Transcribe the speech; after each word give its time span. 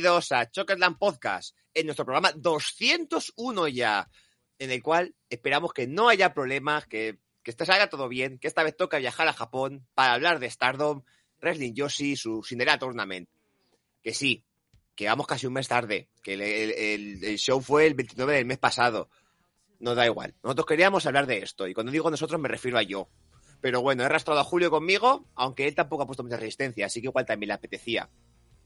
Bienvenidos 0.00 0.30
a 0.30 0.48
Chokerland 0.48 0.96
Podcast, 0.96 1.56
en 1.74 1.86
nuestro 1.86 2.04
programa 2.04 2.30
201 2.36 3.66
ya, 3.66 4.08
en 4.60 4.70
el 4.70 4.80
cual 4.80 5.16
esperamos 5.28 5.72
que 5.72 5.88
no 5.88 6.08
haya 6.08 6.32
problemas, 6.34 6.86
que, 6.86 7.18
que 7.42 7.50
esto 7.50 7.64
salga 7.64 7.90
todo 7.90 8.08
bien, 8.08 8.38
que 8.38 8.46
esta 8.46 8.62
vez 8.62 8.76
toca 8.76 8.98
viajar 8.98 9.26
a 9.26 9.32
Japón 9.32 9.88
para 9.94 10.12
hablar 10.14 10.38
de 10.38 10.48
Stardom, 10.48 11.02
Wrestling 11.42 11.74
Yoshi, 11.74 12.14
su 12.14 12.44
Cinderella 12.44 12.78
Tournament. 12.78 13.28
Que 14.00 14.14
sí, 14.14 14.44
que 14.94 15.06
vamos 15.08 15.26
casi 15.26 15.48
un 15.48 15.54
mes 15.54 15.66
tarde, 15.66 16.08
que 16.22 16.34
el, 16.34 16.42
el- 17.24 17.38
show 17.38 17.60
fue 17.60 17.88
el 17.88 17.94
29 17.94 18.34
del 18.34 18.46
mes 18.46 18.58
pasado. 18.58 19.10
Nos 19.80 19.96
da 19.96 20.06
igual. 20.06 20.32
Nosotros 20.44 20.66
queríamos 20.66 21.06
hablar 21.06 21.26
de 21.26 21.38
esto, 21.38 21.66
y 21.66 21.74
cuando 21.74 21.90
digo 21.90 22.08
nosotros 22.08 22.40
me 22.40 22.46
refiero 22.48 22.78
a 22.78 22.82
yo. 22.84 23.08
Pero 23.60 23.82
bueno, 23.82 24.04
he 24.04 24.06
arrastrado 24.06 24.38
a 24.38 24.44
Julio 24.44 24.70
conmigo, 24.70 25.26
aunque 25.34 25.66
él 25.66 25.74
tampoco 25.74 26.04
ha 26.04 26.06
puesto 26.06 26.22
mucha 26.22 26.36
resistencia, 26.36 26.86
así 26.86 27.00
que 27.00 27.08
igual 27.08 27.26
también 27.26 27.48
le 27.48 27.54
apetecía. 27.54 28.08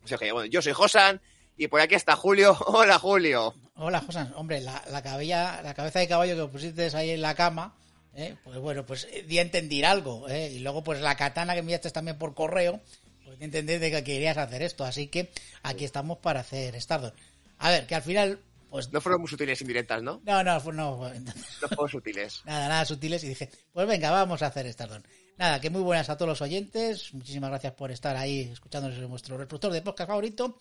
O 0.04 0.08
sea 0.08 0.18
que, 0.18 0.32
bueno, 0.32 0.46
yo 0.46 0.62
soy 0.62 0.72
Josan, 0.72 1.20
y 1.56 1.68
por 1.68 1.80
aquí 1.80 1.94
está 1.94 2.16
Julio. 2.16 2.56
Hola, 2.66 2.98
Julio. 2.98 3.54
Hola, 3.76 4.00
Josan. 4.00 4.32
Hombre, 4.36 4.60
la, 4.60 4.82
la, 4.90 5.02
cabella, 5.02 5.60
la 5.62 5.74
cabeza 5.74 6.00
de 6.00 6.08
caballo 6.08 6.36
que 6.36 6.52
pusiste 6.52 6.90
ahí 6.96 7.10
en 7.10 7.22
la 7.22 7.34
cama, 7.34 7.74
¿eh? 8.14 8.36
pues 8.44 8.58
bueno, 8.58 8.84
pues 8.84 9.06
eh, 9.12 9.24
di 9.26 9.38
a 9.38 9.42
entender 9.42 9.84
algo. 9.84 10.28
¿eh? 10.28 10.50
Y 10.52 10.58
luego, 10.60 10.82
pues 10.82 11.00
la 11.00 11.16
katana 11.16 11.54
que 11.54 11.60
enviaste 11.60 11.90
también 11.90 12.18
por 12.18 12.34
correo, 12.34 12.80
pues 13.24 13.38
di 13.38 13.44
a 13.44 13.46
entender 13.46 13.80
de 13.80 13.90
que 13.90 14.04
querías 14.04 14.36
hacer 14.36 14.62
esto. 14.62 14.84
Así 14.84 15.08
que 15.08 15.30
aquí 15.62 15.84
estamos 15.84 16.18
para 16.18 16.40
hacer 16.40 16.80
Stardom. 16.80 17.12
A 17.58 17.70
ver, 17.70 17.86
que 17.86 17.94
al 17.94 18.02
final, 18.02 18.40
pues... 18.70 18.92
No 18.92 19.00
fueron 19.00 19.20
muy 19.20 19.30
sutiles 19.30 19.60
indirectas, 19.60 20.02
¿no? 20.02 20.20
No, 20.24 20.42
no, 20.42 20.58
no. 20.72 21.12
No 21.62 21.68
fueron 21.68 21.88
sutiles. 21.88 22.42
Nada, 22.44 22.68
nada 22.68 22.84
sutiles 22.84 23.22
y 23.24 23.28
dije, 23.28 23.50
pues 23.72 23.86
venga, 23.86 24.10
vamos 24.10 24.42
a 24.42 24.46
hacer 24.46 24.70
Stardom. 24.72 25.02
Nada, 25.38 25.60
que 25.60 25.70
muy 25.70 25.82
buenas 25.82 26.08
a 26.10 26.16
todos 26.16 26.28
los 26.28 26.42
oyentes. 26.42 27.12
Muchísimas 27.14 27.50
gracias 27.50 27.72
por 27.72 27.90
estar 27.90 28.16
ahí 28.16 28.50
escuchándonos 28.52 28.98
en 28.98 29.08
vuestro 29.08 29.36
reproductor 29.36 29.72
de 29.72 29.82
podcast 29.82 30.08
favorito, 30.08 30.58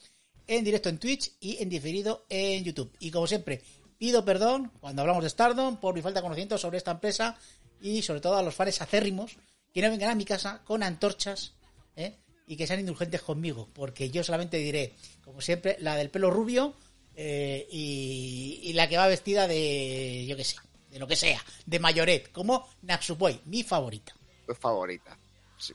en 0.48 0.64
directo 0.64 0.90
en 0.90 0.98
Twitch 0.98 1.34
y 1.40 1.62
en 1.62 1.70
diferido 1.70 2.26
en 2.30 2.64
YouTube. 2.64 2.92
Y 3.00 3.12
como 3.12 3.28
siempre, 3.28 3.62
pido 3.98 4.26
perdón 4.26 4.72
cuando 4.80 5.02
hablamos 5.02 5.24
de 5.24 5.30
Stardom 5.30 5.78
por 5.78 5.94
mi 5.94 6.02
falta 6.02 6.20
de 6.20 6.24
conocimiento 6.24 6.58
sobre 6.58 6.78
esta 6.78 6.92
empresa 6.92 7.38
y 7.82 8.02
sobre 8.02 8.22
todo 8.22 8.38
a 8.38 8.44
los 8.44 8.56
fans 8.56 8.82
acérrimos 8.82 9.38
que 9.74 9.82
no 9.82 9.90
vengan 9.90 10.12
a 10.12 10.16
mi 10.16 10.26
casa 10.26 10.62
con 10.64 10.84
antorchas 10.84 11.54
¿eh? 11.96 12.18
y 12.48 12.56
que 12.56 12.68
sean 12.68 12.80
indulgentes 12.80 13.22
conmigo, 13.22 13.70
porque 13.74 14.10
yo 14.10 14.24
solamente 14.24 14.58
diré, 14.58 14.94
como 15.24 15.42
siempre, 15.42 15.78
la 15.80 15.96
del 15.96 16.10
pelo 16.10 16.32
rubio 16.32 16.76
eh, 17.16 17.68
y, 17.72 18.72
la 18.74 18.88
que 18.88 18.98
va 18.98 19.08
vestida 19.08 19.48
de, 19.48 20.26
yo 20.28 20.36
qué 20.36 20.44
sé, 20.44 20.56
de 20.90 21.00
lo 21.00 21.08
que 21.08 21.16
sea, 21.16 21.44
de 21.66 21.80
mayoret, 21.80 22.32
como 22.32 22.68
Natsupoi, 22.82 23.42
mi 23.46 23.64
favorita. 23.64 24.16
Favorita. 24.56 25.18
Sí. 25.58 25.74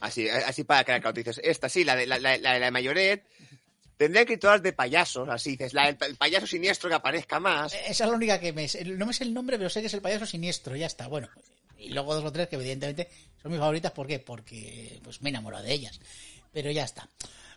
Así, 0.00 0.28
así 0.28 0.64
para 0.64 0.84
que 0.84 0.92
la 0.92 1.14
esta 1.42 1.68
sí, 1.68 1.84
la 1.84 1.96
de 1.96 2.06
la, 2.06 2.18
la, 2.18 2.36
la 2.36 2.58
de 2.58 2.70
Mayoret. 2.70 3.24
Tendría 3.96 4.26
que 4.26 4.34
ir 4.34 4.40
todas 4.40 4.62
de 4.62 4.74
payasos, 4.74 5.26
así 5.30 5.52
dices, 5.52 5.72
la, 5.72 5.88
el, 5.88 5.96
payaso 6.16 6.46
siniestro 6.46 6.90
que 6.90 6.96
aparezca 6.96 7.40
más. 7.40 7.72
Esa 7.72 8.04
es 8.04 8.10
la 8.10 8.16
única 8.16 8.38
que 8.38 8.52
me. 8.52 8.68
No 8.84 9.06
me 9.06 9.14
sé 9.14 9.24
el 9.24 9.32
nombre, 9.32 9.56
pero 9.56 9.70
sé 9.70 9.80
que 9.80 9.86
es 9.86 9.94
el 9.94 10.02
payaso 10.02 10.26
siniestro, 10.26 10.76
ya 10.76 10.86
está. 10.86 11.06
Bueno, 11.06 11.30
y 11.78 11.90
luego 11.90 12.14
dos 12.14 12.24
o 12.24 12.32
tres 12.32 12.48
que 12.48 12.56
evidentemente 12.56 13.08
son 13.40 13.52
mis 13.52 13.60
favoritas. 13.60 13.92
¿Por 13.92 14.06
qué? 14.06 14.18
Porque 14.18 15.00
pues 15.02 15.22
me 15.22 15.30
he 15.30 15.30
enamorado 15.30 15.64
de 15.64 15.72
ellas. 15.72 15.98
Pero 16.52 16.70
ya 16.70 16.84
está. 16.84 17.08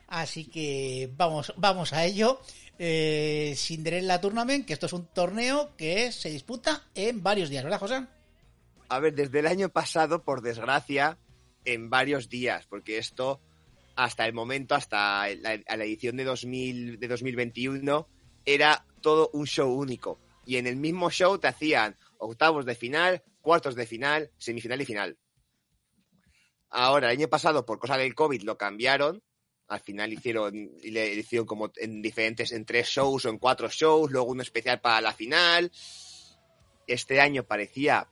Así 0.07 0.45
que 0.45 1.09
vamos, 1.15 1.53
vamos 1.57 1.93
a 1.93 2.05
ello. 2.05 2.41
Eh, 2.77 3.53
Cinderella 3.57 4.21
Tournament, 4.21 4.65
que 4.65 4.73
esto 4.73 4.85
es 4.85 4.93
un 4.93 5.07
torneo 5.07 5.75
que 5.75 6.13
se 6.13 6.29
disputa 6.29 6.87
en 6.95 7.21
varios 7.21 7.49
días, 7.49 7.63
¿verdad, 7.63 7.79
José? 7.79 8.05
A 8.89 8.99
ver, 8.99 9.13
desde 9.13 9.39
el 9.39 9.47
año 9.47 9.69
pasado, 9.69 10.23
por 10.23 10.41
desgracia, 10.41 11.19
en 11.63 11.91
varios 11.91 12.27
días, 12.27 12.65
porque 12.65 12.97
esto, 12.97 13.39
hasta 13.95 14.25
el 14.25 14.33
momento, 14.33 14.73
hasta 14.73 15.27
la, 15.35 15.59
a 15.67 15.77
la 15.77 15.83
edición 15.83 16.17
de, 16.17 16.23
2000, 16.23 16.99
de 16.99 17.07
2021, 17.07 18.07
era 18.45 18.85
todo 19.01 19.29
un 19.33 19.45
show 19.45 19.71
único. 19.71 20.19
Y 20.43 20.57
en 20.57 20.65
el 20.65 20.75
mismo 20.75 21.11
show 21.11 21.37
te 21.37 21.47
hacían 21.47 21.95
octavos 22.17 22.65
de 22.65 22.73
final, 22.73 23.21
cuartos 23.41 23.75
de 23.75 23.85
final, 23.85 24.31
semifinal 24.39 24.81
y 24.81 24.85
final. 24.85 25.17
Ahora, 26.71 27.11
el 27.11 27.17
año 27.17 27.27
pasado, 27.27 27.65
por 27.65 27.77
cosa 27.77 27.95
del 27.95 28.15
COVID, 28.15 28.41
lo 28.41 28.57
cambiaron. 28.57 29.21
Al 29.67 29.81
final 29.81 30.11
hicieron, 30.11 30.71
le 30.81 31.13
hicieron 31.13 31.45
como 31.45 31.71
en 31.75 32.01
diferentes, 32.01 32.51
en 32.51 32.65
tres 32.65 32.87
shows 32.87 33.25
o 33.25 33.29
en 33.29 33.37
cuatro 33.37 33.69
shows, 33.69 34.11
luego 34.11 34.31
uno 34.31 34.41
especial 34.41 34.81
para 34.81 34.99
la 34.99 35.13
final. 35.13 35.71
Este 36.87 37.21
año 37.21 37.43
parecía 37.43 38.07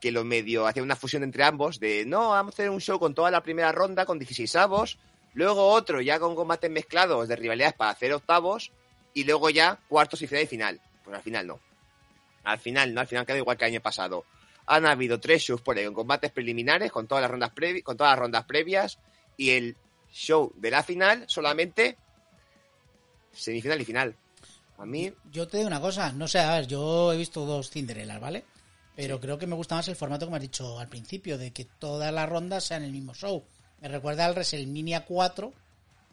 que 0.00 0.12
lo 0.12 0.24
medio 0.24 0.66
hacía 0.66 0.82
una 0.82 0.96
fusión 0.96 1.22
entre 1.22 1.44
ambos 1.44 1.80
de 1.80 2.04
no, 2.06 2.30
vamos 2.30 2.52
a 2.52 2.54
hacer 2.54 2.70
un 2.70 2.80
show 2.80 2.98
con 2.98 3.14
toda 3.14 3.30
la 3.30 3.42
primera 3.42 3.72
ronda 3.72 4.06
con 4.06 4.18
16 4.18 4.54
avos, 4.56 4.98
luego 5.34 5.68
otro 5.68 6.00
ya 6.00 6.18
con 6.18 6.34
combates 6.34 6.70
mezclados 6.70 7.28
de 7.28 7.36
rivalidades 7.36 7.74
para 7.74 7.90
hacer 7.90 8.12
octavos 8.12 8.72
y 9.14 9.24
luego 9.24 9.50
ya 9.50 9.78
cuartos 9.88 10.22
y 10.22 10.26
final 10.26 10.44
y 10.44 10.46
final. 10.46 10.80
Pues 11.04 11.16
al 11.16 11.22
final 11.22 11.46
no. 11.46 11.60
Al 12.44 12.58
final 12.58 12.94
no, 12.94 13.00
al 13.00 13.06
final 13.06 13.26
quedó 13.26 13.38
igual 13.38 13.56
que 13.56 13.64
el 13.64 13.72
año 13.72 13.80
pasado. 13.80 14.24
Han 14.66 14.86
habido 14.86 15.18
tres 15.18 15.42
shows 15.42 15.62
por 15.62 15.76
ahí 15.76 15.84
con 15.86 15.94
combates 15.94 16.30
preliminares, 16.30 16.92
con 16.92 17.06
todas 17.06 17.22
las 17.22 17.30
rondas 17.30 17.50
previ 17.50 17.82
con 17.82 17.96
todas 17.96 18.12
las 18.12 18.18
rondas 18.18 18.44
previas 18.44 18.98
y 19.36 19.50
el 19.50 19.76
show 20.12 20.52
de 20.56 20.70
la 20.70 20.82
final 20.82 21.24
solamente 21.26 21.96
semifinal 23.32 23.80
y 23.80 23.84
final. 23.84 24.16
A 24.78 24.86
mí 24.86 25.12
Yo 25.32 25.48
te 25.48 25.56
digo 25.56 25.66
una 25.66 25.80
cosa, 25.80 26.12
no 26.12 26.28
sé, 26.28 26.38
a 26.38 26.54
ver, 26.54 26.66
yo 26.66 27.12
he 27.12 27.16
visto 27.16 27.44
dos 27.44 27.70
Cinderellas, 27.70 28.20
¿vale? 28.20 28.44
Pero 28.98 29.20
creo 29.20 29.38
que 29.38 29.46
me 29.46 29.54
gusta 29.54 29.76
más 29.76 29.86
el 29.86 29.94
formato 29.94 30.26
que 30.26 30.30
me 30.32 30.38
has 30.38 30.42
dicho 30.42 30.76
al 30.76 30.88
principio, 30.88 31.38
de 31.38 31.52
que 31.52 31.64
todas 31.64 32.12
las 32.12 32.28
rondas 32.28 32.64
sean 32.64 32.82
el 32.82 32.90
mismo 32.90 33.14
show. 33.14 33.44
Me 33.80 33.86
recuerda 33.86 34.26
al 34.26 34.32
WrestleMania 34.32 35.04
4 35.04 35.52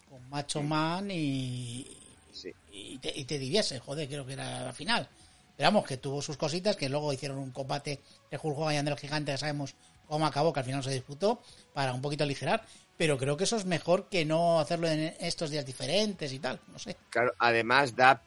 con 0.08 0.30
Macho 0.30 0.62
Man 0.62 1.10
y, 1.10 1.88
sí. 2.32 2.54
y, 2.72 3.00
te, 3.00 3.12
y 3.20 3.26
te 3.26 3.40
diviese, 3.40 3.80
joder, 3.80 4.08
creo 4.08 4.24
que 4.24 4.34
era 4.34 4.66
la 4.66 4.72
final. 4.72 5.10
Pero 5.58 5.68
vamos, 5.70 5.88
que 5.88 5.98
tuvo 5.98 6.22
sus 6.22 6.38
cositas, 6.38 6.76
que 6.76 6.88
luego 6.88 7.12
hicieron 7.12 7.40
un 7.40 7.50
combate 7.50 8.02
de 8.30 8.40
Hulk 8.40 8.56
Hogan 8.56 8.76
y 8.76 8.78
André 8.78 8.94
el 8.94 9.00
Gigante, 9.00 9.32
que 9.32 9.40
sabemos 9.40 9.74
cómo 10.08 10.28
acabó, 10.28 10.54
que 10.54 10.60
al 10.60 10.66
final 10.68 10.84
se 10.84 10.92
disputó, 10.92 11.42
para 11.74 11.92
un 11.92 12.04
poquito 12.04 12.24
aligerar. 12.24 12.68
Pero 12.98 13.18
creo 13.18 13.36
que 13.36 13.46
eso 13.46 13.58
es 13.58 13.66
mejor 13.66 14.10
que 14.10 14.26
no 14.26 14.60
hacerlo 14.60 14.88
en 14.88 15.16
estos 15.20 15.50
días 15.50 15.66
diferentes 15.66 16.32
y 16.32 16.38
tal, 16.38 16.60
no 16.68 16.78
sé. 16.78 16.96
Claro, 17.10 17.34
además 17.40 17.96
da, 17.96 18.22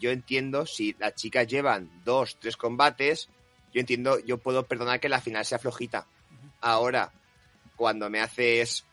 yo 0.00 0.10
entiendo 0.10 0.66
si 0.66 0.96
las 0.98 1.14
chicas 1.14 1.46
llevan 1.46 2.02
dos, 2.04 2.38
tres 2.40 2.56
combates, 2.56 3.28
yo 3.72 3.80
entiendo, 3.80 4.18
yo 4.20 4.38
puedo 4.38 4.66
perdonar 4.66 5.00
que 5.00 5.08
la 5.08 5.20
final 5.20 5.44
sea 5.44 5.58
flojita. 5.58 6.06
Ahora, 6.60 7.12
cuando 7.76 8.10
me 8.10 8.20
haces 8.20 8.84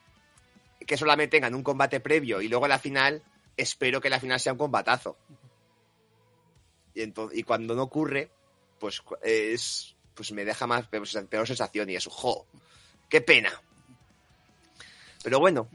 que 0.86 0.98
solamente 0.98 1.38
tengan 1.38 1.56
un 1.56 1.64
combate 1.64 2.00
previo 2.00 2.42
y 2.42 2.48
luego 2.48 2.68
la 2.68 2.80
final, 2.80 3.22
espero 3.58 4.00
que 4.00 4.10
la 4.10 4.20
final 4.20 4.40
sea 4.40 4.54
un 4.54 4.60
combatazo. 4.60 5.18
Y, 6.94 7.02
entonces, 7.02 7.38
y 7.38 7.44
cuando 7.44 7.76
no 7.76 7.84
ocurre, 7.84 8.30
pues 8.80 9.02
es 9.24 9.96
pues 10.14 10.32
me 10.32 10.46
deja 10.46 10.66
más 10.66 10.88
peor, 10.88 11.08
peor 11.28 11.46
sensación 11.46 11.90
y 11.90 11.96
eso, 11.96 12.10
jo, 12.10 12.48
qué 13.08 13.22
pena. 13.22 13.52
Pero 15.24 15.40
bueno, 15.40 15.68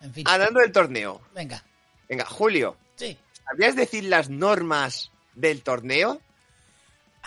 En 0.00 0.12
fin. 0.12 0.24
hablando 0.26 0.60
del 0.60 0.72
torneo, 0.72 1.20
Venga, 1.34 1.62
venga, 2.08 2.24
Julio, 2.24 2.76
sí. 2.96 3.16
¿sabías 3.44 3.76
decir 3.76 4.04
las 4.04 4.30
normas 4.30 5.12
del 5.34 5.62
torneo? 5.62 6.20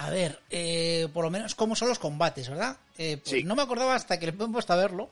A 0.02 0.10
ver, 0.10 0.40
eh, 0.50 1.08
por 1.14 1.26
lo 1.26 1.30
menos 1.30 1.56
cómo 1.56 1.76
son 1.76 1.90
los 1.90 2.00
combates, 2.00 2.50
¿verdad? 2.50 2.78
Eh, 2.98 3.18
pues 3.18 3.32
Sí. 3.36 3.44
no 3.44 3.54
me 3.56 3.62
acordaba 3.64 3.96
hasta 3.96 4.18
que 4.18 4.28
le 4.28 4.32
he 4.32 4.36
puesto 4.36 4.74
a 4.74 4.78
verlo. 4.78 5.10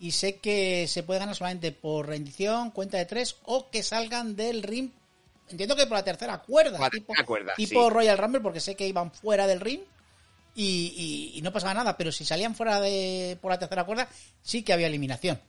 y 0.00 0.10
sé 0.10 0.38
que 0.40 0.88
se 0.88 1.04
puede 1.04 1.20
ganar 1.20 1.36
solamente 1.36 1.70
por 1.70 2.08
rendición, 2.08 2.72
cuenta 2.72 2.98
de 2.98 3.04
tres 3.06 3.36
o 3.44 3.70
que 3.70 3.84
salgan 3.84 4.34
del 4.34 4.64
ring. 4.64 4.90
Entiendo 5.48 5.76
que 5.76 5.86
por 5.86 5.96
la 5.96 6.02
tercera 6.02 6.38
cuerda, 6.38 6.80
la 6.80 6.90
tipo, 6.90 7.06
tercera 7.12 7.24
cuerda, 7.26 7.54
tipo 7.54 7.84
sí. 7.84 7.90
Royal 7.94 8.18
Rumble, 8.18 8.40
porque 8.40 8.58
sé 8.58 8.74
que 8.74 8.88
iban 8.88 9.12
fuera 9.12 9.46
del 9.46 9.60
ring 9.60 9.80
y, 10.56 10.92
y- 11.34 11.38
y 11.38 11.42
no 11.42 11.52
pasaba 11.52 11.74
nada, 11.74 11.96
pero 11.96 12.10
si 12.10 12.24
salían 12.24 12.56
fuera 12.56 12.80
de 12.80 13.38
por 13.40 13.52
la 13.52 13.60
tercera 13.60 13.84
cuerda, 13.84 14.08
sí 14.42 14.64
que 14.64 14.72
había 14.72 14.88
eliminación. 14.88 15.40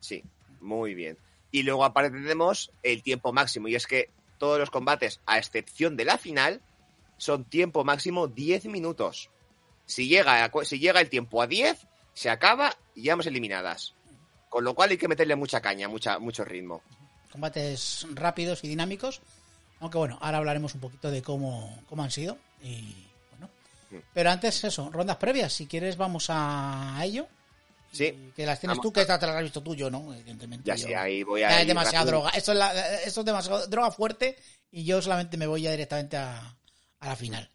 Sí, 0.00 0.22
muy 0.60 0.94
bien. 0.94 1.16
Y 1.50 1.62
luego 1.62 1.82
aparte 1.84 2.10
tenemos 2.10 2.70
el 2.82 3.02
tiempo 3.02 3.32
máximo, 3.32 3.68
y 3.68 3.74
es 3.74 3.86
que 3.86 4.10
todos 4.36 4.58
los 4.58 4.68
combates, 4.70 5.20
a 5.24 5.38
excepción 5.38 5.96
de 5.96 6.04
la 6.04 6.18
final, 6.18 6.60
son 7.24 7.44
tiempo 7.44 7.84
máximo 7.84 8.28
10 8.28 8.66
minutos. 8.66 9.30
Si 9.86 10.08
llega, 10.08 10.50
si 10.64 10.78
llega 10.78 11.00
el 11.00 11.08
tiempo 11.08 11.40
a 11.40 11.46
10, 11.46 11.86
se 12.12 12.28
acaba 12.28 12.76
y 12.94 13.04
ya 13.04 13.14
hemos 13.14 13.26
eliminadas. 13.26 13.94
Con 14.50 14.62
lo 14.62 14.74
cual 14.74 14.90
hay 14.90 14.98
que 14.98 15.08
meterle 15.08 15.34
mucha 15.34 15.62
caña, 15.62 15.88
mucha, 15.88 16.18
mucho 16.18 16.44
ritmo. 16.44 16.82
Combates 17.32 18.06
rápidos 18.12 18.62
y 18.62 18.68
dinámicos. 18.68 19.22
Aunque 19.80 19.96
bueno, 19.96 20.18
ahora 20.20 20.36
hablaremos 20.38 20.74
un 20.74 20.82
poquito 20.82 21.10
de 21.10 21.22
cómo, 21.22 21.82
cómo 21.88 22.02
han 22.02 22.10
sido. 22.10 22.36
Y 22.62 22.94
bueno. 23.30 23.48
Pero 24.12 24.30
antes 24.30 24.62
eso, 24.62 24.90
rondas 24.90 25.16
previas. 25.16 25.50
Si 25.52 25.66
quieres 25.66 25.96
vamos 25.96 26.26
a 26.28 27.00
ello. 27.02 27.26
Sí. 27.90 28.32
Que 28.36 28.44
las 28.44 28.60
tienes 28.60 28.76
Vamos 28.76 28.82
tú, 28.82 28.92
que 28.92 29.00
esta 29.00 29.18
te 29.18 29.26
las 29.26 29.36
has 29.36 29.42
visto 29.44 29.62
tú, 29.62 29.74
yo, 29.74 29.88
¿no? 29.90 30.12
Evidentemente. 30.12 30.66
Ya 30.66 30.74
yo- 30.76 30.88
sí, 30.88 30.92
ahí 30.94 31.22
voy 31.22 31.42
a 31.42 31.48
Ya 31.50 31.60
es 31.62 31.66
demasiada 31.68 32.00
rápido. 32.04 32.18
droga. 32.18 32.30
Esto 32.36 32.52
es, 32.52 32.58
la- 32.58 33.00
esto 33.02 33.20
es 33.20 33.26
demasiado 33.26 33.66
droga 33.66 33.90
fuerte 33.92 34.36
y 34.70 34.84
yo 34.84 35.00
solamente 35.00 35.36
me 35.38 35.46
voy 35.46 35.62
ya 35.62 35.70
directamente 35.70 36.16
a, 36.18 36.54
a 37.04 37.10
la 37.10 37.16
final. 37.16 37.50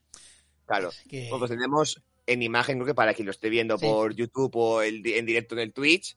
Claro. 0.65 0.91
Que- 1.09 1.27
pues 1.29 1.49
tenemos 1.51 2.01
en 2.27 2.41
imagen, 2.43 2.77
creo 2.77 2.85
que 2.85 2.93
para 2.95 3.13
quien 3.13 3.25
lo 3.25 3.31
esté 3.31 3.49
viendo 3.49 3.77
Sí. 3.77 3.85
por 3.85 4.13
YouTube 4.13 4.55
o 4.55 4.81
el 4.81 5.05
en 5.07 5.25
directo 5.25 5.55
en 5.55 5.61
el 5.61 5.73
Twitch, 5.73 6.15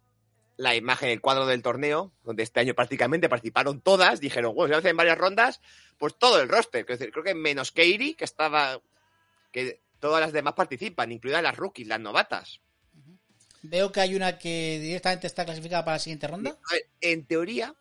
la 0.58 0.76
imagen, 0.76 1.08
el 1.08 1.20
cuadro 1.22 1.46
del 1.46 1.62
torneo, 1.62 2.12
donde 2.24 2.42
este 2.42 2.60
año 2.60 2.74
prácticamente 2.74 3.28
participaron 3.30 3.80
todas, 3.80 4.20
dijeron, 4.20 4.54
bueno, 4.54 4.74
se 4.74 4.78
hacen 4.80 4.96
varias 4.96 5.16
rondas, 5.16 5.60
pues 5.98 6.16
todo 6.18 6.40
el 6.40 6.48
roster. 6.48 6.84
Decir, 6.84 7.10
creo 7.10 7.24
que 7.24 7.34
menos 7.34 7.72
Kairi, 7.72 8.14
que 8.14 8.24
estaba. 8.24 8.80
que 9.50 9.80
todas 10.00 10.20
las 10.20 10.32
demás 10.32 10.54
participan, 10.54 11.12
incluidas 11.12 11.42
las 11.42 11.56
rookies, 11.56 11.86
las 11.86 12.00
novatas. 12.00 12.60
Veo 13.62 13.92
que 13.92 14.00
hay 14.00 14.14
una 14.16 14.38
que 14.38 14.78
directamente 14.80 15.26
está 15.28 15.44
clasificada 15.44 15.84
para 15.84 15.94
la 15.96 16.00
siguiente 16.00 16.26
ronda. 16.26 16.58
En 17.00 17.24
teoría, 17.26 17.74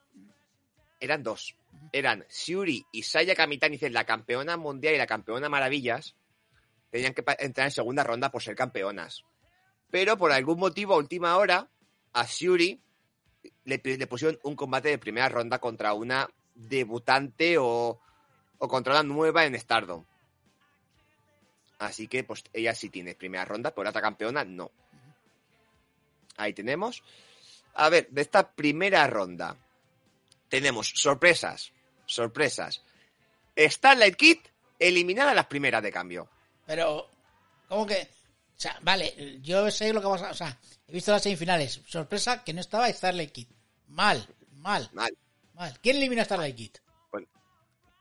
eran 0.99 1.23
dos. 1.23 1.55
Eran 1.91 2.25
Shuri 2.29 2.85
y 2.91 3.03
Saya 3.03 3.35
Kamitani, 3.35 3.77
la 3.89 4.05
campeona 4.05 4.57
mundial 4.57 4.95
y 4.95 4.97
la 4.97 5.07
campeona 5.07 5.49
maravillas, 5.49 6.15
tenían 6.89 7.13
que 7.13 7.23
entrar 7.39 7.67
en 7.67 7.71
segunda 7.71 8.03
ronda 8.03 8.31
por 8.31 8.41
ser 8.41 8.55
campeonas. 8.55 9.23
Pero 9.89 10.17
por 10.17 10.31
algún 10.31 10.59
motivo, 10.59 10.93
a 10.93 10.97
última 10.97 11.35
hora, 11.37 11.69
a 12.13 12.25
Shuri 12.25 12.81
le, 13.65 13.79
pi- 13.79 13.97
le 13.97 14.07
pusieron 14.07 14.39
un 14.43 14.55
combate 14.55 14.89
de 14.89 14.97
primera 14.97 15.27
ronda 15.29 15.59
contra 15.59 15.93
una 15.93 16.29
debutante 16.55 17.57
o, 17.57 17.99
o 18.57 18.67
contra 18.67 18.93
una 18.93 19.03
nueva 19.03 19.45
en 19.45 19.59
Stardom. 19.59 20.05
Así 21.79 22.07
que, 22.07 22.23
pues, 22.23 22.43
ella 22.53 22.75
sí 22.75 22.89
tiene 22.89 23.15
primera 23.15 23.43
ronda, 23.43 23.71
pero 23.71 23.83
la 23.85 23.89
otra 23.89 24.01
campeona 24.01 24.43
no. 24.45 24.71
Ahí 26.37 26.53
tenemos. 26.53 27.03
A 27.73 27.89
ver, 27.89 28.07
de 28.11 28.21
esta 28.21 28.51
primera 28.51 29.05
ronda 29.07 29.57
tenemos 30.51 30.91
sorpresas, 30.95 31.71
sorpresas. 32.05 32.83
Starlight 33.57 34.15
Kid 34.15 34.37
eliminada 34.77 35.31
a 35.31 35.35
las 35.35 35.45
primeras 35.47 35.81
de 35.81 35.91
cambio. 35.91 36.29
Pero, 36.67 37.09
¿cómo 37.67 37.87
que? 37.87 38.01
O 38.57 38.59
sea, 38.61 38.77
vale, 38.81 39.39
yo 39.41 39.71
sé 39.71 39.91
lo 39.93 40.01
que 40.01 40.07
pasa. 40.07 40.29
O 40.29 40.33
sea, 40.35 40.59
he 40.87 40.91
visto 40.93 41.11
las 41.11 41.23
semifinales. 41.23 41.81
Sorpresa 41.87 42.43
que 42.43 42.53
no 42.53 42.61
estaba 42.61 42.91
Starlight 42.91 43.31
Kid. 43.31 43.47
Mal, 43.87 44.27
mal, 44.57 44.89
Mal. 44.93 45.17
mal. 45.53 45.79
¿Quién 45.81 45.97
elimina 45.97 46.21
a 46.21 46.25
Starlight 46.25 46.55
Kid? 46.55 46.71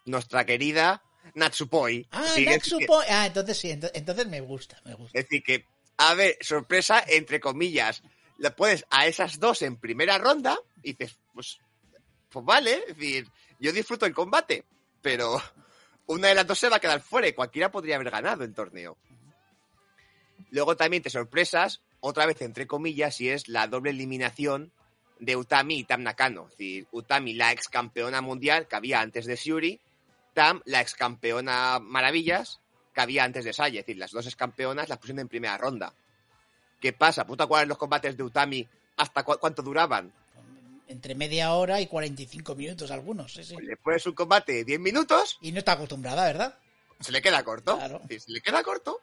Nuestra 0.06 0.44
querida 0.44 1.02
Natsupoi. 1.34 2.06
Ah, 2.10 2.24
Sigue- 2.34 2.50
Natsupo. 2.52 3.00
Ah, 3.08 3.26
entonces 3.26 3.58
sí, 3.58 3.68
ento- 3.68 3.90
entonces 3.94 4.26
me 4.26 4.40
gusta, 4.40 4.80
me 4.84 4.94
gusta. 4.94 5.18
Es 5.18 5.24
decir, 5.26 5.42
que, 5.42 5.66
a 5.98 6.14
ver, 6.14 6.36
sorpresa, 6.40 7.04
entre 7.06 7.38
comillas, 7.38 8.02
le 8.38 8.50
puedes 8.50 8.84
a 8.90 9.06
esas 9.06 9.38
dos 9.38 9.62
en 9.62 9.76
primera 9.76 10.18
ronda 10.18 10.58
y 10.82 10.94
dices, 10.94 11.18
pues, 11.34 11.58
pues 12.30 12.44
vale, 12.44 12.84
es 12.88 12.96
decir, 12.96 13.28
yo 13.58 13.72
disfruto 13.72 14.06
el 14.06 14.14
combate, 14.14 14.64
pero 15.02 15.40
una 16.06 16.28
de 16.28 16.34
las 16.34 16.46
dos 16.46 16.58
se 16.58 16.68
va 16.68 16.76
a 16.76 16.80
quedar 16.80 17.00
fuera 17.00 17.28
y 17.28 17.32
cualquiera 17.32 17.70
podría 17.70 17.96
haber 17.96 18.10
ganado 18.10 18.44
el 18.44 18.54
torneo. 18.54 18.96
Luego 20.50 20.76
también 20.76 21.02
te 21.02 21.10
sorpresas, 21.10 21.80
otra 22.00 22.26
vez 22.26 22.40
entre 22.42 22.66
comillas, 22.66 23.20
y 23.20 23.28
es 23.28 23.48
la 23.48 23.66
doble 23.68 23.90
eliminación 23.90 24.72
de 25.18 25.36
Utami 25.36 25.80
y 25.80 25.84
Tam 25.84 26.02
Nakano. 26.02 26.44
Es 26.44 26.50
decir, 26.56 26.86
Utami, 26.92 27.34
la 27.34 27.52
ex 27.52 27.68
campeona 27.68 28.20
mundial 28.20 28.66
que 28.66 28.76
había 28.76 29.00
antes 29.00 29.26
de 29.26 29.36
Shuri, 29.36 29.80
Tam, 30.34 30.62
la 30.64 30.80
ex 30.80 30.94
campeona 30.94 31.78
maravillas 31.80 32.60
que 32.94 33.00
había 33.00 33.24
antes 33.24 33.44
de 33.44 33.52
Saya. 33.52 33.80
Es 33.80 33.86
decir, 33.86 33.98
las 33.98 34.10
dos 34.12 34.26
ex 34.26 34.34
campeonas 34.34 34.88
las 34.88 34.98
pusieron 34.98 35.20
en 35.20 35.28
primera 35.28 35.58
ronda. 35.58 35.92
¿Qué 36.80 36.92
pasa? 36.92 37.24
¿Tú 37.26 37.36
te 37.36 37.42
acuerdas 37.42 37.68
los 37.68 37.78
combates 37.78 38.16
de 38.16 38.22
Utami 38.22 38.66
hasta 38.96 39.22
cu- 39.22 39.38
cuánto 39.38 39.62
duraban? 39.62 40.12
Entre 40.90 41.14
media 41.14 41.52
hora 41.52 41.80
y 41.80 41.86
45 41.86 42.56
minutos 42.56 42.90
algunos, 42.90 43.32
sí, 43.32 43.44
sí. 43.44 43.54
Pues 43.54 43.64
le 43.64 43.76
pones 43.76 44.06
un 44.06 44.12
combate 44.14 44.52
de 44.52 44.64
10 44.64 44.80
minutos, 44.80 45.38
Y 45.40 45.52
no 45.52 45.60
está 45.60 45.72
acostumbrada, 45.72 46.24
¿verdad? 46.24 46.58
se 46.98 47.12
le 47.12 47.22
queda 47.22 47.44
corto. 47.44 47.76
Claro. 47.76 48.00
Decir, 48.00 48.20
se 48.20 48.32
le 48.32 48.40
queda 48.40 48.64
corto. 48.64 49.00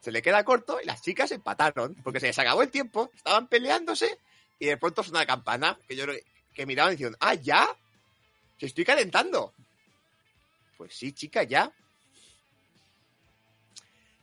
Se 0.00 0.10
le 0.10 0.20
queda 0.20 0.44
corto 0.44 0.80
y 0.82 0.86
las 0.86 1.00
chicas 1.00 1.30
empataron 1.30 1.94
porque 2.02 2.18
se 2.18 2.26
les 2.26 2.38
acabó 2.40 2.62
el 2.62 2.70
tiempo, 2.70 3.08
estaban 3.14 3.46
peleándose 3.46 4.18
y 4.58 4.66
de 4.66 4.76
pronto 4.78 5.04
sonó 5.04 5.20
la 5.20 5.26
campana 5.26 5.78
que 5.86 5.94
yo 5.94 6.06
que 6.52 6.66
miraban 6.66 6.92
y 6.92 6.96
decían, 6.96 7.16
ah, 7.20 7.34
ya, 7.34 7.68
se 8.58 8.66
estoy 8.66 8.84
calentando. 8.84 9.54
Pues 10.76 10.92
sí, 10.96 11.12
chica, 11.12 11.44
ya. 11.44 11.72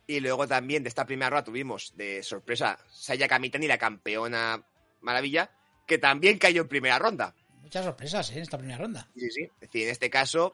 Y 0.05 0.19
luego 0.19 0.45
también 0.47 0.83
de 0.83 0.89
esta 0.89 1.05
primera 1.05 1.29
ronda 1.29 1.45
tuvimos 1.45 1.95
de 1.95 2.21
sorpresa 2.23 2.77
Saya 2.91 3.27
Kamitani, 3.27 3.67
la 3.67 3.77
campeona 3.77 4.61
maravilla, 4.99 5.49
que 5.87 5.97
también 5.97 6.37
cayó 6.37 6.61
en 6.61 6.67
primera 6.67 6.99
ronda. 6.99 7.33
Muchas 7.63 7.83
sorpresas 7.85 8.29
¿eh? 8.31 8.35
en 8.35 8.41
esta 8.43 8.57
primera 8.57 8.77
ronda. 8.77 9.07
Sí, 9.15 9.29
sí. 9.31 9.43
Es 9.43 9.59
decir, 9.61 9.83
en 9.83 9.89
este 9.89 10.09
caso 10.09 10.53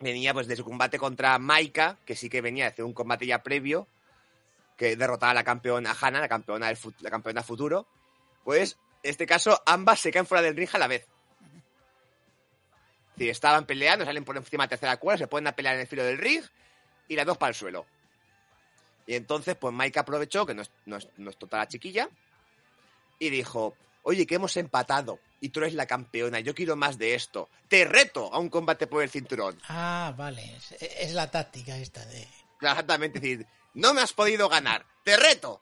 venía 0.00 0.34
pues 0.34 0.48
de 0.48 0.56
su 0.56 0.64
combate 0.64 0.98
contra 0.98 1.38
Maika, 1.38 1.96
que 2.04 2.16
sí 2.16 2.28
que 2.28 2.40
venía 2.40 2.64
de 2.64 2.70
hacer 2.72 2.84
un 2.84 2.92
combate 2.92 3.26
ya 3.26 3.42
previo, 3.42 3.86
que 4.76 4.96
derrotaba 4.96 5.30
a 5.30 5.34
la 5.34 5.44
campeona 5.44 5.94
Hana, 5.98 6.18
la 6.20 6.28
campeona, 6.28 6.66
del 6.66 6.76
fut- 6.76 7.00
la 7.00 7.10
campeona 7.10 7.42
futuro. 7.42 7.86
Pues 8.42 8.76
en 9.02 9.10
este 9.10 9.26
caso 9.26 9.62
ambas 9.64 10.00
se 10.00 10.10
caen 10.10 10.26
fuera 10.26 10.42
del 10.42 10.56
ring 10.56 10.68
a 10.72 10.78
la 10.78 10.88
vez. 10.88 11.02
Es 13.12 13.18
decir, 13.18 13.30
estaban 13.30 13.64
peleando, 13.64 14.04
salen 14.04 14.24
por 14.24 14.36
encima 14.36 14.64
de 14.64 14.66
la 14.66 14.70
tercera 14.70 14.96
cuerda, 14.96 15.18
se 15.18 15.26
ponen 15.28 15.46
a 15.46 15.52
pelear 15.54 15.76
en 15.76 15.82
el 15.82 15.86
filo 15.86 16.02
del 16.04 16.18
ring 16.18 16.42
y 17.06 17.14
las 17.14 17.24
dos 17.26 17.38
para 17.38 17.50
el 17.50 17.54
suelo. 17.54 17.86
Y 19.06 19.14
entonces, 19.14 19.54
pues 19.54 19.72
Maika 19.72 20.00
aprovechó, 20.00 20.44
que 20.44 20.54
no 20.54 20.62
es, 20.62 20.70
no 20.86 20.96
es, 20.96 21.08
no 21.16 21.30
es 21.30 21.36
total 21.36 21.60
la 21.60 21.68
chiquilla, 21.68 22.08
y 23.20 23.30
dijo, 23.30 23.76
oye, 24.04 24.26
que 24.26 24.36
hemos 24.36 24.56
empatado 24.56 25.18
y 25.40 25.50
tú 25.50 25.60
eres 25.60 25.74
la 25.74 25.86
campeona, 25.86 26.40
yo 26.40 26.54
quiero 26.54 26.76
más 26.76 26.96
de 26.96 27.14
esto. 27.14 27.50
Te 27.68 27.84
reto 27.84 28.32
a 28.32 28.38
un 28.38 28.48
combate 28.48 28.86
por 28.86 29.02
el 29.02 29.10
cinturón. 29.10 29.60
Ah, 29.68 30.14
vale. 30.16 30.56
Es, 30.56 30.72
es 30.80 31.12
la 31.12 31.30
táctica 31.30 31.76
esta 31.76 32.04
de. 32.06 32.26
Exactamente, 32.60 33.18
es 33.18 33.22
decir, 33.22 33.46
no 33.74 33.92
me 33.92 34.00
has 34.00 34.12
podido 34.12 34.48
ganar, 34.48 34.86
te 35.04 35.16
reto. 35.16 35.60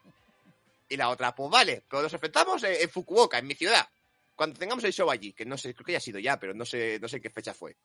Y 0.89 0.97
la 0.97 1.09
otra, 1.09 1.35
pues 1.35 1.51
vale, 1.51 1.83
pero 1.89 2.03
nos 2.03 2.13
enfrentamos 2.13 2.63
en, 2.65 2.75
en 2.81 2.91
Fukuoka, 2.91 3.39
en 3.39 3.47
mi 3.47 3.55
ciudad. 3.55 3.89
Cuando 4.35 4.59
tengamos 4.59 4.85
el 4.85 4.93
show 4.93 5.11
allí, 5.11 5.33
que 5.33 5.45
no 5.45 5.57
sé, 5.57 5.75
creo 5.75 5.87
que 5.87 5.93
ya 5.93 5.99
ha 5.99 6.03
sido 6.03 6.19
ya, 6.19 6.39
pero 6.39 6.55
no 6.55 6.65
sé, 6.65 6.99
no 7.01 7.09
sé 7.09 7.21
qué 7.21 7.31
fecha 7.31 7.55
fue. 7.55 7.77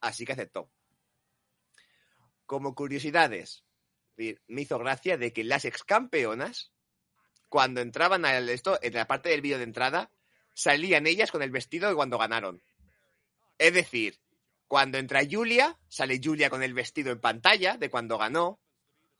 Así 0.00 0.24
que 0.24 0.32
aceptó. 0.32 0.70
Como 2.46 2.74
curiosidades, 2.74 3.64
me 4.16 4.62
hizo 4.62 4.78
gracia 4.78 5.16
de 5.16 5.32
que 5.32 5.44
las 5.44 5.64
ex 5.64 5.84
campeonas, 5.84 6.70
cuando 7.52 7.82
entraban 7.82 8.24
a 8.24 8.38
esto, 8.38 8.78
en 8.80 8.94
la 8.94 9.06
parte 9.06 9.28
del 9.28 9.42
vídeo 9.42 9.58
de 9.58 9.64
entrada, 9.64 10.10
salían 10.54 11.06
ellas 11.06 11.30
con 11.30 11.42
el 11.42 11.50
vestido 11.50 11.86
de 11.86 11.94
cuando 11.94 12.16
ganaron. 12.16 12.62
Es 13.58 13.74
decir, 13.74 14.18
cuando 14.66 14.96
entra 14.96 15.20
Julia, 15.30 15.78
sale 15.86 16.18
Julia 16.24 16.48
con 16.48 16.62
el 16.62 16.72
vestido 16.72 17.12
en 17.12 17.20
pantalla 17.20 17.76
de 17.76 17.90
cuando 17.90 18.16
ganó. 18.16 18.58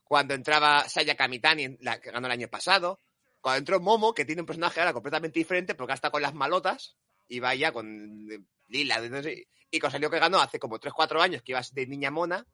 Cuando 0.03 0.33
entraba 0.33 0.89
Saya 0.89 1.13
Kamitani, 1.13 1.77
la 1.81 2.01
que 2.01 2.09
ganó 2.09 2.25
el 2.25 2.33
año 2.33 2.47
pasado. 2.47 2.99
Cuando 3.39 3.59
entró 3.59 3.79
Momo, 3.79 4.15
que 4.15 4.25
tiene 4.25 4.41
un 4.41 4.47
personaje 4.47 4.79
ahora 4.79 4.93
completamente 4.93 5.39
diferente, 5.39 5.75
porque 5.75 5.93
está 5.93 6.09
con 6.09 6.23
las 6.23 6.33
malotas 6.33 6.97
y 7.27 7.39
vaya 7.39 7.71
con 7.71 8.31
eh, 8.31 8.39
lila. 8.67 8.99
no 9.09 9.21
sé, 9.21 9.47
y 9.69 9.79
cuando 9.79 9.91
salió 9.91 10.09
que 10.09 10.17
ganó 10.17 10.39
hace 10.39 10.57
como 10.57 10.79
3-4 10.79 11.21
años, 11.21 11.43
que 11.43 11.51
ibas 11.51 11.71
de 11.71 11.85
niña 11.85 12.09
mona, 12.09 12.47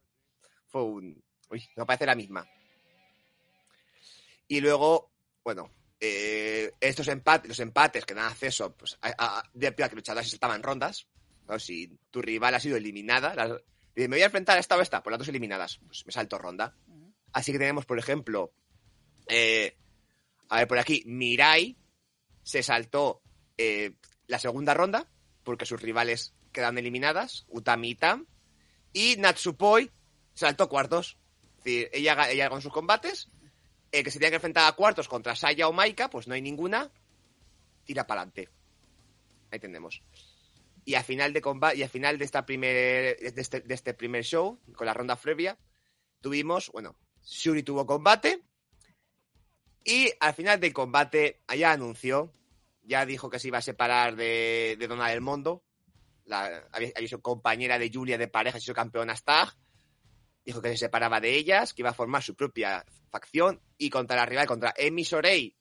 fue 0.68 0.84
un... 0.84 1.24
Uy, 1.50 1.66
no 1.78 1.86
parece 1.86 2.06
la 2.06 2.16
misma. 2.16 2.46
Y 4.50 4.60
luego, 4.60 5.10
bueno, 5.44 5.72
eh, 6.00 6.72
estos 6.80 7.08
empates, 7.08 7.50
los 7.50 7.60
empates 7.60 8.06
que 8.06 8.14
dan 8.14 8.28
acceso 8.28 8.76
pues, 8.76 8.98
a, 9.02 9.14
a, 9.18 9.44
de 9.54 9.74
que 9.74 9.96
luchadoras 9.96 10.28
y 10.28 10.32
saltaban 10.32 10.64
rondas. 10.64 11.08
¿no? 11.48 11.60
Si 11.60 11.98
tu 12.10 12.22
rival 12.22 12.56
ha 12.56 12.60
sido 12.60 12.78
eliminada, 12.78 13.36
las, 13.36 13.62
dice, 13.96 14.08
me 14.08 14.16
voy 14.16 14.24
a 14.24 14.28
enfrentar 14.28 14.58
a 14.58 14.60
esta 14.60 14.78
o 14.78 14.82
esta, 14.82 15.04
pues 15.04 15.12
las 15.12 15.20
dos 15.20 15.28
eliminadas, 15.28 15.80
pues 15.86 16.06
me 16.06 16.12
salto 16.12 16.38
ronda. 16.38 16.76
Así 17.34 17.52
que 17.52 17.60
tenemos, 17.60 17.86
por 17.86 18.00
ejemplo, 18.00 18.54
eh, 19.28 19.78
a 20.48 20.58
ver 20.58 20.68
por 20.68 20.80
aquí, 20.80 21.04
Mirai, 21.06 21.78
se 22.44 22.64
saltó 22.64 23.22
eh, 23.58 23.94
la 24.28 24.40
segunda 24.40 24.74
ronda, 24.74 25.10
porque 25.44 25.66
sus 25.66 25.82
rivales 25.82 26.34
quedan 26.52 26.78
eliminadas, 26.78 27.46
Utami 27.50 27.92
y 27.92 27.96
Tam, 27.96 28.26
y 28.94 29.16
Natsupoi 29.18 29.92
saltó 30.34 30.70
cuartos. 30.70 31.18
Es 31.58 31.64
decir, 31.64 31.90
ella, 31.94 32.32
ella 32.32 32.50
con 32.50 32.62
sus 32.62 32.72
combates, 32.72 33.30
el 33.92 34.04
que 34.04 34.12
se 34.12 34.20
tenía 34.20 34.32
que 34.32 34.36
enfrentar 34.36 34.68
a 34.68 34.76
cuartos 34.76 35.08
contra 35.08 35.36
Saya 35.36 35.68
o 35.68 35.74
Maika, 35.74 36.10
pues 36.10 36.28
no 36.28 36.34
hay 36.34 36.42
ninguna, 36.42 36.92
tira 37.86 38.06
para 38.06 38.22
adelante. 38.22 38.50
Ahí 39.52 39.60
tenemos. 39.60 40.02
Y 40.86 40.96
al 40.96 41.04
final 41.04 41.34
de 41.34 41.42
combate, 41.42 41.78
y 41.78 41.84
al 41.84 41.90
final 41.90 42.18
de 42.18 42.26
esta 42.26 42.46
primer, 42.46 43.18
este, 43.20 43.62
de 43.62 43.74
este 43.74 43.94
primer 43.94 44.24
show, 44.24 44.60
con 44.76 44.86
la 44.86 44.94
ronda 44.94 45.16
previa, 45.16 45.58
tuvimos, 46.22 46.70
bueno, 46.72 46.96
Shuri 47.24 47.64
tuvo 47.64 47.86
combate. 47.86 48.44
Y 49.84 50.12
al 50.20 50.34
final 50.34 50.60
del 50.60 50.74
combate, 50.74 51.42
allá 51.48 51.72
anunció, 51.72 52.34
ya 52.84 53.06
dijo 53.06 53.30
que 53.30 53.40
se 53.40 53.48
iba 53.48 53.60
a 53.60 53.62
separar 53.62 54.16
de, 54.16 54.76
de 54.80 54.88
Donna 54.88 55.10
del 55.10 55.22
Mundo. 55.22 55.64
La, 56.26 56.68
había, 56.72 56.92
había 56.96 57.08
sido 57.08 57.22
compañera 57.22 57.80
de 57.80 57.92
Julia 57.92 58.18
de 58.18 58.28
pareja, 58.28 58.60
se 58.60 58.66
hizo 58.66 58.74
campeona 58.74 59.16
Stag. 59.16 59.56
Dijo 60.46 60.62
que 60.62 60.70
se 60.70 60.78
separaba 60.78 61.20
de 61.20 61.36
ellas, 61.36 61.74
que 61.74 61.82
iba 61.82 61.90
a 61.90 61.94
formar 61.94 62.24
su 62.24 62.36
propia 62.36 62.86
facción. 63.10 63.62
Y 63.78 63.90
contra 63.90 64.16
la 64.16 64.26
rival, 64.26 64.48
contra 64.48 64.74
Emi 64.76 65.06
Sorey, 65.06 65.56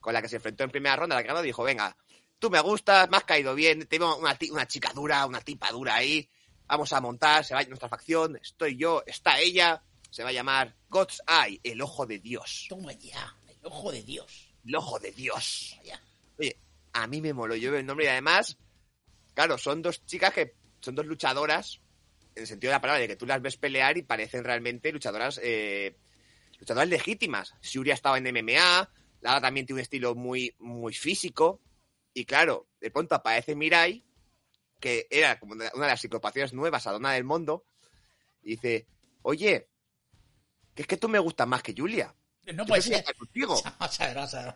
con 0.00 0.12
la 0.12 0.22
que 0.22 0.28
se 0.28 0.36
enfrentó 0.36 0.64
en 0.64 0.70
primera 0.70 0.96
ronda, 0.96 1.16
la 1.16 1.22
que 1.22 1.28
ganó, 1.28 1.42
dijo, 1.42 1.62
venga, 1.62 1.96
tú 2.38 2.50
me 2.50 2.60
gustas, 2.60 3.08
me 3.10 3.16
has 3.16 3.24
caído 3.24 3.54
bien, 3.54 3.86
tengo 3.86 4.16
una, 4.16 4.36
una 4.50 4.66
chica 4.66 4.92
dura, 4.92 5.26
una 5.26 5.40
tipa 5.40 5.70
dura 5.72 5.96
ahí, 5.96 6.28
vamos 6.66 6.92
a 6.92 7.00
montar, 7.00 7.44
se 7.44 7.54
va 7.54 7.60
a 7.60 7.64
nuestra 7.64 7.88
facción, 7.88 8.36
estoy 8.36 8.76
yo, 8.76 9.02
está 9.06 9.38
ella, 9.38 9.82
se 10.10 10.22
va 10.22 10.30
a 10.30 10.32
llamar 10.32 10.76
God's 10.88 11.22
Eye, 11.26 11.60
el 11.62 11.80
ojo 11.80 12.06
de 12.06 12.18
Dios. 12.18 12.66
Toma 12.68 12.92
ya, 12.92 13.36
el 13.48 13.58
ojo 13.64 13.92
de 13.92 14.02
Dios. 14.02 14.54
El 14.64 14.76
ojo 14.76 14.98
de 14.98 15.12
Dios. 15.12 15.78
Oye, 16.38 16.56
a 16.92 17.06
mí 17.06 17.20
me 17.20 17.32
moló, 17.32 17.54
yo 17.54 17.70
veo 17.70 17.80
el 17.80 17.86
nombre 17.86 18.06
y 18.06 18.08
además, 18.08 18.56
claro, 19.34 19.58
son 19.58 19.82
dos 19.82 20.04
chicas 20.06 20.32
que 20.32 20.54
son 20.80 20.94
dos 20.94 21.06
luchadoras, 21.06 21.80
en 22.36 22.42
el 22.42 22.46
sentido 22.46 22.70
de 22.70 22.76
la 22.76 22.80
palabra, 22.80 23.00
de 23.00 23.08
que 23.08 23.16
tú 23.16 23.26
las 23.26 23.42
ves 23.42 23.56
pelear 23.56 23.96
y 23.98 24.02
parecen 24.02 24.44
realmente 24.44 24.92
luchadoras, 24.92 25.40
eh, 25.42 25.96
luchadoras 26.60 26.88
legítimas. 26.88 27.54
Shuri 27.62 27.90
ha 27.90 27.94
estado 27.94 28.16
en 28.16 28.24
MMA, 28.32 28.88
Lara 29.22 29.40
también 29.40 29.66
tiene 29.66 29.78
un 29.78 29.82
estilo 29.82 30.14
muy, 30.14 30.54
muy 30.58 30.94
físico, 30.94 31.60
y 32.14 32.24
claro, 32.24 32.68
de 32.80 32.90
pronto 32.90 33.14
aparece 33.14 33.56
Mirai, 33.56 34.04
que 34.80 35.06
era 35.10 35.38
como 35.40 35.54
una 35.54 35.64
de 35.70 35.78
las 35.78 36.00
psicopatías 36.00 36.52
nuevas 36.52 36.86
a 36.86 36.92
Dona 36.92 37.12
del 37.12 37.24
Mundo, 37.24 37.64
y 38.42 38.50
dice, 38.50 38.86
oye, 39.22 39.68
que 40.74 40.82
es 40.82 40.88
que 40.88 40.98
tú 40.98 41.08
me 41.08 41.18
gustas 41.18 41.48
más 41.48 41.62
que 41.62 41.74
Julia. 41.76 42.14
No 42.52 42.62
Yo 42.64 42.66
puede 42.66 42.82
ser. 42.82 43.04
contigo. 43.16 43.60
Vamos 43.80 44.00
a 44.00 44.06
ver, 44.06 44.14
vamos 44.14 44.34
a 44.34 44.42
ver. 44.44 44.54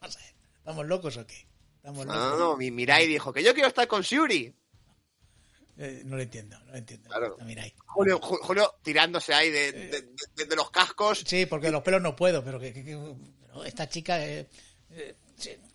Vamos 0.00 0.16
a 0.16 0.20
ver. 0.20 0.34
¿Estamos 0.58 0.86
locos 0.86 1.16
o 1.16 1.26
qué? 1.26 1.46
¿Estamos 1.76 2.04
No, 2.06 2.12
locos? 2.12 2.30
no, 2.30 2.36
no, 2.38 2.56
mi 2.58 2.70
Mirai 2.70 3.06
dijo 3.06 3.32
que 3.32 3.42
yo 3.42 3.54
quiero 3.54 3.68
estar 3.68 3.88
con 3.88 4.02
Shuri. 4.02 4.54
Eh, 5.82 6.02
no 6.04 6.16
lo 6.16 6.22
entiendo, 6.22 6.58
no 6.66 6.72
lo 6.72 6.76
entiendo. 6.78 7.08
Claro. 7.08 7.36
Ahí. 7.40 7.72
Julio, 7.86 8.20
Ju- 8.20 8.38
Julio 8.42 8.74
tirándose 8.82 9.32
ahí 9.32 9.50
de, 9.50 9.72
de- 9.72 10.02
de- 10.36 10.44
de 10.44 10.56
los 10.56 10.70
cascos. 10.70 11.20
Sí, 11.26 11.46
porque 11.46 11.70
los 11.70 11.82
pelos 11.82 12.02
no 12.02 12.14
puedo, 12.14 12.44
pero 12.44 12.60
que, 12.60 12.74
que- 12.74 12.84
que- 12.84 13.16
pero 13.46 13.64
esta 13.64 13.88
chica. 13.88 14.22
eh, 14.26 14.46
eh, 14.90 15.16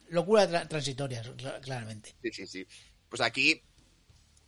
locura 0.10 0.48
tra- 0.48 0.68
transitoria, 0.68 1.24
cla- 1.24 1.60
claramente. 1.60 2.16
Sí, 2.22 2.32
sí, 2.32 2.46
sí. 2.46 2.68
Pues 3.10 3.20
aquí, 3.22 3.64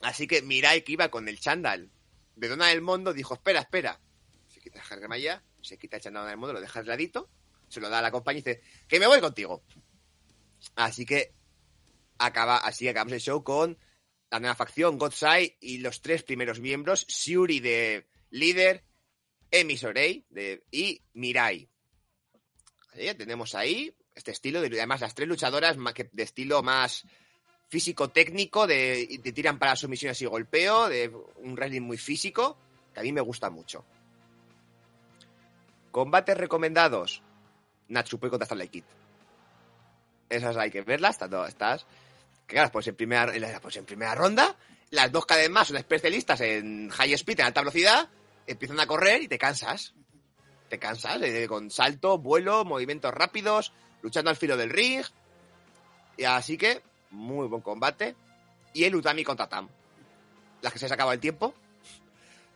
así 0.01 0.27
que 0.27 0.43
Mirai 0.43 0.83
que 0.83 0.91
iba 0.91 1.09
con 1.09 1.27
el 1.27 1.39
chándal 1.39 1.89
de 2.35 2.47
Dona 2.49 2.67
del 2.67 2.81
Mundo 2.83 3.11
dijo, 3.11 3.33
espera, 3.33 3.61
espera. 3.61 3.99
Se 4.47 4.59
quita 4.59 4.77
el 4.77 4.85
jergamaya, 4.85 5.43
se 5.63 5.79
quita 5.79 5.95
el 5.97 6.03
chándal 6.03 6.21
de 6.21 6.25
Dona 6.25 6.29
del 6.29 6.39
Mundo, 6.39 6.53
lo 6.53 6.61
deja 6.61 6.81
al 6.81 6.85
ladito, 6.85 7.31
se 7.67 7.79
lo 7.81 7.89
da 7.89 7.97
a 7.97 8.01
la 8.03 8.11
compañía 8.11 8.41
y 8.41 8.43
dice, 8.43 8.61
que 8.87 8.99
me 8.99 9.07
voy 9.07 9.19
contigo. 9.21 9.63
Así 10.75 11.03
que 11.03 11.33
acaba, 12.19 12.57
así 12.57 12.85
que 12.85 12.89
acabamos 12.91 13.13
el 13.13 13.21
show 13.21 13.43
con 13.43 13.75
la 14.29 14.39
nueva 14.39 14.55
facción, 14.55 14.97
Godsai, 14.97 15.57
y 15.59 15.77
los 15.79 16.01
tres 16.01 16.23
primeros 16.23 16.59
miembros, 16.59 17.05
Shuri 17.07 17.59
de 17.59 18.07
líder, 18.29 18.83
Emi 19.51 19.77
Sorei 19.77 20.25
de, 20.29 20.63
y 20.71 21.01
Mirai. 21.13 21.69
Tenemos 23.17 23.55
ahí 23.55 23.95
este 24.15 24.31
estilo, 24.31 24.61
de, 24.61 24.67
además 24.67 25.01
las 25.01 25.13
tres 25.13 25.27
luchadoras 25.27 25.77
de 26.11 26.23
estilo 26.23 26.63
más 26.63 27.03
físico-técnico, 27.69 28.65
de, 28.65 29.19
te 29.23 29.31
tiran 29.31 29.59
para 29.59 29.75
sumisiones 29.75 30.21
y 30.21 30.25
golpeo, 30.25 30.89
de 30.89 31.09
un 31.35 31.55
wrestling 31.55 31.81
muy 31.81 31.97
físico, 31.97 32.57
que 32.93 32.99
a 32.99 33.03
mí 33.03 33.11
me 33.11 33.21
gusta 33.21 33.49
mucho. 33.49 33.85
Combates 35.91 36.37
recomendados. 36.37 37.21
Natsupoi 37.89 38.29
contra 38.29 38.45
Starlight 38.45 38.71
Kid. 38.71 38.83
Esas 40.29 40.57
hay 40.57 40.71
que 40.71 40.81
verlas, 40.81 41.15
están 41.15 41.33
estas. 41.47 41.85
Que 42.47 42.55
claro, 42.55 42.71
pues 42.71 42.87
en 42.87 42.95
primera, 42.95 43.31
pues 43.61 43.75
en 43.75 43.85
primera 43.85 44.15
ronda, 44.15 44.55
las 44.89 45.11
dos 45.11 45.25
cada 45.25 45.41
vez 45.41 45.49
más 45.49 45.67
son 45.67 45.77
especialistas 45.77 46.39
en 46.41 46.89
high 46.89 47.13
speed, 47.13 47.41
en 47.41 47.45
alta 47.47 47.61
velocidad, 47.61 48.09
empiezan 48.47 48.79
a 48.79 48.87
correr 48.87 49.21
y 49.21 49.27
te 49.27 49.37
cansas. 49.37 49.93
Te 50.69 50.79
cansas, 50.79 51.21
eh, 51.21 51.45
con 51.47 51.69
salto, 51.69 52.17
vuelo, 52.17 52.65
movimientos 52.65 53.13
rápidos, 53.13 53.73
luchando 54.01 54.29
al 54.29 54.37
filo 54.37 54.55
del 54.55 54.69
ring. 54.69 55.03
Y 56.15 56.23
así 56.23 56.57
que, 56.57 56.81
muy 57.11 57.47
buen 57.47 57.61
combate. 57.61 58.15
Y 58.73 58.85
el 58.85 58.95
Utami 58.95 59.23
contra 59.23 59.47
Tam. 59.47 59.67
Las 60.61 60.73
que 60.73 60.79
se 60.79 60.85
ha 60.85 60.93
acabado 60.93 61.13
el 61.13 61.19
tiempo. 61.19 61.53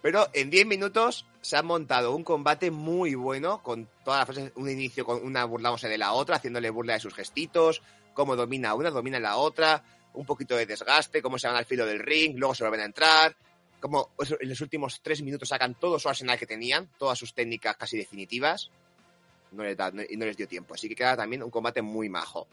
Pero 0.02 0.30
en 0.34 0.50
10 0.50 0.66
minutos 0.66 1.26
se 1.42 1.58
ha 1.58 1.64
montado 1.64 2.16
un 2.16 2.24
combate 2.24 2.72
muy 2.72 3.14
bueno, 3.14 3.62
con 3.62 3.88
todas 4.04 4.20
las 4.20 4.28
fases, 4.28 4.52
un 4.56 4.70
inicio 4.70 5.06
con 5.06 5.24
una 5.24 5.46
burlándose 5.46 5.88
de 5.88 5.98
la 5.98 6.14
otra, 6.14 6.38
haciéndole 6.38 6.70
burla 6.70 6.94
de 6.94 7.00
sus 7.00 7.14
gestitos, 7.14 7.82
cómo 8.14 8.36
domina 8.36 8.74
una, 8.74 8.90
domina 8.90 9.20
la 9.20 9.38
otra, 9.38 9.84
un 10.14 10.26
poquito 10.26 10.56
de 10.56 10.66
desgaste, 10.66 11.22
cómo 11.22 11.38
se 11.40 11.48
van 11.48 11.56
al 11.56 11.66
filo 11.66 11.86
del 11.86 12.00
ring, 12.00 12.38
luego 12.38 12.54
se 12.56 12.64
vuelven 12.64 12.82
a 12.82 12.86
entrar, 12.86 13.36
eso, 14.20 14.38
en 14.40 14.50
los 14.50 14.62
últimos 14.62 15.02
tres 15.02 15.22
minutos 15.22 15.50
sacan 15.50 15.74
todo 15.76 15.98
su 15.98 16.08
arsenal 16.10 16.38
que 16.38 16.46
tenían, 16.46 16.88
todas 16.98 17.18
sus 17.18 17.34
técnicas 17.34 17.76
casi 17.78 17.98
definitivas, 17.98 18.70
no 19.52 19.64
les 19.64 19.76
da, 19.76 19.92
no- 19.92 20.04
y 20.08 20.16
no 20.18 20.26
les 20.26 20.38
dio 20.38 20.48
tiempo. 20.48 20.74
Así 20.74 20.88
que 20.88 20.96
queda 20.96 21.18
también 21.18 21.42
un 21.44 21.50
combate 21.50 21.82
muy 21.82 22.08
majo. 22.10 22.48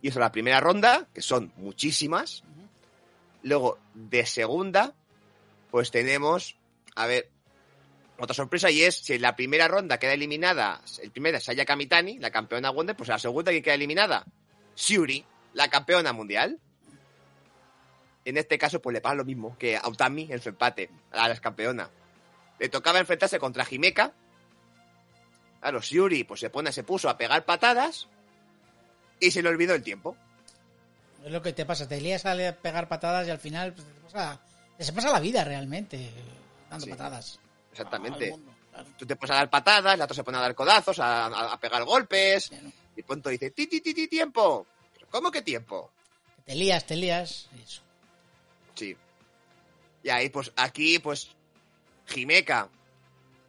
Y 0.00 0.08
eso, 0.08 0.18
la 0.18 0.32
primera 0.32 0.58
ronda, 0.58 1.06
que 1.14 1.22
son 1.22 1.52
muchísimas. 1.56 2.42
Luego, 3.44 3.78
de 3.94 4.26
segunda, 4.26 4.94
pues 5.70 5.90
tenemos, 5.92 6.56
a 6.96 7.06
ver, 7.06 7.30
otra 8.24 8.34
sorpresa 8.34 8.70
y 8.70 8.82
es 8.82 8.96
si 8.96 9.14
en 9.14 9.22
la 9.22 9.34
primera 9.34 9.68
ronda 9.68 9.98
queda 9.98 10.12
eliminada, 10.12 10.80
el 11.02 11.10
primero 11.10 11.38
es 11.38 11.44
Saya 11.44 11.64
Kamitani, 11.64 12.18
la 12.18 12.30
campeona 12.30 12.70
Wonder, 12.70 12.96
pues 12.96 13.08
la 13.08 13.18
segunda 13.18 13.50
que 13.50 13.62
queda 13.62 13.74
eliminada, 13.74 14.24
Shuri, 14.76 15.24
la 15.54 15.68
campeona 15.68 16.12
mundial. 16.12 16.60
En 18.24 18.36
este 18.36 18.56
caso, 18.58 18.80
pues 18.80 18.94
le 18.94 19.00
pasa 19.00 19.16
lo 19.16 19.24
mismo 19.24 19.58
que 19.58 19.76
a 19.76 19.88
Utami 19.88 20.28
en 20.30 20.40
su 20.40 20.50
empate, 20.50 20.90
a 21.10 21.28
la 21.28 21.36
campeona. 21.36 21.90
Le 22.60 22.68
tocaba 22.68 23.00
enfrentarse 23.00 23.40
contra 23.40 23.66
Himeka. 23.68 24.12
Claro, 25.60 25.80
Shuri 25.80 26.24
pues 26.24 26.40
se 26.40 26.50
pone, 26.50 26.70
se 26.70 26.84
puso 26.84 27.08
a 27.08 27.16
pegar 27.16 27.44
patadas 27.44 28.08
y 29.18 29.30
se 29.32 29.42
le 29.42 29.48
olvidó 29.48 29.74
el 29.74 29.82
tiempo. 29.82 30.16
Es 31.24 31.32
lo 31.32 31.42
que 31.42 31.52
te 31.52 31.66
pasa, 31.66 31.88
te 31.88 32.00
lías 32.00 32.24
a 32.26 32.36
pegar 32.52 32.88
patadas 32.88 33.26
y 33.26 33.30
al 33.30 33.38
final 33.38 33.72
pues, 33.72 33.86
te 33.86 34.00
pasa, 34.00 34.40
se 34.78 34.92
pasa 34.92 35.10
la 35.10 35.20
vida 35.20 35.44
realmente 35.44 36.10
dando 36.70 36.84
Sí, 36.84 36.90
patadas. 36.90 37.40
Exactamente. 37.72 38.26
Al 38.26 38.30
mundo, 38.32 38.52
claro. 38.70 38.88
Tú 38.98 39.06
te 39.06 39.16
pones 39.16 39.30
a 39.32 39.34
dar 39.34 39.50
patadas, 39.50 39.98
la 39.98 40.04
otra 40.04 40.14
se 40.14 40.22
pone 40.24 40.38
a 40.38 40.42
dar 40.42 40.54
codazos, 40.54 40.98
a, 41.00 41.26
a- 41.26 41.52
a 41.54 41.58
pegar 41.60 41.82
golpes, 41.84 42.50
y 42.96 43.02
pronto 43.02 43.28
dice, 43.30 43.50
ti, 43.50 43.66
ti, 43.66 43.80
ti, 43.80 43.92
ti, 43.94 44.06
tiempo. 44.08 44.66
¿Pero 44.94 45.06
¿Cómo 45.10 45.30
que 45.30 45.42
tiempo? 45.42 45.90
Te 46.44 46.54
lías, 46.54 46.84
te 46.86 46.96
lías. 46.96 47.48
eso. 47.62 47.82
Sí. 48.74 48.96
Y 50.02 50.08
ahí, 50.10 50.28
pues, 50.28 50.52
aquí, 50.56 50.98
pues, 50.98 51.28
Jimeca, 52.06 52.68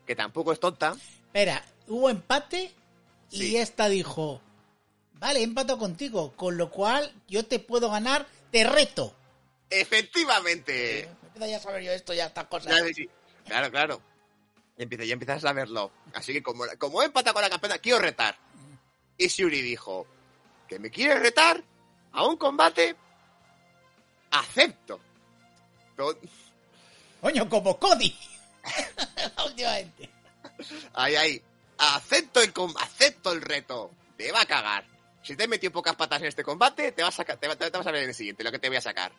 que 0.05 0.15
tampoco 0.15 0.51
es 0.53 0.59
tonta, 0.59 0.95
Espera, 1.27 1.63
hubo 1.87 2.09
empate 2.09 2.71
y 3.31 3.37
Sí. 3.37 3.57
esta 3.57 3.89
dijo, 3.89 4.39
vale, 5.13 5.39
he 5.39 5.43
empatado 5.43 5.79
contigo, 5.79 6.33
con 6.35 6.57
lo 6.57 6.69
cual 6.69 7.11
yo 7.27 7.45
te 7.45 7.57
puedo 7.59 7.89
ganar, 7.89 8.27
te 8.51 8.63
reto. 8.63 9.15
efectivamente. 9.69 11.09
Empieza 11.23 11.47
ya 11.47 11.57
a 11.57 11.59
saber 11.59 11.81
yo 11.83 11.91
esto, 11.91 12.13
ya 12.13 12.25
estas 12.27 12.45
cosas. 12.45 12.67
Claro, 12.71 12.85
sí. 12.93 13.09
claro, 13.45 13.71
claro. 13.71 14.01
Y 14.77 14.83
empieza, 14.83 15.05
ya 15.05 15.13
empiezas 15.13 15.37
a 15.37 15.47
saberlo. 15.49 15.91
Así 16.13 16.33
que 16.33 16.43
como, 16.43 16.65
como 16.77 17.01
he 17.01 17.05
empatado 17.05 17.33
con 17.33 17.43
la 17.43 17.49
campeona, 17.49 17.77
quiero 17.77 17.99
retar. 17.99 18.37
Y 19.17 19.27
Shuri 19.27 19.61
dijo, 19.61 20.07
¿que 20.67 20.79
me 20.79 20.89
quieres 20.89 21.19
retar 21.19 21.63
a 22.11 22.25
un 22.25 22.37
combate? 22.37 22.95
Acepto. 24.31 24.99
Pero, 25.95 26.17
Coño, 27.21 27.47
como 27.47 27.79
Cody. 27.79 28.13
Últimamente. 29.45 30.09
Ahí, 30.93 31.15
ahí. 31.15 31.41
Acepto 31.77 32.41
el, 32.41 32.51
acepto 32.79 33.31
el 33.31 33.41
reto. 33.41 33.91
Te 34.17 34.31
va 34.31 34.41
a 34.41 34.45
cagar. 34.45 34.85
Si 35.23 35.35
te 35.35 35.45
he 35.45 35.47
metido 35.47 35.71
pocas 35.71 35.95
patas 35.95 36.21
en 36.21 36.27
este 36.27 36.43
combate, 36.43 36.91
te 36.91 37.01
vas 37.01 37.17
a, 37.17 37.23
te 37.23 37.47
vas 37.47 37.87
a 37.87 37.91
ver 37.91 38.03
en 38.03 38.09
el 38.09 38.15
siguiente, 38.15 38.43
lo 38.43 38.51
que 38.51 38.59
te 38.59 38.67
voy 38.67 38.77
a 38.77 38.81
sacar. 38.81 39.13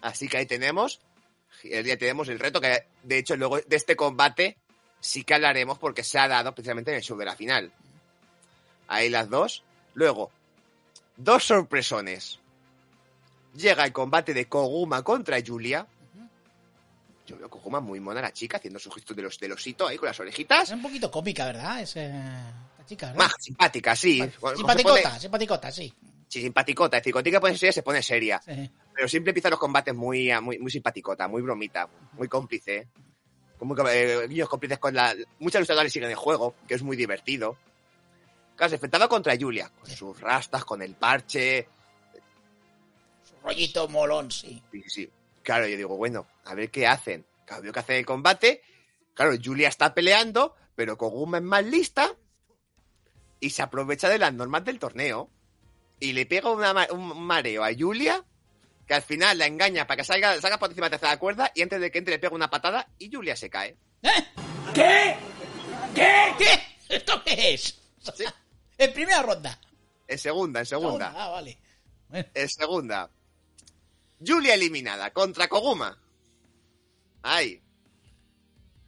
Así 0.00 0.28
que 0.28 0.36
ahí 0.36 0.46
tenemos. 0.46 1.00
El 1.64 1.84
día 1.84 1.98
tenemos 1.98 2.28
el 2.28 2.38
reto 2.38 2.60
que, 2.60 2.86
de 3.02 3.18
hecho, 3.18 3.36
luego 3.36 3.60
de 3.60 3.76
este 3.76 3.96
combate 3.96 4.56
sí 5.00 5.24
que 5.24 5.34
hablaremos 5.34 5.78
porque 5.78 6.04
se 6.04 6.18
ha 6.18 6.28
dado 6.28 6.54
precisamente 6.54 6.90
en 6.90 6.98
el 6.98 7.02
show 7.02 7.16
de 7.16 7.24
la 7.24 7.36
final. 7.36 7.72
Ahí 8.88 9.08
las 9.08 9.28
dos. 9.28 9.62
Luego, 9.94 10.30
dos 11.16 11.44
sorpresones. 11.44 12.38
Llega 13.54 13.84
el 13.84 13.92
combate 13.92 14.34
de 14.34 14.46
Koguma 14.46 15.02
contra 15.02 15.38
Julia. 15.44 15.86
Yo 17.26 17.36
veo 17.36 17.46
a 17.46 17.50
Koguma 17.50 17.80
muy 17.80 18.00
mona 18.00 18.22
la 18.22 18.32
chica, 18.32 18.56
haciendo 18.56 18.78
su 18.78 18.90
gesto 18.90 19.14
de 19.14 19.22
los 19.22 19.38
del 19.38 19.52
osito 19.52 19.86
ahí 19.86 19.96
con 19.96 20.06
las 20.06 20.18
orejitas. 20.20 20.68
Es 20.68 20.74
un 20.74 20.82
poquito 20.82 21.10
cómica, 21.10 21.44
¿verdad? 21.46 21.82
Es, 21.82 21.96
eh, 21.96 22.10
la 22.10 22.86
chica, 22.86 23.08
¿verdad? 23.08 23.24
Más 23.24 23.34
simpática, 23.38 23.96
sí. 23.96 24.22
Simpaticota, 24.56 25.18
simpaticota, 25.18 25.72
sí. 25.72 25.92
Sí, 26.28 26.42
simpaticota. 26.42 26.98
Es 26.98 27.04
decir, 27.04 27.22
tiene 27.22 27.40
que 27.40 27.56
seria, 27.56 27.72
se 27.72 27.82
pone 27.82 28.02
seria. 28.02 28.40
Sí. 28.44 28.70
Pero 28.94 29.08
siempre 29.08 29.30
empiezan 29.30 29.50
los 29.50 29.60
combates 29.60 29.94
muy, 29.94 30.30
muy, 30.40 30.58
muy 30.58 30.70
simpaticota, 30.70 31.26
muy 31.26 31.42
bromita, 31.42 31.88
muy 32.12 32.28
cómplice. 32.28 32.88
Eh, 33.90 34.26
niños 34.28 34.48
cómplices 34.48 34.78
con 34.78 34.94
la. 34.94 35.14
Muchos 35.38 35.60
luchadores 35.60 35.92
siguen 35.92 36.10
el 36.10 36.16
juego, 36.16 36.54
que 36.66 36.74
es 36.74 36.82
muy 36.82 36.96
divertido. 36.96 37.56
Claro, 38.54 38.70
se 38.70 38.76
enfrentaba 38.76 39.08
contra 39.08 39.36
Julia, 39.38 39.70
con 39.80 39.90
sus 39.90 40.20
rastas, 40.20 40.64
con 40.64 40.82
el 40.82 40.94
parche. 40.94 41.68
Su 43.22 43.34
rollito 43.42 43.88
molón, 43.88 44.30
sí. 44.30 44.62
Sí, 44.70 44.82
sí, 44.82 44.90
sí. 44.90 45.10
Claro, 45.42 45.66
yo 45.66 45.76
digo, 45.76 45.96
bueno, 45.96 46.26
a 46.44 46.54
ver 46.54 46.70
qué 46.70 46.86
hacen. 46.86 47.24
Claro, 47.46 47.62
veo 47.62 47.72
que 47.72 47.80
hacen 47.80 47.96
el 47.96 48.06
combate. 48.06 48.62
Claro, 49.14 49.32
Julia 49.42 49.68
está 49.68 49.94
peleando, 49.94 50.54
pero 50.74 50.98
Koguma 50.98 51.38
es 51.38 51.44
más 51.44 51.64
lista 51.64 52.14
y 53.40 53.50
se 53.50 53.62
aprovecha 53.62 54.08
de 54.08 54.18
las 54.18 54.34
normas 54.34 54.64
del 54.64 54.78
torneo. 54.78 55.30
Y 56.00 56.12
le 56.12 56.26
pega 56.26 56.50
una 56.50 56.86
un 56.92 57.22
mareo 57.22 57.64
a 57.64 57.70
Julia, 57.76 58.24
que 58.86 58.94
al 58.94 59.02
final 59.02 59.38
la 59.38 59.46
engaña 59.46 59.86
para 59.86 59.98
que 59.98 60.04
salga, 60.04 60.40
salga 60.40 60.58
por 60.58 60.70
encima 60.70 60.86
de 60.86 60.90
la 60.92 60.98
tercera 60.98 61.18
cuerda 61.18 61.50
y 61.54 61.62
antes 61.62 61.80
de 61.80 61.90
que 61.90 61.98
entre 61.98 62.14
le 62.14 62.18
pega 62.18 62.34
una 62.34 62.50
patada 62.50 62.88
y 62.98 63.10
Julia 63.12 63.36
se 63.36 63.50
cae. 63.50 63.76
¿Eh? 64.02 64.10
¿Qué? 64.74 65.16
¿Qué? 65.94 66.34
¿Qué? 66.38 66.94
¿Esto 66.96 67.22
qué 67.24 67.54
es? 67.54 67.80
Sí. 68.14 68.24
En 68.78 68.92
primera 68.92 69.22
ronda. 69.22 69.58
En 70.06 70.18
segunda, 70.18 70.60
en 70.60 70.66
segunda. 70.66 71.12
Ah, 71.16 71.30
vale. 71.30 71.58
Bueno, 72.08 72.28
En 72.32 72.48
segunda. 72.48 73.10
Julia 74.24 74.54
eliminada 74.54 75.12
contra 75.12 75.48
Koguma. 75.48 75.98
Ay. 77.22 77.60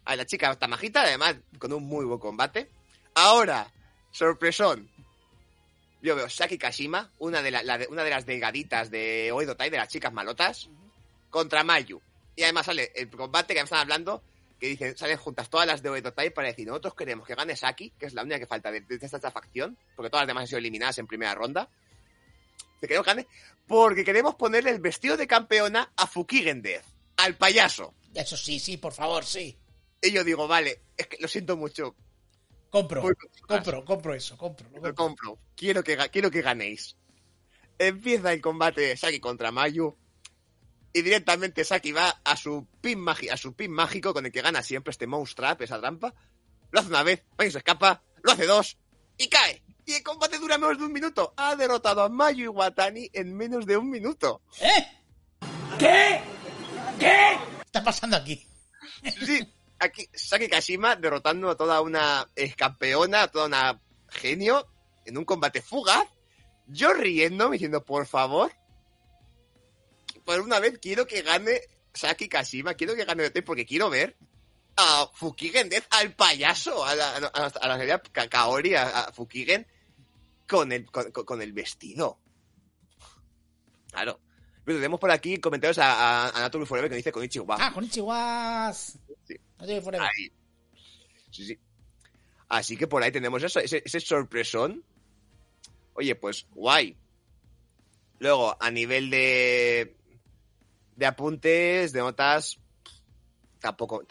Ay, 0.04 0.16
la 0.16 0.24
chica 0.26 0.52
está 0.52 0.68
majita, 0.68 1.02
además, 1.02 1.34
con 1.58 1.72
un 1.72 1.82
muy 1.82 2.04
buen 2.04 2.20
combate. 2.20 2.70
Ahora, 3.14 3.72
sorpresón. 4.12 4.89
Yo 6.02 6.16
veo 6.16 6.28
Saki 6.30 6.56
Kashima, 6.58 7.10
una 7.18 7.42
de, 7.42 7.50
la- 7.50 7.62
la 7.62 7.78
de- 7.78 7.86
una 7.88 8.02
de 8.04 8.10
las 8.10 8.24
delgaditas 8.26 8.90
de 8.90 9.30
Oedo 9.32 9.56
Tai, 9.56 9.68
de 9.70 9.76
las 9.76 9.88
chicas 9.88 10.12
malotas, 10.12 10.68
contra 11.28 11.62
Mayu. 11.64 12.00
Y 12.36 12.42
además 12.42 12.66
sale 12.66 12.90
el 12.94 13.10
combate 13.10 13.54
que 13.54 13.60
me 13.60 13.64
están 13.64 13.80
hablando, 13.80 14.22
que 14.58 14.68
dicen, 14.68 14.96
salen 14.96 15.16
juntas 15.18 15.50
todas 15.50 15.66
las 15.66 15.82
de 15.82 15.90
Oedo 15.90 16.12
Tai 16.12 16.30
para 16.30 16.48
decir, 16.48 16.66
nosotros 16.66 16.94
queremos 16.94 17.26
que 17.26 17.34
gane 17.34 17.54
Saki, 17.56 17.90
que 17.98 18.06
es 18.06 18.14
la 18.14 18.22
única 18.22 18.38
que 18.38 18.46
falta 18.46 18.70
de, 18.70 18.80
de 18.80 18.94
esta, 18.94 19.16
esta 19.16 19.30
facción, 19.30 19.76
porque 19.94 20.08
todas 20.10 20.22
las 20.22 20.28
demás 20.28 20.42
han 20.42 20.46
sido 20.48 20.58
eliminadas 20.58 20.98
en 20.98 21.06
primera 21.06 21.34
ronda. 21.34 21.68
Que 22.80 22.86
queremos 22.88 23.04
que 23.04 23.10
gane, 23.12 23.26
porque 23.66 24.04
queremos 24.04 24.34
ponerle 24.36 24.70
el 24.70 24.80
vestido 24.80 25.16
de 25.18 25.26
campeona 25.26 25.92
a 25.96 26.06
Fukigen 26.06 26.62
Death, 26.62 26.84
al 27.18 27.36
payaso. 27.36 27.92
Eso 28.14 28.36
sí, 28.38 28.58
sí, 28.58 28.78
por 28.78 28.92
favor, 28.94 29.24
sí. 29.24 29.56
Y 30.02 30.12
yo 30.12 30.24
digo, 30.24 30.48
vale, 30.48 30.80
es 30.96 31.06
que 31.08 31.18
lo 31.20 31.28
siento 31.28 31.56
mucho, 31.58 31.94
Compro, 32.70 33.02
compro, 33.48 33.84
compro 33.84 34.14
eso, 34.14 34.36
compro. 34.38 34.68
lo 34.70 34.80
lo 34.88 34.94
compro. 34.94 35.38
Quiero 35.56 35.82
que, 35.82 35.96
quiero 36.10 36.30
que 36.30 36.40
ganéis. 36.40 36.96
Empieza 37.78 38.32
el 38.32 38.40
combate 38.40 38.80
de 38.82 38.96
Saki 38.96 39.18
contra 39.20 39.50
Mayu. 39.50 39.96
Y 40.92 41.02
directamente 41.02 41.64
Saki 41.64 41.92
va 41.92 42.20
a 42.24 42.36
su 42.36 42.66
pin, 42.80 42.98
magi- 42.98 43.30
a 43.30 43.36
su 43.36 43.54
pin 43.54 43.70
mágico 43.72 44.12
con 44.12 44.26
el 44.26 44.32
que 44.32 44.42
gana 44.42 44.62
siempre 44.62 44.90
este 44.90 45.06
Mouse 45.06 45.34
Trap, 45.34 45.62
esa 45.62 45.80
trampa. 45.80 46.14
Lo 46.70 46.80
hace 46.80 46.88
una 46.88 47.02
vez, 47.02 47.24
Mayu 47.38 47.50
se 47.50 47.58
escapa, 47.58 48.02
lo 48.22 48.32
hace 48.32 48.46
dos 48.46 48.76
y 49.16 49.28
cae. 49.28 49.62
Y 49.86 49.94
el 49.94 50.02
combate 50.02 50.38
dura 50.38 50.56
menos 50.58 50.78
de 50.78 50.84
un 50.84 50.92
minuto. 50.92 51.32
Ha 51.36 51.56
derrotado 51.56 52.02
a 52.02 52.08
Mayu 52.08 52.44
y 52.44 52.48
Watani 52.48 53.10
en 53.12 53.36
menos 53.36 53.66
de 53.66 53.76
un 53.76 53.90
minuto. 53.90 54.42
¿Eh? 54.60 54.86
¿Qué? 55.78 56.20
¿Qué? 56.98 57.06
¿Qué 57.38 57.62
está 57.66 57.82
pasando 57.82 58.16
aquí? 58.16 58.46
Sí, 59.24 59.40
aquí 59.80 60.08
Saki 60.12 60.48
Kashima 60.48 60.96
derrotando 60.96 61.50
a 61.50 61.56
toda 61.56 61.80
una 61.80 62.28
ex 62.36 62.54
campeona, 62.54 63.22
a 63.22 63.28
toda 63.28 63.46
una 63.46 63.80
genio 64.08 64.68
en 65.04 65.18
un 65.18 65.24
combate 65.24 65.62
fugaz. 65.62 66.06
Yo 66.66 66.92
riendo, 66.92 67.50
diciendo, 67.50 67.84
por 67.84 68.06
favor, 68.06 68.52
por 70.24 70.40
una 70.40 70.60
vez 70.60 70.78
quiero 70.78 71.06
que 71.06 71.22
gane 71.22 71.60
Saki 71.92 72.28
Kashima, 72.28 72.74
quiero 72.74 72.94
que 72.94 73.04
gane 73.04 73.26
OT 73.26 73.42
porque 73.44 73.66
quiero 73.66 73.90
ver 73.90 74.16
a 74.76 75.10
Fukigen 75.12 75.68
Death, 75.68 75.86
al 75.90 76.14
payaso, 76.14 76.84
a 76.84 76.94
la, 76.94 77.16
a 77.16 77.46
a 77.46 77.74
a, 77.74 79.00
a 79.00 79.12
Fukigen, 79.12 79.66
con 80.48 80.72
el, 80.72 80.90
con, 80.90 81.42
el 81.42 81.52
vestido. 81.52 82.18
Claro. 83.90 84.20
Pero 84.64 84.78
tenemos 84.78 85.00
por 85.00 85.10
aquí 85.10 85.38
comentarios 85.38 85.78
a, 85.78 86.28
a, 86.28 86.46
a 86.46 86.50
Forever 86.50 86.88
que 86.88 86.96
dice 86.96 87.12
con 87.12 87.24
Ichiwa. 87.24 87.56
Ah, 87.58 87.72
con 87.72 87.84
Ichiwas. 89.60 89.62
Sí. 89.62 89.62
No 89.62 89.66
tiene 89.66 89.80
forever. 89.80 90.08
Ahí. 90.08 90.32
Sí, 91.30 91.46
sí. 91.46 91.58
Así 92.48 92.76
que 92.76 92.88
por 92.88 93.02
ahí 93.02 93.12
tenemos 93.12 93.42
eso, 93.42 93.60
ese, 93.60 93.82
ese 93.84 94.00
sorpresón. 94.00 94.84
Oye, 95.94 96.14
pues 96.16 96.46
guay. 96.52 96.96
Luego, 98.18 98.56
a 98.60 98.70
nivel 98.70 99.08
de, 99.08 99.96
de 100.96 101.06
apuntes, 101.06 101.92
de 101.92 102.00
notas, 102.00 102.58
tampoco, 103.60 104.04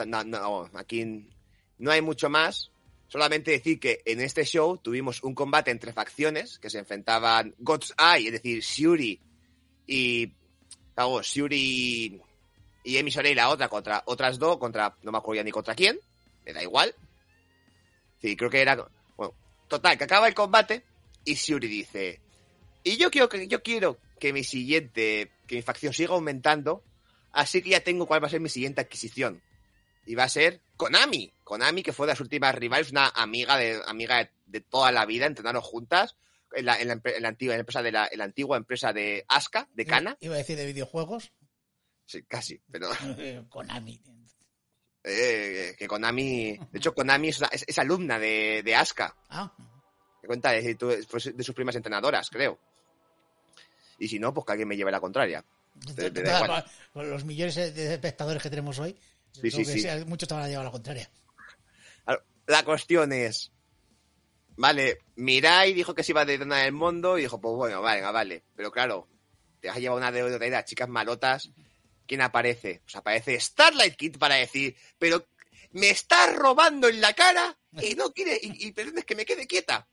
aquí 0.73 1.29
no 1.77 1.91
hay 1.91 2.01
mucho 2.01 2.29
más. 2.29 2.71
Solamente 3.07 3.51
decir 3.51 3.79
que 3.79 4.01
en 4.05 4.21
este 4.21 4.45
show 4.45 4.77
tuvimos 4.77 5.21
un 5.23 5.35
combate 5.35 5.71
entre 5.71 5.93
facciones 5.93 6.59
que 6.59 6.69
se 6.69 6.79
enfrentaban 6.79 7.55
God's 7.59 7.93
Eye, 7.97 8.27
es 8.27 8.33
decir, 8.33 8.61
Shuri 8.61 9.19
y. 9.85 10.33
Vamos, 10.95 11.27
Shuri 11.27 12.21
y 12.89 12.97
Emi 12.97 13.11
la 13.35 13.49
otra 13.49 13.69
contra 13.69 14.01
otras 14.05 14.39
dos, 14.39 14.57
contra. 14.57 14.95
No 15.03 15.11
me 15.11 15.19
acuerdo 15.19 15.37
ya 15.39 15.43
ni 15.43 15.51
contra 15.51 15.75
quién, 15.75 15.99
me 16.45 16.53
da 16.53 16.63
igual. 16.63 16.95
Sí, 18.21 18.35
creo 18.35 18.49
que 18.49 18.61
era. 18.61 18.75
Bueno, 19.15 19.33
total, 19.67 19.97
que 19.97 20.05
acaba 20.05 20.27
el 20.27 20.33
combate 20.33 20.83
y 21.23 21.35
Shuri 21.35 21.67
dice. 21.67 22.19
Y 22.83 22.97
yo 22.97 23.11
quiero 23.11 23.29
que, 23.29 23.47
yo 23.47 23.61
quiero 23.61 23.99
que 24.19 24.33
mi 24.33 24.43
siguiente. 24.43 25.31
que 25.45 25.55
mi 25.57 25.61
facción 25.61 25.93
siga 25.93 26.13
aumentando. 26.15 26.83
Así 27.31 27.61
que 27.61 27.69
ya 27.69 27.81
tengo 27.81 28.07
cuál 28.07 28.23
va 28.23 28.27
a 28.27 28.31
ser 28.31 28.39
mi 28.41 28.49
siguiente 28.49 28.81
adquisición. 28.81 29.41
Y 30.07 30.15
va 30.15 30.23
a 30.23 30.29
ser 30.29 30.61
Konami. 30.75 31.31
Konami, 31.43 31.83
que 31.83 31.93
fue 31.93 32.07
de 32.07 32.13
las 32.13 32.21
últimas 32.21 32.55
rivales, 32.55 32.89
una 32.89 33.09
amiga 33.09 33.55
de, 33.57 33.79
amiga 33.85 34.17
de, 34.17 34.31
de 34.47 34.61
toda 34.61 34.91
la 34.91 35.05
vida, 35.05 35.27
entrenaron 35.27 35.61
juntas. 35.61 36.15
En 36.51 36.65
la, 36.65 36.81
en 36.81 36.87
la, 36.87 36.95
empre- 36.95 37.15
en 37.15 37.21
la 37.21 37.27
antigua 37.27 37.53
en 37.53 37.59
la 37.59 37.61
empresa 37.61 37.83
de 37.83 37.91
la, 37.91 38.09
en 38.11 38.17
la 38.17 38.23
antigua 38.23 38.57
empresa 38.57 38.91
de 38.91 39.23
Aska, 39.27 39.67
de 39.75 39.85
Kana. 39.85 40.17
Iba 40.19 40.33
a 40.33 40.39
decir 40.39 40.57
de 40.57 40.65
videojuegos. 40.65 41.31
Sí, 42.09 42.23
casi, 42.23 42.59
pero 42.71 42.89
Konami. 43.49 44.01
eh, 45.03 45.75
que 45.77 45.87
Konami. 45.87 46.57
De 46.71 46.79
hecho, 46.79 46.95
Konami 46.95 47.29
es, 47.29 47.39
es- 47.51 47.65
es 47.67 47.77
alumna 47.77 48.17
de, 48.17 48.63
de 48.65 48.75
Aska. 48.75 49.15
Ah, 49.29 49.53
Me 50.23 50.27
cuenta 50.27 50.49
de, 50.51 50.75
fue 51.07 51.19
de 51.33 51.43
sus 51.43 51.53
primas 51.53 51.75
entrenadoras, 51.75 52.31
creo. 52.31 52.59
Y 53.99 54.07
si 54.07 54.17
no, 54.17 54.33
pues 54.33 54.43
que 54.47 54.53
alguien 54.53 54.67
me 54.67 54.75
lleve 54.75 54.91
la 54.91 54.99
contraria. 54.99 55.45
Con 56.93 57.09
los 57.11 57.23
millones 57.25 57.55
de 57.55 57.93
espectadores 57.93 58.41
que 58.41 58.49
tenemos 58.49 58.79
hoy, 58.79 58.97
Sí, 59.33 59.41
creo 59.41 59.51
sí, 59.51 59.57
que 59.65 59.71
sí. 59.73 59.79
sea- 59.81 60.03
muchos 60.05 60.27
te 60.27 60.33
van 60.33 60.43
a 60.45 60.47
llevar 60.47 60.65
la 60.65 60.71
contraria. 60.71 61.09
La 62.47 62.63
cuestión 62.65 63.13
es. 63.13 63.51
Vale, 64.57 64.97
Mirai 65.17 65.71
dijo 65.73 65.93
que 65.93 66.03
se 66.03 66.13
iba 66.13 66.21
a 66.21 66.25
detonar 66.25 66.65
el 66.65 66.71
mundo 66.73 67.19
y 67.19 67.21
dijo, 67.21 67.39
pues 67.39 67.53
bueno, 67.55 67.83
vale, 67.83 68.01
vale. 68.01 68.43
Pero 68.55 68.71
claro, 68.71 69.07
te 69.61 69.69
has 69.69 69.77
llevado 69.77 69.99
una 69.99 70.11
deuda 70.11 70.39
de 70.39 70.63
chicas 70.65 70.89
malotas. 70.89 71.51
¿Quién 72.09 72.21
aparece? 72.21 72.81
Pues 72.83 72.95
aparece 72.95 73.39
Starlight 73.39 73.95
Kid 73.95 74.17
para 74.17 74.33
decir, 74.33 74.75
pero 74.97 75.27
me 75.73 75.91
estás 75.91 76.35
robando 76.35 76.87
en 76.87 76.99
la 77.01 77.13
cara 77.13 77.55
y 77.83 77.93
no 77.93 78.11
quiere, 78.11 78.39
y, 78.41 78.65
y 78.65 78.71
pretendes 78.71 79.05
que 79.05 79.13
me 79.13 79.25
quede 79.25 79.45
quieta. 79.45 79.87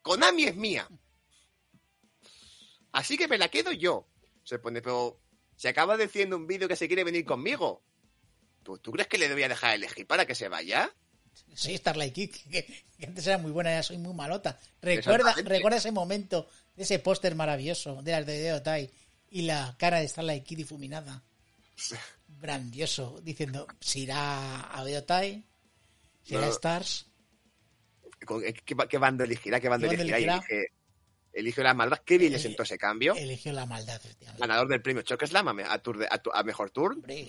Konami 0.00 0.44
es 0.44 0.54
mía. 0.54 0.88
Así 2.92 3.18
que 3.18 3.26
me 3.26 3.36
la 3.36 3.48
quedo 3.48 3.72
yo. 3.72 4.06
Se 4.44 4.60
pone, 4.60 4.80
pero 4.80 5.20
se 5.56 5.68
acaba 5.68 5.96
diciendo 5.96 6.36
un 6.36 6.46
vídeo 6.46 6.68
que 6.68 6.76
se 6.76 6.86
quiere 6.86 7.02
venir 7.02 7.24
conmigo. 7.24 7.82
¿Tú, 8.62 8.78
¿Tú 8.78 8.92
crees 8.92 9.08
que 9.08 9.18
le 9.18 9.32
voy 9.32 9.42
a 9.42 9.48
dejar 9.48 9.74
elegir 9.74 10.06
para 10.06 10.24
que 10.24 10.36
se 10.36 10.46
vaya? 10.46 10.94
Soy 11.52 11.76
Starlight 11.76 12.14
Kid, 12.14 12.30
que, 12.52 12.64
que 12.96 13.06
antes 13.06 13.26
era 13.26 13.38
muy 13.38 13.50
buena, 13.50 13.72
ya 13.72 13.82
soy 13.82 13.98
muy 13.98 14.14
malota. 14.14 14.56
Recuerda, 14.80 15.34
recuerda 15.42 15.78
ese 15.78 15.90
momento 15.90 16.48
ese 16.76 17.00
póster 17.00 17.34
maravilloso 17.34 18.02
de 18.02 18.12
las 18.12 18.24
de 18.24 18.38
Deotai 18.38 18.92
y 19.30 19.42
la 19.42 19.74
cara 19.78 19.98
de 20.00 20.08
Starlight 20.08 20.44
Kid 20.44 20.58
difuminada. 20.58 21.22
Grandioso, 22.40 23.20
diciendo, 23.22 23.66
si 23.80 24.02
irá 24.02 24.76
a 24.76 24.84
Deotai, 24.84 25.44
si 26.22 26.34
irá 26.34 26.46
a. 26.46 26.50
Stars. 26.50 27.06
¿Con- 28.24 28.42
¿Qué, 28.42 28.76
qué 28.88 28.98
bando 28.98 29.24
elegirá? 29.24 29.60
¿Qué 29.60 29.68
bando 29.68 29.88
¿Qué 29.88 29.96
bando 29.96 30.02
elegirá? 30.02 30.34
Elegirá? 30.36 30.56
elige, 30.56 30.72
elige 31.32 31.62
la 31.62 31.74
maldad. 31.74 31.98
Qué 32.04 32.18
bien 32.18 32.32
le 32.32 32.38
sentó 32.38 32.62
ese 32.62 32.78
cambio. 32.78 33.14
Eligió 33.14 33.52
la 33.52 33.66
maldad. 33.66 34.00
Ganador 34.38 34.68
del 34.68 34.82
premio 34.82 35.02
Chokeslam 35.02 35.48
a, 35.48 35.72
a, 35.72 35.78
tour 35.80 35.98
de- 35.98 36.08
a 36.10 36.18
tu- 36.18 36.32
a 36.32 36.42
mejor 36.42 36.70
tour. 36.70 36.92
Hombre, 36.94 37.28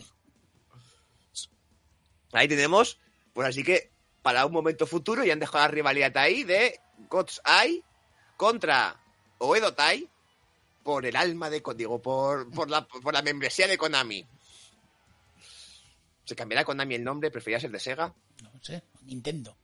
Ahí 2.34 2.48
tenemos, 2.48 3.00
pues 3.34 3.48
así 3.48 3.64
que 3.64 3.92
para 4.22 4.46
un 4.46 4.52
momento 4.52 4.86
futuro 4.86 5.24
y 5.24 5.32
han 5.32 5.40
dejado 5.40 5.60
la 5.60 5.68
rivalidad 5.70 6.16
ahí 6.18 6.44
de 6.44 6.78
God's 7.10 7.42
Eye 7.46 7.84
contra 8.36 9.00
Oedo 9.38 9.74
Tai 9.74 10.10
por 10.88 11.06
el 11.06 11.18
alma 11.18 11.50
de, 11.50 11.62
digo, 11.76 12.02
por, 12.02 12.50
por, 12.50 12.70
la, 12.70 12.88
por 12.88 13.14
la 13.14 13.22
membresía 13.22 13.68
de 13.68 13.78
Konami. 13.78 14.26
¿Se 16.24 16.34
cambiará 16.34 16.64
Konami 16.64 16.96
el 16.96 17.04
nombre? 17.04 17.30
¿Prefería 17.30 17.60
ser 17.60 17.72
de 17.72 17.80
Sega? 17.82 18.16
No 18.42 18.64
sé, 18.64 18.82
Nintendo. 19.02 19.58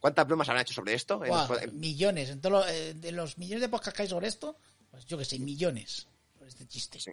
¿Cuántas 0.00 0.26
bromas 0.26 0.48
habrán 0.48 0.62
hecho 0.62 0.74
sobre 0.74 0.94
esto? 0.94 1.20
Buah, 1.20 1.48
millones. 1.74 2.30
En 2.30 2.40
todo 2.40 2.50
lo- 2.54 2.66
eh, 2.66 2.92
de 2.94 3.12
los 3.12 3.38
millones 3.38 3.60
de 3.60 3.68
podcasts 3.68 3.96
que 3.96 4.02
hay 4.02 4.08
sobre 4.08 4.26
esto, 4.26 4.56
pues 4.90 5.06
yo 5.06 5.16
que 5.16 5.24
sé, 5.24 5.38
millones. 5.38 6.08
Por 6.36 6.48
este 6.48 6.66
chiste. 6.66 6.98
Sí. 6.98 7.12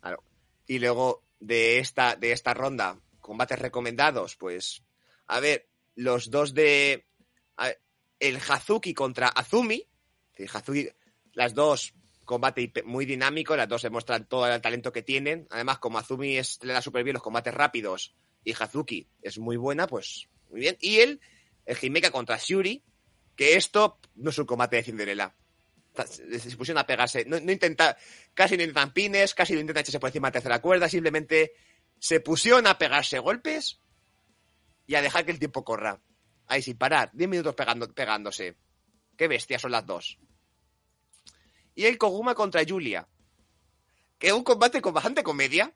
Claro. 0.00 0.22
Y 0.66 0.78
luego 0.78 1.24
de 1.40 1.80
esta, 1.80 2.16
de 2.16 2.32
esta 2.32 2.54
ronda, 2.54 2.98
combates 3.20 3.58
recomendados, 3.58 4.36
pues, 4.36 4.82
a 5.26 5.38
ver, 5.40 5.68
los 5.96 6.30
dos 6.30 6.54
de 6.54 7.04
ver, 7.58 7.78
el 8.18 8.36
Hazuki 8.38 8.94
contra 8.94 9.28
Azumi. 9.28 9.84
El 10.36 10.48
Hazuki, 10.50 10.88
las 11.34 11.52
dos 11.52 11.92
combate 12.28 12.70
muy 12.84 13.06
dinámico, 13.06 13.56
las 13.56 13.68
dos 13.68 13.82
demuestran 13.82 14.28
todo 14.28 14.46
el 14.46 14.60
talento 14.60 14.92
que 14.92 15.02
tienen. 15.02 15.48
Además, 15.50 15.78
como 15.78 15.98
Azumi 15.98 16.36
es, 16.36 16.62
le 16.62 16.74
da 16.74 16.82
súper 16.82 17.02
bien 17.02 17.14
los 17.14 17.22
combates 17.22 17.54
rápidos 17.54 18.14
y 18.44 18.52
Hazuki 18.52 19.08
es 19.22 19.38
muy 19.38 19.56
buena, 19.56 19.86
pues 19.86 20.28
muy 20.50 20.60
bien. 20.60 20.76
Y 20.80 20.98
el, 20.98 21.20
el 21.64 21.78
Himeka 21.80 22.10
contra 22.10 22.36
Shuri, 22.36 22.84
que 23.34 23.56
esto 23.56 23.98
no 24.16 24.28
es 24.28 24.38
un 24.38 24.44
combate 24.44 24.76
de 24.76 24.82
Cinderella. 24.82 25.34
Se 26.06 26.54
pusieron 26.54 26.78
a 26.78 26.86
pegarse. 26.86 27.24
No, 27.24 27.38
intenta, 27.38 27.96
casi 28.34 28.58
no 28.58 28.62
intentan 28.62 28.92
pines, 28.92 29.34
casi 29.34 29.54
no 29.54 29.60
intentan 29.60 29.80
echarse 29.80 29.98
por 29.98 30.10
encima 30.10 30.28
de 30.28 30.32
tercera 30.32 30.60
cuerda, 30.60 30.86
simplemente 30.88 31.52
se 31.98 32.20
pusieron 32.20 32.66
a 32.66 32.76
pegarse 32.76 33.18
golpes 33.18 33.80
y 34.86 34.94
a 34.96 35.02
dejar 35.02 35.24
que 35.24 35.32
el 35.32 35.38
tiempo 35.38 35.64
corra. 35.64 35.98
Ahí 36.46 36.60
sin 36.60 36.76
parar, 36.76 37.10
10 37.14 37.28
minutos 37.28 37.54
pegando, 37.54 37.90
pegándose. 37.92 38.56
Qué 39.16 39.28
bestias 39.28 39.62
son 39.62 39.72
las 39.72 39.86
dos. 39.86 40.18
Y 41.78 41.86
el 41.86 41.96
Koguma 41.96 42.34
contra 42.34 42.64
Julia. 42.68 43.06
Que 44.18 44.26
es 44.26 44.32
un 44.32 44.42
combate 44.42 44.82
con 44.82 44.92
bastante 44.92 45.22
comedia. 45.22 45.72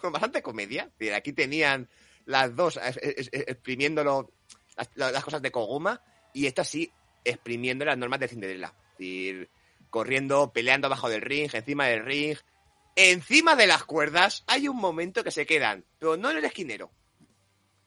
Con 0.00 0.10
bastante 0.10 0.42
comedia. 0.42 0.90
Aquí 1.14 1.32
tenían 1.32 1.88
las 2.24 2.56
dos 2.56 2.80
exprimiéndolo 2.82 4.32
las, 4.96 5.22
cosas 5.22 5.40
de 5.40 5.52
Koguma 5.52 6.02
y 6.34 6.46
esta 6.46 6.64
sí 6.64 6.90
exprimiendo 7.22 7.84
las 7.84 7.96
normas 7.96 8.18
de 8.18 8.26
Cinderella. 8.26 8.74
Es 8.74 8.98
decir, 8.98 9.50
corriendo, 9.88 10.52
peleando 10.52 10.88
abajo 10.88 11.08
del 11.08 11.20
ring, 11.20 11.48
encima 11.52 11.86
del 11.86 12.04
ring. 12.04 12.36
Encima 12.96 13.54
de 13.54 13.68
las 13.68 13.84
cuerdas 13.84 14.42
hay 14.48 14.66
un 14.66 14.78
momento 14.78 15.22
que 15.22 15.30
se 15.30 15.46
quedan, 15.46 15.84
pero 16.00 16.16
no 16.16 16.32
en 16.32 16.38
el 16.38 16.44
esquinero, 16.44 16.90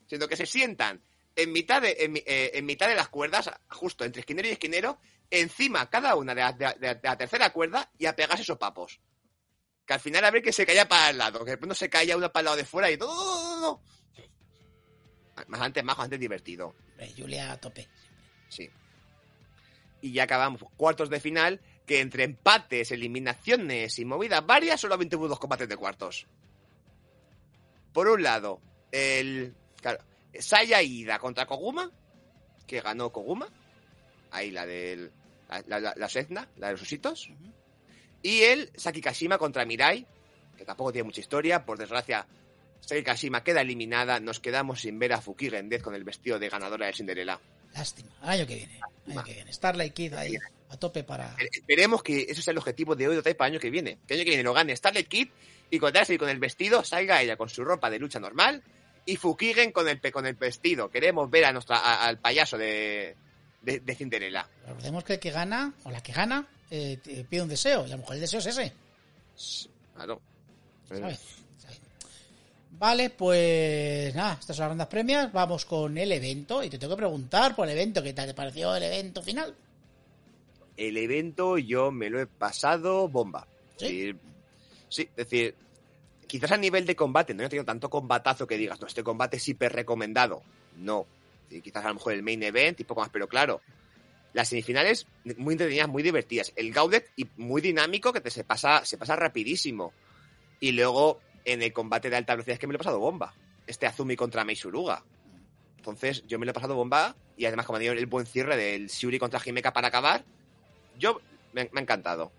sino 0.08 0.30
que 0.30 0.38
se 0.38 0.46
sientan 0.46 1.02
en 1.36 1.52
mitad 1.52 1.82
de, 1.82 1.98
en, 2.00 2.16
eh, 2.16 2.52
en 2.54 2.66
mitad 2.66 2.88
de 2.88 2.96
las 2.96 3.10
cuerdas, 3.10 3.52
justo 3.68 4.06
entre 4.06 4.22
esquinero 4.22 4.48
y 4.48 4.52
esquinero, 4.52 4.98
encima 5.32 5.90
cada 5.90 6.16
una 6.16 6.36
de 6.36 6.42
la, 6.42 6.54
de 6.54 6.96
de 6.96 7.16
tercera 7.16 7.52
cuerda 7.52 7.90
y 7.98 8.06
a 8.06 8.16
pegarse 8.16 8.44
esos 8.44 8.58
papos. 8.58 9.00
Que 9.86 9.94
al 9.94 10.00
final 10.00 10.24
a 10.26 10.32
ver 10.32 10.44
que 10.44 10.54
se 10.54 10.66
caía 10.66 10.88
para 10.88 11.10
el 11.10 11.18
lado, 11.18 11.44
que 11.44 11.58
pronto 11.58 11.74
se 11.74 11.90
caía 11.90 12.16
uno 12.16 12.32
para 12.32 12.42
el 12.42 12.46
lado 12.46 12.58
de 12.58 12.66
fuera 12.66 12.92
y 12.92 12.98
todo. 12.98 13.16
no, 13.16 13.60
no, 13.60 13.62
no. 13.62 13.82
Más 15.48 15.62
antes 15.62 15.84
majo, 15.84 16.02
antes 16.04 16.20
divertido. 16.20 16.76
Julia 17.18 17.54
a 17.54 17.60
tope. 17.60 17.88
Sí. 18.50 18.70
Y 20.02 20.14
ya 20.14 20.24
acabamos 20.24 20.64
cuartos 20.78 21.10
de 21.10 21.20
final, 21.20 21.62
que 21.86 22.02
entre 22.02 22.24
empates, 22.24 22.92
eliminaciones 22.92 23.98
y 23.98 24.06
movidas 24.06 24.46
varias, 24.46 24.82
solamente 24.82 25.16
hubo 25.16 25.28
dos 25.28 25.40
combates 25.40 25.68
de 25.68 25.78
cuartos. 25.78 26.28
Por 27.94 28.08
un 28.08 28.24
lado, 28.24 28.62
el 28.92 29.56
claro, 29.82 30.04
Saya 30.40 30.82
Ida 30.82 31.20
contra 31.20 31.46
Koguma, 31.46 31.92
que 32.68 32.82
ganó 32.82 33.12
Koguma. 33.12 33.50
Ahí 34.32 34.52
la 34.52 34.66
del. 34.66 35.12
La, 35.68 35.80
la, 35.80 35.94
la, 35.96 36.10
Sezna, 36.10 36.48
la 36.58 36.68
de 36.68 36.74
los 36.74 36.82
ositos. 36.82 37.30
Y 38.24 38.42
el 38.44 38.70
Saki 38.76 39.02
Kashima 39.02 39.38
contra 39.38 39.66
Mirai, 39.66 40.06
que 40.58 40.64
tampoco 40.66 40.92
tiene 40.92 41.06
mucha 41.06 41.20
historia. 41.22 41.66
Por 41.66 41.78
desgracia, 41.78 42.26
Saki 42.80 43.04
Kashima 43.04 43.44
queda 43.44 43.62
eliminada. 43.62 44.20
Nos 44.20 44.40
quedamos 44.40 44.82
sin 44.82 44.98
ver 45.00 45.14
a 45.14 45.22
Fuki 45.22 45.50
Gendez 45.50 45.82
con 45.84 45.96
el 45.96 46.04
vestido 46.04 46.40
de 46.40 46.50
ganadora 46.50 46.86
de 46.88 46.94
Cinderella. 46.94 47.40
Lástima. 47.74 48.10
Al 48.22 48.30
año 48.32 48.48
que 48.48 48.56
viene. 48.56 48.80
al 49.08 49.12
año 49.12 49.24
que 49.24 49.34
viene. 49.34 49.54
Starlight 49.54 49.94
Kid 49.94 50.14
ahí 50.14 50.36
a 50.70 50.78
tope 50.78 51.04
para. 51.04 51.36
Espe- 51.38 51.50
Esperemos 51.60 52.04
que 52.04 52.22
ese 52.30 52.42
sea 52.42 52.52
el 52.52 52.58
objetivo 52.58 52.96
de 52.96 53.08
Oedo 53.08 53.24
Tai 53.24 53.34
para 53.34 53.48
el 53.48 53.54
año 53.56 53.60
que 53.62 53.70
viene. 53.70 53.98
Que 54.08 54.14
el 54.14 54.20
año 54.20 54.26
que 54.26 54.30
viene 54.32 54.44
lo 54.44 54.54
gane 54.54 54.76
Starlet 54.76 55.08
Kid 55.08 55.28
y 55.70 55.80
con 55.80 55.92
con 56.20 56.30
el 56.30 56.40
vestido 56.40 56.84
salga 56.84 57.22
ella 57.22 57.38
con 57.38 57.50
su 57.50 57.64
ropa 57.64 57.90
de 57.90 57.98
lucha 57.98 58.20
normal 58.20 58.62
y 59.06 59.16
Fukigen 59.16 59.72
con 59.72 59.88
el, 59.88 60.00
con 60.12 60.26
el 60.28 60.36
vestido. 60.36 60.90
Queremos 60.92 61.30
ver 61.30 61.46
a 61.46 61.54
nuestra, 61.54 61.78
a- 61.78 62.06
al 62.06 62.20
payaso 62.20 62.58
de, 62.58 63.16
de, 63.62 63.80
de 63.80 63.96
Cinderella. 63.96 64.48
Recordemos 64.66 65.04
que 65.04 65.14
el 65.14 65.20
que 65.20 65.32
gana, 65.32 65.74
o 65.84 65.92
la 65.92 66.02
que 66.02 66.14
gana, 66.14 66.48
eh, 66.70 66.98
te 67.04 67.24
pide 67.24 67.42
un 67.42 67.50
deseo. 67.50 67.86
Y 67.86 67.90
a 67.90 67.96
lo 67.96 68.00
mejor 68.00 68.16
el 68.16 68.22
deseo 68.22 68.40
es 68.40 68.46
ese. 68.48 68.74
Claro. 69.96 70.22
¿sabes? 70.88 71.20
¿Sabes? 71.58 71.82
Vale, 72.72 73.10
pues 73.12 74.16
nada, 74.16 74.38
estas 74.40 74.56
son 74.56 74.64
las 74.64 74.70
rondas 74.70 74.88
premias. 74.88 75.32
Vamos 75.32 75.66
con 75.66 75.98
el 75.98 76.12
evento. 76.12 76.64
Y 76.64 76.70
te 76.70 76.78
tengo 76.78 76.96
que 76.96 77.02
preguntar 77.02 77.56
por 77.56 77.68
el 77.68 77.78
evento, 77.78 78.02
¿qué 78.02 78.14
tal 78.14 78.28
te 78.28 78.34
pareció 78.34 78.76
el 78.76 78.84
evento 78.84 79.22
final? 79.22 79.56
El 80.78 80.98
evento 80.98 81.58
yo 81.58 81.92
me 81.92 82.10
lo 82.10 82.20
he 82.20 82.26
pasado 82.26 83.08
bomba. 83.08 83.48
¿Sí? 83.78 84.14
Sí, 84.90 85.04
es 85.04 85.16
decir, 85.16 85.56
quizás 86.28 86.52
a 86.52 86.58
nivel 86.58 86.86
de 86.86 86.96
combate 86.96 87.34
no 87.34 87.44
he 87.44 87.50
tenido 87.50 87.66
tanto 87.66 87.90
combatazo 87.90 88.48
que 88.48 88.58
digas, 88.58 88.80
no, 88.82 88.88
este 88.88 89.04
combate 89.04 89.38
es 89.38 89.48
hiper 89.48 89.74
recomendado. 89.74 90.42
No. 90.78 91.06
Y 91.52 91.62
quizás 91.62 91.86
a 91.86 91.90
lo 91.90 91.96
mejor 91.96 92.14
el 92.14 92.24
main 92.24 92.42
event 92.44 92.80
y 92.80 92.84
poco 92.84 93.02
más, 93.02 93.10
pero 93.10 93.28
claro. 93.28 93.62
Las 94.34 94.50
semifinales 94.50 95.08
muy 95.38 95.54
entretenidas, 95.54 95.90
muy 95.90 96.04
divertidas. 96.04 96.54
El 96.56 96.72
Gauntlet 96.72 97.12
y 97.18 97.28
muy 97.38 97.62
dinámico 97.62 98.14
que 98.14 98.22
te 98.22 98.30
se 98.30 98.44
pasa, 98.44 98.86
se 98.86 98.98
pasa 98.98 99.16
rapidísimo. 99.16 99.94
Y 100.60 100.72
luego 100.72 101.20
en 101.44 101.62
el 101.62 101.74
combate 101.74 102.10
de 102.10 102.16
alta 102.16 102.34
velocidad 102.34 102.54
es 102.54 102.60
que 102.60 102.68
me 102.68 102.74
lo 102.74 102.78
he 102.78 102.80
pasado 102.80 103.00
bomba. 103.00 103.34
Este 103.68 103.88
Azumi 103.88 104.16
contra 104.16 104.46
Meisuruga. 104.46 105.04
Entonces 105.78 106.24
yo 106.28 106.40
me 106.40 106.46
lo 106.46 106.52
he 106.52 106.54
pasado 106.54 106.76
bomba 106.76 107.16
y 107.36 107.46
además 107.46 107.66
como 107.66 107.78
ha 107.78 107.80
tenido 107.80 107.94
el 107.94 108.06
buen 108.06 108.26
cierre 108.26 108.56
del 108.56 108.88
Shuri 108.88 109.20
contra 109.20 109.42
Himeka 109.44 109.74
para 109.74 109.88
acabar, 109.88 110.24
yo 110.98 111.20
me, 111.54 111.70
me 111.74 111.80
ha 111.80 111.84
encantado. 111.84 112.32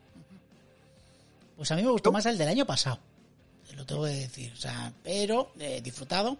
Pues 1.57 1.71
a 1.71 1.77
mí 1.77 1.83
me 1.83 1.91
gustó 1.91 2.13
más 2.13 2.25
el 2.27 2.39
del 2.39 2.49
año 2.49 2.65
pasado. 2.65 3.01
Lo 3.77 3.87
tengo 3.87 4.05
que 4.05 4.11
decir. 4.11 4.53
O 4.53 4.57
sea, 4.57 4.93
pero 5.03 5.53
eh, 5.59 5.81
disfrutado. 5.83 6.37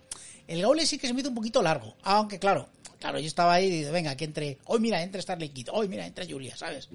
El 0.47 0.61
Gaule 0.61 0.85
sí 0.87 0.99
que 0.99 1.07
se 1.07 1.15
me 1.15 1.21
hizo 1.21 1.31
un 1.31 1.35
poquito 1.35 1.63
largo. 1.63 1.95
Aunque 2.03 2.39
claro, 2.39 2.69
claro, 2.99 3.19
yo 3.19 3.27
estaba 3.27 3.55
ahí 3.55 3.67
y 3.67 3.71
digo, 3.71 3.93
venga, 3.93 4.15
que 4.17 4.25
entre. 4.25 4.59
Hoy 4.67 4.81
mira, 4.81 5.03
entre 5.03 5.23
Starlight 5.23 5.53
Kid. 5.53 5.69
Hoy 5.73 5.89
mira, 5.89 6.07
entre 6.07 6.31
Julia, 6.31 6.57
¿sabes? 6.57 6.89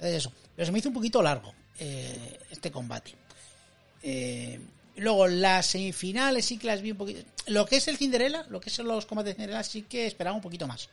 Es 0.00 0.06
eso. 0.14 0.32
Pero 0.56 0.66
se 0.66 0.72
me 0.72 0.78
hizo 0.78 0.88
un 0.88 0.94
poquito 0.94 1.22
largo 1.22 1.52
eh, 1.78 2.38
este 2.50 2.70
combate. 2.70 3.14
Eh, 4.02 4.60
luego, 4.96 5.26
las 5.28 5.66
semifinales 5.66 6.44
sí 6.44 6.58
que 6.58 6.66
las 6.66 6.80
vi 6.82 6.92
un 6.92 6.96
poquito. 6.98 7.20
Lo 7.46 7.66
que 7.66 7.76
es 7.76 7.88
el 7.88 7.96
Cinderella, 7.98 8.46
lo 8.48 8.60
que 8.60 8.70
son 8.70 8.86
los 8.88 9.06
combates 9.06 9.32
de 9.32 9.34
Cinderella, 9.42 9.62
sí 9.62 9.82
que 9.82 10.06
esperaba 10.06 10.34
un 10.36 10.42
poquito 10.42 10.66
más. 10.66 10.88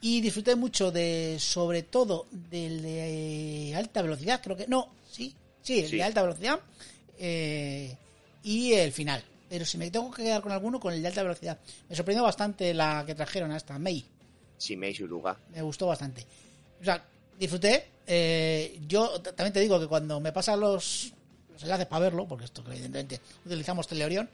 Y 0.00 0.20
disfruté 0.20 0.56
mucho 0.56 0.90
de, 0.90 1.36
sobre 1.38 1.84
todo, 1.84 2.26
del 2.32 2.82
de 2.82 3.72
alta 3.76 4.02
velocidad, 4.02 4.40
creo 4.42 4.56
que. 4.56 4.66
No, 4.66 4.88
sí, 5.10 5.32
sí, 5.62 5.78
el 5.80 5.88
Sí. 5.88 5.96
de 5.96 6.02
alta 6.02 6.22
velocidad. 6.22 6.58
Eh, 7.24 7.96
y 8.42 8.72
el 8.72 8.92
final. 8.92 9.22
Pero 9.48 9.64
si 9.64 9.78
me 9.78 9.90
tengo 9.90 10.10
que 10.10 10.24
quedar 10.24 10.42
con 10.42 10.50
alguno, 10.50 10.80
con 10.80 10.92
el 10.92 11.00
de 11.00 11.08
alta 11.08 11.22
velocidad. 11.22 11.58
Me 11.88 11.94
sorprendió 11.94 12.24
bastante 12.24 12.74
la 12.74 13.04
que 13.06 13.14
trajeron 13.14 13.52
hasta 13.52 13.78
Mei. 13.78 14.04
Sí, 14.58 14.76
Meisuruga. 14.76 15.36
Me 15.54 15.62
gustó 15.62 15.86
bastante. 15.86 16.26
O 16.80 16.84
sea, 16.84 17.04
disfruté. 17.38 17.86
eh, 18.06 18.80
yo 18.88 19.20
también 19.20 19.52
te 19.52 19.60
digo 19.60 19.78
que 19.78 19.86
cuando 19.86 20.18
me 20.18 20.32
pasan 20.32 20.58
los, 20.58 21.12
los 21.52 21.62
enlaces 21.62 21.86
para 21.86 22.00
verlo, 22.00 22.26
porque 22.26 22.46
esto 22.46 22.64
que 22.64 22.72
evidentemente 22.72 23.20
utilizamos 23.44 23.86
Teleorión, 23.86 24.28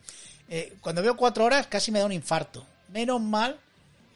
eh, 0.49 0.75
cuando 0.81 1.03
veo 1.03 1.17
cuatro 1.17 1.45
horas 1.45 1.67
casi 1.67 1.91
me 1.91 1.99
da 1.99 2.07
un 2.07 2.13
infarto. 2.13 2.65
Menos 2.89 3.21
mal 3.21 3.59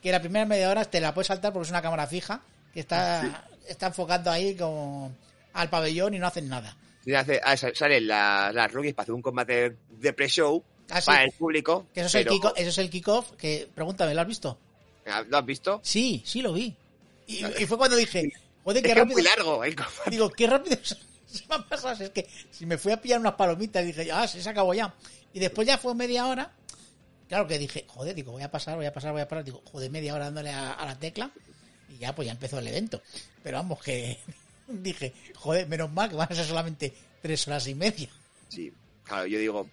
que 0.03 0.11
la 0.13 0.21
primera 0.21 0.47
media 0.47 0.71
hora 0.71 0.85
te 0.85 1.01
la 1.01 1.13
puedes 1.13 1.27
saltar 1.27 1.53
porque 1.53 1.65
es 1.67 1.71
una 1.71 1.83
cámara 1.83 2.07
fija 2.07 2.41
que 2.73 2.81
está, 2.81 3.45
está 3.69 3.89
enfocando 3.89 4.31
ahí 4.31 4.57
como 4.57 5.13
al 5.53 5.69
pabellón 5.69 6.15
y 6.15 6.19
no 6.19 6.27
hacen 6.27 6.49
nada. 6.49 6.75
Hace- 7.17 7.41
ah, 7.43 7.57
sa- 7.57 7.75
Salen 7.75 8.07
las, 8.07 8.55
las 8.55 8.73
rookies 8.73 8.95
para 8.95 9.05
hacer 9.05 9.15
un 9.15 9.23
combate 9.23 9.77
de 9.91 10.13
pre-show 10.13 10.63
Ah, 10.91 11.01
sí. 11.01 11.07
para 11.07 11.25
el 11.25 11.33
público. 11.33 11.87
Que 11.95 12.01
eso 12.01 12.07
es, 12.09 12.15
el 12.17 12.25
pero- 12.25 12.37
kick- 12.37 12.53
eso 12.57 12.69
es 12.69 12.79
el 12.79 12.91
kickoff, 12.91 13.33
que 13.33 13.69
pregúntame, 13.75 14.15
¿lo 14.15 14.21
has 14.21 14.27
visto? 14.29 14.59
¿Lo 15.29 15.39
has 15.39 15.47
visto? 15.47 15.81
Sí, 15.83 16.23
sí 16.25 16.43
lo 16.43 16.53
vi. 16.53 16.75
Y, 17.27 17.45
y 17.45 17.67
fue 17.67 17.79
cuando 17.79 17.97
dije, 17.97 18.31
joder, 18.63 18.77
Es 18.79 18.83
qué 18.83 18.87
que 18.89 18.93
es 18.93 18.99
rápido. 18.99 19.15
muy 19.17 19.23
largo 19.23 19.65
el 19.65 19.75
combate. 19.75 20.11
Digo, 20.11 20.31
qué 20.31 20.47
rápido 20.47 20.77
se 20.83 20.97
me 21.49 21.55
ha 21.57 21.59
pasado. 21.69 22.05
Es 22.05 22.11
que 22.11 22.29
si 22.51 22.67
me 22.67 22.79
fui 22.79 22.93
a 22.93 23.01
pillar 23.01 23.19
unas 23.21 23.35
palomitas, 23.35 23.85
dije, 23.85 24.11
ah, 24.13 24.29
se 24.29 24.49
acabó 24.49 24.75
ya. 24.75 24.95
Y 25.33 25.41
después 25.41 25.67
ya 25.67 25.79
fue 25.79 25.95
media 25.95 26.27
hora. 26.27 26.53
Claro 27.29 27.47
que 27.47 27.59
dije, 27.59 27.87
joder, 27.89 28.15
digo, 28.15 28.33
voy 28.33 28.43
a 28.43 28.51
pasar, 28.51 28.77
voy 28.77 28.85
a 28.87 28.93
pasar, 28.93 29.13
voy 29.13 29.23
a 29.23 29.29
pasar. 29.29 29.43
Digo, 29.45 29.63
joder, 29.65 29.91
media 29.91 30.15
hora 30.15 30.27
dándole 30.27 30.51
a, 30.51 30.73
a 30.73 30.85
la 30.85 30.99
tecla. 30.99 31.31
Y 31.89 31.97
ya, 31.99 32.15
pues 32.15 32.27
ya 32.27 32.33
empezó 32.33 32.59
el 32.59 32.67
evento. 32.69 33.01
Pero 33.43 33.57
vamos, 33.57 33.83
que 33.83 34.19
dije, 34.83 35.13
joder, 35.37 35.67
menos 35.69 35.91
mal 35.93 36.09
que 36.11 36.17
van 36.17 36.29
a 36.31 36.35
ser 36.35 36.45
solamente 36.45 36.93
tres 37.21 37.47
horas 37.49 37.67
y 37.69 37.75
media. 37.75 38.09
Sí, 38.49 38.73
claro, 39.05 39.27
yo 39.27 39.39
digo, 39.39 39.69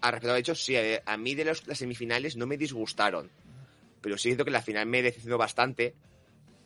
a 0.00 0.10
respecto 0.10 0.34
de 0.34 0.40
hecho, 0.40 0.54
sí, 0.54 0.74
eh, 0.76 1.02
a 1.04 1.16
mí 1.16 1.34
de 1.34 1.44
los, 1.44 1.66
las 1.66 1.78
semifinales 1.78 2.36
no 2.36 2.46
me 2.46 2.56
disgustaron. 2.56 3.30
pero 4.00 4.16
sí 4.18 4.30
siento 4.30 4.44
que 4.44 4.50
la 4.50 4.62
final 4.62 4.86
me 4.86 4.98
he 4.98 5.02
decepcionado 5.02 5.38
bastante. 5.38 5.94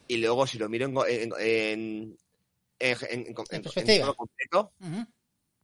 Y 0.09 0.19
luego, 0.19 0.47
si 0.47 0.59
lo 0.59 0.69
miro 0.69 0.87
en, 0.87 0.97
en, 1.39 2.17
en, 2.79 2.99
en, 3.11 3.35
todo 3.35 4.15
completo, 4.15 4.73
Ujú. 4.81 5.07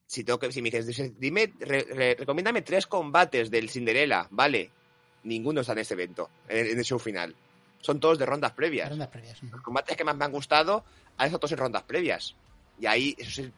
si, 0.07 0.25
tengo 0.25 0.39
que, 0.39 0.53
si 0.53 0.61
me 0.61 0.71
dices, 0.71 1.19
dime, 1.19 1.53
re- 1.61 1.87
re- 1.89 2.17
recomiéndame 2.19 2.63
tres 2.63 2.87
combates 2.87 3.51
del 3.51 3.71
Cinderella, 3.71 4.27
vale. 4.31 4.71
Ninguno 5.25 5.61
está 5.61 5.73
en 5.73 5.79
este 5.79 5.95
evento, 5.95 6.29
en, 6.49 6.77
el 6.77 6.85
show 6.85 6.99
final. 6.99 7.35
Son 7.81 8.01
todos 8.01 8.19
de 8.19 8.27
rondas 8.27 8.53
previas. 8.53 8.91
Rondas 8.91 9.09
previas. 9.09 9.43
Los 9.45 9.63
combates 9.63 9.97
que 9.97 10.05
más 10.05 10.17
me 10.17 10.25
han 10.25 10.33
gustado 10.33 10.85
han 11.17 11.27
estado 11.27 11.41
todos 11.41 11.53
en 11.53 11.59
rondas 11.59 11.83
previas. 11.85 12.37
Y 12.79 12.87
ahí, 12.87 13.15
eso 13.19 13.31
es 13.31 13.39
el- 13.39 13.53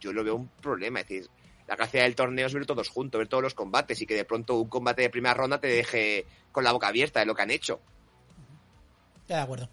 yo 0.00 0.12
lo 0.12 0.24
veo 0.24 0.34
un 0.36 0.48
problema. 0.48 1.00
Es 1.00 1.08
decir, 1.08 1.30
la 1.66 1.76
gracia 1.76 2.02
del 2.02 2.14
torneo 2.14 2.46
es 2.46 2.54
ver 2.54 2.66
todos 2.66 2.88
juntos, 2.88 3.18
ver 3.18 3.28
todos 3.28 3.42
los 3.42 3.54
combates 3.54 4.00
y 4.00 4.06
que 4.06 4.14
de 4.14 4.24
pronto 4.24 4.56
un 4.56 4.68
combate 4.68 5.02
de 5.02 5.10
primera 5.10 5.34
ronda 5.34 5.60
te 5.60 5.68
deje 5.68 6.26
con 6.52 6.64
la 6.64 6.72
boca 6.72 6.88
abierta 6.88 7.20
de 7.20 7.26
lo 7.26 7.34
que 7.34 7.42
han 7.42 7.50
hecho. 7.50 7.80
De 9.28 9.34
acuerdo. 9.34 9.68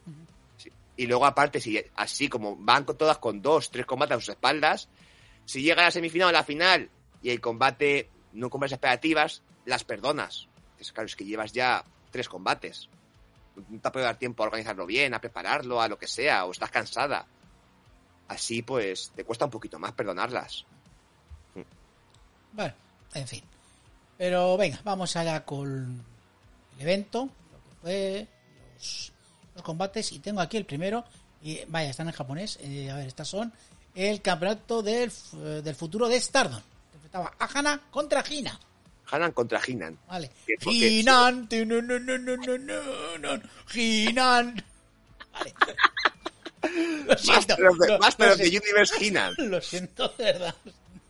Y 0.95 1.05
luego, 1.07 1.25
aparte, 1.25 1.59
si 1.59 1.83
así 1.95 2.27
como 2.27 2.55
van 2.55 2.83
con 2.83 2.97
todas 2.97 3.19
con 3.19 3.41
dos, 3.41 3.69
tres 3.71 3.85
combates 3.85 4.17
a 4.17 4.19
sus 4.19 4.29
espaldas, 4.29 4.89
si 5.45 5.61
llega 5.61 5.81
a 5.83 5.85
la 5.85 5.91
semifinal 5.91 6.27
o 6.27 6.29
a 6.29 6.33
la 6.33 6.43
final 6.43 6.89
y 7.21 7.29
el 7.29 7.39
combate 7.39 8.09
no 8.33 8.49
cumple 8.49 8.65
las 8.65 8.73
expectativas, 8.73 9.43
las 9.65 9.83
perdonas. 9.83 10.47
Dices, 10.77 10.91
claro, 10.93 11.05
es 11.05 11.15
que 11.15 11.25
llevas 11.25 11.53
ya 11.53 11.83
tres 12.11 12.27
combates. 12.27 12.89
Te 13.81 13.91
puede 13.91 14.05
dar 14.05 14.17
tiempo 14.17 14.43
a 14.43 14.47
organizarlo 14.47 14.85
bien, 14.85 15.13
a 15.13 15.21
prepararlo, 15.21 15.81
a 15.81 15.87
lo 15.87 15.97
que 15.97 16.07
sea, 16.07 16.45
o 16.45 16.51
estás 16.51 16.69
cansada. 16.71 17.25
Así, 18.27 18.61
pues, 18.61 19.11
te 19.15 19.23
cuesta 19.23 19.45
un 19.45 19.51
poquito 19.51 19.79
más 19.79 19.93
perdonarlas. 19.93 20.65
Bueno, 22.53 22.73
en 23.13 23.27
fin. 23.27 23.43
Pero 24.17 24.57
venga, 24.57 24.79
vamos 24.83 25.15
allá 25.15 25.43
con 25.45 26.03
el 26.75 26.81
evento, 26.81 27.29
lo 27.51 27.57
que 27.57 27.75
fue, 27.81 28.27
los, 28.75 29.13
combates. 29.63 30.11
Y 30.11 30.19
tengo 30.19 30.41
aquí 30.41 30.57
el 30.57 30.65
primero. 30.65 31.03
Y 31.41 31.61
vaya, 31.67 31.89
están 31.91 32.07
en 32.07 32.13
japonés. 32.13 32.57
Eh, 32.61 32.89
a 32.91 32.95
ver, 32.95 33.07
estas 33.07 33.27
son 33.27 33.51
el 33.95 34.21
campeonato 34.21 34.81
del, 34.81 35.07
f- 35.09 35.37
del 35.37 35.75
futuro 35.75 36.07
de 36.07 36.19
Stardom. 36.19 36.61
Enfrentaba 36.93 37.33
a 37.39 37.45
Hana 37.59 37.81
contra 37.91 38.23
Hina. 38.29 38.59
Hanan 39.09 39.31
contra 39.31 39.61
Hinan. 39.65 39.97
Vale. 40.07 40.29
Hinan. 40.65 41.47
no, 41.51 41.65
no, 41.65 41.81
no, 41.81 41.99
no, 41.99 42.37
no, 42.37 42.57
no, 42.57 43.17
no, 43.17 43.41
Hinan. 43.73 44.63
Vale. 45.31 45.53
Lo 47.05 47.17
siento. 47.17 47.55
Master 47.55 47.67
of 47.67 47.77
the, 47.79 47.87
lo- 47.87 47.99
Master 47.99 48.27
lo 48.27 48.33
of 48.33 48.37
the 48.39 48.45
siento. 48.49 48.65
Universe 48.65 48.93
Hinan. 49.05 49.33
Lo 49.37 49.61
siento, 49.61 50.07
de 50.17 50.23
verdad. 50.25 50.55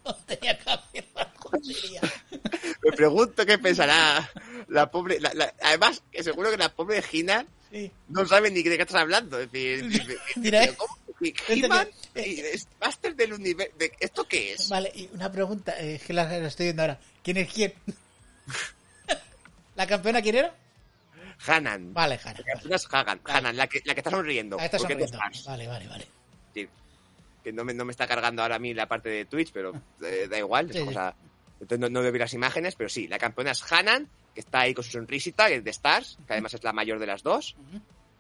No 0.06 0.16
tenía 0.26 0.58
que 0.58 0.70
haberla 0.70 1.34
jodería. 1.38 2.02
Me 2.84 2.92
pregunto 2.92 3.46
qué 3.46 3.58
pensará 3.58 4.30
la 4.68 4.90
pobre. 4.92 5.20
la- 5.20 5.34
la- 5.34 5.54
además, 5.64 6.02
que 6.12 6.24
seguro 6.24 6.52
que 6.52 6.58
la 6.58 6.70
pobre 6.74 7.04
Hinan 7.12 7.48
Sí. 7.72 7.92
no 8.08 8.26
saben 8.26 8.54
ni 8.54 8.64
de 8.64 8.78
qué 8.78 8.84
estás 8.84 9.02
hablando. 9.02 9.40
Es 9.40 9.52
decir, 9.52 9.88
dice, 9.90 10.18
Dirá, 10.36 10.62
¿pero 10.62 10.76
cómo? 10.78 10.98
He-Man 11.20 11.90
que- 12.14 12.28
y 12.28 12.40
es 12.42 12.68
Master 12.80 13.16
del 13.16 13.34
universo. 13.34 13.74
¿Esto 14.00 14.26
qué 14.28 14.54
es? 14.54 14.70
Vale, 14.70 14.92
y 14.96 15.10
una 15.14 15.32
pregunta, 15.32 15.74
eh, 15.80 15.96
es 15.96 16.04
que 16.04 16.14
la, 16.14 16.26
la 16.26 16.48
estoy 16.48 16.68
viendo 16.68 16.84
ahora. 16.84 17.00
¿Quién 17.28 17.36
es 17.40 17.54
quién? 17.54 17.74
¿La 19.76 19.86
campeona 19.86 20.22
quién 20.22 20.36
era? 20.36 20.56
Hanan. 21.46 21.94
Vale, 21.94 22.18
Hana. 22.24 22.40
La 22.40 22.54
campeona 22.54 22.76
es 22.78 22.88
Hagan. 22.90 23.20
Hanan, 23.26 23.58
la 23.58 23.68
que, 23.68 23.82
la 23.84 23.94
que 23.94 24.00
está 24.00 24.12
sonriendo. 24.12 24.58
Ahí 24.58 24.68
está 24.68 24.80
sonriendo. 24.80 25.18
Vale, 25.46 25.68
vale, 25.68 25.88
vale. 25.90 26.08
Sí. 26.54 26.70
Que 27.44 27.52
no 27.52 27.66
me, 27.66 27.74
no 27.74 27.84
me 27.84 27.92
está 27.92 28.08
cargando 28.08 28.44
ahora 28.44 28.56
a 28.56 28.60
mí 28.60 28.74
la 28.74 28.88
parte 28.88 29.10
de 29.10 29.26
Twitch, 29.26 29.52
pero 29.52 29.74
eh, 30.02 30.30
da 30.30 30.38
igual. 30.38 30.72
Sí, 30.72 30.80
sí. 30.80 30.96
Entonces 31.60 31.80
no, 31.80 31.90
no 31.90 32.02
veo 32.02 32.14
bien 32.14 32.22
las 32.22 32.34
imágenes, 32.34 32.76
pero 32.76 32.88
sí, 32.88 33.10
la 33.10 33.20
campeona 33.20 33.52
es 33.52 33.74
Hanan, 33.74 34.08
que 34.34 34.40
está 34.40 34.62
ahí 34.62 34.74
con 34.74 34.86
su 34.86 34.92
sonrisita, 34.92 35.48
que 35.48 35.56
es 35.56 35.64
de 35.66 35.72
Stars, 35.72 36.20
que 36.26 36.32
además 36.32 36.54
es 36.54 36.64
la 36.64 36.72
mayor 36.72 36.98
de 36.98 37.08
las 37.08 37.24
dos. 37.24 37.58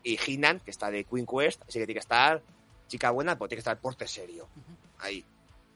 Y 0.03 0.17
Hinan, 0.17 0.59
que 0.59 0.71
está 0.71 0.91
de 0.91 1.05
Queen 1.05 1.25
Quest, 1.25 1.61
así 1.61 1.79
que 1.79 1.85
tiene 1.85 1.93
que 1.93 1.99
estar 1.99 2.41
chica 2.89 3.11
buena, 3.11 3.37
pero 3.37 3.47
tiene 3.47 3.59
que 3.59 3.69
estar 3.69 3.79
porte 3.79 4.05
serio. 4.05 4.49
Ahí. 4.99 5.23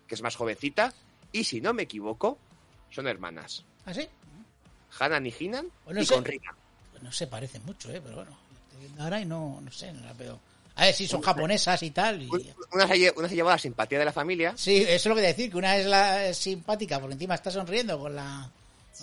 Que 0.05 0.15
es 0.15 0.21
más 0.21 0.35
jovencita. 0.35 0.93
Y 1.31 1.45
si 1.45 1.61
no 1.61 1.71
me 1.73 1.83
equivoco, 1.83 2.37
son 2.91 3.07
hermanas. 3.07 3.63
¿Ah, 3.85 3.93
sí? 3.93 4.07
Hanan 4.99 5.25
y 5.25 5.33
Hinan 5.39 5.67
y 5.99 6.05
sé. 6.05 6.13
con 6.13 6.25
Rina. 6.25 6.53
Pues 6.91 7.01
no 7.03 7.11
se 7.11 7.27
parece 7.27 7.59
mucho, 7.61 7.89
¿eh? 7.91 8.01
Pero 8.03 8.17
bueno, 8.17 8.37
ahora 8.99 9.19
y 9.21 9.25
no, 9.25 9.59
no 9.61 9.71
sé, 9.71 9.91
no 9.93 10.01
la 10.05 10.13
veo. 10.13 10.39
A 10.75 10.85
ver, 10.85 10.93
sí, 10.95 11.07
son 11.07 11.21
japonesas 11.21 11.81
y 11.83 11.91
tal. 11.91 12.21
y- 12.21 12.29
Una 12.71 12.87
se, 12.87 13.13
una 13.15 13.27
se 13.29 13.35
lleva 13.35 13.51
la 13.51 13.57
simpatía 13.57 13.99
de 13.99 14.05
la 14.05 14.13
familia. 14.13 14.53
Sí, 14.55 14.77
eso 14.83 14.93
es 14.93 15.05
lo 15.07 15.15
que 15.15 15.21
decir, 15.21 15.49
que 15.51 15.57
una 15.57 15.77
es 15.77 15.85
la 15.85 16.25
es 16.27 16.37
simpática, 16.37 16.99
porque 16.99 17.13
encima 17.13 17.35
está 17.35 17.51
sonriendo 17.51 17.99
con 17.99 18.15
la 18.15 18.49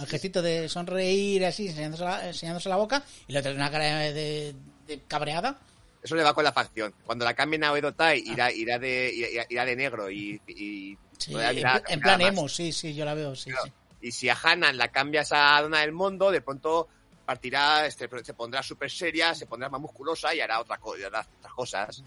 el 0.01 0.07
gestito 0.07 0.42
de 0.42 0.68
sonreír 0.68 1.44
así, 1.44 1.68
enseñándose 1.68 2.05
la, 2.05 2.29
enseñándose 2.29 2.68
la 2.68 2.77
boca, 2.77 3.03
y 3.27 3.33
la 3.33 3.40
otra 3.40 3.51
es 3.53 3.57
una 3.57 3.70
cara 3.70 3.98
de, 4.12 4.55
de 4.87 5.01
cabreada. 5.09 5.59
Eso 6.03 6.14
le 6.14 6.22
va 6.22 6.35
con 6.35 6.44
la 6.44 6.53
facción. 6.53 6.94
Cuando 7.05 7.24
la 7.24 7.35
cambien 7.35 7.64
a 7.64 7.72
Oedo 7.72 7.92
Tai, 7.92 8.22
irá, 8.24 8.53
irá, 8.53 8.79
de, 8.79 9.12
irá, 9.12 9.46
irá 9.48 9.64
de 9.64 9.77
negro 9.77 10.11
y, 10.11 10.40
y, 10.46 10.96
Sí, 11.18 11.35
en, 11.35 12.01
plan 12.01 12.20
emo, 12.20 12.48
sí, 12.48 12.72
sí, 12.72 12.94
yo 12.94 13.05
la 13.05 13.14
veo, 13.14 13.35
sí, 13.35 13.51
Claro. 13.51 13.64
sí. 13.66 13.72
Y 14.00 14.12
si 14.12 14.28
a 14.28 14.37
Hanan 14.40 14.76
la 14.76 14.88
cambias 14.88 15.32
a 15.32 15.61
Dona 15.61 15.80
del 15.80 15.92
Mundo, 15.92 16.30
de 16.30 16.40
pronto 16.40 16.88
partirá, 17.26 17.87
este, 17.87 18.08
se 18.24 18.34
pondrá 18.34 18.62
súper 18.62 18.90
seria, 18.90 19.34
se 19.34 19.46
pondrá 19.46 19.68
más 19.68 19.80
musculosa 19.80 20.34
y 20.34 20.40
hará, 20.40 20.61
otra 20.61 20.78
co- 20.78 20.96
y 20.96 21.02
hará 21.02 21.26
otras 21.38 21.52
cosas. 21.54 22.02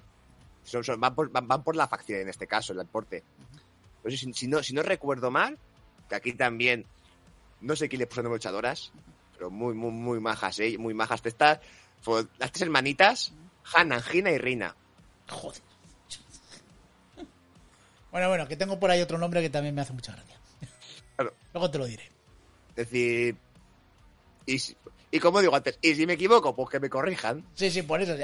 Son, 0.64 0.84
son- 0.84 1.00
van, 1.00 1.14
por, 1.14 1.30
van, 1.30 1.48
van 1.48 1.64
por 1.64 1.76
la 1.76 1.88
facción 1.88 2.22
en 2.22 2.30
este 2.30 2.48
caso, 2.48 2.72
el 2.74 2.80
deporte. 2.80 3.24
Pues 4.02 4.20
si, 4.20 4.34
si 4.34 4.48
no, 4.48 4.64
si 4.64 4.74
no 4.74 4.82
recuerdo 4.82 5.30
mal, 5.30 5.58
que 6.10 6.16
aquí 6.16 6.34
también, 6.34 6.86
no 7.62 7.76
sé 7.76 7.88
quién 7.90 8.00
le 8.00 8.08
puso 8.08 8.24
luchadoras, 8.24 8.92
pero 9.34 9.50
muy, 9.52 9.74
muy, 9.76 9.92
muy 9.92 10.20
majas, 10.20 10.60
¿eh? 10.60 10.78
Muy 10.78 10.94
majas 10.94 11.22
estas. 11.26 11.60
Las 12.40 12.52
tres 12.52 12.64
hermanitas, 12.64 13.34
Hanan, 13.76 14.02
Gina 14.02 14.32
y 14.32 14.38
Rina. 14.40 14.76
Joder. 15.30 15.62
Bueno, 18.12 18.28
bueno, 18.30 18.48
que 18.48 18.58
tengo 18.58 18.80
por 18.80 18.92
ahí 18.92 19.02
otro 19.02 19.18
nombre 19.18 19.42
que 19.42 19.50
también 19.50 19.74
me 19.76 19.82
hace 19.82 19.94
mucha 19.94 20.14
gracia. 20.14 20.38
Claro. 21.22 21.36
Luego 21.54 21.72
te 21.72 21.78
lo 21.78 21.86
diré. 21.86 22.04
Es 22.76 22.90
decir, 22.90 23.36
y, 24.46 24.58
y 25.12 25.20
como 25.20 25.42
digo 25.42 25.56
antes, 25.56 25.78
y 25.82 25.94
si 25.96 26.06
me 26.08 26.14
equivoco, 26.14 26.56
pues 26.56 26.70
que 26.70 26.80
me 26.80 26.90
corrijan. 26.90 27.46
Sí, 27.54 27.70
sí, 27.70 27.82
por 27.84 28.02
eso. 28.02 28.16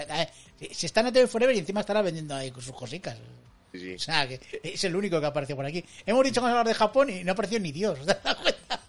Si, 0.59 0.73
si 0.73 0.85
está 0.85 1.01
en 1.01 1.13
TV 1.13 1.27
Forever 1.27 1.55
y 1.55 1.59
encima 1.59 1.81
estará 1.81 2.01
vendiendo 2.01 2.35
ahí 2.35 2.51
sus 2.59 2.71
cositas. 2.71 3.17
Sí, 3.73 3.79
sí. 3.79 3.93
O 3.95 3.99
sea, 3.99 4.27
que 4.27 4.39
es 4.63 4.83
el 4.85 4.95
único 4.95 5.19
que 5.19 5.25
apareció 5.25 5.55
por 5.55 5.65
aquí. 5.65 5.83
Hemos 6.05 6.23
dicho 6.23 6.35
que 6.35 6.45
vamos 6.45 6.55
a 6.55 6.59
hablar 6.61 6.67
de 6.67 6.73
Japón 6.73 7.09
y 7.09 7.23
no 7.23 7.33
apareció 7.33 7.59
ni 7.59 7.71
Dios. 7.71 7.99
¿te 8.05 8.13
das 8.23 8.35
cuenta? 8.35 8.81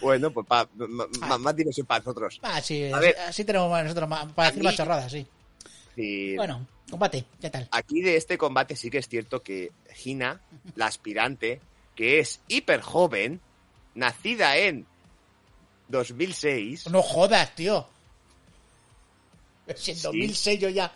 Bueno, 0.00 0.30
pues 0.30 0.46
pa- 0.46 0.68
ma- 0.76 1.06
ma- 1.20 1.38
más 1.38 1.56
diversión 1.56 1.86
para 1.86 2.00
nosotros. 2.04 2.38
Ah, 2.42 2.60
sí, 2.60 2.92
A 2.92 2.98
ver. 3.00 3.16
así 3.26 3.44
tenemos 3.44 3.70
nosotros 3.82 4.08
para 4.34 4.48
decir 4.50 4.62
más 4.62 4.76
chorradas, 4.76 5.10
sí. 5.10 5.26
Y 5.96 6.36
Bueno, 6.36 6.66
combate, 6.88 7.24
¿qué 7.40 7.50
tal? 7.50 7.68
Aquí 7.72 8.00
de 8.00 8.16
este 8.16 8.38
combate 8.38 8.76
sí 8.76 8.90
que 8.90 8.98
es 8.98 9.08
cierto 9.08 9.42
que 9.42 9.72
Hina, 10.04 10.40
la 10.76 10.86
aspirante, 10.86 11.60
que 12.00 12.18
es 12.18 12.40
hiper 12.48 12.80
joven, 12.80 13.42
nacida 13.94 14.56
en 14.56 14.86
2006, 15.88 16.88
No 16.88 17.02
jodas, 17.02 17.54
tío. 17.54 17.86
Si 19.76 19.90
en 19.90 19.96
Sí. 19.98 20.02
2006 20.04 20.60
yo 20.60 20.68
ya. 20.70 20.90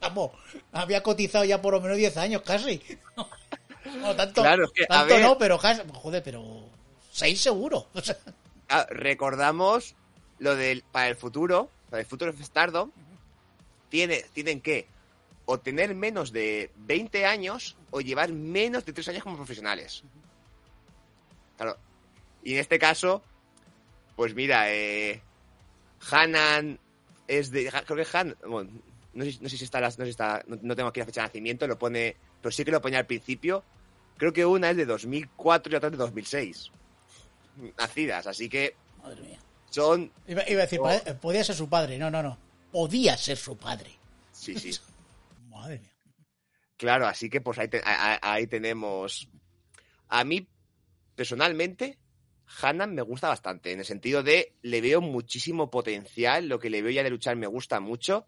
Vamos, 0.00 0.30
había 0.70 1.02
cotizado 1.02 1.44
ya 1.44 1.60
por 1.60 1.74
lo 1.74 1.80
menos 1.80 1.96
10 1.96 2.16
años 2.16 2.42
casi. 2.42 2.80
No, 4.00 4.14
tanto, 4.14 4.42
Claro, 4.42 4.66
es 4.66 4.70
que, 4.72 4.86
tanto 4.86 5.14
ver- 5.14 5.22
no, 5.24 5.36
pero 5.38 5.58
casi. 5.58 5.82
Joder, 5.92 6.22
pero. 6.22 6.68
6 7.10 7.40
seguro. 7.40 7.88
O 7.94 8.00
sea, 8.00 8.16
recordamos 8.90 9.96
lo 10.38 10.54
del 10.54 10.82
para 10.92 11.08
el 11.08 11.16
futuro, 11.16 11.70
para 11.90 12.00
el 12.02 12.06
futuro 12.06 12.30
of 12.30 12.40
Stardom, 12.40 12.92
tiene, 13.88 14.24
tienen 14.32 14.60
que 14.60 14.86
o 15.46 15.58
tener 15.58 15.92
menos 15.96 16.30
de 16.32 16.70
20 16.76 17.24
años 17.26 17.74
o 17.90 18.00
llevar 18.00 18.32
menos 18.32 18.84
de 18.84 18.92
3 18.92 19.08
años 19.08 19.22
como 19.22 19.36
profesionales. 19.36 20.02
Claro. 21.56 21.76
Y 22.42 22.54
en 22.54 22.60
este 22.60 22.78
caso, 22.78 23.22
pues 24.16 24.34
mira, 24.34 24.72
eh, 24.72 25.20
Hanan 26.10 26.78
es 27.26 27.50
de. 27.50 27.70
Creo 27.86 27.96
que 28.04 28.16
Han. 28.16 28.36
Bueno, 28.46 28.70
no 29.14 29.24
sé, 29.24 29.38
no 29.40 29.48
sé 29.48 29.56
si 29.56 29.64
está, 29.64 29.80
las- 29.80 29.98
no, 29.98 30.04
sé 30.04 30.08
si 30.08 30.10
está 30.12 30.42
no, 30.46 30.58
no 30.62 30.76
tengo 30.76 30.88
aquí 30.88 31.00
la 31.00 31.06
fecha 31.06 31.22
de 31.22 31.26
nacimiento, 31.28 31.66
lo 31.66 31.78
pone. 31.78 32.16
Pero 32.40 32.52
sí 32.52 32.64
que 32.64 32.70
lo 32.70 32.80
ponía 32.80 32.98
al 33.00 33.06
principio. 33.06 33.64
Creo 34.16 34.32
que 34.32 34.44
una 34.46 34.70
es 34.70 34.76
de 34.76 34.86
2004 34.86 35.72
y 35.72 35.76
otra 35.76 35.88
es 35.88 35.92
de 35.92 35.98
2006. 35.98 36.70
Nacidas, 37.78 38.26
así 38.28 38.48
que 38.48 38.76
madre 39.02 39.20
mía. 39.22 39.38
son. 39.70 40.12
Iba, 40.28 40.48
iba 40.48 40.60
a 40.60 40.64
decir, 40.64 40.80
pare- 40.80 41.14
podía 41.14 41.42
ser 41.42 41.56
su 41.56 41.68
padre. 41.68 41.98
No, 41.98 42.10
no, 42.10 42.22
no. 42.22 42.38
Podía 42.70 43.16
ser 43.16 43.36
su 43.36 43.56
padre. 43.56 43.90
Sí, 44.32 44.56
sí. 44.58 44.70
Madre 45.50 45.80
mía. 45.80 45.90
Claro, 46.78 47.06
así 47.06 47.28
que 47.28 47.40
pues 47.42 47.58
ahí, 47.58 47.68
te- 47.68 47.82
a- 47.84 48.14
a- 48.14 48.32
ahí 48.32 48.46
tenemos. 48.46 49.28
A 50.08 50.24
mí, 50.24 50.48
personalmente, 51.14 51.98
Hanan 52.62 52.94
me 52.94 53.02
gusta 53.02 53.28
bastante, 53.28 53.72
en 53.72 53.80
el 53.80 53.84
sentido 53.84 54.22
de 54.22 54.54
le 54.62 54.80
veo 54.80 55.00
muchísimo 55.02 55.70
potencial, 55.70 56.48
lo 56.48 56.58
que 56.58 56.70
le 56.70 56.80
veo 56.80 56.90
ya 56.92 57.02
de 57.02 57.10
luchar 57.10 57.36
me 57.36 57.46
gusta 57.46 57.80
mucho, 57.80 58.26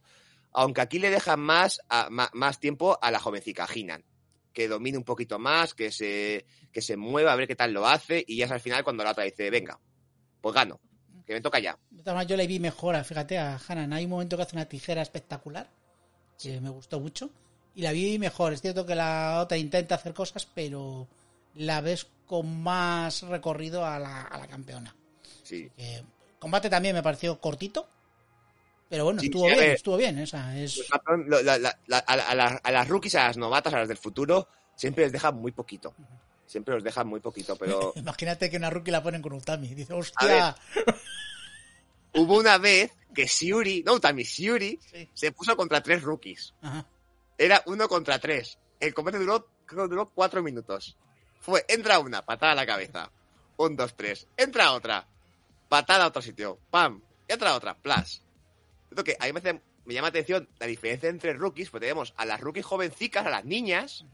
aunque 0.52 0.80
aquí 0.82 0.98
le 0.98 1.10
dejan 1.10 1.40
más, 1.40 1.80
a- 1.88 2.08
más, 2.10 2.58
tiempo 2.58 2.98
a 3.00 3.10
la 3.10 3.20
jovencica 3.20 3.66
Hinan, 3.72 4.04
que 4.52 4.68
domine 4.68 4.98
un 4.98 5.04
poquito 5.04 5.38
más, 5.38 5.72
que 5.72 5.90
se, 5.92 6.44
que 6.72 6.82
se 6.82 6.96
mueva, 6.96 7.32
a 7.32 7.36
ver 7.36 7.46
qué 7.48 7.56
tal 7.56 7.72
lo 7.72 7.86
hace, 7.86 8.22
y 8.26 8.36
ya 8.38 8.46
es 8.46 8.50
al 8.50 8.60
final 8.60 8.84
cuando 8.84 9.04
la 9.04 9.12
otra 9.12 9.24
dice, 9.24 9.48
venga, 9.48 9.80
pues 10.40 10.54
gano, 10.54 10.80
que 11.24 11.34
me 11.34 11.40
toca 11.40 11.60
ya. 11.60 11.78
Yo 12.26 12.36
le 12.36 12.46
vi 12.48 12.58
mejor, 12.58 13.02
fíjate, 13.04 13.38
a 13.38 13.58
Hanan. 13.68 13.92
Hay 13.92 14.04
un 14.04 14.10
momento 14.10 14.36
que 14.36 14.42
hace 14.42 14.56
una 14.56 14.68
tijera 14.68 15.02
espectacular, 15.02 15.70
que 16.42 16.60
me 16.60 16.68
gustó 16.68 16.98
mucho, 17.00 17.30
y 17.74 17.82
la 17.82 17.92
vi 17.92 18.18
mejor. 18.18 18.52
Es 18.52 18.60
cierto 18.62 18.84
que 18.86 18.94
la 18.94 19.40
otra 19.40 19.56
intenta 19.58 19.94
hacer 19.96 20.14
cosas, 20.14 20.46
pero 20.54 21.06
la 21.54 21.80
ves 21.80 22.06
con 22.26 22.62
más 22.62 23.22
recorrido 23.22 23.84
a 23.84 23.98
la, 23.98 24.22
a 24.22 24.38
la 24.38 24.46
campeona. 24.46 24.94
Sí. 25.42 25.70
Combate 26.38 26.70
también 26.70 26.94
me 26.94 27.02
pareció 27.02 27.38
cortito, 27.40 27.88
pero 28.88 29.04
bueno, 29.04 29.20
Sí, 29.20 29.26
estuvo 29.26 29.46
sí, 29.46 29.52
a 29.52 29.56
bien, 29.58 29.70
estuvo 29.72 29.96
bien. 29.96 30.18
Esa 30.18 30.56
es... 30.58 30.82
La- 31.28 31.42
la- 31.58 31.78
la- 31.86 31.98
a, 31.98 32.34
las- 32.34 32.60
a 32.62 32.70
las 32.70 32.88
rookies, 32.88 33.14
a 33.16 33.24
las 33.28 33.36
novatas, 33.36 33.74
a 33.74 33.78
las 33.80 33.88
del 33.88 33.98
futuro, 33.98 34.48
siempre 34.74 35.04
les 35.04 35.12
dejan 35.12 35.36
muy 35.36 35.52
poquito. 35.52 35.94
Siempre 36.46 36.74
los 36.74 36.82
dejan 36.82 37.06
muy 37.06 37.20
poquito, 37.20 37.54
pero 37.56 37.92
Imagínate 37.96 38.48
que 38.50 38.56
una 38.56 38.70
rookie 38.70 38.90
la 38.90 39.02
ponen 39.02 39.22
con 39.22 39.32
Utami. 39.34 39.74
Dice, 39.74 39.92
hostia. 39.92 40.56
hubo 42.14 42.38
una 42.38 42.58
vez 42.58 42.92
que 43.14 43.26
Shiuri, 43.26 43.82
no 43.84 43.94
Utami, 43.94 44.22
Shiuri, 44.24 44.78
Sí. 44.90 45.08
se 45.14 45.32
puso 45.32 45.56
contra 45.56 45.80
tres 45.82 46.02
rookies. 46.02 46.54
Ajá. 46.62 46.86
Era 47.40 47.62
uno 47.64 47.88
contra 47.88 48.18
tres. 48.18 48.58
El 48.78 48.92
combate 48.92 49.18
duró, 49.18 49.48
creo 49.64 49.88
duró 49.88 50.10
cuatro 50.10 50.42
minutos. 50.42 50.98
Fue, 51.40 51.64
entra 51.68 51.98
una, 51.98 52.22
patada 52.22 52.52
a 52.52 52.54
la 52.54 52.66
cabeza. 52.66 53.10
Un, 53.56 53.76
dos, 53.76 53.94
tres. 53.96 54.26
Entra 54.36 54.72
otra. 54.72 55.06
Patada 55.70 56.04
a 56.04 56.08
otro 56.08 56.20
sitio. 56.20 56.58
Pam. 56.70 57.00
Entra 57.26 57.54
otra. 57.54 57.74
Plas. 57.78 58.22
Que 59.04 59.16
a 59.18 59.24
mí 59.24 59.32
me, 59.32 59.38
hace- 59.38 59.62
me 59.86 59.94
llama 59.94 60.08
atención 60.08 60.46
la 60.58 60.66
diferencia 60.66 61.08
entre 61.08 61.32
rookies, 61.32 61.70
porque 61.70 61.86
tenemos 61.86 62.12
a 62.18 62.26
las 62.26 62.40
rookies 62.40 62.66
jovencicas, 62.66 63.24
a 63.24 63.30
las 63.30 63.46
niñas, 63.46 64.04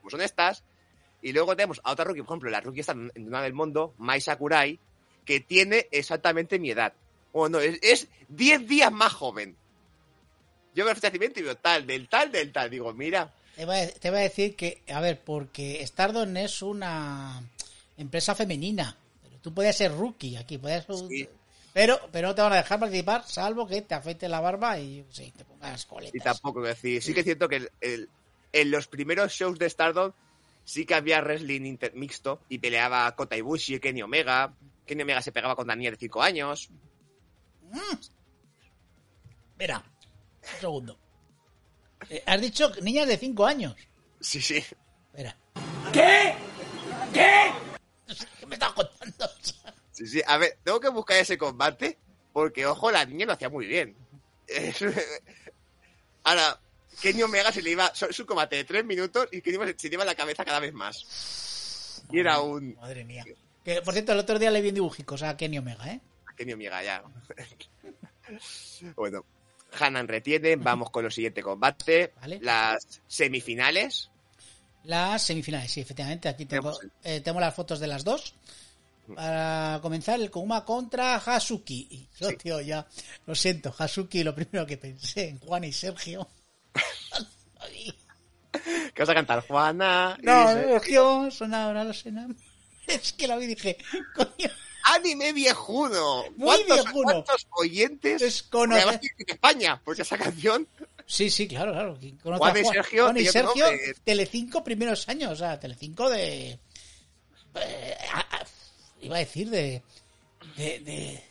como 0.00 0.10
son 0.10 0.20
estas, 0.20 0.62
y 1.22 1.32
luego 1.32 1.56
tenemos 1.56 1.80
a 1.84 1.92
otra 1.92 2.04
rookie, 2.04 2.20
por 2.20 2.32
ejemplo, 2.34 2.50
la 2.50 2.60
rookie 2.60 2.80
está 2.80 2.92
en 2.92 3.12
una 3.28 3.40
del 3.40 3.54
mundo, 3.54 3.94
Mai 3.96 4.20
Sakurai, 4.20 4.78
que 5.24 5.40
tiene 5.40 5.88
exactamente 5.90 6.58
mi 6.58 6.70
edad. 6.70 6.92
O 7.32 7.48
no, 7.48 7.60
es 7.60 8.08
10 8.28 8.68
días 8.68 8.92
más 8.92 9.14
joven. 9.14 9.56
Yo 10.74 10.84
veo 10.84 10.90
el 10.92 10.96
financiamiento 10.96 11.40
y 11.40 11.44
veo 11.44 11.56
tal, 11.56 11.86
del 11.86 12.08
tal, 12.08 12.30
del 12.32 12.52
tal. 12.52 12.68
Digo, 12.70 12.92
mira, 12.92 13.32
Te 13.56 13.64
voy, 13.64 13.76
a, 13.76 13.88
te 13.94 14.10
voy 14.10 14.18
a 14.20 14.22
decir 14.22 14.56
que, 14.56 14.82
a 14.92 15.00
ver, 15.00 15.20
porque 15.20 15.84
Stardom 15.86 16.36
es 16.36 16.62
una 16.62 17.42
empresa 17.96 18.34
femenina. 18.34 18.96
Pero 19.22 19.36
tú 19.38 19.54
puedes 19.54 19.76
ser 19.76 19.92
rookie 19.92 20.36
aquí, 20.36 20.58
puedes... 20.58 20.84
Sí. 21.08 21.28
Pero, 21.72 21.98
pero 22.12 22.28
no 22.28 22.34
te 22.36 22.42
van 22.42 22.52
a 22.52 22.56
dejar 22.56 22.78
participar, 22.78 23.24
salvo 23.26 23.66
que 23.66 23.82
te 23.82 23.94
afeite 23.96 24.28
la 24.28 24.40
barba 24.40 24.78
y 24.78 25.04
te 25.36 25.44
pongas 25.44 25.82
Y 25.84 25.86
coletas. 25.88 26.22
tampoco 26.22 26.60
quiero 26.60 26.68
decir, 26.68 27.02
sí 27.02 27.12
que 27.12 27.20
es 27.20 27.24
cierto 27.26 27.48
que 27.48 27.56
el- 27.56 27.70
el- 27.80 28.08
en 28.52 28.70
los 28.70 28.86
primeros 28.86 29.32
shows 29.32 29.58
de 29.58 29.68
Stardom 29.68 30.12
sí 30.64 30.86
que 30.86 30.94
había 30.94 31.20
wrestling 31.20 31.62
inter- 31.66 31.92
mixto 31.94 32.40
y 32.48 32.58
peleaba 32.58 33.10
Kota 33.16 33.36
Ibushi, 33.36 33.80
Kenny 33.80 34.02
Omega. 34.02 34.54
Kenny 34.86 35.02
Omega 35.02 35.20
se 35.20 35.32
pegaba 35.32 35.56
con 35.56 35.66
Daniel 35.66 35.94
de 35.94 35.98
5 35.98 36.22
años. 36.22 36.68
Mira, 39.58 39.82
un 40.52 40.60
segundo. 40.60 40.98
Eh, 42.10 42.22
has 42.26 42.40
dicho 42.40 42.70
niñas 42.82 43.08
de 43.08 43.16
5 43.16 43.46
años. 43.46 43.76
Sí, 44.20 44.40
sí. 44.40 44.56
Espera. 44.56 45.36
¿Qué? 45.92 46.34
¿Qué? 47.12 47.52
¿Qué 48.40 48.46
me 48.46 48.54
estás 48.54 48.72
contando? 48.72 49.30
Sí, 49.92 50.06
sí. 50.06 50.22
A 50.26 50.36
ver, 50.38 50.58
tengo 50.62 50.80
que 50.80 50.88
buscar 50.88 51.16
ese 51.18 51.38
combate 51.38 51.98
porque, 52.32 52.66
ojo, 52.66 52.90
la 52.90 53.04
niña 53.04 53.26
lo 53.26 53.32
hacía 53.32 53.48
muy 53.48 53.66
bien. 53.66 53.96
Ahora, 56.24 56.58
Kenny 57.00 57.22
Omega 57.22 57.52
se 57.52 57.62
le 57.62 57.70
iba, 57.70 57.92
es 58.08 58.18
un 58.18 58.26
combate 58.26 58.56
de 58.56 58.64
3 58.64 58.84
minutos 58.84 59.28
y 59.32 59.40
Kenny 59.40 59.56
Omega 59.56 59.74
se 59.76 59.88
le 59.88 59.94
iba 59.94 60.04
la 60.04 60.14
cabeza 60.14 60.44
cada 60.44 60.60
vez 60.60 60.72
más. 60.72 62.02
Y 62.10 62.18
era 62.18 62.40
un 62.40 62.74
Madre 62.74 63.04
mía. 63.04 63.24
Que, 63.64 63.80
por 63.82 63.94
cierto, 63.94 64.12
el 64.12 64.18
otro 64.18 64.38
día 64.38 64.50
le 64.50 64.60
vi 64.60 64.68
en 64.70 64.74
dibujicos 64.74 65.22
a 65.22 65.36
Kenny 65.36 65.58
Omega, 65.58 65.90
¿eh? 65.90 66.00
Kenny 66.36 66.52
Omega 66.52 66.82
ya. 66.82 67.04
bueno, 68.96 69.24
Hanan 69.78 70.08
retiene, 70.08 70.56
vamos 70.56 70.90
con 70.90 71.04
el 71.04 71.12
siguiente 71.12 71.42
combate. 71.42 72.12
Vale. 72.20 72.38
Las 72.42 73.00
semifinales. 73.06 74.10
Las 74.84 75.22
semifinales, 75.22 75.70
sí, 75.72 75.80
efectivamente. 75.80 76.28
Aquí 76.28 76.44
tengo, 76.46 76.72
eh, 77.02 77.20
tengo 77.20 77.40
las 77.40 77.54
fotos 77.54 77.80
de 77.80 77.86
las 77.86 78.04
dos. 78.04 78.34
Para 79.14 79.80
comenzar, 79.82 80.18
el 80.20 80.30
Kuma 80.30 80.64
contra 80.64 81.16
Hasuki. 81.16 81.86
Y 81.90 82.08
yo, 82.18 82.30
Sí. 82.30 82.36
tío, 82.36 82.60
ya, 82.60 82.86
lo 83.26 83.34
siento, 83.34 83.74
Hasuki, 83.76 84.24
lo 84.24 84.34
primero 84.34 84.66
que 84.66 84.76
pensé 84.78 85.28
en 85.28 85.38
Juan 85.40 85.64
y 85.64 85.72
Sergio. 85.72 86.26
¿Qué 88.94 89.02
vas 89.02 89.08
a 89.08 89.14
cantar? 89.14 89.40
Juana. 89.46 90.16
no, 90.22 90.48
Sergio, 90.52 91.30
sonaba 91.30 91.84
los 91.84 92.06
enam- 92.06 92.36
Es 92.86 93.12
que 93.12 93.26
la 93.26 93.36
vi 93.36 93.44
y 93.46 93.48
dije, 93.48 93.76
coño, 94.14 94.50
Anime 94.84 95.32
viejuno. 95.32 96.24
Muy 96.36 96.46
¿Cuántos, 96.46 96.84
viejuno. 96.84 97.12
¿Cuántos 97.12 97.46
oyentes? 97.52 98.20
Desconoce- 98.22 99.00
en 99.18 99.26
España, 99.28 99.80
porque 99.84 100.02
esa 100.02 100.16
canción. 100.18 100.68
Sí, 101.06 101.30
sí, 101.30 101.46
claro, 101.48 101.72
claro. 101.72 101.96
¿Quién 102.00 102.16
conoce 102.18 102.38
Juan 102.40 102.56
y 102.56 102.64
Sergio, 102.64 103.04
Juan 103.04 103.16
y 103.16 103.20
tío, 103.22 103.32
Sergio, 103.32 103.64
no, 103.66 103.70
que- 103.72 103.94
Telecinco 104.04 104.64
primeros 104.64 105.08
años, 105.08 105.32
o 105.32 105.36
sea, 105.36 105.58
Telecinco 105.60 106.08
de... 106.10 106.58
eh, 107.56 107.96
a- 108.12 108.20
a- 108.20 108.46
iba 109.02 109.16
a 109.16 109.20
decir 109.20 109.50
de... 109.50 109.82
De, 110.56 110.78
de, 110.80 111.22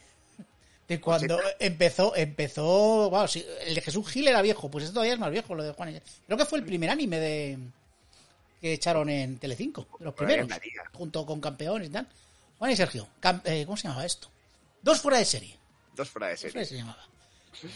de 0.88 1.00
cuando 1.02 1.40
empezó, 1.60 2.16
empezó... 2.16 3.10
Wow, 3.10 3.28
sí, 3.28 3.46
el 3.66 3.74
de 3.76 3.82
Jesús 3.82 4.08
Gil 4.10 4.28
era 4.28 4.42
viejo, 4.42 4.70
pues 4.70 4.84
esto 4.84 4.96
todavía 4.96 5.14
es 5.14 5.20
más 5.20 5.32
viejo, 5.32 5.56
lo 5.56 5.64
de 5.64 5.72
Juan 5.74 5.96
y 5.96 6.02
Creo 6.28 6.38
que 6.38 6.46
fue 6.46 6.60
el 6.60 6.66
primer 6.66 6.90
anime 6.90 7.20
de 7.20 7.58
que 8.62 8.74
echaron 8.74 9.10
en 9.10 9.38
Telecinco, 9.40 9.88
los 10.00 10.14
Pues 10.14 10.28
primeros, 10.28 10.50
junto 10.94 11.26
con 11.26 11.40
campeones 11.42 11.90
y 11.90 11.92
tal. 11.92 12.08
Juan 12.64 12.72
y 12.72 12.78
Sergio, 12.78 13.10
eh, 13.44 13.66
¿cómo 13.66 13.76
se 13.76 13.90
llamaba 13.90 14.06
esto? 14.06 14.32
Dos 14.82 15.02
fuera 15.02 15.18
de 15.18 15.26
serie. 15.26 15.60
Dos 15.96 16.10
fuera 16.10 16.28
de 16.28 16.36
Dos 16.36 16.40
fuera 16.44 16.52
serie. 16.54 16.66
se 16.66 16.76
llamaba. 16.78 17.06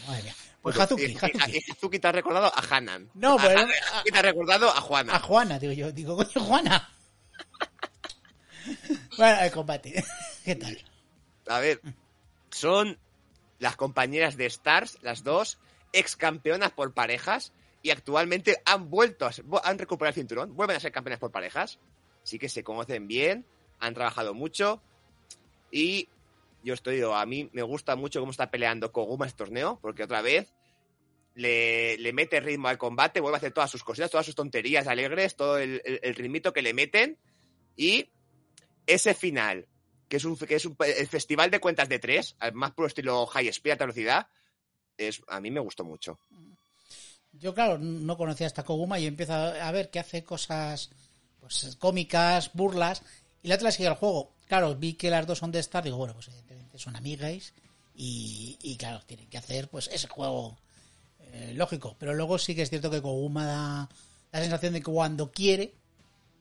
Madre 0.06 0.22
mía. 0.22 0.34
Pues 0.62 0.76
Bueno, 0.76 0.82
Hazuki, 0.82 1.02
y- 1.04 1.10
y- 1.12 1.70
Hazuki. 1.72 1.98
te 1.98 2.08
ha 2.08 2.12
recordado 2.12 2.46
a 2.46 2.64
Hanan. 2.70 3.10
No, 3.12 3.38
a- 3.38 3.42
Hazuki 3.42 4.10
te 4.10 4.18
ha 4.18 4.22
recordado 4.22 4.70
a 4.70 4.80
Juana. 4.80 5.14
A 5.16 5.20
Juana, 5.20 5.58
digo 5.58 5.74
yo. 5.74 5.92
Digo, 5.92 6.16
coño, 6.16 6.42
Juana. 6.42 6.88
bueno, 9.18 9.40
el 9.42 9.50
combate. 9.50 10.02
¿Qué 10.46 10.54
tal? 10.56 10.82
A 11.48 11.58
ver, 11.58 11.82
son 12.50 12.98
las 13.58 13.76
compañeras 13.76 14.38
de 14.38 14.46
Stars, 14.46 14.96
las 15.02 15.22
dos, 15.22 15.58
ex 15.92 16.16
campeonas 16.16 16.70
por 16.72 16.94
parejas, 16.94 17.52
y 17.82 17.90
actualmente 17.90 18.62
han 18.64 18.88
vuelto, 18.88 19.26
a 19.26 19.32
han 19.64 19.78
recuperado 19.78 20.12
el 20.12 20.14
cinturón, 20.22 20.56
vuelven 20.56 20.78
a 20.78 20.80
ser 20.80 20.92
campeonas 20.92 21.20
por 21.20 21.30
parejas, 21.30 21.78
sí 22.22 22.38
que 22.38 22.48
se 22.48 22.64
conocen 22.64 23.06
bien, 23.06 23.44
han 23.80 23.94
trabajado 23.94 24.34
mucho, 24.34 24.82
y 25.70 26.08
yo 26.62 26.74
estoy, 26.74 27.00
a 27.02 27.26
mí 27.26 27.48
me 27.52 27.62
gusta 27.62 27.96
mucho 27.96 28.20
cómo 28.20 28.32
está 28.32 28.50
peleando 28.50 28.92
Koguma 28.92 29.26
este 29.26 29.38
torneo, 29.38 29.78
porque 29.80 30.04
otra 30.04 30.22
vez 30.22 30.52
le, 31.34 31.96
le 31.98 32.12
mete 32.12 32.40
ritmo 32.40 32.68
al 32.68 32.78
combate, 32.78 33.20
vuelve 33.20 33.36
a 33.36 33.38
hacer 33.38 33.52
todas 33.52 33.70
sus 33.70 33.84
cositas, 33.84 34.10
todas 34.10 34.26
sus 34.26 34.34
tonterías 34.34 34.86
alegres, 34.86 35.36
todo 35.36 35.58
el, 35.58 35.80
ritmito 36.14 36.52
que 36.52 36.62
le 36.62 36.74
meten, 36.74 37.16
y 37.76 38.08
ese 38.86 39.14
final, 39.14 39.66
que 40.08 40.16
es 40.16 40.24
un, 40.24 40.36
que 40.36 40.56
es 40.56 40.64
un- 40.64 40.76
el 40.80 41.06
festival 41.06 41.50
de 41.50 41.60
cuentas 41.60 41.88
de 41.88 41.98
tres, 41.98 42.34
al 42.40 42.54
más 42.54 42.72
puro 42.72 42.88
estilo 42.88 43.26
high 43.26 43.48
speed, 43.48 43.72
alta 43.72 43.84
velocidad, 43.84 44.28
es, 44.96 45.22
a 45.28 45.40
mí 45.40 45.50
me 45.50 45.60
gustó 45.60 45.84
mucho. 45.84 46.18
Yo, 47.32 47.54
claro, 47.54 47.78
no 47.78 48.16
conocía 48.16 48.46
hasta 48.46 48.64
Koguma 48.64 48.98
y 48.98 49.06
empiezo 49.06 49.34
a 49.34 49.70
ver 49.70 49.90
que 49.90 50.00
hace 50.00 50.24
cosas 50.24 50.90
pues, 51.40 51.76
cómicas, 51.78 52.52
burlas, 52.52 53.02
y 53.42 53.48
la 53.48 53.54
otra 53.54 53.70
sigue 53.70 53.88
el 53.88 53.94
juego. 53.94 54.32
Claro, 54.46 54.74
vi 54.74 54.94
que 54.94 55.10
las 55.10 55.26
dos 55.26 55.38
son 55.38 55.52
de 55.52 55.58
Star, 55.60 55.84
digo, 55.84 55.96
bueno, 55.96 56.14
pues 56.14 56.28
evidentemente 56.28 56.78
son 56.78 56.96
amigas 56.96 57.52
y, 57.94 58.58
y 58.62 58.76
claro, 58.76 59.00
tienen 59.06 59.28
que 59.28 59.38
hacer 59.38 59.68
pues 59.68 59.88
ese 59.92 60.08
juego 60.08 60.56
eh, 61.32 61.52
lógico. 61.54 61.96
Pero 61.98 62.14
luego 62.14 62.38
sí 62.38 62.54
que 62.54 62.62
es 62.62 62.70
cierto 62.70 62.90
que 62.90 63.02
Koguma 63.02 63.44
da 63.44 63.88
la 64.32 64.40
sensación 64.40 64.72
de 64.72 64.80
que 64.80 64.90
cuando 64.90 65.30
quiere, 65.30 65.74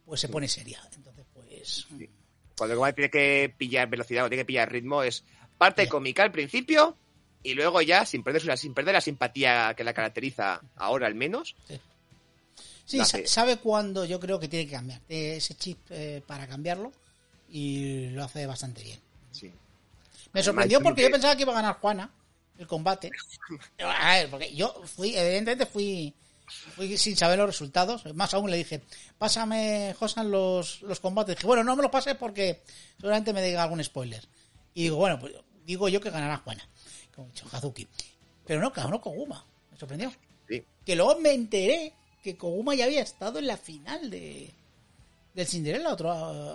pues 0.05 0.21
se 0.21 0.29
pone 0.29 0.47
seria. 0.47 0.81
Entonces, 0.95 1.25
pues... 1.33 1.87
Cuando 2.57 2.73
el 2.73 2.77
combate 2.77 2.93
tiene 2.95 3.11
que 3.11 3.53
pillar 3.55 3.87
velocidad 3.87 4.25
o 4.25 4.29
tiene 4.29 4.41
que 4.41 4.47
pillar 4.47 4.71
ritmo, 4.71 5.03
es 5.03 5.23
parte 5.57 5.87
cómica 5.87 6.23
al 6.23 6.31
principio 6.31 6.97
y 7.43 7.53
luego 7.53 7.81
ya, 7.81 8.05
sin 8.05 8.23
perder, 8.23 8.57
sin 8.57 8.73
perder 8.73 8.95
la 8.95 9.01
simpatía 9.01 9.73
que 9.75 9.83
la 9.83 9.93
caracteriza 9.93 10.61
ahora 10.75 11.05
al 11.05 11.13
menos, 11.13 11.55
Sí, 11.67 11.79
Lo 12.91 13.05
sa- 13.05 13.17
hace. 13.17 13.27
sabe 13.27 13.57
cuándo 13.57 14.05
yo 14.05 14.19
creo 14.19 14.39
que 14.39 14.47
tiene 14.47 14.65
que 14.65 14.71
cambiar. 14.73 15.01
Ese 15.09 15.55
chip 15.55 15.79
eh, 15.89 16.21
para 16.25 16.47
cambiarlo 16.47 16.91
y 17.49 18.07
lo 18.09 18.23
hace 18.23 18.45
bastante 18.45 18.83
bien. 18.83 18.99
sí. 19.31 19.51
Me 20.33 20.43
sorprendió 20.43 20.77
Además, 20.77 20.89
porque 20.91 21.01
yo 21.03 21.11
pensaba 21.11 21.35
que 21.35 21.41
iba 21.43 21.51
a 21.53 21.55
ganar 21.55 21.79
Juana 21.79 22.11
el 22.57 22.67
combate. 22.67 23.09
A 23.79 24.15
ver, 24.15 24.29
porque 24.29 24.53
yo 24.53 24.81
fui, 24.85 25.15
evidentemente 25.15 25.65
fui, 25.65 26.13
fui 26.75 26.97
sin 26.97 27.15
saber 27.15 27.37
los 27.39 27.47
resultados. 27.47 28.03
Más 28.13 28.33
aún 28.33 28.51
le 28.51 28.57
dije, 28.57 28.81
pásame, 29.17 29.95
Josan, 29.97 30.29
los, 30.29 30.81
los 30.81 30.99
combates. 30.99 31.35
Dije, 31.37 31.47
bueno, 31.47 31.63
no 31.63 31.75
me 31.75 31.81
los 31.81 31.89
pases 31.91 32.15
porque 32.15 32.61
seguramente 32.97 33.31
me 33.33 33.41
diga 33.41 33.63
algún 33.63 33.83
spoiler. 33.83 34.27
Y 34.73 34.83
digo, 34.83 34.97
bueno, 34.97 35.17
pues 35.19 35.33
digo 35.65 35.87
yo 35.89 36.01
que 36.01 36.09
ganará 36.11 36.37
Juana, 36.37 36.67
como 37.15 37.27
he 37.29 37.31
dicho, 37.31 37.45
Hazuki. 37.51 37.87
Pero 38.45 38.59
no, 38.61 38.69
ganó 38.71 38.99
Koguma. 39.01 39.43
Me 39.71 39.77
sorprendió. 39.77 40.11
sí. 40.47 40.63
Que 40.85 40.95
luego 40.95 41.19
me 41.19 41.31
enteré 41.33 41.93
que 42.27 42.37
Koguma 42.37 42.75
ya 42.75 42.83
había 42.85 43.01
estado 43.01 43.39
en 43.39 43.47
la 43.47 43.55
final 43.55 44.09
de 44.09 44.53
del 45.33 45.47
Cinderella 45.47 45.93
otro 45.93 46.11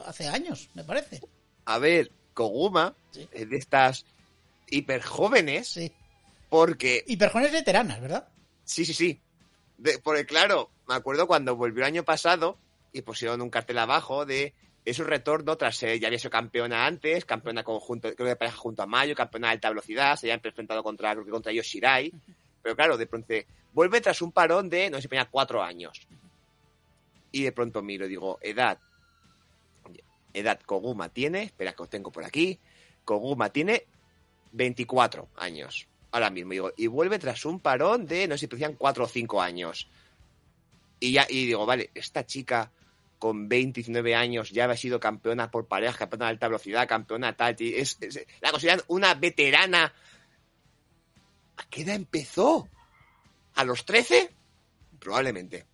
hace 0.07 0.27
años, 0.29 0.69
me 0.75 0.85
parece. 0.85 1.21
A 1.65 1.79
ver, 1.79 2.11
Koguma 2.35 2.95
Sí. 3.13 3.27
es 3.33 3.49
de 3.49 3.57
estas 3.57 4.05
hiper 4.69 5.03
jóvenes, 5.03 5.69
Sí. 5.69 5.91
porque 6.51 7.05
Y 7.07 7.17
personas 7.17 7.53
veteranas, 7.53 8.01
¿verdad? 8.03 8.29
Sí, 8.65 8.85
sí, 8.85 8.93
sí. 8.93 9.21
De- 9.79 9.99
porque 9.99 10.27
claro, 10.27 10.69
me 10.89 10.95
acuerdo 10.95 11.27
cuando 11.27 11.57
volvió 11.57 11.85
el 11.85 11.87
año 11.89 12.05
pasado 12.05 12.59
y 12.93 13.01
pusieron 13.03 13.41
un 13.41 13.49
cartel 13.51 13.79
abajo 13.79 14.27
de, 14.27 14.53
de 14.85 14.93
su 14.95 15.05
retorno 15.05 15.57
tras 15.57 15.77
ser, 15.77 15.99
ya 15.99 16.09
había 16.09 16.19
sido 16.19 16.31
campeona 16.31 16.85
antes, 16.87 17.25
campeona 17.25 17.63
conjunto, 17.65 18.15
creo 18.15 18.29
que 18.29 18.37
pareja 18.37 18.59
junto 18.59 18.83
a 18.83 18.87
Mayo, 18.87 19.15
campeona 19.15 19.49
de 19.49 19.53
alta 19.55 19.71
velocidad, 19.71 20.17
se 20.17 20.27
habían 20.27 20.41
enfrentado 20.45 20.83
contra, 20.83 21.13
creo 21.13 21.25
que 21.25 21.31
contra 21.31 21.53
Yoshirai. 21.53 22.13
Pero 22.63 22.77
claro, 22.77 22.97
de 22.97 23.07
pronto 23.07 23.35
vuelve 23.73 24.01
tras 24.01 24.23
un 24.23 24.33
parón 24.33 24.69
de, 24.69 24.91
no 24.91 25.01
sé 25.01 25.09
ponía 25.09 25.29
cuatro 25.29 25.63
años. 25.63 26.07
Y 27.33 27.43
de 27.43 27.53
pronto 27.53 27.83
miro 27.83 28.07
digo, 28.07 28.39
edad. 28.43 28.79
Edad 30.35 30.61
Koguma 30.65 31.09
tiene, 31.09 31.43
espera 31.45 31.73
que 31.73 31.83
os 31.83 31.91
tengo 31.91 32.11
por 32.11 32.25
aquí. 32.25 32.59
Koguma 33.05 33.51
tiene 33.51 33.87
24 34.53 35.29
años. 35.37 35.87
Ahora 36.11 36.31
mismo, 36.31 36.53
digo, 36.53 36.73
y 36.77 36.87
vuelve 36.87 37.19
tras 37.19 37.45
un 37.45 37.61
parón 37.61 38.07
de, 38.07 38.29
no 38.29 38.35
sé 38.37 38.41
si 38.41 38.47
decían 38.47 38.75
4 38.75 39.05
o 39.05 39.09
5 39.09 39.41
años. 39.41 39.89
Y 41.01 41.13
ya, 41.13 41.27
y 41.29 41.47
digo, 41.47 41.67
vale, 41.67 41.91
esta 41.95 42.25
chica 42.27 42.71
con 43.19 43.49
20, 43.49 43.81
19 43.81 44.15
años 44.15 44.51
ya 44.51 44.65
había 44.65 44.77
sido 44.77 45.01
campeona 45.01 45.51
por 45.51 45.67
parejas, 45.67 45.97
campeona 45.97 46.27
de 46.27 46.31
alta 46.33 46.49
velocidad, 46.49 46.89
campeona 46.89 47.37
tal, 47.37 47.57
es- 47.59 47.99
la 48.41 48.51
consideran 48.51 48.83
una 48.89 49.15
veterana. 49.15 49.93
¿A 51.63 51.67
qué 51.71 51.83
edad 51.83 51.95
empezó? 51.97 52.69
¿A 53.55 53.65
los 53.65 53.85
13? 53.85 54.35
Probablemente. 54.99 55.67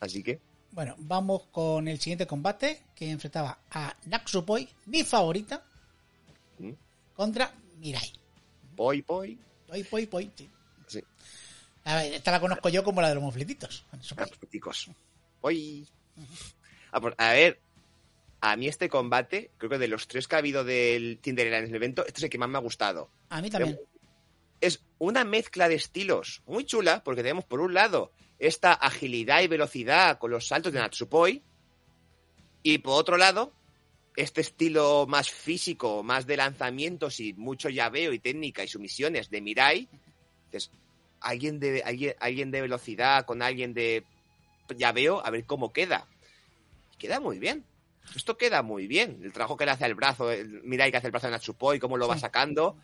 Así 0.00 0.22
que, 0.22 0.40
Bueno, 0.70 0.94
vamos 0.98 1.42
con 1.52 1.86
el 1.88 2.00
siguiente 2.00 2.26
combate 2.26 2.82
que 2.94 3.10
enfrentaba 3.10 3.58
a 3.70 3.94
Naxupoi, 4.06 4.66
mi 4.86 5.04
favorita, 5.04 5.62
¿Mm? 6.58 6.72
contra 7.14 7.52
Mirai. 7.78 8.12
poi, 8.76 9.02
poi. 9.02 9.38
Poi, 9.68 9.84
poi, 9.84 10.06
poi, 10.06 10.30
sí. 10.36 10.50
Sí, 10.88 11.00
A 11.84 11.96
ver, 11.96 12.14
esta 12.14 12.30
la 12.30 12.40
conozco 12.40 12.68
yo 12.70 12.82
como 12.82 13.00
la 13.02 13.08
de 13.08 13.14
los 13.14 13.22
mofletitos. 13.24 13.84
Chicos. 14.50 14.90
Poi. 15.40 15.86
Ah, 16.92 17.00
pues, 17.00 17.14
a 17.18 17.32
ver, 17.32 17.60
a 18.44 18.56
mí 18.56 18.66
este 18.66 18.88
combate, 18.88 19.52
creo 19.56 19.70
que 19.70 19.78
de 19.78 19.86
los 19.86 20.08
tres 20.08 20.26
que 20.26 20.34
ha 20.34 20.38
habido 20.38 20.64
del 20.64 21.20
Cinderella 21.22 21.58
en 21.58 21.66
el 21.66 21.74
evento, 21.76 22.04
este 22.04 22.18
es 22.18 22.24
el 22.24 22.30
que 22.30 22.38
más 22.38 22.48
me 22.48 22.58
ha 22.58 22.60
gustado. 22.60 23.08
A 23.28 23.40
mí 23.40 23.48
también. 23.48 23.78
es 24.60 24.82
una 24.98 25.22
mezcla 25.22 25.68
de 25.68 25.76
estilos 25.76 26.42
muy 26.44 26.64
chula, 26.64 27.04
porque 27.04 27.22
tenemos 27.22 27.44
por 27.44 27.60
un 27.60 27.72
lado 27.72 28.10
esta 28.40 28.72
agilidad 28.72 29.42
y 29.42 29.46
velocidad 29.46 30.18
con 30.18 30.32
los 30.32 30.48
saltos 30.48 30.72
de 30.72 30.80
Natsupoi, 30.80 31.40
y 32.64 32.78
por 32.78 32.94
otro 32.94 33.16
lado, 33.16 33.52
este 34.16 34.40
estilo 34.40 35.06
más 35.06 35.30
físico, 35.30 36.02
más 36.02 36.26
de 36.26 36.36
lanzamientos 36.36 37.20
y 37.20 37.34
mucho 37.34 37.68
llaveo 37.68 38.12
y 38.12 38.18
técnica 38.18 38.64
y 38.64 38.68
sumisiones 38.68 39.30
de 39.30 39.40
Mirai. 39.40 39.88
Entonces, 40.46 40.72
alguien 41.20 41.60
de, 41.60 41.82
alguien, 41.84 42.16
alguien 42.18 42.50
de 42.50 42.60
velocidad 42.60 43.24
con 43.24 43.40
alguien 43.40 43.72
de 43.72 44.04
llaveo, 44.76 45.24
a 45.24 45.30
ver 45.30 45.44
cómo 45.44 45.72
queda. 45.72 46.08
Queda 46.98 47.20
muy 47.20 47.38
bien. 47.38 47.64
Esto 48.14 48.36
queda 48.36 48.62
muy 48.62 48.86
bien. 48.86 49.20
El 49.22 49.32
trabajo 49.32 49.56
que 49.56 49.64
le 49.64 49.72
hace 49.72 49.84
al 49.84 49.94
brazo, 49.94 50.30
el 50.30 50.62
Mirai 50.64 50.90
que 50.90 50.98
hace 50.98 51.06
el 51.06 51.12
brazo 51.12 51.28
de 51.28 51.32
Natsupoi, 51.32 51.78
cómo 51.78 51.96
lo 51.96 52.08
va 52.08 52.18
sacando 52.18 52.76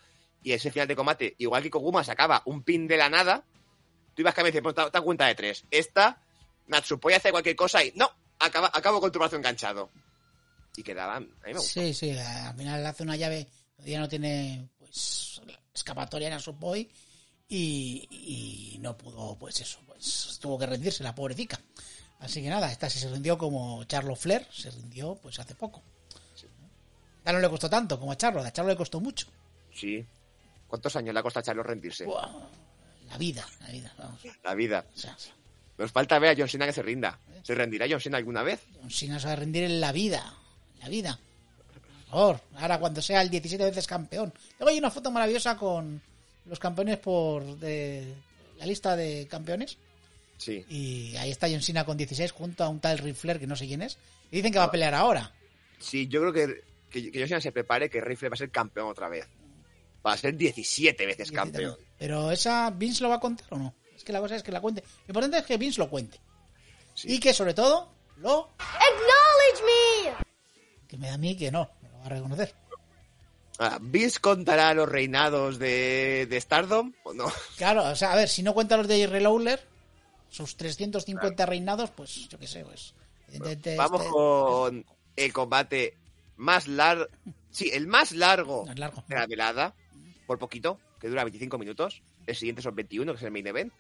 y 0.43 0.53
ese 0.53 0.71
final 0.71 0.89
de 0.89 0.97
combate, 0.97 1.35
igual 1.39 1.63
que 1.63 1.71
Koguma 1.71 2.05
sacaba 2.05 2.43
un 2.47 2.63
pin 2.63 2.87
de 2.87 2.97
la 2.97 3.09
nada, 3.09 3.45
tú 4.15 4.23
ibas 4.23 4.35
cambiando 4.35 4.59
y 4.59 4.63
dices, 4.63 4.75
pues 4.75 4.93
te 4.93 5.01
cuenta 5.01 5.27
de 5.27 5.35
tres. 5.35 5.65
Esta, 5.71 6.23
Natsupoi 6.67 7.15
hace 7.15 7.31
cualquier 7.31 7.57
cosa 7.57 7.85
y 7.85 7.93
no, 7.97 8.11
acaba, 8.39 8.71
acabo 8.73 9.01
con 9.01 9.11
tu 9.11 9.19
brazo 9.19 9.37
enganchado. 9.37 9.91
Y 10.77 10.83
quedaba, 10.83 11.17
a 11.17 11.21
mí 11.21 11.29
me 11.45 11.55
gustó. 11.55 11.81
Sí, 11.81 11.93
sí, 11.93 12.11
al 12.11 12.57
final 12.57 12.87
hace 12.87 13.03
una 13.03 13.17
llave, 13.17 13.49
ya 13.85 13.99
no 13.99 14.09
tiene 14.09 14.69
pues 14.79 15.41
escapatoria 15.75 16.29
en 16.29 16.35
Naxupoi 16.35 16.89
y, 17.49 18.09
y 18.11 18.79
no 18.79 18.97
pudo, 18.97 19.37
pues 19.39 19.61
eso, 19.61 19.81
pues 19.87 20.39
tuvo 20.41 20.59
que 20.59 20.67
rendirse 20.67 21.03
la 21.03 21.15
pobrecita. 21.15 21.61
Así 22.21 22.43
que 22.43 22.49
nada, 22.49 22.71
esta 22.71 22.91
sí 22.91 22.99
se 22.99 23.09
rindió 23.09 23.39
como 23.39 23.85
Charlo 23.85 24.17
Flair, 24.17 24.47
se 24.51 24.71
rindió 24.71 25.15
pues 25.17 25.39
hace 25.39 25.55
poco. 25.55 25.83
Ya 27.25 27.33
no 27.33 27.41
le 27.41 27.49
costó 27.49 27.69
tanto 27.69 27.99
como 28.01 28.13
a 28.13 28.17
Charlo, 28.17 28.43
a 28.43 28.53
Charlo 28.53 28.71
le 28.71 28.77
costó 28.77 29.01
mucho. 29.01 29.27
Sí. 29.75 30.05
¿Cuántos 30.67 30.97
años 30.97 31.15
le 31.15 31.21
ha 31.21 31.23
costado 31.23 31.41
a 31.41 31.45
Charlo 31.45 31.63
rendirse? 31.63 32.07
La 33.09 33.17
vida, 33.19 33.47
la 33.61 33.69
vida, 33.69 33.95
vamos. 33.99 34.21
La 34.43 34.55
vida. 34.55 34.85
O 34.95 34.99
sea, 34.99 35.17
Nos 35.79 35.93
falta 35.93 36.19
ver 36.19 36.31
a 36.31 36.35
John 36.39 36.49
Cena 36.49 36.67
que 36.67 36.73
se 36.73 36.83
rinda. 36.83 37.19
¿Se 37.43 37.55
rendirá 37.55 37.87
John 37.89 38.01
Cena 38.01 38.19
alguna 38.19 38.43
vez? 38.43 38.61
John 38.81 38.91
Cena 38.91 39.21
se 39.21 39.27
va 39.27 39.35
a 39.35 39.37
rendir 39.37 39.65
en 39.65 39.81
la 39.81 39.93
vida, 39.93 40.35
en 40.75 40.81
la 40.81 40.89
vida. 40.89 41.19
Por 41.95 42.11
favor, 42.11 42.41
ahora 42.57 42.79
cuando 42.81 43.01
sea 43.01 43.23
el 43.23 43.31
17 43.31 43.63
veces 43.63 43.87
campeón. 43.87 44.33
Luego 44.59 44.71
hay 44.71 44.79
una 44.79 44.91
foto 44.91 45.11
maravillosa 45.11 45.57
con 45.57 46.01
los 46.47 46.59
campeones 46.59 46.99
por 46.99 47.45
de 47.59 48.15
la 48.59 48.67
lista 48.67 48.97
de 48.97 49.27
campeones 49.31 49.77
Sí. 50.39 50.65
y 50.69 51.17
ahí 51.17 51.31
está 51.31 51.49
John 51.51 51.63
Cena 51.63 51.85
con 51.85 51.97
16 51.97 52.31
junto 52.33 52.63
a 52.65 52.69
un 52.69 52.79
tal 52.81 52.99
Ric 52.99 53.17
Flair 53.17 53.41
que 53.41 53.47
no 53.49 53.57
sé 53.57 53.67
quién 53.67 53.83
es 53.83 53.99
y 54.31 54.37
dicen 54.37 54.53
que 54.53 54.59
va 54.59 54.67
a 54.67 54.71
pelear 54.71 54.95
ahora. 54.95 55.35
Sí, 55.81 56.07
yo 56.09 56.21
creo 56.21 56.33
que, 56.33 56.63
que, 56.91 57.11
que 57.11 57.19
John 57.19 57.29
Cena 57.29 57.41
se 57.41 57.53
prepare 57.53 57.91
que 57.91 58.01
Rifle 58.01 58.29
va 58.29 58.35
a 58.35 58.39
ser 58.39 58.51
campeón 58.51 58.89
otra 58.89 59.09
vez. 59.09 59.27
Va 60.07 60.13
a 60.13 60.17
ser 60.17 60.37
17 60.37 61.07
veces 61.07 61.33
campeón. 61.33 61.77
Pero 61.99 62.31
esa 62.31 62.71
Vince 62.71 63.03
lo 63.03 63.09
va 63.09 63.17
a 63.17 63.21
contar 63.21 63.47
o 63.51 63.59
no? 63.59 63.75
Es 63.97 64.05
que 64.05 64.13
la 64.13 64.21
cosa 64.21 64.37
es 64.37 64.43
que 64.43 64.53
la 64.53 64.61
cuente. 64.61 64.83
Lo 65.07 65.13
importante 65.13 65.39
es 65.39 65.45
que 65.45 65.57
Vince 65.57 65.81
lo 65.81 65.91
cuente. 65.91 66.19
Sí. 66.95 67.15
Y 67.15 67.19
que 67.21 67.35
sobre 67.35 67.53
todo 67.55 67.93
lo 68.19 68.51
Acknowledge 68.59 69.65
me! 69.65 70.27
que 70.87 70.97
me 70.97 71.09
da 71.09 71.15
a 71.15 71.19
mí 71.19 71.37
que 71.37 71.51
no, 71.51 71.69
no 71.83 71.89
lo 71.91 71.99
va 71.99 72.07
a 72.07 72.09
reconocer. 72.09 72.55
Ah, 73.59 73.79
¿Vince 73.81 74.21
contará 74.21 74.73
los 74.73 74.89
reinados 74.89 75.59
de, 75.59 76.27
de 76.31 76.41
Stardom 76.41 76.93
o 77.03 77.13
no? 77.13 77.31
Claro, 77.57 77.85
o 77.85 77.97
sea, 77.97 78.13
a 78.13 78.17
ver, 78.17 78.29
si 78.29 78.43
no 78.43 78.55
cuenta 78.55 78.77
los 78.77 78.87
de 78.87 78.99
Jerry 78.99 79.21
Lawler, 79.21 79.61
sus 80.31 80.57
350 80.57 81.47
reinados, 81.47 81.91
pues 81.91 82.29
yo 82.29 82.39
qué 82.39 82.47
sé, 82.47 82.65
pues. 82.65 82.95
Vamos 83.77 84.01
este- 84.01 84.11
con 84.11 84.87
el 85.17 85.33
combate 85.33 85.97
más 86.37 86.67
largo. 86.69 87.07
Sí, 87.51 87.71
el 87.73 87.87
más 87.87 88.13
largo 88.13 88.65
No 88.67 88.73
es 88.73 88.79
largo. 88.79 89.05
de 89.09 89.15
la 89.17 89.27
velada, 89.27 89.75
por 90.27 90.39
poquito, 90.39 90.79
que 91.01 91.09
dura 91.09 91.25
25 91.25 91.59
minutos. 91.59 92.03
El 92.27 92.37
siguiente 92.37 92.63
son 92.63 92.75
21, 92.75 93.13
que 93.13 93.19
es 93.19 93.23
el 93.25 93.31
main 93.31 93.47
event. 93.47 93.73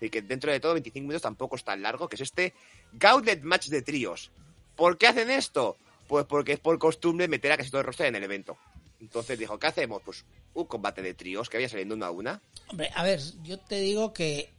Y 0.00 0.10
que 0.10 0.20
dentro 0.22 0.50
de 0.50 0.58
todo, 0.58 0.72
25 0.72 1.02
minutos 1.04 1.22
tampoco 1.22 1.54
es 1.56 1.64
tan 1.64 1.80
largo, 1.82 2.08
que 2.08 2.16
es 2.16 2.22
este 2.22 2.54
Gauntlet 2.92 3.42
Match 3.42 3.68
de 3.68 3.82
tríos. 3.82 4.32
¿Por 4.74 4.98
qué 4.98 5.06
hacen 5.06 5.30
esto? 5.30 5.76
Pues 6.08 6.24
porque 6.26 6.54
es 6.54 6.58
por 6.60 6.78
costumbre 6.78 7.28
meter 7.28 7.52
a 7.52 7.56
casi 7.56 7.70
todo 7.70 7.80
el 7.82 7.86
roster 7.86 8.06
en 8.06 8.16
el 8.16 8.24
evento. 8.24 8.58
Entonces 9.00 9.38
dijo, 9.38 9.58
¿qué 9.58 9.68
hacemos? 9.68 10.02
Pues 10.04 10.24
un 10.54 10.64
combate 10.66 11.02
de 11.02 11.14
tríos 11.14 11.48
que 11.48 11.56
vaya 11.58 11.68
saliendo 11.68 11.94
una 11.94 12.06
a 12.06 12.10
una. 12.10 12.42
Hombre, 12.68 12.90
a 12.94 13.02
ver, 13.04 13.20
yo 13.42 13.58
te 13.58 13.76
digo 13.80 14.12
que 14.12 14.52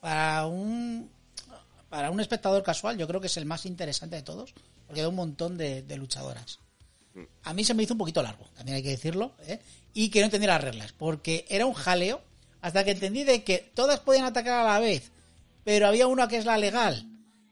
para 0.00 0.46
un 0.46 1.10
para 1.88 2.10
un 2.10 2.20
espectador 2.20 2.62
casual 2.62 2.96
yo 2.96 3.06
creo 3.06 3.20
que 3.20 3.26
es 3.26 3.36
el 3.36 3.46
más 3.46 3.66
interesante 3.66 4.16
de 4.16 4.22
todos, 4.22 4.54
porque 4.86 5.00
hay 5.00 5.06
un 5.06 5.14
montón 5.14 5.58
de, 5.58 5.82
de 5.82 5.96
luchadoras. 5.96 6.58
A 7.42 7.52
mí 7.52 7.64
se 7.64 7.74
me 7.74 7.82
hizo 7.82 7.94
un 7.94 7.98
poquito 7.98 8.22
largo, 8.22 8.46
también 8.56 8.76
hay 8.76 8.82
que 8.82 8.90
decirlo, 8.90 9.32
¿eh? 9.46 9.60
y 9.92 10.10
que 10.10 10.20
no 10.20 10.26
entendía 10.26 10.50
las 10.50 10.62
reglas, 10.62 10.92
porque 10.92 11.44
era 11.48 11.66
un 11.66 11.74
jaleo 11.74 12.22
hasta 12.60 12.84
que 12.84 12.92
entendí 12.92 13.24
de 13.24 13.42
que 13.42 13.58
todas 13.74 14.00
podían 14.00 14.24
atacar 14.24 14.60
a 14.60 14.72
la 14.72 14.78
vez, 14.78 15.10
pero 15.64 15.88
había 15.88 16.06
una 16.06 16.28
que 16.28 16.36
es 16.36 16.44
la 16.44 16.56
legal 16.56 17.06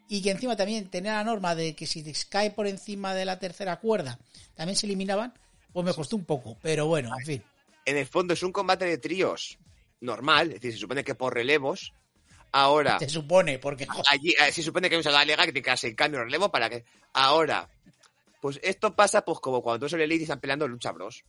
y 0.09 0.23
que 0.23 0.31
encima 0.31 0.57
también 0.57 0.89
tenía 0.89 1.15
la 1.15 1.25
norma 1.25 1.55
de 1.55 1.75
que 1.75 1.87
si 1.87 2.05
cae 2.29 2.53
por 2.53 2.67
encima 2.67 3.15
de 3.15 3.25
la 3.25 3.39
tercera 3.39 3.81
cuerda 3.81 4.19
también 4.55 4.77
se 4.77 4.87
eliminaban, 4.87 5.33
pues 5.73 5.87
me 5.87 5.95
costó 5.95 6.17
un 6.17 6.25
poco, 6.25 6.57
pero 6.63 6.87
bueno, 6.87 7.11
en 7.17 7.25
fin. 7.25 7.43
En 7.85 7.97
el 7.97 8.07
fondo 8.07 8.35
es 8.35 8.43
un 8.43 8.51
combate 8.51 8.85
de 8.87 8.99
tríos 8.99 9.57
normal, 10.01 10.49
es 10.49 10.55
decir, 10.55 10.73
se 10.73 10.79
supone 10.79 11.05
que 11.05 11.15
por 11.15 11.35
relevos. 11.35 11.93
Ahora, 12.53 12.99
Se 12.99 13.09
supone, 13.09 13.59
porque 13.59 13.87
allí 14.11 14.35
se 14.53 14.63
supone 14.63 14.89
que 14.89 14.95
hay 14.95 14.99
un 14.99 15.05
soldado 15.05 15.25
legal 15.27 15.47
que 15.47 15.53
tiene 15.53 15.65
que 15.65 15.71
darse 15.71 15.89
el 15.89 15.97
cambio 15.97 16.21
de 16.21 16.27
relevo 16.27 16.51
para 16.51 16.71
que. 16.71 16.85
Ahora, 17.13 17.69
pues 18.41 18.59
esto 18.63 18.95
pasa 18.95 19.25
pues 19.25 19.39
como 19.41 19.63
cuando 19.63 19.87
tú 19.87 19.97
Lady 19.97 20.17
y 20.17 20.23
están 20.23 20.41
peleando 20.41 20.67
lucha 20.67 20.93
bros. 20.93 21.25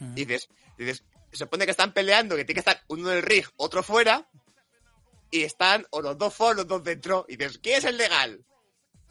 Dices, 0.00 0.48
dices, 0.76 1.04
se 1.30 1.38
supone 1.38 1.64
que 1.64 1.70
están 1.70 1.92
peleando, 1.92 2.36
que 2.36 2.44
tiene 2.44 2.62
que 2.62 2.70
estar 2.70 2.82
uno 2.88 3.10
en 3.10 3.18
el 3.18 3.22
rig, 3.22 3.46
otro 3.56 3.82
fuera, 3.82 4.28
y 5.30 5.42
están 5.42 5.86
o 5.90 6.00
los 6.00 6.18
dos 6.18 6.34
fuera, 6.34 6.54
los 6.54 6.66
dos 6.66 6.82
dentro, 6.82 7.26
y 7.28 7.36
dices, 7.36 7.58
¿quién 7.58 7.78
es 7.78 7.84
el 7.84 7.96
legal? 7.96 8.44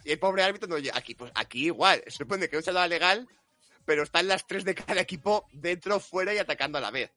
Y 0.04 0.12
el 0.12 0.20
pobre 0.20 0.44
árbitro 0.44 0.68
no 0.68 0.78
llega. 0.78 0.98
Aquí, 0.98 1.16
pues 1.16 1.32
aquí 1.36 1.66
igual, 1.66 2.04
se 2.06 2.12
supone 2.12 2.50
que 2.50 2.56
hay 2.56 2.60
un 2.60 2.64
soldado 2.64 2.88
legal, 2.88 3.28
pero 3.86 4.04
están 4.04 4.28
las 4.28 4.46
tres 4.46 4.66
de 4.66 4.76
cada 4.76 5.00
equipo 5.00 5.48
dentro, 5.54 6.00
fuera 6.00 6.34
y 6.34 6.38
atacando 6.38 6.78
a 6.78 6.82
la 6.82 6.92
vez. 6.92 7.12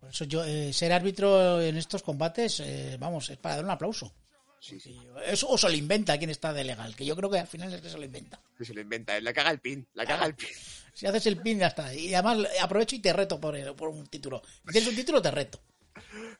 Por 0.00 0.10
eso 0.10 0.24
yo, 0.24 0.44
eh, 0.44 0.72
ser 0.72 0.92
árbitro 0.92 1.60
en 1.60 1.76
estos 1.76 2.02
combates, 2.02 2.60
eh, 2.60 2.96
vamos, 2.98 3.30
es 3.30 3.36
para 3.38 3.56
dar 3.56 3.64
un 3.64 3.70
aplauso. 3.70 4.12
Sí, 4.60 4.80
sí. 4.80 4.98
Eso 5.24 5.48
o 5.48 5.56
se 5.56 5.68
lo 5.68 5.74
inventa 5.76 6.18
quien 6.18 6.30
está 6.30 6.52
de 6.52 6.64
legal, 6.64 6.94
que 6.96 7.04
yo 7.06 7.14
creo 7.16 7.30
que 7.30 7.38
al 7.38 7.46
final 7.46 7.72
es 7.72 7.80
que 7.80 7.88
se 7.90 7.96
lo 7.98 8.04
inventa. 8.04 8.40
Que 8.56 8.64
se 8.64 8.74
lo 8.74 8.80
inventa, 8.80 9.20
la 9.20 9.32
caga 9.32 9.50
el 9.50 9.60
pin, 9.60 9.86
la 9.94 10.04
caga 10.04 10.26
el 10.26 10.34
pin. 10.34 10.48
Si 10.92 11.06
haces 11.06 11.26
el 11.26 11.36
pin, 11.40 11.58
ya 11.60 11.68
está. 11.68 11.94
Y 11.94 12.12
además 12.12 12.48
aprovecho 12.60 12.96
y 12.96 12.98
te 13.00 13.12
reto 13.12 13.40
por, 13.40 13.54
el- 13.56 13.74
por 13.76 13.88
un 13.88 14.06
título. 14.08 14.42
Si 14.66 14.72
tienes 14.72 14.88
un 14.90 14.96
título, 14.96 15.22
te 15.22 15.30
reto. 15.30 15.60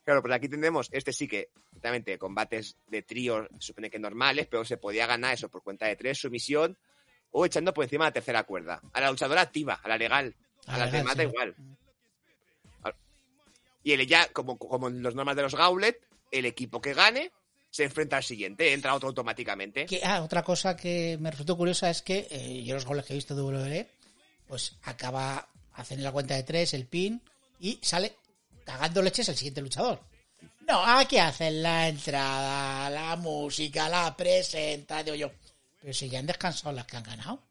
Claro, 0.05 0.23
pero 0.23 0.35
aquí 0.35 0.49
tenemos, 0.49 0.89
este 0.93 1.13
sí 1.13 1.29
que, 1.29 1.51
exactamente, 1.67 2.19
combates 2.19 2.77
de 2.89 3.03
tríos, 3.03 3.47
se 3.61 3.69
supone 3.69 3.91
que 3.91 3.99
normales, 3.99 4.47
pero 4.49 4.65
se 4.65 4.77
podía 4.79 5.07
ganar 5.07 5.35
eso 5.35 5.49
por 5.49 5.63
cuenta 5.63 5.87
de 5.87 5.97
tres, 5.97 6.19
sumisión 6.19 6.77
o 7.31 7.45
echando 7.47 7.73
por 7.75 7.85
encima 7.85 8.07
la 8.07 8.13
tercera 8.13 8.43
cuerda. 8.45 8.81
A 8.93 9.01
la 9.01 9.11
luchadora 9.11 9.43
activa, 9.43 9.75
a 9.83 9.89
la 9.89 9.97
legal. 9.97 10.35
A, 10.67 10.75
A 10.75 10.79
la 10.79 10.87
legal, 10.87 11.17
sí. 11.17 11.23
igual. 11.23 11.55
Y 13.83 13.93
el 13.93 14.07
ya, 14.07 14.29
como, 14.33 14.59
como 14.59 14.89
en 14.89 15.03
los 15.03 15.15
normas 15.15 15.37
de 15.37 15.43
los 15.43 15.55
Gauntlet, 15.55 16.01
el 16.31 16.47
equipo 16.47 16.81
que 16.81 16.95
gane 16.95 17.33
se 17.71 17.85
enfrenta 17.85 18.17
al 18.17 18.25
siguiente, 18.25 18.73
entra 18.73 18.95
otro 18.95 19.09
automáticamente. 19.09 19.87
Ah, 20.03 20.23
otra 20.23 20.43
cosa 20.43 20.77
que 20.77 21.17
me 21.21 21.31
resultó 21.31 21.57
curiosa 21.57 21.91
es 21.91 22.03
que 22.03 22.27
eh, 22.31 22.63
yo 22.65 22.75
los 22.75 22.87
goles 22.87 23.05
que 23.05 23.13
he 23.13 23.17
visto 23.17 23.35
de 23.35 23.43
WWE, 23.43 23.89
pues 24.47 24.77
acaba, 24.83 25.49
hacen 25.75 26.03
la 26.03 26.13
cuenta 26.13 26.35
de 26.35 26.43
tres, 26.43 26.75
el 26.75 26.87
pin, 26.87 27.23
y 27.61 27.79
sale 27.83 28.17
cagando 28.65 29.03
leches 29.03 29.29
el 29.29 29.37
siguiente 29.37 29.61
luchador. 29.61 30.01
No, 30.67 30.85
aquí 30.85 31.17
hacen 31.19 31.63
la 31.63 31.89
entrada, 31.89 32.91
la 32.91 33.17
música, 33.17 33.89
la 33.89 34.15
presenta, 34.17 35.03
digo 35.03 35.17
yo. 35.17 35.33
Pero 35.81 35.95
si 35.95 36.09
ya 36.09 36.19
han 36.19 36.27
descansado 36.27 36.75
las 36.75 36.87
que 36.87 36.97
han 36.97 37.05
ganado. 37.05 37.48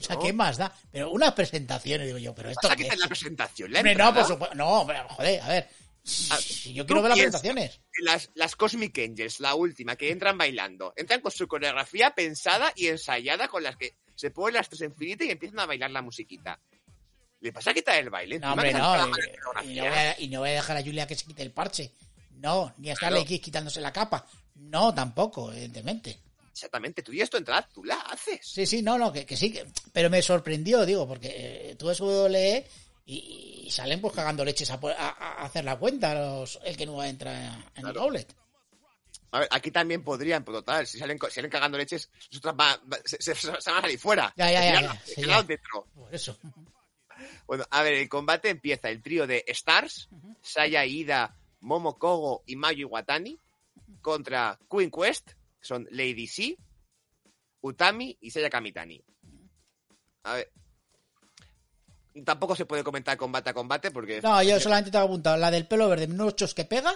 O 0.00 0.02
sea. 0.02 0.16
¿qué 0.18 0.32
más 0.32 0.56
da? 0.56 0.72
Pero 0.90 1.10
unas 1.10 1.32
presentaciones, 1.34 2.06
digo 2.06 2.18
yo, 2.18 2.34
pero 2.34 2.48
esto 2.50 2.62
Pasa 2.62 2.76
qué 2.76 2.82
que 2.84 2.88
es? 2.88 2.94
está 2.94 2.94
en 2.94 3.00
la 3.00 3.08
presentación, 3.08 3.72
la 3.72 3.78
Hombre, 3.80 3.94
no, 3.94 4.14
por 4.14 4.24
supuesto. 4.24 4.54
No, 4.56 4.84
pero, 4.86 5.08
joder, 5.10 5.40
a 5.42 5.48
ver. 5.48 5.68
Si, 6.02 6.28
Ah, 6.32 6.38
yo 6.72 6.86
quiero 6.86 7.02
ver 7.02 7.10
las 7.10 7.18
presentaciones. 7.18 7.80
Las, 8.02 8.30
las 8.34 8.56
Cosmic 8.56 8.98
Angels, 8.98 9.38
la 9.40 9.54
última, 9.54 9.96
que 9.96 10.10
entran 10.10 10.38
bailando. 10.38 10.94
Entran 10.96 11.20
con 11.20 11.30
su 11.30 11.46
coreografía 11.46 12.10
pensada 12.14 12.72
y 12.74 12.86
ensayada 12.86 13.48
con 13.48 13.62
las 13.62 13.76
que 13.76 13.96
se 14.14 14.30
ponen 14.30 14.54
las 14.54 14.68
tres 14.68 14.80
infinitas 14.80 15.26
y 15.26 15.30
empiezan 15.30 15.60
a 15.60 15.66
bailar 15.66 15.90
la 15.90 16.00
musiquita. 16.02 16.58
¿Le 17.40 17.52
pasa 17.52 17.70
a 17.70 17.74
quitar 17.74 17.98
el 17.98 18.10
baile? 18.10 18.38
No, 18.38 18.52
hombre, 18.52 18.72
no. 18.72 18.96
Y, 19.62 19.74
no 19.74 19.82
voy 19.84 19.88
a, 19.88 20.20
y 20.20 20.28
no 20.28 20.40
voy 20.40 20.50
a 20.50 20.52
dejar 20.52 20.76
a 20.76 20.82
Julia 20.82 21.06
que 21.06 21.14
se 21.14 21.26
quite 21.26 21.42
el 21.42 21.52
parche. 21.52 21.92
No, 22.32 22.74
ni 22.78 22.90
a 22.90 22.94
Claro. 22.94 23.16
Starlight 23.16 23.28
Kiss 23.28 23.40
quitándose 23.40 23.80
la 23.80 23.92
capa. 23.92 24.26
No, 24.54 24.94
tampoco, 24.94 25.52
evidentemente. 25.52 26.18
Exactamente, 26.60 27.02
tú 27.02 27.10
y 27.12 27.22
esto 27.22 27.38
entrada, 27.38 27.66
tú 27.72 27.82
la 27.84 27.94
haces. 28.00 28.40
Sí, 28.46 28.66
sí, 28.66 28.82
no, 28.82 28.98
no, 28.98 29.10
que, 29.10 29.24
que 29.24 29.34
sí. 29.34 29.50
que- 29.50 29.64
pero 29.94 30.10
me 30.10 30.20
sorprendió, 30.20 30.84
digo, 30.84 31.08
porque 31.08 31.70
eh, 31.70 31.74
tú 31.76 31.86
ves 31.86 31.98
WWE 32.00 32.66
y, 33.06 33.62
y 33.64 33.70
salen 33.70 33.98
pues 34.02 34.12
cagando 34.14 34.44
leches 34.44 34.70
a, 34.70 34.74
a- 34.74 35.08
a 35.08 35.44
hacer 35.46 35.64
la 35.64 35.78
cuenta 35.78 36.14
los, 36.14 36.60
el 36.62 36.76
que 36.76 36.84
no 36.84 37.02
entra 37.02 37.32
en 37.46 37.54
el 37.76 37.82
Claro. 37.82 38.00
gauntlet. 38.00 38.36
A 39.32 39.38
ver, 39.40 39.48
aquí 39.52 39.70
también 39.70 40.04
podrían, 40.04 40.44
pero 40.44 40.58
total, 40.58 40.86
si 40.86 40.98
salen, 40.98 41.18
si 41.28 41.30
salen 41.36 41.50
cagando 41.50 41.78
leches, 41.78 42.10
nosotras 42.30 42.54
va- 42.60 42.80
va- 42.92 42.98
se, 43.06 43.16
se- 43.22 43.34
se 43.34 43.46
van 43.48 43.56
a 43.56 43.60
salir 43.80 43.98
fuera. 43.98 44.34
Ya, 44.36 44.50
ya, 44.52 44.62
ya, 44.62 44.80
ya, 44.82 45.00
se 45.02 45.22
ya. 45.26 45.42
dentro. 45.42 45.86
Por 45.94 46.14
eso. 46.14 46.36
Bueno, 47.46 47.64
a 47.70 47.82
ver, 47.82 47.94
el 47.94 48.08
combate 48.10 48.50
empieza 48.50 48.90
el 48.90 49.00
trío 49.02 49.26
de 49.26 49.44
Stars, 49.48 50.08
Saya 50.42 50.84
Ida, 50.84 51.34
Momo 51.60 51.98
Kogo 51.98 52.42
y 52.46 52.56
Mayu 52.56 52.88
Iwatani 52.88 53.38
contra 54.02 54.58
Queen 54.70 54.90
Quest, 54.90 55.30
que 55.60 55.66
son 55.66 55.86
Lady 55.90 56.26
C, 56.26 56.56
Utami 57.60 58.16
y 58.20 58.30
Saya 58.30 58.48
Kamitani. 58.50 59.02
A 60.24 60.34
ver. 60.34 60.50
Tampoco 62.24 62.56
se 62.56 62.66
puede 62.66 62.82
comentar 62.82 63.16
combate 63.16 63.50
a 63.50 63.54
combate 63.54 63.90
porque 63.90 64.20
No, 64.20 64.42
yo 64.42 64.58
solamente 64.58 64.90
te 64.90 64.98
he 64.98 65.00
apuntado 65.00 65.36
la 65.36 65.50
del 65.50 65.66
pelo 65.66 65.88
verde, 65.88 66.08
ochos 66.22 66.54
que 66.54 66.64
pega. 66.64 66.92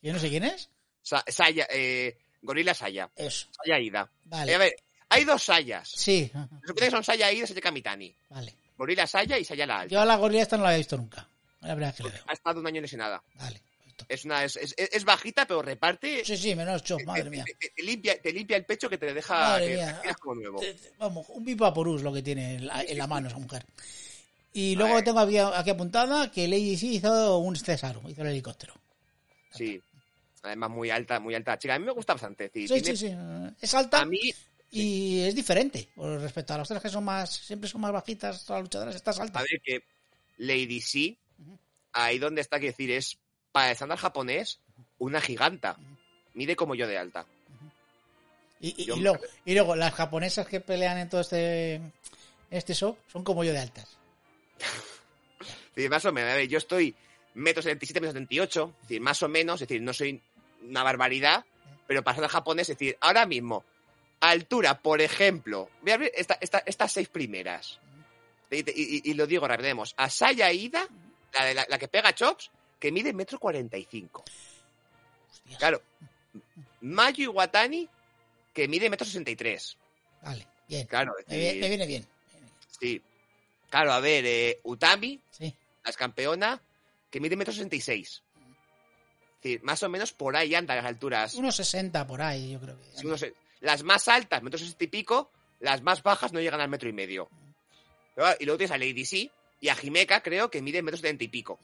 Yo 0.00 0.12
no 0.12 0.18
sé 0.18 0.28
quién 0.28 0.44
es. 0.44 0.70
Sa- 1.02 1.24
Saya, 1.26 1.66
eh, 1.70 2.16
Gorila 2.42 2.72
Saya, 2.74 3.10
Eso. 3.16 3.48
Saya 3.64 3.78
Ida. 3.80 4.08
Vale. 4.24 4.52
Eh, 4.52 4.54
a 4.54 4.58
ver, 4.58 4.76
hay 5.08 5.24
dos 5.24 5.42
Sayas. 5.42 5.88
Sí, 5.90 6.30
Se 6.32 6.66
supone 6.68 6.86
que 6.86 6.90
son 6.90 7.02
Saya 7.04 7.32
Ida 7.32 7.44
y 7.44 7.46
Saya 7.48 7.60
Kamitani. 7.60 8.14
vale. 8.30 8.54
Gorila 8.76 9.06
Saya 9.06 9.38
y 9.38 9.44
Saya 9.44 9.66
la 9.66 9.80
Alta. 9.80 9.92
Yo 9.94 10.00
a 10.00 10.04
la 10.04 10.16
gorila 10.16 10.42
esta 10.42 10.56
no 10.56 10.62
la 10.62 10.68
había 10.68 10.78
visto 10.78 10.96
nunca. 10.96 11.26
La 11.60 11.74
vez 11.74 11.94
que 11.96 12.04
le 12.04 12.10
veo. 12.10 12.22
Ha 12.28 12.32
estado 12.34 12.60
un 12.60 12.66
año 12.66 12.80
lesionada. 12.80 13.22
Vale. 13.34 13.62
Es 14.08 14.24
una 14.24 14.44
es, 14.44 14.56
es, 14.56 14.74
es 14.76 15.04
bajita, 15.04 15.46
pero 15.46 15.62
reparte 15.62 16.24
Sí, 16.24 16.36
sí, 16.36 16.54
menos 16.54 16.82
ocho, 16.82 16.98
madre 17.06 17.24
te, 17.24 17.30
mía. 17.30 17.44
te- 17.74 17.82
limpia, 17.82 18.20
te 18.20 18.32
limpia 18.32 18.56
el 18.58 18.64
pecho 18.64 18.88
que 18.90 18.98
te 18.98 19.12
deja 19.14 19.34
Madre 19.34 19.66
que 19.68 19.74
mía. 19.76 19.92
respiras 19.92 20.16
como 20.18 20.34
nuevo. 20.36 20.60
Vamos, 20.98 21.26
un 21.30 21.44
Vivaporus 21.44 22.02
lo 22.02 22.12
que 22.12 22.22
tiene 22.22 22.56
en 22.56 22.66
la, 22.66 22.82
en 22.82 22.98
la 22.98 23.06
mano 23.06 23.28
esa 23.28 23.38
mujer. 23.38 23.64
Y 24.52 24.74
luego 24.74 25.02
tengo 25.04 25.20
aquí, 25.20 25.38
aquí 25.38 25.70
apuntada 25.70 26.30
que 26.30 26.46
Lady 26.48 26.76
C 26.76 26.86
hizo 26.86 27.38
un 27.38 27.56
César, 27.56 27.98
hizo 28.08 28.22
el 28.22 28.28
helicóptero. 28.28 28.74
Sí. 29.52 29.80
Además, 30.42 30.70
muy 30.70 30.90
alta, 30.90 31.18
muy 31.18 31.34
alta. 31.34 31.58
Chica, 31.58 31.74
a 31.74 31.78
mí 31.78 31.84
me 31.86 31.92
gusta 31.92 32.12
bastante. 32.14 32.50
Sí, 32.52 32.66
tiene- 32.66 32.84
sí, 32.84 32.96
sí. 32.96 33.14
Es 33.60 33.74
alta 33.74 34.02
A 34.02 34.06
mí, 34.06 34.18
y 34.70 35.20
es 35.20 35.34
diferente 35.34 35.88
respecto 35.96 36.54
a 36.54 36.58
las 36.58 36.70
otras 36.70 36.82
que 36.82 36.88
son 36.88 37.02
más, 37.04 37.30
siempre 37.34 37.68
son 37.68 37.80
más 37.80 37.92
bajitas, 37.92 38.48
las 38.48 38.60
luchadoras, 38.62 38.94
estas 38.94 39.18
a 39.18 39.22
altas. 39.24 39.42
ver 39.50 39.60
que 39.62 39.82
Lady 40.38 40.80
C, 40.80 41.16
ahí 41.92 42.18
donde 42.18 42.40
está, 42.42 42.60
que 42.60 42.66
decir, 42.66 42.90
es 42.92 43.18
para 43.56 43.68
el 43.68 43.72
estándar 43.72 43.96
japonés, 43.96 44.60
una 44.98 45.18
giganta. 45.18 45.78
Mide 46.34 46.54
como 46.56 46.74
yo 46.74 46.86
de 46.86 46.98
alta. 46.98 47.24
Y, 48.60 48.82
y- 48.82 48.84
yo- 48.84 48.96
y 48.96 49.00
luego, 49.00 49.18
y 49.46 49.54
luego 49.54 49.74
las 49.76 49.94
japonesas 49.94 50.46
que 50.46 50.60
pelean 50.60 50.98
en 50.98 51.08
todo 51.08 51.22
este, 51.22 51.80
este 52.50 52.74
show 52.74 52.98
son 53.10 53.24
como 53.24 53.44
yo 53.44 53.54
de 53.54 53.60
altas. 53.60 53.96
Más 55.90 56.04
o 56.04 56.12
menos, 56.12 56.32
a 56.32 56.36
ver, 56.36 56.48
yo 56.48 56.58
estoy 56.58 56.94
metro 57.32 57.62
77, 57.62 57.98
metro 57.98 58.12
78, 58.12 58.74
es 58.82 58.88
decir, 58.88 59.00
más 59.00 59.22
o 59.22 59.28
menos, 59.28 59.62
es 59.62 59.68
decir, 59.68 59.80
no 59.80 59.94
soy 59.94 60.20
una 60.62 60.82
barbaridad, 60.82 61.42
pero 61.86 62.02
para 62.04 62.12
estándar 62.16 62.30
japonés, 62.32 62.68
es 62.68 62.76
decir, 62.78 62.98
ahora 63.00 63.24
mismo, 63.24 63.64
altura, 64.20 64.80
por 64.82 65.00
ejemplo, 65.00 65.70
voy 65.80 65.92
a 65.92 65.94
abrir 65.94 66.12
esta- 66.14 66.36
esta- 66.42 66.62
estas 66.66 66.92
seis 66.92 67.08
primeras. 67.08 67.78
Y, 68.50 68.56
y- 68.70 69.00
y 69.10 69.14
lo 69.14 69.26
digo, 69.26 69.48
repetemos, 69.48 69.94
a 69.96 70.10
Saya 70.10 70.52
Ida, 70.52 70.86
la, 71.32 71.44
de 71.46 71.54
la, 71.54 71.64
la 71.70 71.78
que 71.78 71.88
pega 71.88 72.14
chops, 72.14 72.50
que 72.78 72.92
mide 72.92 73.12
metro 73.12 73.38
45. 73.38 74.24
Hostias. 75.30 75.58
Claro. 75.58 75.82
Mayu 76.82 77.24
Iwatani, 77.32 77.88
que 78.52 78.68
mide 78.68 78.90
metro 78.90 79.04
63. 79.06 79.76
Vale, 80.22 80.46
bien. 80.68 80.86
Claro, 80.86 81.16
es 81.18 81.28
Me, 81.28 81.36
vi- 81.38 81.44
decir, 81.44 81.60
me 81.62 81.68
viene 81.68 81.86
bien. 81.86 82.06
sí. 82.80 83.02
Claro, 83.70 83.92
a 83.92 84.00
ver, 84.00 84.24
eh, 84.26 84.60
Utami, 84.62 85.20
Sí. 85.30 85.52
la 85.84 85.90
es 85.90 85.96
campeona, 85.96 86.60
que 87.10 87.20
mide 87.20 87.36
metro 87.36 87.52
66. 87.52 88.22
Es 89.36 89.42
decir, 89.42 89.62
más 89.64 89.82
o 89.82 89.88
menos 89.88 90.12
por 90.12 90.36
ahí 90.36 90.54
andan 90.54 90.76
las 90.76 90.86
alturas. 90.86 91.34
Unos 91.34 91.56
60 91.56 92.06
por 92.06 92.22
ahí, 92.22 92.52
yo 92.52 92.60
creo 92.60 92.76
que. 92.78 93.34
Las 93.60 93.82
más 93.82 94.06
altas, 94.08 94.42
metro 94.42 94.58
60 94.58 94.84
y 94.84 94.86
pico, 94.88 95.30
las 95.60 95.82
más 95.82 96.02
bajas 96.02 96.32
no 96.32 96.40
llegan 96.40 96.60
al 96.60 96.68
metro 96.68 96.88
y 96.88 96.92
medio. 96.92 97.28
Pero, 98.14 98.28
y 98.38 98.44
luego 98.44 98.58
tienes 98.58 98.72
a 98.72 98.78
Lady 98.78 99.04
C 99.04 99.30
y 99.60 99.68
a 99.68 99.74
Jimeca, 99.74 100.22
creo, 100.22 100.50
que 100.50 100.62
mide 100.62 100.82
metro 100.82 100.96
70 100.98 101.24
y 101.24 101.28
pico. 101.28 101.58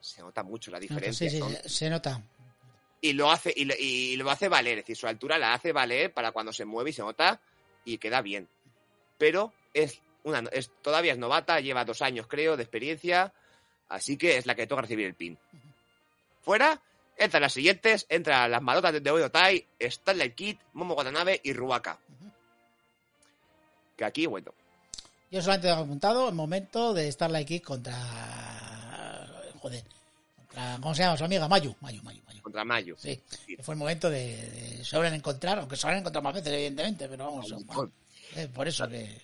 Se 0.00 0.20
nota 0.22 0.42
mucho 0.42 0.70
la 0.70 0.78
Sí, 0.78 0.88
diferencia. 0.88 1.30
sí, 1.30 1.38
son- 1.38 1.52
se- 1.54 1.68
se 1.68 1.90
nota. 1.90 2.22
y 3.00 3.12
lo 3.12 3.30
hace 3.30 3.52
y 3.54 3.64
lo, 3.66 3.74
y 3.78 4.16
lo 4.16 4.30
hace 4.30 4.48
valer, 4.48 4.78
es 4.78 4.84
decir, 4.84 4.96
su 4.96 5.06
altura 5.06 5.36
la 5.38 5.52
hace 5.52 5.72
valer 5.72 6.12
para 6.12 6.32
cuando 6.32 6.52
se 6.52 6.64
mueve 6.64 6.90
y 6.90 6.92
se 6.94 7.02
nota 7.02 7.40
y 7.84 7.98
queda 7.98 8.22
bien. 8.22 8.48
Pero 9.18 9.52
es 9.74 10.00
una 10.22 10.38
es 10.52 10.70
todavía 10.80 11.12
es 11.12 11.18
novata, 11.18 11.60
lleva 11.60 11.84
dos 11.84 12.00
años 12.00 12.26
creo 12.26 12.56
de 12.56 12.62
experiencia, 12.62 13.32
así 13.90 14.16
que 14.16 14.38
es 14.38 14.46
la 14.46 14.54
que 14.54 14.66
toca 14.66 14.82
recibir 14.82 15.04
el 15.06 15.14
pin. 15.14 15.38
Fuera, 16.42 16.80
entran 17.18 17.42
las 17.42 17.52
siguientes, 17.52 18.06
entran 18.08 18.50
las 18.50 18.62
malotas 18.62 19.02
de 19.02 19.10
Oedo 19.10 19.30
Tai, 19.30 19.66
Starlight 19.80 20.34
Kid, 20.34 20.56
Momo 20.72 20.94
Watanabe 20.94 21.40
y 21.44 21.52
Ruaka. 21.52 21.98
Que 23.96 24.04
aquí, 24.04 24.26
bueno, 24.26 24.52
Yo 25.30 25.42
solamente 25.42 25.68
tengo 25.68 25.82
apuntado 25.82 26.28
el 26.28 26.34
momento 26.34 26.94
de 26.94 27.10
Starlight 27.12 27.46
Kid 27.48 27.62
contra. 27.62 27.94
Joder. 29.64 29.82
Contra, 30.36 30.76
¿Cómo 30.80 30.94
se 30.94 31.02
llama 31.02 31.16
su 31.16 31.24
amiga? 31.24 31.48
Mayu. 31.48 31.74
Mayu, 31.80 32.02
Mayu, 32.02 32.22
Mayu. 32.26 32.42
contra 32.42 32.64
Mayo. 32.64 32.96
Sí. 32.98 33.18
Fue 33.62 33.74
el 33.74 33.78
momento 33.78 34.10
de, 34.10 34.36
de 34.36 34.84
suelen 34.84 35.14
encontrar, 35.14 35.58
aunque 35.58 35.76
se 35.76 35.82
suelen 35.82 36.00
encontrar 36.00 36.22
más 36.22 36.34
veces, 36.34 36.52
evidentemente, 36.52 37.08
pero 37.08 37.24
vamos. 37.24 37.54
por 38.54 38.68
eso 38.68 38.86
que. 38.86 39.22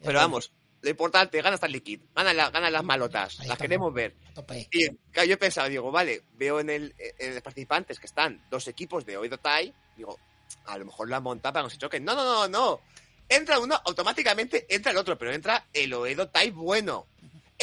Pero 0.00 0.18
vamos, 0.18 0.50
lo 0.80 0.90
importante, 0.90 1.40
gana 1.40 1.56
Starlight 1.56 1.84
Kid, 1.84 2.00
gana, 2.16 2.32
la- 2.34 2.50
gana 2.50 2.68
las 2.68 2.82
malotas, 2.82 3.38
Ahí 3.38 3.46
las 3.46 3.56
queremos 3.56 3.94
ver. 3.94 4.16
tope. 4.34 4.68
Y 4.72 4.88
claro, 5.12 5.28
yo 5.28 5.34
he 5.34 5.36
pensado, 5.36 5.68
digo, 5.68 5.92
vale, 5.92 6.22
veo 6.34 6.58
en, 6.58 6.70
el, 6.70 6.94
en 7.20 7.34
los 7.34 7.42
participantes 7.42 8.00
que 8.00 8.06
están 8.06 8.42
dos 8.50 8.66
equipos 8.66 9.06
de 9.06 9.16
Oedo 9.16 9.38
Tai, 9.38 9.72
digo, 9.96 10.18
a 10.66 10.76
lo 10.78 10.86
mejor 10.86 11.08
la 11.08 11.20
monta 11.20 11.52
para 11.52 11.62
que 11.62 11.66
no 11.66 11.70
se 11.70 11.78
choquen. 11.78 12.04
No, 12.04 12.16
no, 12.16 12.24
no, 12.24 12.48
no. 12.48 12.80
Entra 13.28 13.60
uno, 13.60 13.80
automáticamente 13.84 14.66
entra 14.74 14.90
el 14.90 14.98
otro, 14.98 15.16
pero 15.16 15.32
entra 15.32 15.66
el 15.72 15.94
Oedo 15.94 16.28
Tai 16.28 16.50
bueno. 16.50 17.06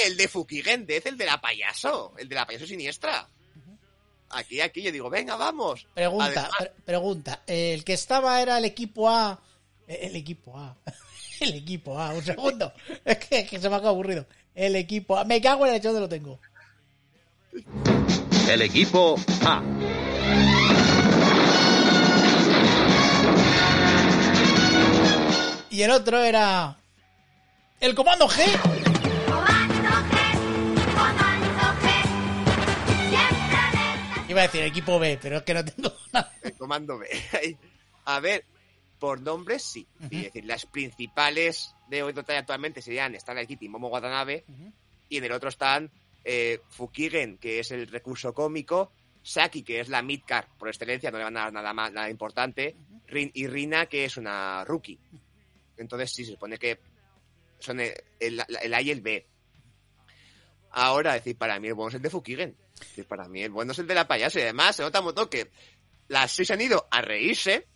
El 0.06 0.18
de 0.18 0.28
Fukigen, 0.28 0.86
es 0.88 1.06
el 1.06 1.18
de 1.18 1.26
la 1.26 1.40
payaso, 1.42 2.14
el 2.18 2.30
de 2.30 2.36
la 2.36 2.46
payaso 2.46 2.66
siniestra. 2.66 3.28
Aquí, 4.32 4.62
aquí, 4.62 4.82
yo 4.84 4.92
digo, 4.92 5.10
venga, 5.10 5.36
vamos. 5.36 5.88
Pregunta, 5.94 6.50
pre- 6.58 6.72
pregunta. 6.86 7.42
El 7.48 7.84
que 7.84 7.94
estaba 7.94 8.42
era 8.42 8.58
el 8.60 8.66
equipo 8.66 9.10
A. 9.10 9.40
El 9.88 10.16
equipo 10.16 10.58
A. 10.58 10.76
El 11.40 11.56
equipo 11.56 11.98
A. 11.98 12.10
Un 12.14 12.24
segundo. 12.24 12.74
Es 13.06 13.18
que, 13.18 13.46
que 13.46 13.60
se 13.60 13.70
me 13.70 13.76
ha 13.76 13.80
quedado 13.80 13.94
aburrido. 13.96 14.26
El 14.54 14.76
equipo 14.76 15.18
A. 15.18 15.24
Me 15.24 15.42
cago 15.42 15.66
en 15.66 15.72
el 15.72 15.78
hecho 15.80 15.94
de 15.94 16.00
lo 16.02 16.10
tengo. 16.10 16.40
El 18.50 18.62
equipo 18.62 19.16
A. 19.46 19.64
Y 25.70 25.82
el 25.84 25.92
otro 25.92 26.20
era. 26.22 26.76
El 27.80 27.96
comando 27.96 28.28
G. 28.28 28.42
Iba 34.40 34.44
a 34.46 34.48
decir 34.48 34.64
equipo 34.64 35.00
B, 35.00 35.20
pero 35.22 35.38
es 35.38 35.44
que 35.44 35.54
no 35.54 35.66
tengo 35.66 35.92
nada. 36.14 36.34
el 36.44 36.54
comando 36.54 36.98
B. 36.98 37.08
A 38.06 38.20
ver, 38.22 38.46
Por 38.98 39.20
nombres, 39.22 39.64
sí. 39.64 39.86
Es 40.04 40.10
decir, 40.10 40.46
las 40.46 40.66
principales 40.66 41.76
de 41.90 42.04
Oedo 42.04 42.24
Tai 42.24 42.38
actualmente 42.38 42.82
serían 42.82 43.20
Starlight 43.20 43.48
Kitty 43.50 43.66
y 43.66 43.70
Momo 43.70 43.90
Watanabe. 43.90 44.46
Y 45.10 45.18
en 45.18 45.24
el 45.26 45.32
otro 45.34 45.50
están 45.50 45.92
eh, 46.24 46.62
Fukigen, 46.70 47.38
que 47.38 47.60
es 47.60 47.72
el 47.72 47.88
recurso 47.88 48.34
cómico. 48.34 48.92
Saki, 49.22 49.64
que 49.64 49.82
es 49.82 49.90
la 49.90 50.02
midcard 50.02 50.48
por 50.58 50.70
excelencia, 50.70 51.12
no 51.12 51.18
le 51.18 51.26
van 51.26 51.36
a 51.38 51.42
dar 51.42 51.54
nada 51.54 51.74
más, 51.74 51.92
nada 51.92 52.10
importante. 52.10 52.76
Rin, 53.08 53.32
y 53.34 53.46
Rina, 53.48 53.88
que 53.88 54.06
es 54.06 54.16
una 54.18 54.64
rookie. 54.64 54.98
Entonces, 55.78 56.12
sí, 56.14 56.24
se 56.26 56.32
supone 56.32 56.58
que 56.58 56.80
son 57.60 57.80
el, 57.82 57.94
el- 58.20 58.42
el 58.62 58.74
A 58.74 58.82
y 58.82 58.90
el 58.92 59.02
B. 59.02 59.26
Ahora, 60.72 61.16
es 61.16 61.24
decir, 61.24 61.38
para 61.38 61.60
mí 61.60 61.68
el 61.68 61.74
bueno 61.74 61.90
es 61.90 61.96
el 61.96 62.02
de 62.02 62.10
Fukigen. 62.10 62.56
Para 63.08 63.28
mí 63.28 63.42
el 63.44 63.52
bueno 63.52 63.72
es 63.72 63.80
el 63.80 63.88
de 63.88 63.96
la 63.96 64.08
payasa. 64.08 64.40
Y 64.40 64.44
además, 64.44 64.76
se 64.76 64.84
nota 64.84 65.02
un 65.02 65.14
que 65.30 65.50
las 66.08 66.32
seis 66.32 66.52
han 66.52 66.62
ido 66.62 66.88
a 66.92 67.02
reírse 67.02 67.68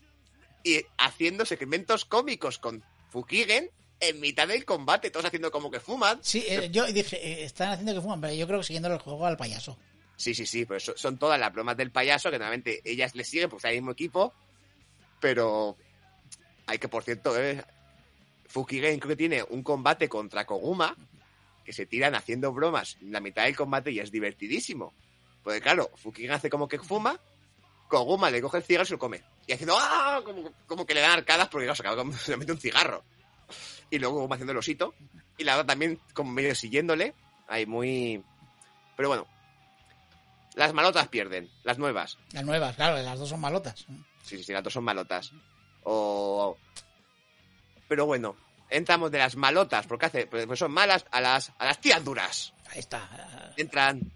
y 0.63 0.81
haciendo 0.97 1.45
segmentos 1.45 2.05
cómicos 2.05 2.57
con 2.57 2.83
Fukigen 3.09 3.69
en 3.99 4.19
mitad 4.19 4.47
del 4.47 4.65
combate, 4.65 5.11
todos 5.11 5.25
haciendo 5.25 5.51
como 5.51 5.71
que 5.71 5.79
fuman. 5.79 6.19
Sí, 6.21 6.43
eh, 6.47 6.69
yo 6.71 6.85
dije, 6.87 7.15
eh, 7.15 7.43
están 7.43 7.71
haciendo 7.71 7.93
que 7.93 8.01
fuman, 8.01 8.19
pero 8.19 8.33
yo 8.33 8.47
creo 8.47 8.59
que 8.59 8.65
siguiendo 8.65 8.91
el 8.91 8.99
juego 8.99 9.25
al 9.25 9.37
payaso. 9.37 9.77
Sí, 10.15 10.33
sí, 10.35 10.45
sí, 10.45 10.65
pero 10.65 10.79
son 10.79 11.17
todas 11.17 11.39
las 11.39 11.53
bromas 11.53 11.77
del 11.77 11.91
payaso 11.91 12.29
que 12.29 12.37
normalmente 12.37 12.81
ellas 12.85 13.15
le 13.15 13.23
siguen 13.23 13.49
porque 13.49 13.59
está 13.59 13.69
en 13.69 13.75
el 13.75 13.81
mismo 13.81 13.91
equipo, 13.91 14.33
pero 15.19 15.77
hay 16.65 16.77
que, 16.79 16.87
por 16.87 17.03
cierto, 17.03 17.37
eh, 17.39 17.63
Fukigen 18.47 18.99
creo 18.99 19.09
que 19.09 19.15
tiene 19.15 19.43
un 19.43 19.63
combate 19.63 20.09
contra 20.09 20.45
Koguma 20.45 20.95
que 21.63 21.73
se 21.73 21.85
tiran 21.85 22.15
haciendo 22.15 22.51
bromas 22.51 22.97
en 23.01 23.11
la 23.11 23.19
mitad 23.19 23.43
del 23.43 23.55
combate 23.55 23.91
y 23.91 23.99
es 23.99 24.11
divertidísimo. 24.11 24.93
Porque 25.43 25.61
claro, 25.61 25.89
Fukigen 25.95 26.31
hace 26.31 26.49
como 26.49 26.67
que 26.67 26.79
fuma, 26.79 27.19
Koguma 27.87 28.29
le 28.29 28.41
coge 28.41 28.57
el 28.57 28.63
cigarro 28.63 28.83
y 28.83 28.87
se 28.87 28.93
lo 28.93 28.99
come. 28.99 29.21
Y 29.47 29.53
haciendo 29.53 29.75
¡ah! 29.77 30.21
Como, 30.23 30.51
como 30.67 30.85
que 30.85 30.93
le 30.93 31.01
dan 31.01 31.11
arcadas 31.11 31.47
porque 31.49 31.65
claro, 31.65 31.75
se 31.75 31.81
acaba 31.83 31.97
como- 31.97 32.13
se 32.17 32.31
le 32.31 32.37
mete 32.37 32.51
un 32.51 32.59
cigarro. 32.59 33.03
Y 33.89 33.99
luego 33.99 34.15
Koguma 34.15 34.35
haciendo 34.35 34.51
el 34.53 34.57
osito. 34.57 34.93
Y 35.37 35.43
la 35.43 35.53
otra 35.55 35.65
también 35.67 35.99
como 36.13 36.31
medio 36.31 36.53
siguiéndole. 36.55 37.13
Ahí 37.47 37.65
muy... 37.65 38.23
Pero 38.95 39.09
bueno. 39.09 39.27
Las 40.55 40.71
malotas 40.73 41.07
pierden, 41.07 41.49
las 41.63 41.79
nuevas. 41.79 42.19
Las 42.31 42.45
nuevas, 42.45 42.75
claro, 42.75 42.95
las 43.01 43.17
dos 43.17 43.29
son 43.29 43.41
malotas. 43.41 43.87
Sí, 44.21 44.37
sí, 44.37 44.43
sí, 44.43 44.53
las 44.53 44.63
dos 44.63 44.71
son 44.73 44.83
malotas. 44.83 45.31
O... 45.83 46.55
Pero 47.87 48.05
bueno, 48.05 48.35
entramos 48.73 49.11
de 49.11 49.19
las 49.19 49.35
malotas, 49.35 49.85
porque 49.87 50.05
hace, 50.07 50.27
pues 50.27 50.59
son 50.59 50.71
malas, 50.71 51.05
a 51.11 51.21
las, 51.21 51.51
a 51.57 51.65
las 51.65 51.79
tías 51.79 52.03
duras. 52.03 52.53
Ahí 52.71 52.79
está. 52.79 53.53
Entran 53.57 54.11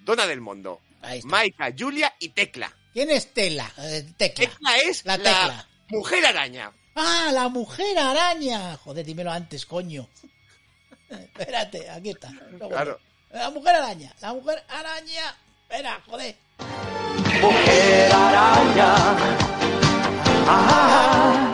Dona 0.00 0.26
del 0.26 0.40
Mundo. 0.40 0.80
Maika, 1.24 1.72
Julia 1.76 2.14
y 2.18 2.30
Tecla. 2.30 2.72
¿Quién 2.92 3.10
es 3.10 3.32
Tela? 3.32 3.70
Eh, 3.78 4.06
tecla. 4.16 4.46
Tecla 4.46 4.76
es 4.78 5.04
La 5.06 5.16
la, 5.16 5.24
Tecla. 5.24 5.68
mujer 5.88 6.26
araña. 6.26 6.72
¡Ah, 6.94 7.30
la 7.32 7.48
mujer 7.48 7.98
araña! 7.98 8.76
Joder, 8.76 9.06
dímelo 9.06 9.30
antes, 9.32 9.64
coño. 9.64 10.06
Espérate, 11.08 11.88
aquí 11.88 12.10
está. 12.10 12.30
Claro. 12.68 13.00
La 13.30 13.48
mujer 13.50 13.76
araña, 13.76 14.14
la 14.20 14.34
mujer 14.34 14.62
araña. 14.68 15.34
Espera, 15.62 16.02
joder. 16.06 16.36
Mujer 17.40 18.12
araña. 18.12 18.94
Ah, 20.46 21.52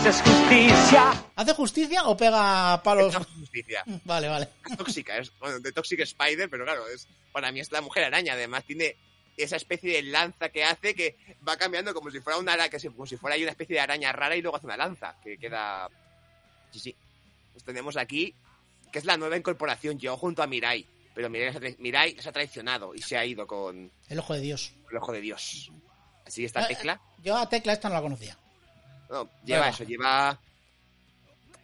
haces 0.00 0.22
justicia. 0.22 1.24
¿Hace 1.36 1.54
justicia 1.54 2.04
o 2.08 2.16
pega 2.16 2.82
palos? 2.82 3.14
Es 3.14 3.26
justicia. 3.26 3.84
Vale, 4.04 4.28
vale. 4.28 4.48
Es 4.68 4.76
tóxica, 4.76 5.18
es 5.18 5.32
bueno, 5.38 5.60
de 5.60 5.72
Toxic 5.72 6.00
Spider, 6.00 6.48
pero 6.48 6.64
claro, 6.64 6.86
es 6.88 7.06
para 7.32 7.52
mí 7.52 7.60
es 7.60 7.70
la 7.72 7.80
mujer 7.80 8.04
araña. 8.04 8.32
Además, 8.34 8.64
tiene 8.64 8.96
esa 9.36 9.56
especie 9.56 9.92
de 9.94 10.02
lanza 10.02 10.48
que 10.50 10.64
hace 10.64 10.94
que 10.94 11.16
va 11.46 11.56
cambiando 11.56 11.94
como 11.94 12.10
si 12.10 12.20
fuera 12.20 12.38
una 12.38 12.68
que 12.68 12.78
como 12.90 13.06
si 13.06 13.16
fuera 13.16 13.36
ahí 13.36 13.42
una 13.42 13.52
especie 13.52 13.74
de 13.74 13.80
araña 13.80 14.12
rara 14.12 14.36
y 14.36 14.42
luego 14.42 14.56
hace 14.56 14.66
una 14.66 14.76
lanza, 14.76 15.16
que 15.22 15.38
queda. 15.38 15.88
Sí, 16.72 16.78
sí. 16.80 16.96
Pues 17.52 17.64
tenemos 17.64 17.96
aquí, 17.96 18.34
que 18.92 18.98
es 18.98 19.04
la 19.04 19.16
nueva 19.16 19.36
incorporación, 19.36 19.98
llegó 19.98 20.16
junto 20.16 20.42
a 20.42 20.46
Mirai. 20.46 20.86
Pero 21.14 21.28
Mirai 21.28 21.76
Mirai 21.78 22.14
les 22.14 22.26
ha 22.26 22.32
traicionado 22.32 22.94
y 22.94 23.02
se 23.02 23.16
ha 23.18 23.24
ido 23.24 23.46
con 23.46 23.90
El 24.08 24.18
ojo 24.18 24.34
de 24.34 24.40
Dios. 24.40 24.72
el 24.90 24.96
ojo 24.96 25.12
de 25.12 25.20
Dios. 25.20 25.70
Así 26.26 26.44
está 26.44 26.62
Eh, 26.62 26.68
Tecla. 26.68 27.00
Yo 27.22 27.36
a 27.36 27.48
Tecla 27.48 27.72
esta 27.72 27.88
no 27.88 27.94
la 27.96 28.02
conocía. 28.02 28.38
No, 29.10 29.28
lleva 29.44 29.68
eso, 29.68 29.84
lleva 29.84 30.38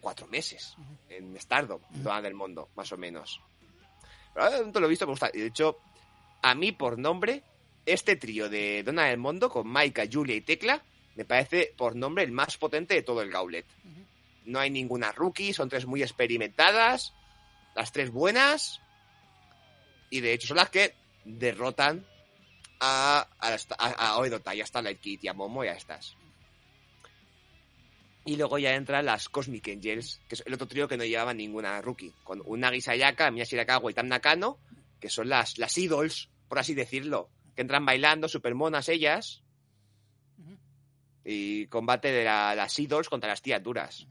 cuatro 0.00 0.26
meses 0.26 0.76
en 1.08 1.36
Stardom, 1.40 1.80
Dona 1.90 2.20
del 2.20 2.34
Mundo, 2.34 2.68
más 2.74 2.90
o 2.92 2.96
menos. 2.96 3.40
Pero 4.34 4.66
no 4.66 4.80
lo 4.80 4.86
he 4.86 4.90
visto, 4.90 5.06
me 5.06 5.12
gusta. 5.12 5.30
Y 5.32 5.38
de 5.38 5.46
hecho, 5.46 5.78
a 6.42 6.54
mí 6.54 6.72
por 6.72 6.98
nombre, 6.98 7.44
este 7.86 8.16
trío 8.16 8.48
de 8.48 8.82
Dona 8.82 9.06
del 9.06 9.18
Mundo 9.18 9.48
con 9.48 9.68
Maika, 9.68 10.04
Julia 10.10 10.34
y 10.34 10.40
Tecla, 10.40 10.82
me 11.14 11.24
parece 11.24 11.72
por 11.76 11.94
nombre 11.94 12.24
el 12.24 12.32
más 12.32 12.58
potente 12.58 12.94
de 12.94 13.02
todo 13.02 13.22
el 13.22 13.30
Gauntlet. 13.30 13.66
No 14.44 14.58
hay 14.58 14.70
ninguna 14.70 15.12
rookie, 15.12 15.52
son 15.52 15.68
tres 15.68 15.86
muy 15.86 16.02
experimentadas, 16.02 17.14
las 17.74 17.92
tres 17.92 18.10
buenas, 18.10 18.80
y 20.10 20.20
de 20.20 20.32
hecho 20.32 20.48
son 20.48 20.58
las 20.58 20.70
que 20.70 20.94
derrotan 21.24 22.04
a, 22.80 23.26
a, 23.38 23.56
a 23.86 24.18
Oedota, 24.18 24.54
y 24.54 24.60
a 24.60 24.66
Starlight 24.66 25.00
Kid, 25.00 25.20
y 25.22 25.28
a 25.28 25.32
Momo 25.32 25.64
y 25.64 25.68
a 25.68 25.72
estas. 25.72 26.16
Y 28.26 28.36
luego 28.36 28.58
ya 28.58 28.74
entran 28.74 29.06
las 29.06 29.28
Cosmic 29.28 29.68
Angels, 29.68 30.20
que 30.28 30.34
es 30.34 30.42
el 30.44 30.52
otro 30.54 30.66
trío 30.66 30.88
que 30.88 30.96
no 30.96 31.04
llevaba 31.04 31.32
ninguna 31.32 31.80
rookie. 31.80 32.12
Con 32.24 32.42
Unagi 32.44 32.80
Sayaka, 32.80 33.30
Miya 33.30 33.44
Shirakawa 33.44 33.90
y 33.90 33.94
Tam 33.94 34.08
Nakano, 34.08 34.58
que 35.00 35.08
son 35.08 35.28
las, 35.28 35.58
las 35.58 35.78
idols, 35.78 36.28
por 36.48 36.58
así 36.58 36.74
decirlo. 36.74 37.30
Que 37.54 37.62
entran 37.62 37.86
bailando, 37.86 38.28
super 38.28 38.54
monas 38.54 38.88
ellas. 38.88 39.42
Y 41.24 41.66
combate 41.68 42.12
de 42.12 42.24
la- 42.24 42.54
las 42.54 42.78
idols 42.78 43.08
contra 43.08 43.28
las 43.30 43.42
tías 43.42 43.62
duras. 43.62 44.06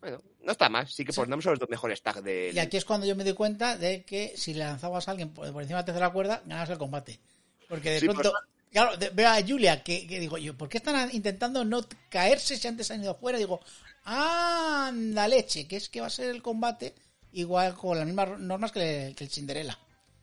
Bueno, 0.00 0.22
no 0.40 0.52
está 0.52 0.68
mal. 0.68 0.86
Sí 0.88 1.04
que 1.04 1.12
por 1.12 1.28
nombre 1.28 1.44
son 1.44 1.52
los 1.52 1.60
dos 1.60 1.68
mejores 1.68 2.02
tags 2.02 2.22
de... 2.24 2.50
Y 2.54 2.58
aquí 2.58 2.76
es 2.76 2.84
cuando 2.84 3.06
yo 3.06 3.14
me 3.16 3.24
doy 3.24 3.34
cuenta 3.34 3.76
de 3.76 4.02
que 4.04 4.32
si 4.36 4.52
le 4.54 4.60
lanzabas 4.60 5.08
a 5.08 5.10
alguien 5.12 5.30
por, 5.32 5.46
encima 5.46 5.64
de 5.64 5.72
la 5.74 5.84
tercera 5.84 6.10
cuerda, 6.10 6.42
ganas 6.46 6.70
el 6.70 6.78
combate. 6.78 7.20
Porque 7.68 7.90
de 7.92 8.00
Sí, 8.00 8.06
pronto, 8.06 8.32
claro, 8.72 8.92
veo 9.12 9.28
a 9.28 9.42
Julia 9.46 9.82
que, 9.82 10.06
digo 10.08 10.38
yo, 10.38 10.56
¿por 10.56 10.68
qué 10.68 10.78
están 10.78 11.10
intentando 11.12 11.64
no 11.64 11.86
caerse 12.08 12.56
si 12.56 12.66
antes 12.66 12.90
han 12.90 13.02
ido 13.02 13.14
fuera? 13.14 13.38
Digo, 13.38 13.60
anda 14.04 15.28
leche, 15.28 15.68
que 15.68 15.76
es 15.76 15.88
que 15.88 16.00
va 16.00 16.08
a 16.08 16.10
ser 16.10 16.30
el 16.30 16.42
combate 16.42 16.94
igual 17.32 17.74
con 17.74 17.98
las 17.98 18.06
mismas 18.06 18.38
normas 18.40 18.72
que, 18.72 19.14
que 19.16 19.24
el 19.24 19.30
Cinderella. 19.30 19.78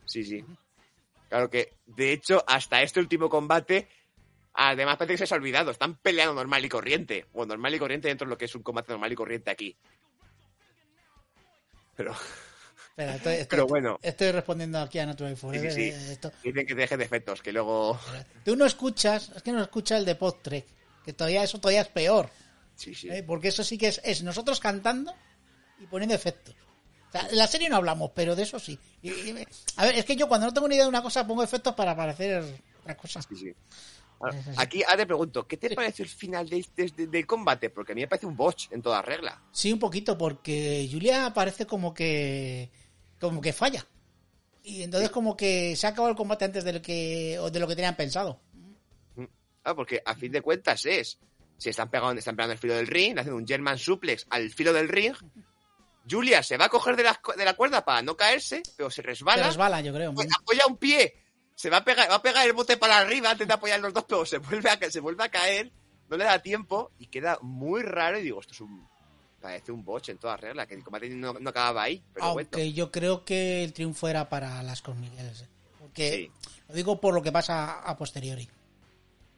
Sí, 0.05 0.23
sí. 0.23 0.43
Claro 1.29 1.49
que, 1.49 1.75
de 1.85 2.11
hecho, 2.11 2.43
hasta 2.47 2.81
este 2.81 2.99
último 2.99 3.29
combate, 3.29 3.87
además 4.53 4.97
parece 4.97 5.23
que 5.23 5.27
se 5.27 5.33
ha 5.35 5.37
olvidado. 5.37 5.69
Están 5.69 5.95
peleando 5.95 6.33
normal 6.33 6.65
y 6.65 6.69
corriente. 6.69 7.27
O 7.33 7.45
normal 7.45 7.75
y 7.75 7.79
corriente 7.79 8.07
dentro 8.07 8.25
de 8.25 8.31
lo 8.31 8.37
que 8.37 8.45
es 8.45 8.55
un 8.55 8.63
combate 8.63 8.91
normal 8.91 9.11
y 9.11 9.15
corriente 9.15 9.51
aquí. 9.51 9.77
Pero 11.95 12.15
Espera, 12.99 13.15
estoy, 13.15 13.33
estoy- 13.33 13.47
Pero 13.49 13.67
bueno. 13.67 13.99
estoy 14.01 14.31
respondiendo 14.31 14.79
aquí 14.79 14.99
a 14.99 15.05
Natural 15.05 15.33
sí, 15.35 15.39
Forever. 15.41 15.71
sí, 15.73 15.91
sí. 15.91 16.11
esto. 16.11 16.31
dicen 16.43 16.65
que 16.67 16.75
deje 16.75 16.97
defectos, 16.97 17.41
que 17.41 17.51
luego... 17.53 17.99
Tú 18.43 18.55
no 18.55 18.65
escuchas, 18.65 19.31
es 19.35 19.43
que 19.43 19.51
no 19.51 19.61
escuchas 19.61 19.99
el 19.99 20.05
de 20.05 20.15
Podtrek, 20.15 20.65
que 21.05 21.13
todavía 21.13 21.43
eso 21.43 21.59
todavía 21.59 21.81
es 21.81 21.87
peor. 21.87 22.29
Sí, 22.75 22.93
sí. 22.95 23.09
¿eh? 23.09 23.23
Porque 23.23 23.49
eso 23.49 23.63
sí 23.63 23.77
que 23.77 23.87
es, 23.87 24.01
es 24.03 24.23
nosotros 24.23 24.59
cantando 24.59 25.13
y 25.79 25.85
poniendo 25.87 26.15
efectos. 26.15 26.55
O 27.09 27.11
sea, 27.11 27.27
en 27.27 27.37
la 27.37 27.47
serie 27.47 27.69
no 27.69 27.77
hablamos, 27.77 28.11
pero 28.13 28.35
de 28.35 28.43
eso 28.43 28.59
sí. 28.59 28.77
Y- 29.01 29.09
y- 29.09 29.47
a 29.77 29.85
ver, 29.85 29.95
es 29.95 30.05
que 30.05 30.15
yo 30.15 30.27
cuando 30.27 30.47
no 30.47 30.53
tengo 30.53 30.67
ni 30.67 30.75
idea 30.75 30.83
de 30.85 30.89
una 30.89 31.01
cosa 31.01 31.25
pongo 31.25 31.43
efectos 31.43 31.73
para 31.75 31.95
parecer 31.95 32.43
otras 32.81 32.97
cosas. 32.97 33.25
Sí, 33.29 33.35
sí. 33.35 33.53
Ahora, 34.21 34.33
Sí, 34.33 34.39
sí, 34.43 34.49
sí. 34.51 34.55
Aquí 34.57 34.83
ahora 34.83 34.97
te 34.97 35.05
pregunto, 35.07 35.47
¿qué 35.47 35.57
te 35.57 35.73
pareció 35.73 36.03
el 36.03 36.09
final 36.09 36.47
de- 36.49 36.65
de- 36.75 36.93
de- 36.95 37.07
del 37.07 37.25
combate? 37.25 37.69
Porque 37.69 37.93
a 37.93 37.95
mí 37.95 38.01
me 38.01 38.07
parece 38.07 38.25
un 38.27 38.35
botch 38.37 38.67
en 38.71 38.81
toda 38.81 39.01
regla. 39.01 39.41
Sí, 39.51 39.71
un 39.73 39.79
poquito, 39.79 40.17
porque 40.17 40.87
Julia 40.91 41.33
parece 41.33 41.65
como 41.65 41.93
que 41.93 42.69
como 43.19 43.41
que 43.41 43.53
falla. 43.53 43.85
Y 44.63 44.83
entonces 44.83 45.09
como 45.09 45.35
que 45.37 45.75
se 45.75 45.87
ha 45.87 45.91
acabado 45.91 46.11
el 46.11 46.17
combate 46.17 46.45
antes 46.45 46.63
de 46.63 46.73
lo 46.73 46.81
que, 46.81 47.37
o 47.39 47.49
de 47.49 47.59
lo 47.59 47.67
que 47.67 47.75
tenían 47.75 47.95
pensado. 47.95 48.41
Ah, 49.63 49.75
porque 49.75 50.01
a 50.05 50.15
fin 50.15 50.31
de 50.31 50.41
cuentas 50.41 50.85
es, 50.85 51.19
si 51.57 51.69
están 51.69 51.89
pegando, 51.89 52.17
están 52.19 52.35
pegando 52.35 52.53
el 52.53 52.59
filo 52.59 52.75
del 52.75 52.87
ring, 52.87 53.17
hacen 53.19 53.33
un 53.33 53.47
German 53.47 53.77
suplex 53.77 54.25
al 54.29 54.49
filo 54.49 54.73
del 54.73 54.89
ring, 54.89 55.13
Julia 56.09 56.41
se 56.41 56.57
va 56.57 56.65
a 56.65 56.69
coger 56.69 56.95
de 56.95 57.03
la, 57.03 57.19
de 57.37 57.45
la 57.45 57.55
cuerda 57.55 57.85
para 57.85 58.01
no 58.01 58.15
caerse, 58.15 58.63
pero 58.75 58.89
se 58.89 58.97
Se 58.97 59.01
resbala, 59.03 59.47
resbala, 59.47 59.81
yo 59.81 59.93
creo. 59.93 60.13
pues 60.13 60.27
apoya 60.39 60.65
un 60.65 60.77
pie, 60.77 61.13
se 61.55 61.69
va 61.69 61.77
a 61.77 61.83
pegar, 61.85 62.09
va 62.09 62.15
a 62.15 62.21
pegar 62.21 62.47
el 62.47 62.53
bote 62.53 62.77
para 62.77 62.97
arriba 62.97 63.31
antes 63.31 63.47
de 63.47 63.53
apoyar 63.53 63.79
los 63.79 63.93
dos, 63.93 64.05
pero 64.07 64.25
se 64.25 64.37
vuelve 64.39 64.69
a, 64.69 64.89
se 64.89 64.99
vuelve 64.99 65.23
a 65.23 65.29
caer, 65.29 65.71
no 66.09 66.17
le 66.17 66.23
da 66.23 66.39
tiempo 66.41 66.91
y 66.97 67.07
queda 67.07 67.37
muy 67.41 67.83
raro 67.83 68.17
y 68.17 68.23
digo, 68.23 68.39
esto 68.39 68.53
es 68.53 68.61
un, 68.61 68.87
parece 69.39 69.71
un 69.71 69.83
botch 69.83 70.09
en 70.09 70.17
toda 70.17 70.37
regla, 70.37 70.65
que 70.67 70.75
el 70.75 70.83
combate 70.83 71.09
no, 71.09 71.33
no 71.33 71.49
acababa 71.49 71.83
ahí, 71.83 72.03
pero 72.13 72.25
Aunque 72.27 72.57
bueno. 72.57 72.71
yo 72.71 72.91
creo 72.91 73.23
que 73.25 73.63
el 73.63 73.73
triunfo 73.73 74.07
era 74.07 74.29
para 74.29 74.61
las 74.63 74.81
Cosmigueles. 74.81 75.45
Porque 75.79 76.11
Sí. 76.11 76.31
lo 76.67 76.75
digo 76.75 76.99
por 77.01 77.13
lo 77.13 77.21
que 77.21 77.31
pasa 77.31 77.79
a 77.81 77.97
posteriori. 77.97 78.47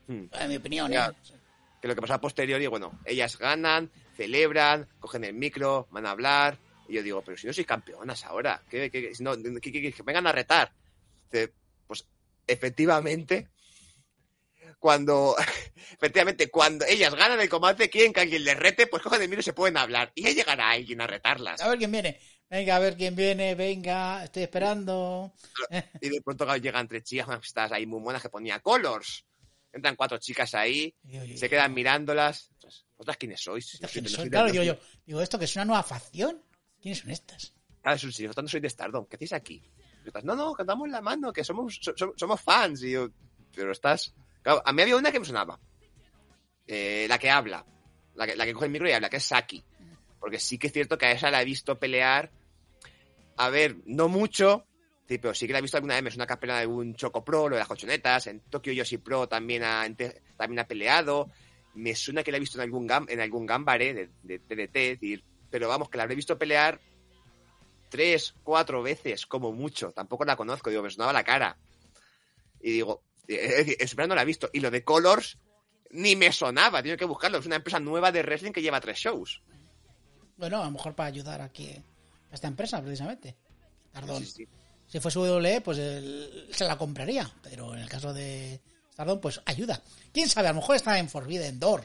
Hmm. 0.07 0.25
En 0.33 0.49
mi 0.49 0.55
opinión, 0.57 0.91
Ya. 0.91 1.07
¿eh? 1.07 1.33
que 1.81 1.87
lo 1.87 1.95
que 1.95 2.01
pasa 2.01 2.15
a 2.15 2.21
posteriori, 2.21 2.67
bueno, 2.67 2.99
ellas 3.05 3.37
ganan, 3.37 3.89
celebran, 4.15 4.87
cogen 4.99 5.23
el 5.23 5.33
micro, 5.33 5.87
van 5.89 6.05
a 6.05 6.11
hablar, 6.11 6.57
y 6.87 6.93
yo 6.93 7.01
digo, 7.03 7.23
pero 7.23 7.37
si 7.37 7.47
no 7.47 7.53
sois 7.53 7.65
campeonas 7.65 8.23
ahora, 8.25 8.61
que, 8.69 8.91
que, 8.91 9.11
no, 9.19 9.35
que, 9.35 10.03
vengan 10.05 10.27
a 10.27 10.31
retar. 10.31 10.71
Pues 11.87 12.05
efectivamente, 12.45 13.47
cuando, 14.81 15.35
efectivamente, 15.93 16.49
cuando 16.49 16.85
ellas 16.85 17.13
ganan 17.13 17.39
el 17.39 17.47
combate, 17.47 17.89
quieren 17.89 18.11
que 18.11 18.21
alguien 18.21 18.43
les 18.43 18.57
rete, 18.57 18.87
pues 18.87 19.03
cogen 19.03 19.21
el 19.21 19.29
miro 19.29 19.39
y 19.41 19.43
se 19.43 19.53
pueden 19.53 19.77
hablar. 19.77 20.11
Y 20.15 20.23
ya 20.23 20.31
llegará 20.31 20.71
alguien 20.71 20.99
a 21.01 21.07
retarlas. 21.07 21.61
A 21.61 21.69
ver 21.69 21.77
quién 21.77 21.91
viene. 21.91 22.19
Venga, 22.49 22.75
a 22.75 22.79
ver 22.79 22.97
quién 22.97 23.15
viene. 23.15 23.53
Venga, 23.55 24.23
estoy 24.25 24.43
esperando. 24.43 25.33
Y 26.01 26.09
de 26.09 26.21
pronto 26.21 26.53
llegan 26.57 26.87
tres 26.87 27.03
chicas 27.03 27.27
estás 27.45 27.71
ahí 27.71 27.85
muy 27.85 28.01
buenas 28.01 28.21
que 28.23 28.29
ponía 28.29 28.59
colors. 28.59 29.23
Entran 29.71 29.95
cuatro 29.95 30.17
chicas 30.17 30.53
ahí, 30.55 30.93
yo- 31.03 31.21
se 31.37 31.47
quedan 31.47 31.73
mirándolas. 31.73 32.49
¿Vosotras 32.97 33.17
quiénes 33.17 33.41
sois? 33.41 33.75
¿Estas 33.75 33.89
Yo 33.91 34.01
quiénes 34.01 34.17
de- 34.17 34.29
Claro, 34.29 34.53
soy- 34.53 34.65
yo. 34.65 34.77
Digo, 35.05 35.21
¿esto 35.21 35.39
que 35.39 35.45
es 35.45 35.55
una 35.55 35.65
nueva 35.65 35.83
facción? 35.83 36.43
¿Quiénes 36.81 36.99
son 36.99 37.11
estas? 37.11 37.53
Claro, 37.81 37.95
eso 37.95 38.11
sí, 38.11 38.23
vosotros 38.27 38.43
no 38.43 38.49
sois 38.49 38.61
de 38.63 38.69
Stardom. 38.69 39.05
¿Qué 39.05 39.15
hacéis 39.15 39.33
aquí? 39.33 39.63
No, 40.23 40.35
no, 40.35 40.53
cantamos 40.53 40.89
la 40.89 40.99
mano, 41.01 41.31
que 41.31 41.43
somos, 41.43 41.79
so- 41.81 41.93
so- 41.95 42.13
somos 42.17 42.41
fans. 42.41 42.83
Y 42.83 42.91
yo, 42.91 43.09
pero 43.55 43.71
estás... 43.71 44.13
A 44.45 44.73
mí 44.73 44.81
había 44.81 44.95
una 44.95 45.11
que 45.11 45.19
me 45.19 45.25
sonaba. 45.25 45.59
Eh, 46.67 47.05
la 47.07 47.17
que 47.19 47.29
habla. 47.29 47.65
La 48.15 48.25
que, 48.25 48.35
la 48.35 48.45
que 48.45 48.53
coge 48.53 48.65
el 48.65 48.71
micro 48.71 48.89
y 48.89 48.91
habla, 48.91 49.09
que 49.09 49.17
es 49.17 49.25
Saki. 49.25 49.63
Porque 50.19 50.39
sí 50.39 50.57
que 50.57 50.67
es 50.67 50.73
cierto 50.73 50.97
que 50.97 51.05
a 51.05 51.11
esa 51.11 51.31
la 51.31 51.41
he 51.41 51.45
visto 51.45 51.79
pelear. 51.79 52.31
A 53.37 53.49
ver, 53.49 53.77
no 53.85 54.07
mucho. 54.07 54.65
sí, 55.07 55.17
pero 55.17 55.33
sí 55.33 55.47
que 55.47 55.53
la 55.53 55.59
he 55.59 55.61
visto 55.61 55.77
alguna 55.77 55.99
vez. 55.99 56.13
Es 56.13 56.15
una 56.15 56.27
campeona 56.27 56.59
de 56.59 56.67
un 56.67 56.95
Choco 56.95 57.23
Pro, 57.23 57.49
lo 57.49 57.55
de 57.55 57.59
las 57.59 57.67
colchonetas. 57.67 58.27
En 58.27 58.39
Tokyo 58.41 58.71
Yoshi 58.71 58.97
Pro 58.97 59.27
también 59.27 59.63
ha, 59.63 59.85
también 60.37 60.59
ha 60.59 60.67
peleado. 60.67 61.29
Me 61.73 61.95
suena 61.95 62.23
que 62.23 62.31
la 62.31 62.37
he 62.37 62.39
visto 62.39 62.57
en 62.57 62.63
algún, 62.63 62.85
gam, 62.85 63.05
en 63.09 63.21
algún 63.21 63.45
Gambare 63.45 64.09
de, 64.23 64.39
TDT. 64.39 65.23
pero 65.49 65.67
vamos, 65.69 65.89
que 65.89 65.97
la 65.97 66.03
habré 66.03 66.15
visto 66.15 66.37
pelear 66.37 66.79
tres, 67.91 68.33
cuatro 68.43 68.81
veces, 68.81 69.25
como 69.25 69.51
mucho. 69.51 69.91
Tampoco 69.91 70.25
la 70.25 70.35
conozco, 70.35 70.69
digo, 70.69 70.81
me 70.81 70.89
sonaba 70.89 71.13
la 71.13 71.23
cara. 71.23 71.57
Y 72.61 72.71
digo, 72.71 73.03
es 73.27 73.57
decir, 73.57 73.77
Esperando 73.79 74.13
no 74.13 74.17
la 74.17 74.23
he 74.23 74.25
visto. 74.25 74.49
Y 74.53 74.59
lo 74.59 74.71
de 74.71 74.83
Colors 74.83 75.37
ni 75.91 76.15
me 76.15 76.31
sonaba, 76.31 76.81
tengo 76.81 76.97
que 76.97 77.05
buscarlo. 77.05 77.39
Es 77.39 77.45
una 77.45 77.57
empresa 77.57 77.79
nueva 77.79 78.11
de 78.11 78.23
wrestling 78.23 78.51
que 78.51 78.61
lleva 78.61 78.79
tres 78.79 78.97
shows. 78.97 79.41
Bueno, 80.37 80.61
a 80.61 80.65
lo 80.65 80.71
mejor 80.71 80.95
para 80.95 81.09
ayudar 81.09 81.41
aquí 81.41 81.69
a 81.69 82.33
esta 82.33 82.47
empresa, 82.47 82.81
precisamente. 82.81 83.35
Stardom. 83.89 84.23
Sí, 84.23 84.31
sí. 84.31 84.47
Si 84.87 84.99
fuese 84.99 85.19
WWE, 85.19 85.61
pues 85.61 85.77
él 85.77 86.49
se 86.51 86.65
la 86.65 86.77
compraría. 86.77 87.31
Pero 87.43 87.73
en 87.73 87.81
el 87.81 87.89
caso 87.89 88.13
de 88.13 88.59
Stardom, 88.93 89.19
pues 89.19 89.41
ayuda. 89.45 89.81
¿Quién 90.13 90.27
sabe? 90.27 90.47
A 90.47 90.51
lo 90.51 90.59
mejor 90.59 90.75
está 90.75 90.97
en 90.97 91.09
Forbidden 91.09 91.59
Door 91.59 91.83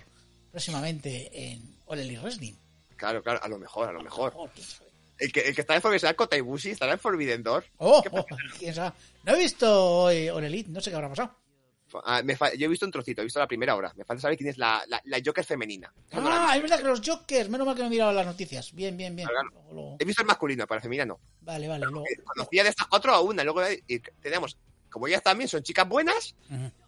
próximamente 0.51 1.53
en 1.53 1.77
All 1.87 1.99
Elite 1.99 2.21
Wrestling. 2.21 2.55
Claro, 2.97 3.23
claro, 3.23 3.43
a 3.43 3.49
lo 3.49 3.59
mejor, 3.59 3.89
a 3.89 3.93
lo 3.93 4.03
mejor. 4.03 4.35
El 5.19 5.33
que, 5.33 5.41
el 5.41 5.55
que 5.55 5.61
está 5.63 5.75
en 5.75 5.83
Forbidden 5.83 6.01
será 6.01 6.15
Kota 6.15 6.37
Ibushi, 6.37 6.71
estará 6.71 6.93
en 6.93 6.99
Forbidden 6.99 7.43
Door. 7.43 7.65
Oh, 7.79 8.03
oh, 8.13 8.27
quién 8.59 8.75
sabe. 8.75 8.95
No 9.25 9.35
he 9.35 9.39
visto 9.39 10.11
Elite, 10.11 10.71
no 10.71 10.81
sé 10.81 10.91
qué 10.91 10.97
habrá 10.97 11.09
pasado. 11.09 11.35
Ah, 12.05 12.21
me 12.23 12.37
yo 12.59 12.67
he 12.67 12.69
visto 12.69 12.85
un 12.85 12.93
trocito, 12.93 13.23
he 13.23 13.25
visto 13.25 13.39
la 13.39 13.47
primera 13.47 13.75
hora. 13.77 13.93
Me 13.97 14.05
falta 14.05 14.21
saber 14.23 14.37
quién 14.37 14.51
es 14.51 14.59
la, 14.59 14.83
la, 14.89 15.01
la 15.05 15.19
Joker 15.25 15.45
femenina. 15.45 15.91
Ah, 16.13 16.53
es 16.57 16.61
verdad 16.61 16.79
que 16.79 16.85
los 16.85 17.01
Jokers, 17.01 17.49
menos 17.49 17.67
mal 17.67 17.75
que 17.77 17.81
no 17.83 17.87
he 17.87 17.91
mirado 17.91 18.13
las 18.13 18.27
noticias. 18.27 18.73
Bien, 18.75 18.97
bien, 18.97 19.15
bien. 19.17 19.27
Claro. 19.29 19.49
Luego 19.53 19.73
lo- 19.93 19.97
He 19.99 20.05
visto 20.05 20.21
el 20.21 20.29
masculino, 20.29 20.67
pero 20.67 20.79
la 20.79 20.83
femenina 20.83 21.07
no. 21.07 21.21
Vale, 21.41 21.69
vale. 21.69 21.87
Luego... 21.87 22.05
Conocía 22.25 22.65
de 22.65 22.71
estas 22.71 22.89
cuatro 22.89 23.15
a 23.15 23.21
una. 23.21 23.45
Luego 23.45 23.63
y 23.87 24.01
tenemos, 24.21 24.59
como 24.91 25.07
ellas 25.07 25.23
también 25.23 25.49
son 25.49 25.63
chicas 25.63 25.89
buenas, 25.89 26.35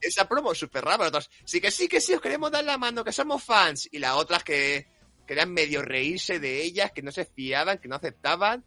esa 0.00 0.28
promo 0.28 0.52
es 0.52 0.58
súper 0.58 0.84
rara. 0.84 1.06
Otras, 1.06 1.30
sí 1.44 1.60
que 1.60 1.70
sí, 1.70 1.88
que 1.88 2.00
sí, 2.00 2.12
os 2.12 2.20
queremos 2.20 2.50
dar 2.50 2.64
la 2.64 2.76
mano, 2.76 3.04
que 3.04 3.12
somos 3.12 3.42
fans. 3.42 3.88
Y 3.92 3.98
las 4.00 4.14
otras 4.16 4.42
que 4.44 4.88
querían 5.28 5.52
medio 5.52 5.82
reírse 5.82 6.40
de 6.40 6.62
ellas, 6.64 6.90
que 6.90 7.02
no 7.02 7.12
se 7.12 7.24
fiaban, 7.24 7.78
que 7.78 7.86
no 7.86 7.94
aceptaban. 7.94 8.64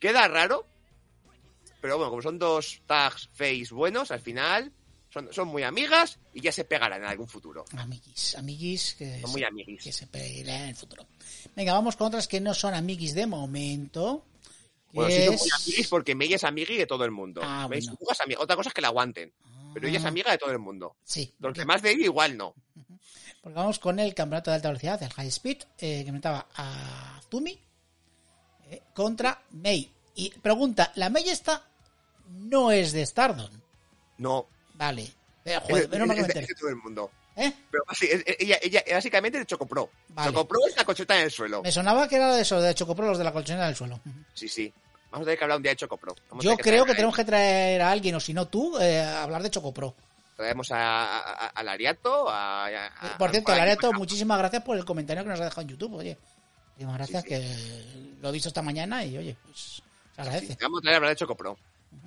Queda 0.00 0.26
raro. 0.26 0.66
Pero 1.80 1.96
bueno, 1.96 2.10
como 2.10 2.22
son 2.22 2.38
dos 2.38 2.82
tags 2.86 3.28
face 3.32 3.68
buenos, 3.70 4.10
al 4.10 4.20
final 4.20 4.72
son, 5.10 5.32
son 5.32 5.48
muy 5.48 5.62
amigas 5.62 6.18
y 6.34 6.40
ya 6.40 6.52
se 6.52 6.64
pegarán 6.64 7.02
en 7.02 7.08
algún 7.08 7.28
futuro. 7.28 7.64
Amiguis, 7.76 8.34
amiguis 8.36 8.94
que, 8.94 9.20
Son 9.20 9.30
muy 9.32 9.44
amiguis. 9.44 9.82
que 9.82 9.92
se 9.92 10.06
pelearán 10.06 10.62
en 10.64 10.68
el 10.70 10.76
futuro. 10.76 11.06
Venga, 11.54 11.72
vamos 11.74 11.96
con 11.96 12.08
otras 12.08 12.26
que 12.28 12.40
no 12.40 12.52
son 12.54 12.74
amiguis 12.74 13.14
de 13.14 13.26
momento. 13.26 14.24
Bueno, 14.92 15.10
sí 15.10 15.24
son 15.24 15.34
es- 15.34 15.40
muy 15.42 15.50
amiguis 15.56 15.88
porque 15.88 16.16
ella 16.20 16.36
es 16.36 16.44
amigui 16.44 16.76
de 16.76 16.86
todo 16.86 17.04
el 17.04 17.10
mundo. 17.12 17.40
Ah, 17.44 17.66
bueno. 17.68 17.96
Otra 18.38 18.56
cosa 18.56 18.68
es 18.70 18.74
que 18.74 18.80
la 18.82 18.88
aguanten. 18.88 19.32
Pero 19.72 19.86
ella 19.86 19.98
es 19.98 20.04
Ah, 20.04 20.08
amiga 20.08 20.32
de 20.32 20.38
todo 20.38 20.50
el 20.50 20.58
mundo. 20.58 20.96
Sí, 21.04 21.32
Los 21.38 21.54
demás 21.56 21.80
de 21.80 21.92
ella 21.92 22.04
igual 22.04 22.36
no. 22.36 22.54
Porque 23.40 23.56
vamos 23.58 23.78
con 23.78 23.98
el 23.98 24.14
campeonato 24.14 24.50
de 24.50 24.56
alta 24.56 24.68
velocidad, 24.68 25.02
el 25.02 25.12
High 25.12 25.28
Speed, 25.28 25.58
eh, 25.78 26.02
que 26.02 26.08
enfrentaba 26.08 26.46
a 26.56 27.20
Tumi 27.28 27.58
eh, 28.70 28.82
contra 28.94 29.40
Mei. 29.50 29.90
Y 30.14 30.30
pregunta, 30.30 30.92
¿la 30.96 31.08
Mei 31.08 31.28
esta 31.28 31.62
no 32.28 32.70
es 32.70 32.92
de 32.92 33.04
Stardom? 33.06 33.50
No. 34.18 34.46
Vale. 34.74 35.02
Eh, 35.02 35.54
Es, 35.54 35.58
joder, 35.60 35.84
es 35.84 36.28
es 36.36 36.48
de 36.48 36.54
todo 36.54 36.68
el 36.68 36.76
mundo. 36.76 37.10
¿Eh? 37.36 37.52
Pero 37.70 37.84
sí, 37.94 38.06
es- 38.10 38.22
es- 38.26 38.36
ella, 38.40 38.58
ella 38.60 38.80
es 38.86 38.92
básicamente 38.94 39.38
de 39.38 39.46
Chocopro. 39.46 39.90
Vale. 40.08 40.30
Chocopro 40.30 40.58
es 40.68 40.76
la 40.76 40.84
cocheta 40.84 41.16
en 41.16 41.22
el 41.24 41.30
suelo. 41.30 41.62
Me 41.62 41.72
sonaba 41.72 42.06
que 42.08 42.16
era 42.16 42.34
de 42.34 42.42
eso, 42.42 42.60
de 42.60 42.74
Chocopro, 42.74 43.06
los 43.06 43.18
de 43.18 43.24
la 43.24 43.32
colchonera 43.32 43.66
del 43.66 43.76
suelo. 43.76 44.00
Sí, 44.34 44.48
sí. 44.48 44.72
Vamos 45.10 45.24
a 45.24 45.26
tener 45.26 45.38
que 45.38 45.44
hablar 45.44 45.56
un 45.56 45.62
día 45.62 45.72
de 45.72 45.76
Chocopro. 45.76 46.14
Vamos 46.28 46.44
Yo 46.44 46.56
creo 46.58 46.84
que 46.84 46.92
tenemos 46.94 47.16
que 47.16 47.24
traer 47.24 47.80
a 47.82 47.90
alguien, 47.90 48.14
o 48.14 48.20
si 48.20 48.34
no 48.34 48.46
tú, 48.48 48.78
eh, 48.78 49.00
a 49.00 49.22
hablar 49.22 49.42
de 49.42 49.50
Chocopro. 49.50 49.94
Traemos 50.40 50.70
a, 50.72 51.18
a, 51.18 51.46
a- 53.12 53.18
Por 53.18 53.30
cierto, 53.30 53.52
Lareto, 53.54 53.92
muchísimas 53.92 54.38
gracias 54.38 54.62
por 54.62 54.76
el 54.78 54.86
comentario 54.86 55.22
que 55.22 55.28
nos 55.28 55.38
ha 55.40 55.44
dejado 55.44 55.60
en 55.62 55.68
YouTube, 55.68 55.94
oye. 55.96 56.16
Muchísimas 56.76 56.96
gracias, 56.96 57.22
Sí, 57.24 57.28
que 57.28 58.16
lo 58.22 58.28
he 58.30 58.32
visto 58.32 58.48
esta 58.48 58.62
mañana 58.62 59.04
y, 59.04 59.18
oye, 59.18 59.36
pues 59.44 59.82
se 60.14 60.20
agradece. 60.22 60.46
Sí, 60.54 60.58
vamos 60.62 60.78
a 60.78 60.80
traer 60.80 60.94
a 60.94 60.96
hablar 60.96 61.10
de 61.10 61.16
Chocopro. 61.16 61.58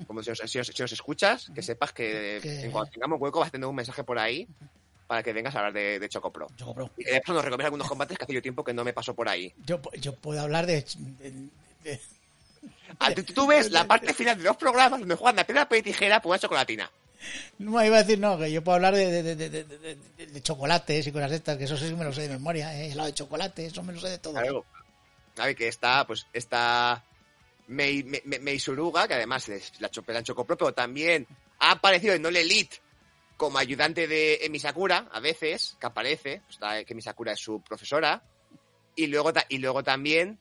Como 0.08 0.24
si 0.24 0.32
os, 0.32 0.40
si 0.46 0.58
os- 0.58 0.66
si 0.68 0.82
os 0.82 0.92
escuchas, 0.92 1.52
que 1.54 1.62
sepas 1.62 1.94
que, 1.94 2.40
Que- 2.42 2.62
en 2.66 2.72
cuanto 2.72 2.92
tengamos 2.94 3.22
hueco 3.22 3.40
vas 3.40 3.50
a 3.50 3.52
tener 3.52 3.68
un 3.68 3.76
mensaje 3.76 4.04
por 4.04 4.18
ahí 4.18 4.48
para 5.06 5.22
que 5.22 5.32
vengas 5.32 5.54
a 5.54 5.60
hablar 5.60 5.74
de, 5.74 6.00
de 6.00 6.10
Chocopro. 6.10 6.48
Chocopro. 6.56 6.90
Y 6.98 7.04
que 7.04 7.12
de 7.12 7.22
paso 7.22 7.34
nos 7.34 7.44
recomiendas 7.46 7.66
algunos 7.68 7.88
combates 7.88 8.18
que 8.18 8.24
hace 8.24 8.34
yo 8.34 8.42
tiempo 8.42 8.64
que 8.64 8.74
no 8.74 8.84
me 8.84 8.94
paso 8.94 9.14
por 9.14 9.30
ahí. 9.30 9.54
Yo, 9.64 9.80
yo 10.00 10.16
puedo 10.16 10.42
hablar 10.42 10.66
de, 10.66 10.84
de- 11.20 11.50
de- 11.84 12.02
Ah, 13.00 13.14
tú, 13.14 13.22
tú 13.24 13.46
ves 13.46 13.70
la 13.70 13.86
parte 13.86 14.12
final 14.14 14.38
de 14.40 14.44
los 14.46 14.58
programas 14.58 15.00
donde 15.02 15.14
juegan 15.16 15.38
a 15.38 15.44
piedra, 15.44 15.66
papel 15.66 15.80
y 15.80 15.84
tijera 15.84 16.20
por 16.22 16.32
una 16.32 16.40
chocolatina. 16.40 16.90
No 17.58 17.84
iba 17.84 17.98
a 17.98 18.04
decir, 18.04 18.20
no, 18.20 18.38
que 18.38 18.52
yo 18.52 18.64
puedo 18.64 18.76
hablar 18.76 18.96
de, 18.96 19.24
de, 19.24 19.36
de- 19.36 19.50
de- 19.50 20.42
chocolates 20.42 21.08
y 21.08 21.12
cosas 21.12 21.32
estas, 21.32 21.58
que 21.58 21.64
eso 21.66 21.78
sí 21.78 21.94
me 21.96 22.04
lo 22.04 22.12
sé 22.14 22.24
de 22.24 22.30
memoria, 22.30 22.74
¿eh? 22.80 22.92
helado 22.92 23.08
de 23.08 23.14
chocolate, 23.14 23.66
eso 23.68 23.84
me 23.84 23.94
lo 23.94 24.00
sé 24.00 24.10
de 24.10 24.18
todo. 24.18 24.34
Claro. 24.34 24.66
A 25.38 25.54
que 25.54 25.68
está, 25.68 26.06
pues, 26.06 26.28
está 26.34 27.04
Mei, 27.68 28.04
Mei, 28.04 28.60
Suruga, 28.60 29.08
que 29.08 29.14
además 29.16 29.50
la 29.80 29.90
chopera 29.90 30.20
en 30.20 30.26
Chocopro, 30.26 30.58
pero 30.58 30.74
también 30.74 31.26
ha 31.60 31.72
aparecido 31.72 32.14
en 32.14 32.26
All 32.26 32.36
Elite 32.36 32.78
como 33.38 33.58
ayudante 33.58 34.08
de 34.08 34.40
Emi 34.44 34.60
Sakura, 34.60 35.10
a 35.12 35.20
veces, 35.20 35.76
que 35.80 35.86
aparece, 35.88 36.42
pues, 36.46 36.56
está- 36.56 36.84
que 36.84 36.94
Emi 36.94 37.02
Sakura 37.02 37.32
es 37.34 37.40
su 37.40 37.62
profesora, 37.62 38.22
y 38.96 39.08
luego, 39.08 39.32
y 39.50 39.58
luego 39.58 39.84
también, 39.84 40.38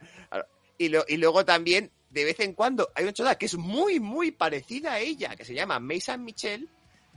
y, 0.78 0.88
lo- 0.88 1.04
y 1.08 1.16
luego 1.18 1.44
también, 1.44 1.90
de 2.16 2.24
vez 2.24 2.40
en 2.40 2.54
cuando, 2.54 2.90
hay 2.94 3.04
una 3.04 3.12
chota 3.12 3.36
que 3.36 3.44
es 3.46 3.56
muy, 3.56 4.00
muy 4.00 4.30
parecida 4.30 4.94
a 4.94 4.98
ella, 5.00 5.36
que 5.36 5.44
se 5.44 5.52
llama 5.52 5.78
Mei 5.78 6.00
San 6.00 6.24
Michel, 6.24 6.66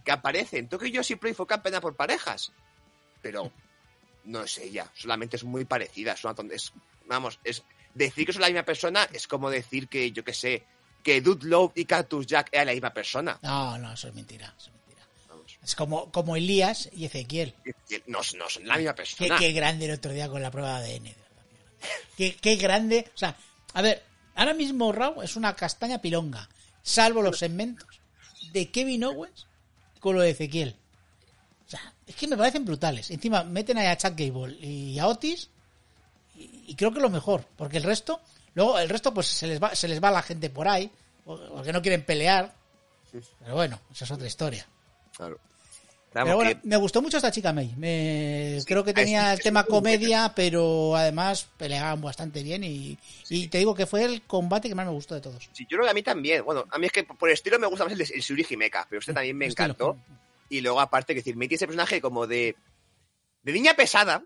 que 0.03 0.11
aparece 0.11 0.57
en 0.57 0.67
Tokyo 0.67 0.87
Yoshi 0.87 1.15
Pro 1.15 1.29
y 1.29 1.33
fue 1.33 1.47
campeona 1.47 1.79
por 1.79 1.95
parejas, 1.95 2.51
pero 3.21 3.49
no 4.25 4.43
es 4.43 4.57
ella, 4.57 4.91
solamente 4.93 5.37
es 5.37 5.45
muy 5.45 5.63
parecida, 5.63 6.11
es 6.13 6.23
una 6.25 6.35
ton- 6.35 6.51
es, 6.51 6.73
vamos, 7.07 7.39
es 7.45 7.63
decir 7.93 8.25
que 8.25 8.33
son 8.33 8.41
la 8.41 8.49
misma 8.49 8.63
persona 8.63 9.07
es 9.13 9.25
como 9.25 9.49
decir 9.49 9.87
que, 9.87 10.11
yo 10.11 10.23
qué 10.25 10.33
sé, 10.33 10.63
que 11.01 11.21
Dude 11.21 11.47
Love 11.47 11.71
y 11.75 11.85
Cactus 11.85 12.27
Jack 12.27 12.49
eran 12.51 12.67
la 12.67 12.73
misma 12.73 12.93
persona. 12.93 13.39
No, 13.41 13.77
no, 13.77 13.93
eso 13.93 14.09
es 14.09 14.13
mentira, 14.13 14.53
eso 14.57 14.69
es 14.69 14.73
mentira. 14.75 15.07
Vamos, 15.29 15.57
Es 15.63 15.75
como, 15.75 16.11
como 16.11 16.35
Elías 16.35 16.89
y 16.91 17.05
Ezequiel. 17.05 17.55
no, 18.07 18.19
no 18.37 18.49
son 18.49 18.67
la 18.67 18.75
misma 18.75 18.93
persona. 18.95 19.37
qué 19.39 19.53
grande 19.53 19.85
el 19.85 19.91
otro 19.91 20.11
día 20.11 20.27
con 20.27 20.41
la 20.41 20.51
prueba 20.51 20.81
de 20.81 20.95
ADN. 20.95 21.15
qué 22.41 22.55
grande. 22.57 23.09
O 23.15 23.17
sea, 23.17 23.35
a 23.73 23.81
ver, 23.81 24.03
ahora 24.39 24.53
mismo 24.53 24.91
Raw 24.91 25.21
es 25.21 25.35
una 25.35 25.55
castaña 25.55 25.99
pilonga, 25.99 26.49
salvo 26.81 27.21
los 27.21 27.39
segmentos 27.39 27.87
de 28.53 28.71
Kevin 28.71 29.03
Owens 29.03 29.47
con 29.99 30.15
lo 30.15 30.21
de 30.21 30.31
Ezequiel. 30.31 30.75
O 31.67 31.69
sea, 31.69 31.93
es 32.07 32.15
que 32.15 32.27
me 32.27 32.37
parecen 32.37 32.65
brutales. 32.65 33.11
Encima 33.11 33.43
meten 33.43 33.77
ahí 33.77 33.87
a 33.87 33.97
Chad 33.97 34.13
Gable 34.15 34.57
y 34.65 34.97
a 34.97 35.07
Otis 35.07 35.49
y, 36.35 36.63
y 36.67 36.75
creo 36.75 36.93
que 36.93 37.01
lo 37.01 37.09
mejor, 37.09 37.45
porque 37.57 37.77
el 37.77 37.83
resto, 37.83 38.21
luego 38.55 38.79
el 38.79 38.89
resto 38.89 39.13
pues 39.13 39.27
se 39.27 39.45
les 39.45 39.61
va, 39.61 39.75
se 39.75 39.87
les 39.87 40.01
va 40.01 40.09
la 40.09 40.21
gente 40.21 40.49
por 40.49 40.67
ahí, 40.67 40.89
porque 41.25 41.73
no 41.73 41.81
quieren 41.81 42.03
pelear. 42.03 42.55
Pero 43.11 43.55
bueno, 43.55 43.79
esa 43.91 44.05
es 44.05 44.11
otra 44.11 44.27
historia. 44.27 44.65
Claro. 45.15 45.39
Pero 46.11 46.25
Vamos, 46.25 46.35
bueno, 46.43 46.59
que- 46.61 46.67
me 46.67 46.75
gustó 46.77 47.01
mucho 47.03 47.17
esta 47.17 47.31
chica 47.31 47.53
May. 47.53 47.73
Me... 47.77 48.57
Creo 48.65 48.83
que 48.83 48.93
tenía 48.93 49.31
el 49.31 49.39
tema 49.41 49.63
comedia, 49.63 50.33
pero 50.35 50.95
además 50.95 51.47
peleaban 51.57 52.01
bastante 52.01 52.41
bien 52.41 52.63
y, 52.63 52.97
y 53.29 53.47
te 53.47 53.59
digo 53.59 53.75
que 53.75 53.85
fue 53.85 54.03
el 54.05 54.23
combate 54.23 54.67
que 54.69 54.75
más 54.75 54.87
me 54.87 54.91
gustó 54.91 55.13
de 55.15 55.21
todos. 55.21 55.49
sí, 55.53 55.65
yo 55.69 55.77
creo 55.77 55.83
que 55.83 55.91
a 55.91 55.93
mí 55.93 56.01
también. 56.01 56.43
Bueno, 56.43 56.65
a 56.71 56.79
mí 56.79 56.87
es 56.87 56.91
que 56.91 57.03
por 57.03 57.29
estilo 57.29 57.59
me 57.59 57.67
gusta 57.67 57.83
más 57.83 57.93
el 57.93 57.99
de 57.99 58.05
el 58.05 58.21
Shuri 58.21 58.45
Himeka, 58.49 58.87
pero 58.89 58.99
usted 58.99 59.13
también 59.13 59.37
me 59.37 59.45
Estilo. 59.45 59.65
encantó. 59.65 59.97
Y 60.49 60.61
luego, 60.61 60.79
aparte, 60.81 61.13
que 61.13 61.19
decir, 61.19 61.35
me 61.35 61.45
tiene 61.47 61.57
ese 61.57 61.67
personaje 61.67 62.01
como 62.01 62.25
de. 62.25 62.55
de 63.43 63.51
niña 63.53 63.75
pesada. 63.75 64.23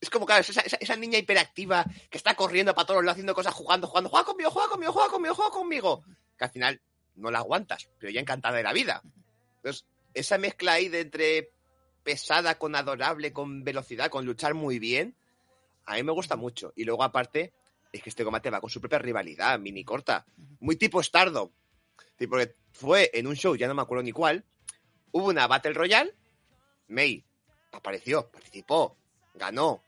Es 0.00 0.10
como, 0.10 0.26
claro, 0.26 0.40
esa, 0.40 0.60
esa, 0.60 0.76
esa 0.80 0.96
niña 0.96 1.18
hiperactiva 1.18 1.84
que 2.10 2.18
está 2.18 2.34
corriendo 2.34 2.74
para 2.74 2.84
todos 2.86 3.02
lados 3.04 3.12
haciendo 3.14 3.32
cosas, 3.34 3.54
jugando, 3.54 3.86
jugando, 3.86 4.10
juega 4.10 4.26
conmigo, 4.26 4.50
juega 4.50 4.68
conmigo, 4.68 4.92
juega 4.92 5.08
conmigo, 5.08 5.34
juega 5.36 5.50
conmigo. 5.52 6.04
Que 6.36 6.44
al 6.44 6.50
final 6.50 6.80
no 7.14 7.30
la 7.30 7.38
aguantas, 7.38 7.88
pero 8.00 8.10
ya 8.10 8.20
encantada 8.20 8.56
de 8.56 8.64
la 8.64 8.72
vida. 8.72 9.00
Entonces, 9.62 9.84
esa 10.14 10.38
mezcla 10.38 10.72
ahí 10.72 10.88
de 10.88 11.00
entre 11.00 11.50
pesada 12.02 12.58
con 12.58 12.76
adorable, 12.76 13.32
con 13.32 13.64
velocidad, 13.64 14.10
con 14.10 14.24
luchar 14.24 14.54
muy 14.54 14.78
bien, 14.78 15.16
a 15.86 15.94
mí 15.94 16.02
me 16.02 16.12
gusta 16.12 16.36
mucho. 16.36 16.72
Y 16.76 16.84
luego, 16.84 17.02
aparte, 17.02 17.52
es 17.92 18.02
que 18.02 18.10
este 18.10 18.24
combate 18.24 18.50
va 18.50 18.60
con 18.60 18.70
su 18.70 18.80
propia 18.80 18.98
rivalidad, 18.98 19.58
mini 19.58 19.84
corta. 19.84 20.26
Muy 20.60 20.76
tipo 20.76 21.02
Stardom. 21.02 21.50
Sí, 22.18 22.26
porque 22.26 22.54
fue 22.72 23.10
en 23.14 23.26
un 23.26 23.34
show, 23.34 23.56
ya 23.56 23.68
no 23.68 23.74
me 23.74 23.82
acuerdo 23.82 24.02
ni 24.02 24.12
cuál, 24.12 24.44
hubo 25.12 25.28
una 25.28 25.46
Battle 25.46 25.74
Royale, 25.74 26.14
May 26.88 27.24
apareció, 27.72 28.30
participó, 28.30 28.96
ganó 29.34 29.82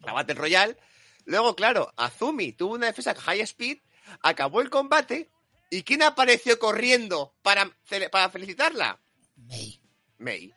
la 0.00 0.12
Battle 0.12 0.34
Royale. 0.34 0.76
Luego, 1.26 1.54
claro, 1.54 1.92
Azumi 1.96 2.52
tuvo 2.52 2.74
una 2.74 2.86
defensa 2.86 3.14
high 3.14 3.40
speed, 3.40 3.78
acabó 4.20 4.60
el 4.60 4.70
combate, 4.70 5.30
¿y 5.70 5.82
quién 5.82 6.02
apareció 6.02 6.58
corriendo 6.58 7.34
para, 7.42 7.70
para 8.10 8.30
felicitarla? 8.30 9.00
May. 9.36 9.80
May. 10.18 10.52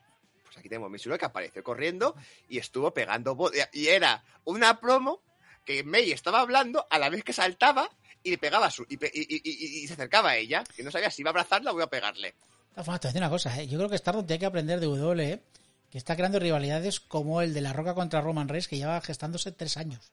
Pues 0.46 0.58
aquí 0.58 0.70
tenemos 0.70 0.88
a 0.88 0.90
Mitsurugi 0.92 1.20
que 1.20 1.26
apareció 1.26 1.64
corriendo 1.64 2.16
y 2.50 2.58
estuvo 2.58 2.94
pegando 2.94 3.38
y 3.74 3.88
era 3.88 4.24
una 4.46 4.80
promo 4.80 5.22
que 5.66 5.84
May 5.84 6.12
estaba 6.12 6.40
hablando 6.42 6.86
a 6.90 6.98
la 7.00 7.10
vez 7.10 7.24
que 7.24 7.34
saltaba 7.34 7.90
y 8.24 8.32
le 8.32 8.38
pegaba 8.38 8.70
su 8.72 8.86
y, 8.90 8.98
pe- 8.98 9.12
y- 9.14 9.22
y- 9.36 9.42
y- 9.44 9.84
y 9.84 9.88
se 9.88 9.94
acercaba 9.94 10.32
a 10.32 10.38
ella, 10.38 10.64
que 10.76 10.84
no 10.84 10.92
sabía 10.92 11.12
si 11.12 11.22
iba 11.22 11.30
a 11.30 11.32
abrazarla 11.32 11.72
o 11.72 11.76
iba 11.76 11.84
a 11.86 11.90
pegarle. 11.90 12.30
De 12.30 12.36
todas 12.84 12.86
formas, 12.86 13.02
te 13.02 13.08
voy 13.08 13.10
a 13.10 13.14
decir 13.14 13.22
una 13.22 13.30
cosa, 13.30 13.62
¿eh? 13.62 13.68
yo 13.68 13.78
creo 13.78 13.90
que 13.90 13.98
Stardom 13.98 14.26
tiene 14.26 14.40
que 14.40 14.46
aprender 14.46 14.80
de 14.80 14.88
WWE, 14.88 15.44
que 15.92 15.98
está 15.98 16.16
creando 16.16 16.40
rivalidades 16.40 17.00
como 17.00 17.42
el 17.42 17.54
de 17.54 17.62
La 17.62 17.74
Roca 17.74 17.94
contra 17.96 18.22
Roman 18.22 18.48
Reigns, 18.50 18.68
que 18.68 18.78
lleva 18.78 19.00
gestándose 19.02 19.52
tres 19.52 19.78
años. 19.78 20.12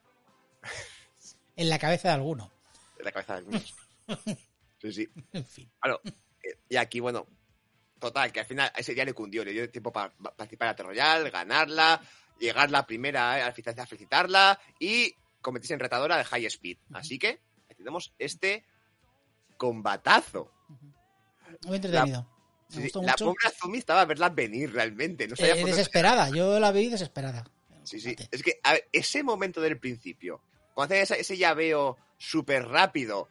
En 1.57 1.69
la 1.69 1.79
cabeza 1.79 2.09
de 2.09 2.15
alguno. 2.15 2.51
En 2.99 3.05
la 3.05 3.11
cabeza 3.13 3.35
del 3.35 3.49
niño. 3.49 3.63
Sí, 4.81 4.91
sí. 4.91 5.09
En 5.33 5.45
fin. 5.45 5.71
Claro. 5.79 6.01
eh, 6.43 6.57
Y 6.69 6.75
aquí, 6.75 6.99
bueno, 6.99 7.25
total, 7.99 8.31
que 8.31 8.39
al 8.41 8.45
final 8.45 8.71
a 8.73 8.79
ese 8.79 8.93
día 8.93 9.05
le 9.05 9.13
cundió, 9.13 9.43
le 9.43 9.51
dio 9.51 9.69
tiempo 9.69 9.91
para 9.91 10.13
participar 10.13 10.67
la 10.67 10.71
Battle 10.73 10.85
Royale, 10.87 11.29
ganarla, 11.29 12.01
llegar 12.39 12.69
la 12.71 12.85
primera 12.85 13.39
eh, 13.39 13.41
a 13.43 13.51
felicitar- 13.53 13.79
a 13.79 13.85
felicitarla 13.87 14.59
y 14.79 15.13
convertirse 15.41 15.73
en 15.73 15.79
retadora 15.79 16.17
de 16.17 16.23
High 16.25 16.45
Speed. 16.45 16.77
Así 16.93 17.17
que 17.19 17.41
tenemos 17.77 18.13
este 18.19 18.65
combatazo. 19.57 20.51
Muy 21.65 21.75
entretenido. 21.77 22.27
Me 22.69 22.75
Sí, 22.77 22.81
gustó 22.83 23.01
la 23.03 23.11
mucho. 23.11 23.25
pobre 23.25 23.47
Azumi 23.47 23.77
estaba 23.77 24.01
a 24.01 24.05
verla 24.05 24.29
venir 24.29 24.73
realmente. 24.73 25.27
No 25.27 25.35
sabía 25.35 25.55
Eh, 25.55 25.65
desesperada, 25.65 26.29
yo 26.29 26.59
la 26.59 26.71
vi 26.71 26.89
desesperada. 26.89 27.45
Sí, 27.83 27.99
sí. 27.99 28.15
Es 28.31 28.41
que 28.41 28.59
a 28.63 28.73
ver, 28.73 28.89
ese 28.91 29.21
momento 29.21 29.61
del 29.61 29.79
principio, 29.79 30.41
cuando 30.73 30.95
hace 30.95 31.03
ese, 31.03 31.21
ese 31.21 31.37
llaveo 31.37 31.97
súper 32.17 32.65
rápido, 32.67 33.29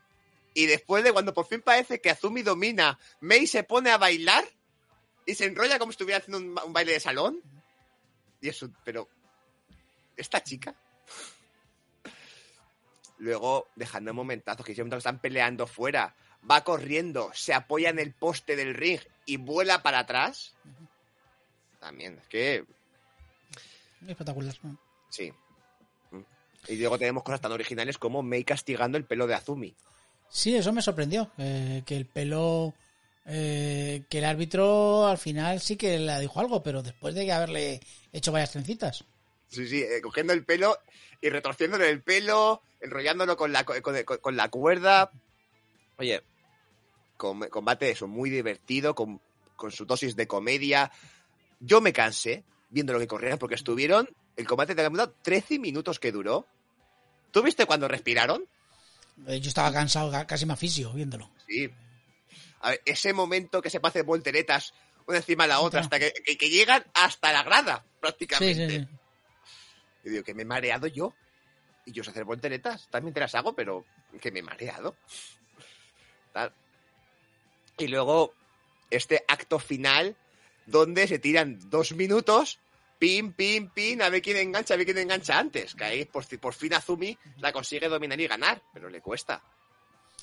y 0.55 0.67
después 0.67 1.05
de 1.05 1.13
cuando 1.13 1.35
por 1.35 1.47
fin 1.47 1.61
parece 1.61 2.01
que 2.01 2.11
Azumi 2.11 2.43
domina, 2.43 2.99
Mei 3.21 3.47
se 3.47 3.65
pone 3.65 3.91
a 3.91 3.99
bailar 3.99 4.45
y 5.27 5.35
se 5.35 5.47
enrolla 5.47 5.79
como 5.79 5.93
si 5.93 5.95
estuviera 5.95 6.19
haciendo 6.19 6.39
un, 6.39 6.67
un 6.67 6.73
baile 6.73 6.93
de 6.93 7.01
salón. 7.01 7.41
Y 8.41 8.49
eso, 8.49 8.71
pero. 8.85 9.09
¿Esta 10.17 10.43
chica? 10.43 10.75
Luego, 13.19 13.69
dejando 13.75 14.13
un 14.13 14.17
momentazo, 14.17 14.63
que 14.63 14.75
siempre 14.75 14.99
están 14.99 15.19
peleando 15.19 15.67
fuera, 15.67 16.15
va 16.49 16.63
corriendo, 16.63 17.31
se 17.35 17.53
apoya 17.55 17.91
en 17.91 17.99
el 17.99 18.13
poste 18.13 18.55
del 18.55 18.75
ring 18.75 19.01
y 19.27 19.39
vuela 19.39 19.83
para 19.83 20.01
atrás. 20.01 20.55
También, 21.81 22.19
es 22.19 22.29
que 22.29 22.65
espectacular. 24.07 24.55
Sí. 25.09 25.33
Mm. 26.11 26.21
Y 26.69 26.77
luego 26.77 26.99
tenemos 26.99 27.23
cosas 27.23 27.41
tan 27.41 27.53
originales 27.53 27.99
como 27.99 28.23
Mei 28.23 28.45
castigando 28.45 28.99
el 28.99 29.05
pelo 29.05 29.27
de 29.27 29.35
Azumi. 29.35 29.75
Sí, 30.37 30.57
eso 30.57 30.73
me 30.73 30.83
sorprendió. 30.83 31.31
eh, 31.39 31.83
que 31.87 31.97
el 31.97 32.07
pelo. 32.07 32.75
eh, 33.25 34.03
que 34.11 34.19
el 34.19 34.25
árbitro 34.25 35.07
al 35.07 35.17
final 35.17 35.61
sí 35.61 35.77
que 35.77 35.97
le 35.99 36.19
dijo 36.21 36.41
algo, 36.41 36.61
pero 36.63 36.83
después 36.83 37.15
de 37.15 37.31
haberle 37.33 37.81
hecho 38.13 38.33
varias 38.33 38.51
trencitas. 38.51 39.05
Sí, 39.49 39.67
sí, 39.69 39.81
eh, 39.81 40.01
cogiendo 40.03 40.33
el 40.33 40.45
pelo 40.45 40.77
y 41.23 41.29
retorciéndole 41.31 41.89
el 41.89 42.03
pelo, 42.03 42.61
enrollándolo 42.81 43.37
con 43.37 43.53
la, 43.53 43.65
co- 43.65 43.75
con, 44.21 44.37
la 44.37 44.49
cuerda. 44.51 45.11
Oye, 45.99 46.23
com- 47.17 47.49
combate 47.49 47.91
eso, 47.91 48.09
muy 48.09 48.29
divertido, 48.29 48.95
con, 48.97 49.21
su 49.71 49.87
dosis 49.87 50.17
de 50.17 50.27
comedia. 50.27 50.91
Yo 51.61 51.81
me 51.81 51.93
cansé 51.93 52.43
viendo 52.71 52.93
lo 52.93 52.99
que 52.99 53.07
corrían 53.07 53.39
porque 53.39 53.55
estuvieron. 53.55 54.09
El 54.37 54.47
combate 54.49 54.75
de 54.75 54.83
campeonato 54.83 55.15
13 55.23 55.61
minutos 55.61 56.01
que 56.01 56.11
duró. 56.13 56.47
¿Tú 57.31 57.41
viste 57.43 57.65
cuando 57.67 57.87
respiraron? 57.87 58.45
Eh, 59.27 59.41
yo 59.41 59.49
estaba 59.49 59.73
cansado, 59.73 60.11
ca- 60.11 60.27
casi 60.27 60.45
me 60.47 60.53
aficio 60.55 60.93
viéndolo. 60.93 61.31
Sí. 61.47 61.71
A 62.61 62.71
ver, 62.71 62.83
ese 62.85 63.13
momento 63.13 63.61
que 63.63 63.71
se 63.71 63.81
pasa 63.81 63.99
de 63.99 64.05
volteretas 64.05 64.73
una 65.07 65.19
encima 65.19 65.45
de 65.45 65.49
la 65.49 65.61
otra 65.61 65.81
hasta 65.81 65.99
que, 65.99 66.13
que- 66.25 66.37
que 66.39 66.49
llegan 66.49 66.83
hasta 66.95 67.33
la 67.33 67.43
grada, 67.43 67.85
Sí, 67.85 67.91
prácticamente. 68.01 68.71
sí, 68.71 68.79
sí. 68.81 68.89
Y 70.05 70.11
digo, 70.11 70.25
que 70.25 70.35
me 70.35 70.43
he 70.43 70.47
mareado 70.47 70.87
yo. 70.87 71.15
Y 71.87 71.93
yo 71.93 72.03
sé 72.03 72.11
hacer 72.11 72.25
volteretas, 72.25 72.89
también 72.91 73.13
te 73.13 73.21
las 73.21 73.35
hago, 73.35 73.55
pero 73.55 73.85
que 74.21 74.31
me 74.33 74.39
he 74.39 74.43
mareado. 74.43 74.97
Tal. 76.33 76.53
Y 77.79 77.89
luego, 77.89 78.35
este 78.91 79.23
acto 79.29 79.59
final, 79.59 80.17
donde 80.67 81.07
se 81.07 81.19
tiran 81.19 81.59
dos 81.69 81.93
minutos, 81.93 82.59
pin, 82.99 83.33
pin, 83.33 83.71
pin, 83.71 84.03
a 84.03 84.09
ver 84.09 84.23
quién 84.23 84.37
engancha, 84.37 84.75
a 84.75 84.77
ver 84.77 84.87
quién 84.87 84.99
engancha 84.99 85.39
antes. 85.39 85.75
Que 85.75 85.85
ahí, 85.85 86.05
por, 86.05 86.25
fi- 86.25 86.39
por 86.39 86.55
fin, 86.55 86.75
Azumi 86.75 87.17
la 87.39 87.53
consigue 87.53 87.89
dominar 87.89 88.21
y 88.21 88.27
ganar, 88.27 88.63
pero 88.73 88.89
le 88.89 89.01
cuesta. 89.01 89.43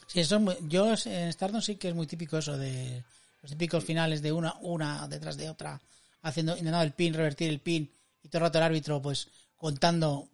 Sí, 0.07 0.19
eso 0.19 0.35
es 0.37 0.41
muy- 0.41 0.57
yo 0.61 0.93
en 1.05 1.31
Stardom 1.33 1.61
sí 1.61 1.75
que 1.77 1.89
es 1.89 1.95
muy 1.95 2.07
típico 2.07 2.37
eso 2.37 2.57
de 2.57 3.03
los 3.41 3.51
típicos 3.51 3.83
finales 3.83 4.21
de 4.21 4.31
una 4.31 4.55
una 4.61 5.07
detrás 5.07 5.37
de 5.37 5.49
otra, 5.49 5.79
haciendo 6.21 6.53
intentando 6.53 6.81
el 6.83 6.93
pin, 6.93 7.13
revertir 7.13 7.49
el 7.49 7.59
pin 7.61 7.91
y 8.23 8.27
todo 8.29 8.39
el 8.39 8.43
rato 8.47 8.57
el 8.59 8.63
árbitro 8.65 9.01
pues 9.01 9.29
contando 9.55 10.27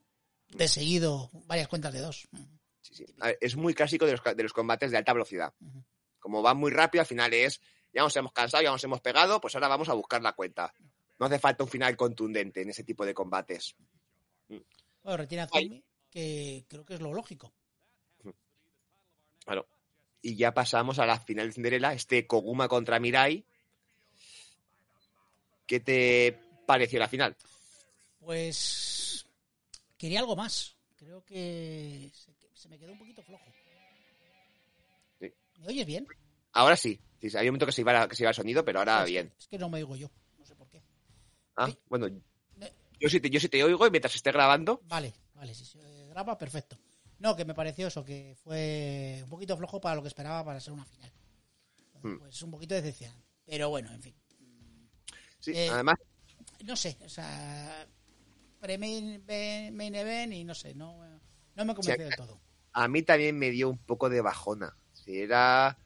de 0.50 0.68
seguido 0.68 1.30
varias 1.46 1.68
cuentas 1.68 1.94
de 1.94 2.00
dos. 2.02 2.28
Sí, 2.82 2.96
sí. 2.96 3.06
Ver, 3.18 3.38
es 3.42 3.56
muy 3.56 3.74
clásico 3.74 4.06
de 4.06 4.14
los, 4.14 4.24
de 4.24 4.44
los 4.44 4.54
combates 4.54 4.92
de 4.92 4.98
alta 4.98 5.14
velocidad. 5.14 5.54
Como 6.20 6.42
van 6.42 6.58
muy 6.58 6.72
rápido, 6.72 7.02
al 7.02 7.08
final 7.08 7.34
es, 7.34 7.62
ya 7.94 8.02
nos 8.02 8.16
hemos 8.16 8.32
cansado, 8.34 8.64
ya 8.64 8.72
nos 8.72 8.84
hemos 8.84 9.02
pegado, 9.02 9.40
pues 9.42 9.54
ahora 9.56 9.68
vamos 9.68 9.90
a 9.90 9.94
buscar 9.94 10.22
la 10.22 10.34
cuenta. 10.34 10.74
No 11.20 11.26
hace 11.26 11.40
falta 11.40 11.64
un 11.64 11.70
final 11.70 11.96
contundente 11.98 12.62
en 12.62 12.70
ese 12.70 12.84
tipo 12.84 13.06
de 13.06 13.14
combates. 13.14 13.76
Bueno, 14.48 15.18
retiene 15.18 15.44
a 15.44 15.48
Zumi, 15.48 15.84
que 16.12 16.66
creo 16.68 16.86
que 16.86 16.96
es 16.96 17.02
lo 17.02 17.14
lógico. 17.14 17.54
Claro. 19.46 19.68
Y 20.22 20.36
ya 20.36 20.54
pasamos 20.54 21.00
a 21.00 21.06
la 21.06 21.20
final 21.20 21.48
de 21.48 21.54
Cinderella, 21.54 21.94
este 21.94 22.28
Koguma 22.28 22.68
contra 22.68 23.00
Mirai. 23.00 23.46
¿Qué 25.66 25.80
te 25.80 26.38
pareció 26.66 27.00
la 27.00 27.08
final? 27.08 27.36
Pues 28.20 29.26
quería 29.98 30.20
algo 30.20 30.36
más. 30.36 30.76
Creo 30.98 31.24
que 31.26 32.10
se, 32.14 32.32
se 32.54 32.68
me 32.70 32.78
quedó 32.78 32.92
un 32.92 32.98
poquito 33.00 33.22
flojo. 33.24 33.46
Sí. 35.20 35.32
¿Me 35.60 35.68
oyes 35.68 35.86
bien? 35.86 36.08
Ahora 36.54 36.76
sí. 36.76 37.00
Sí, 37.22 37.28
Había 37.36 37.50
un 37.50 37.54
momento 37.54 37.66
que 37.66 37.72
se 37.72 37.82
iba, 37.82 38.08
que 38.08 38.16
se 38.16 38.24
iba 38.24 38.30
el 38.30 38.36
sonido, 38.36 38.64
pero 38.66 38.80
ahora 38.80 39.00
es, 39.00 39.06
que- 39.06 39.12
bien. 39.12 39.34
es 39.40 39.48
que 39.48 39.58
no 39.58 39.70
me 39.70 39.78
oigo 39.78 39.96
yo. 39.96 40.10
No 40.38 40.46
sé 40.46 40.56
por 40.56 40.68
qué. 40.70 40.82
Ah, 41.58 41.70
bueno, 41.90 42.08
yo 43.00 43.10
sí, 43.10 43.20
te, 43.20 43.30
yo 43.30 43.40
sí 43.40 43.50
te 43.50 43.64
oigo 43.64 43.86
y 43.86 43.92
mientras 43.92 44.16
esté 44.16 44.32
grabando. 44.32 44.82
Vale, 44.86 45.14
vale, 45.36 45.54
si 45.54 45.66
se 45.66 46.08
graba, 46.10 46.38
perfecto. 46.38 46.78
No, 47.20 47.36
que 47.36 47.46
me 47.46 47.54
pareció 47.56 47.88
eso, 47.88 48.04
que 48.06 48.36
fue 48.44 49.20
un 49.24 49.30
poquito 49.30 49.58
flojo 49.58 49.82
para 49.82 49.96
lo 49.96 50.02
que 50.04 50.08
esperaba 50.08 50.44
para 50.46 50.60
ser 50.60 50.74
una 50.74 50.86
final. 50.86 51.12
Entonces, 51.94 52.12
Hmm. 52.12 52.18
Pues 52.20 52.42
un 52.44 52.52
poquito 52.52 52.76
decepcionante. 52.76 53.26
Pero 53.46 53.70
bueno, 53.70 53.92
en 53.92 54.02
fin. 54.02 54.16
Sí, 55.40 55.52
Eh, 55.56 55.70
además, 55.70 55.96
No 56.64 56.76
sé, 56.76 56.98
o 57.06 57.10
sea, 57.10 57.88
pre-main 58.60 59.24
main- 59.28 59.76
main 59.76 59.96
event 59.96 60.34
y 60.34 60.44
no 60.44 60.54
sé, 60.56 60.74
no, 60.74 60.98
no 61.56 61.66
me 61.66 61.74
convenció 61.76 61.96
Sí, 62.06 62.10
del 62.10 62.16
todo. 62.16 62.40
a 62.74 62.88
mí 62.88 63.02
también 63.04 63.38
me 63.38 63.50
dio 63.52 63.70
un 63.70 63.78
poco 63.80 64.10
de 64.10 64.22
bajona. 64.22 64.76
Si 64.94 65.20
era. 65.20 65.78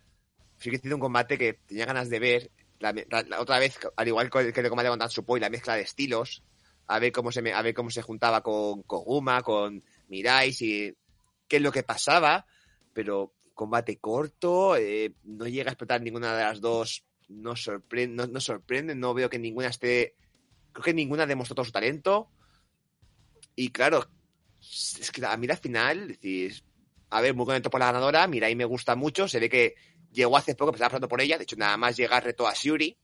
Sí 0.60 0.70
que 0.70 0.76
he 0.76 0.80
sido 0.80 0.96
un 0.96 1.02
combate 1.02 1.38
que 1.38 1.54
tenía 1.54 1.86
ganas 1.86 2.10
de 2.10 2.20
ver. 2.20 2.52
La, 2.82 2.94
otra 3.40 3.60
vez, 3.60 3.78
al 3.96 4.08
igual 4.08 4.30
que 4.30 4.40
el 4.40 4.70
combate 4.70 4.90
con 4.90 5.00
Tatsupoi, 5.00 5.40
la 5.40 5.50
mezcla 5.50 5.76
de 5.76 5.84
estilos. 5.84 6.44
A 6.88 7.00
ver 7.00 7.12
cómo 7.12 7.32
se, 7.32 7.42
me- 7.42 7.54
a 7.54 7.62
ver 7.62 7.74
cómo 7.74 7.90
se 7.90 8.02
juntaba 8.02 8.42
con 8.42 8.84
Koguma, 8.84 9.42
con 9.44 9.84
Mirai, 10.10 10.52
si, 10.52 10.94
qué 11.48 11.58
es 11.58 11.62
lo 11.62 11.72
que 11.72 11.84
pasaba. 11.84 12.46
Pero 12.94 13.34
combate 13.54 13.98
corto, 14.00 14.76
eh, 14.76 15.14
no 15.24 15.48
llega 15.48 15.70
a 15.70 15.74
explotar 15.74 16.02
ninguna 16.02 16.36
de 16.36 16.44
las 16.44 16.60
dos. 16.60 17.06
No 17.30 17.56
sorprende, 17.56 18.16
no, 18.26 18.28
no 18.32 18.40
sorprende, 18.42 18.96
no 18.96 19.14
veo 19.14 19.30
que 19.30 19.40
ninguna 19.40 19.68
esté. 19.68 20.16
Creo 20.74 20.84
que 20.84 20.94
ninguna 20.94 21.26
demostró 21.26 21.56
todo 21.56 21.66
su 21.66 21.72
talento. 21.72 22.30
Y 23.56 23.70
claro, 23.70 24.06
es 24.60 25.12
que 25.12 25.26
a 25.26 25.38
mí 25.38 25.48
la 25.48 25.58
final, 25.58 26.08
decís, 26.08 26.64
a 27.10 27.22
ver, 27.22 27.34
muy 27.36 27.46
contento 27.46 27.70
por 27.70 27.80
la 27.80 27.88
ganadora, 27.88 28.28
Mirai 28.28 28.56
me 28.56 28.66
gusta 28.66 28.96
mucho, 28.96 29.28
se 29.28 29.40
ve 29.40 29.50
que 29.50 29.76
llegó 30.12 30.38
hace 30.38 30.56
poco, 30.56 30.70
empezaba 30.70 30.88
hablando 30.88 31.08
por 31.08 31.22
ella, 31.22 31.38
de 31.38 31.44
hecho 31.44 31.56
nada 31.56 31.78
más 31.78 31.98
llegar 31.98 32.24
retó 32.24 32.48
a 32.48 32.54
Shuri 32.54 32.98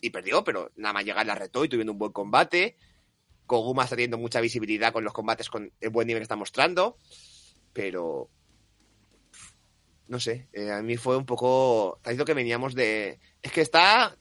y 0.00 0.10
perdió, 0.10 0.44
pero 0.44 0.70
nada 0.76 0.92
más 0.92 1.04
llegar 1.04 1.26
la 1.26 1.34
retó 1.34 1.64
y 1.64 1.68
tuvieron 1.68 1.90
un 1.90 1.98
buen 1.98 2.12
combate. 2.12 2.76
Koguma 3.46 3.84
está 3.84 3.96
teniendo 3.96 4.18
mucha 4.18 4.40
visibilidad 4.40 4.92
con 4.92 5.04
los 5.04 5.12
combates, 5.12 5.48
con 5.48 5.72
el 5.80 5.90
buen 5.90 6.06
nivel 6.06 6.20
que 6.20 6.24
está 6.24 6.36
mostrando, 6.36 6.96
pero 7.72 8.30
no 10.06 10.20
sé, 10.20 10.48
eh, 10.52 10.70
a 10.70 10.82
mí 10.82 10.96
fue 10.96 11.16
un 11.16 11.26
poco, 11.26 11.96
está 11.96 12.10
diciendo 12.10 12.24
que 12.24 12.34
veníamos 12.34 12.74
de, 12.74 13.20
es 13.42 13.52
que 13.52 13.60
está, 13.60 14.16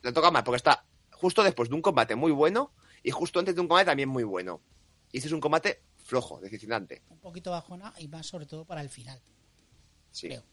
te 0.00 0.12
toca 0.12 0.30
mal, 0.30 0.44
porque 0.44 0.56
está 0.56 0.84
justo 1.12 1.42
después 1.42 1.68
de 1.68 1.74
un 1.74 1.82
combate 1.82 2.16
muy 2.16 2.32
bueno 2.32 2.72
y 3.02 3.10
justo 3.10 3.38
antes 3.38 3.54
de 3.54 3.60
un 3.60 3.68
combate 3.68 3.86
también 3.86 4.08
muy 4.08 4.24
bueno. 4.24 4.60
Y 5.12 5.18
este 5.18 5.28
es 5.28 5.32
un 5.32 5.40
combate 5.40 5.82
flojo, 5.98 6.40
decepcionante. 6.40 7.02
Un 7.08 7.18
poquito 7.18 7.50
bajona 7.50 7.92
y 7.98 8.08
más 8.08 8.26
sobre 8.26 8.46
todo 8.46 8.64
para 8.64 8.80
el 8.80 8.88
final. 8.88 9.20
Sí, 10.10 10.28
Creo. 10.28 10.44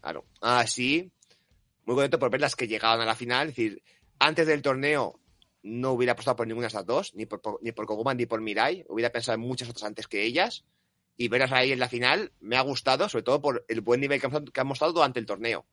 Claro. 0.00 0.24
Así, 0.40 1.10
muy 1.84 1.94
contento 1.94 2.18
por 2.18 2.30
ver 2.30 2.40
las 2.40 2.56
que 2.56 2.68
llegaban 2.68 3.00
a 3.00 3.04
la 3.04 3.14
final. 3.14 3.48
Es 3.48 3.56
decir, 3.56 3.82
antes 4.18 4.46
del 4.46 4.62
torneo 4.62 5.18
no 5.62 5.92
hubiera 5.92 6.12
apostado 6.12 6.36
por 6.36 6.46
ninguna 6.46 6.64
de 6.64 6.68
esas 6.68 6.86
dos, 6.86 7.14
ni 7.14 7.26
por, 7.26 7.40
por- 7.40 7.62
ni 7.62 7.72
por 7.72 7.86
Koguman 7.86 8.16
ni 8.16 8.26
por 8.26 8.40
Mirai. 8.40 8.84
Hubiera 8.88 9.10
pensado 9.12 9.34
en 9.36 9.40
muchas 9.42 9.68
otras 9.68 9.84
antes 9.84 10.06
que 10.08 10.24
ellas. 10.24 10.64
Y 11.16 11.28
verlas 11.28 11.52
ahí 11.52 11.70
en 11.72 11.78
la 11.78 11.88
final 11.88 12.32
me 12.40 12.56
ha 12.56 12.62
gustado, 12.62 13.06
sobre 13.10 13.24
todo 13.24 13.42
por 13.42 13.64
el 13.68 13.82
buen 13.82 14.00
nivel 14.00 14.20
que 14.20 14.26
han, 14.26 14.44
que 14.46 14.60
han 14.60 14.66
mostrado 14.66 14.94
durante 14.94 15.20
el 15.20 15.26
torneo. 15.26 15.66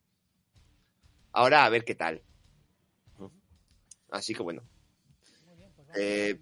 Ahora 1.32 1.64
a 1.64 1.70
ver 1.70 1.86
qué 1.86 1.96
tal. 1.96 2.22
Así 4.12 4.34
que 4.34 4.44
bueno. 4.44 4.64
Pues 5.76 5.88
Eh, 5.96 6.40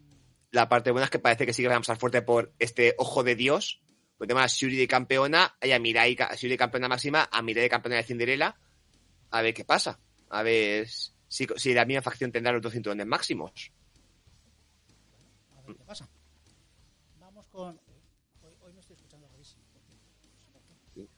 La 0.51 0.69
parte 0.69 0.89
buena 0.91 1.05
es 1.05 1.11
que 1.11 1.19
parece 1.19 1.45
que 1.45 1.53
sí 1.53 1.61
que 1.61 1.67
vamos 1.67 1.87
a 1.89 1.93
estar 1.93 1.99
fuerte 1.99 2.21
por 2.23 2.51
este 2.59 2.95
ojo 2.97 3.23
de 3.23 3.35
Dios. 3.35 3.81
Por 4.17 4.27
tema 4.27 4.47
Shuri 4.47 4.77
de 4.77 4.87
campeona, 4.87 5.55
hay 5.59 5.73
a 5.73 5.79
Mirai, 5.79 6.15
Shuri 6.15 6.49
de 6.49 6.57
campeona 6.57 6.87
máxima, 6.87 7.27
a 7.31 7.41
Mirai 7.41 7.63
de 7.63 7.69
campeona 7.69 7.97
de 7.97 8.03
Cinderella. 8.03 8.55
A 9.31 9.41
ver 9.41 9.53
qué 9.53 9.65
pasa. 9.65 9.99
A 10.29 10.41
ver 10.41 10.87
si, 10.87 11.47
si 11.57 11.73
la 11.73 11.85
misma 11.85 12.01
facción 12.01 12.31
tendrá 12.31 12.53
los 12.53 12.61
dos 12.61 12.73
cinturones 12.73 13.05
máximos. 13.05 13.71
A 15.57 15.61
ver 15.61 15.75
qué 15.75 15.83
pasa. 15.83 16.07
Vamos 17.19 17.45
con. 17.47 17.79
Hoy, 18.41 18.53
hoy 18.61 18.73
me 18.73 18.79
estoy 18.79 18.95
escuchando 18.95 19.27
gravísimo. 19.27 19.63
Sí. 20.93 21.09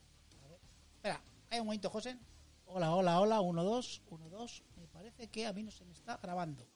A 0.43 0.47
ver. 0.47 0.59
Espera, 0.95 1.21
hay 1.51 1.59
un 1.59 1.65
momento, 1.67 1.89
José. 1.91 2.17
Hola, 2.65 2.95
hola, 2.95 3.19
hola. 3.19 3.41
1, 3.41 3.63
2, 3.63 4.01
1, 4.09 4.29
2. 4.29 4.63
Me 4.77 4.87
parece 4.87 5.27
que 5.27 5.45
a 5.45 5.53
mí 5.53 5.63
no 5.63 5.71
se 5.71 5.85
me 5.85 5.93
está 5.93 6.17
grabando. 6.17 6.67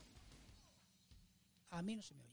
A 1.71 1.81
mí 1.81 1.95
no 1.95 2.01
se 2.01 2.13
me 2.13 2.21
oye. 2.23 2.30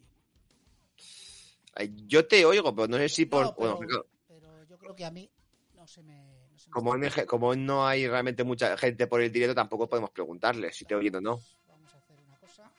Yo 2.07 2.27
te 2.27 2.45
oigo, 2.45 2.75
pero 2.75 2.89
no 2.89 2.97
sé 2.97 3.09
si 3.09 3.27
por. 3.27 3.45
No, 3.47 3.53
bueno, 3.55 3.79
pero, 3.79 4.07
pero 4.27 4.65
yo 4.65 4.79
creo 4.79 4.97
que 4.97 5.05
a 5.05 5.11
mí 5.11 5.31
no 5.75 5.87
se 5.87 6.03
me. 6.03 6.17
No 6.51 6.59
se 6.59 6.69
me 6.69 6.73
como, 6.73 6.97
no 6.97 7.07
hay- 7.07 7.27
como 7.27 7.55
no 7.57 7.87
hay 7.87 8.07
realmente 8.09 8.43
mucha 8.45 8.77
gente 8.77 9.07
por 9.07 9.21
el 9.23 9.31
directo, 9.31 9.55
tampoco 9.55 9.89
podemos 9.89 10.11
preguntarle 10.11 10.73
si 10.73 10.85
te 10.85 10.95
oyendo 10.95 11.19
o 11.19 11.21
no. 11.21 11.41
Vamos 11.69 11.95
a 11.95 11.99
hacer 11.99 12.17
una 12.27 12.37
cosa. 12.39 12.71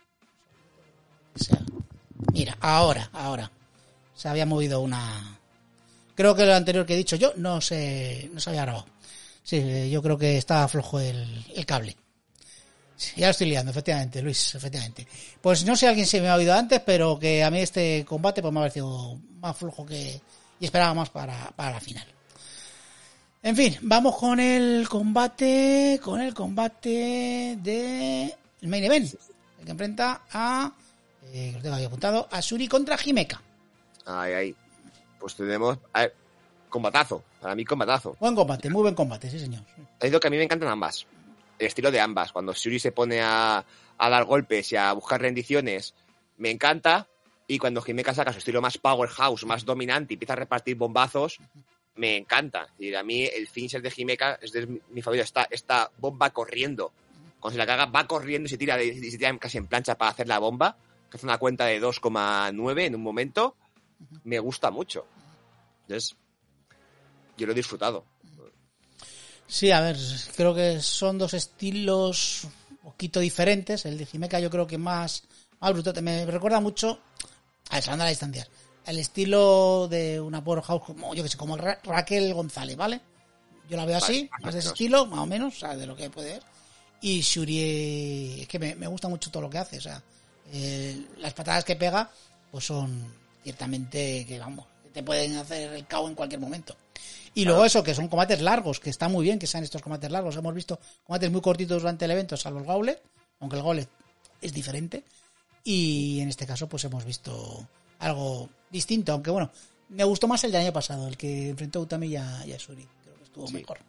Mira, 2.33 2.57
ahora, 2.59 3.09
ahora. 3.13 3.49
Se 4.13 4.27
había 4.27 4.45
movido 4.45 4.81
una. 4.81 5.39
Creo 6.15 6.35
que 6.35 6.45
lo 6.45 6.53
anterior 6.53 6.85
que 6.85 6.93
he 6.93 6.97
dicho 6.97 7.15
yo 7.15 7.31
no 7.37 7.61
se, 7.61 8.29
no 8.33 8.39
se 8.41 8.49
había 8.49 8.63
grabado. 8.63 8.85
Sí, 9.43 9.89
yo 9.89 10.01
creo 10.01 10.17
que 10.17 10.37
está 10.37 10.67
flojo 10.67 10.99
el, 10.99 11.45
el 11.55 11.65
cable. 11.65 11.95
Ya 13.15 13.27
lo 13.27 13.31
estoy 13.31 13.47
liando, 13.47 13.71
efectivamente, 13.71 14.21
Luis, 14.21 14.55
efectivamente. 14.55 15.07
Pues 15.41 15.65
no 15.65 15.75
sé 15.75 15.81
si 15.81 15.85
alguien 15.87 16.05
se 16.05 16.21
me 16.21 16.29
ha 16.29 16.35
oído 16.35 16.53
antes, 16.53 16.81
pero 16.81 17.17
que 17.17 17.43
a 17.43 17.49
mí 17.49 17.59
este 17.59 18.05
combate 18.05 18.41
pues, 18.41 18.53
me 18.53 18.59
ha 18.59 18.63
parecido 18.63 19.17
más 19.39 19.55
flojo 19.55 19.85
que. 19.85 20.19
y 20.59 20.65
esperaba 20.65 20.93
más 20.93 21.09
para, 21.09 21.51
para 21.55 21.71
la 21.71 21.79
final. 21.79 22.05
En 23.41 23.55
fin, 23.55 23.77
vamos 23.81 24.17
con 24.17 24.39
el 24.39 24.87
combate. 24.89 25.99
Con 26.03 26.19
el 26.19 26.33
combate 26.33 27.57
de. 27.61 28.35
El 28.61 28.67
main 28.67 28.83
event. 28.83 29.13
El 29.59 29.65
que 29.65 29.71
enfrenta 29.71 30.23
a. 30.31 30.71
Eh, 31.31 31.51
que 31.51 31.57
lo 31.57 31.61
tengo 31.61 31.75
aquí 31.75 31.85
apuntado. 31.85 32.27
A 32.29 32.41
Suri 32.41 32.67
contra 32.67 32.97
Himeka. 33.03 33.41
Ay, 34.05 34.33
ay. 34.33 34.55
Pues 35.19 35.35
tenemos. 35.35 35.77
a 35.93 36.01
ver, 36.01 36.15
combatazo. 36.67 37.23
Para 37.39 37.55
mí, 37.55 37.63
combatazo. 37.63 38.17
Buen 38.19 38.35
combate, 38.35 38.69
muy 38.69 38.81
buen 38.81 38.95
combate, 38.95 39.29
sí, 39.29 39.39
señor. 39.39 39.63
Es 39.99 40.11
lo 40.11 40.19
que 40.19 40.27
a 40.27 40.31
mí 40.31 40.37
me 40.37 40.43
encantan 40.43 40.69
ambas. 40.69 41.05
El 41.59 41.67
estilo 41.67 41.91
de 41.91 41.99
ambas. 41.99 42.31
Cuando 42.31 42.53
Shuri 42.53 42.79
se 42.79 42.91
pone 42.91 43.21
a, 43.21 43.63
a 43.97 44.09
dar 44.09 44.25
golpes 44.25 44.71
y 44.71 44.77
a 44.77 44.91
buscar 44.93 45.21
rendiciones, 45.21 45.93
me 46.37 46.49
encanta. 46.49 47.07
Y 47.47 47.59
cuando 47.59 47.83
Himeka 47.85 48.13
saca 48.13 48.31
su 48.31 48.39
estilo 48.39 48.61
más 48.61 48.77
powerhouse, 48.77 49.45
más 49.45 49.65
dominante 49.65 50.13
y 50.13 50.15
empieza 50.15 50.33
a 50.33 50.37
repartir 50.37 50.75
bombazos, 50.75 51.39
me 51.95 52.15
encanta. 52.15 52.67
Decir, 52.77 52.95
a 52.95 53.03
mí 53.03 53.23
el 53.25 53.47
finisher 53.47 53.81
de 53.81 53.91
Himeka 53.95 54.39
es 54.41 54.51
de 54.51 54.81
mi, 54.89 55.01
favorito. 55.01 55.23
Esta, 55.23 55.47
esta 55.49 55.91
bomba 55.97 56.29
corriendo. 56.29 56.93
Cuando 57.39 57.53
se 57.53 57.57
la 57.57 57.65
caga, 57.65 57.85
va 57.87 58.07
corriendo 58.07 58.47
y 58.47 58.49
se 58.49 58.57
tira, 58.57 58.81
y 58.81 59.11
se 59.11 59.17
tira 59.17 59.37
casi 59.37 59.57
en 59.57 59.67
plancha 59.67 59.97
para 59.97 60.11
hacer 60.11 60.27
la 60.27 60.39
bomba. 60.39 60.77
Que 61.09 61.17
hace 61.17 61.25
una 61.25 61.37
cuenta 61.37 61.65
de 61.65 61.81
2,9 61.81 62.85
en 62.85 62.95
un 62.95 63.01
momento. 63.01 63.55
Me 64.23 64.39
gusta 64.39 64.71
mucho. 64.71 65.05
Entonces, 65.81 66.15
yo 67.35 67.47
lo 67.47 67.51
he 67.51 67.55
disfrutado. 67.55 68.05
Sí, 69.49 69.71
a 69.71 69.81
ver, 69.81 69.97
creo 70.35 70.53
que 70.53 70.79
son 70.79 71.17
dos 71.17 71.33
estilos 71.33 72.43
un 72.69 72.77
poquito 72.77 73.19
diferentes. 73.19 73.83
El 73.85 73.97
de 73.97 74.07
Himeka 74.11 74.39
yo 74.39 74.49
creo 74.49 74.67
que 74.67 74.77
más, 74.77 75.23
más 75.59 75.73
bruto. 75.73 75.91
Me 76.01 76.23
recuerda 76.25 76.59
mucho, 76.59 76.99
a 77.69 77.75
ver, 77.75 77.83
salvando 77.83 78.05
las 78.05 78.11
distancias, 78.11 78.47
el 78.85 78.99
estilo 78.99 79.87
de 79.89 80.19
una 80.21 80.43
powerhouse 80.43 80.83
como, 80.83 81.15
yo 81.15 81.23
que 81.23 81.29
sé, 81.29 81.37
como 81.37 81.57
Ra- 81.57 81.79
Raquel 81.83 82.33
González, 82.33 82.77
¿vale? 82.77 83.01
Yo 83.67 83.75
la 83.77 83.85
veo 83.85 83.97
así, 83.97 84.27
Vale, 84.31 84.45
más 84.45 84.53
de 84.53 84.59
ese 84.59 84.69
estilo, 84.69 85.05
más 85.07 85.19
o 85.19 85.25
menos, 85.25 85.55
o 85.55 85.59
sea, 85.59 85.75
de 85.75 85.85
lo 85.87 85.95
que 85.95 86.09
puede 86.09 86.33
ver. 86.33 86.43
Y 87.01 87.21
Shuri, 87.21 88.41
es 88.41 88.47
que 88.47 88.59
me, 88.59 88.75
me 88.75 88.87
gusta 88.87 89.07
mucho 89.07 89.31
todo 89.31 89.41
lo 89.43 89.49
que 89.49 89.57
hace, 89.57 89.77
o 89.77 89.81
sea, 89.81 90.01
eh, 90.51 91.05
las 91.17 91.33
patadas 91.33 91.63
que 91.63 91.75
pega, 91.75 92.09
pues 92.51 92.65
son 92.65 93.03
ciertamente 93.43 94.25
que, 94.27 94.37
vamos, 94.39 94.65
te 94.93 95.01
pueden 95.03 95.37
hacer 95.37 95.73
el 95.73 95.87
caos 95.87 96.09
en 96.09 96.15
cualquier 96.15 96.39
momento. 96.41 96.75
Y 97.35 97.45
luego 97.45 97.63
eso, 97.63 97.83
que 97.83 97.93
son 97.93 98.07
combates 98.07 98.41
largos, 98.41 98.79
que 98.79 98.89
está 98.89 99.07
muy 99.07 99.23
bien 99.23 99.39
que 99.39 99.47
sean 99.47 99.63
estos 99.63 99.81
combates 99.81 100.09
largos. 100.11 100.35
Hemos 100.35 100.53
visto 100.53 100.79
combates 101.05 101.31
muy 101.31 101.41
cortitos 101.41 101.81
durante 101.81 102.05
el 102.05 102.11
evento, 102.11 102.35
salvo 102.35 102.59
el 102.59 102.65
Gauntlet, 102.65 103.01
aunque 103.39 103.55
el 103.57 103.63
Gauntlet 103.63 103.89
es 104.41 104.53
diferente. 104.53 105.03
Y 105.63 106.19
en 106.21 106.29
este 106.29 106.47
caso, 106.47 106.67
pues 106.67 106.83
hemos 106.85 107.05
visto 107.05 107.67
algo 107.99 108.49
distinto, 108.69 109.11
aunque 109.13 109.29
bueno, 109.29 109.51
me 109.89 110.03
gustó 110.03 110.27
más 110.27 110.43
el 110.43 110.51
del 110.51 110.61
año 110.61 110.73
pasado, 110.73 111.07
el 111.07 111.17
que 111.17 111.49
enfrentó 111.49 111.79
a 111.79 111.81
Utami 111.83 112.07
y 112.07 112.15
a, 112.15 112.45
y 112.45 112.53
a 112.53 112.57
Shuri. 112.57 112.87
Creo 113.03 113.15
que 113.17 113.23
estuvo 113.23 113.47
Sí. 113.47 113.53
mejor. 113.55 113.79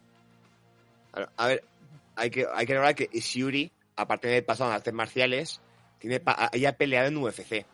A 1.35 1.47
ver, 1.47 1.63
hay 2.15 2.29
que, 2.29 2.45
hay 2.53 2.65
que 2.65 2.73
recordar 2.73 2.95
que 2.95 3.09
Shuri, 3.13 3.71
aparte 3.95 4.27
de 4.27 4.41
pasado 4.43 4.69
en 4.69 4.75
artes 4.75 4.93
marciales, 4.93 5.61
tiene, 5.99 6.21
ella 6.53 6.69
ha 6.69 6.73
peleado 6.73 7.07
en 7.07 7.17
UFC. 7.17 7.65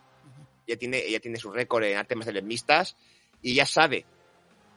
Ella 0.65 0.77
tiene, 0.77 0.99
ella 1.05 1.19
tiene 1.19 1.37
su 1.37 1.51
récord 1.51 1.83
en 1.83 1.97
artes 1.97 2.17
marciales 2.17 2.43
mixtas 2.43 2.95
y 3.41 3.53
ya 3.53 3.65
sabe 3.65 4.05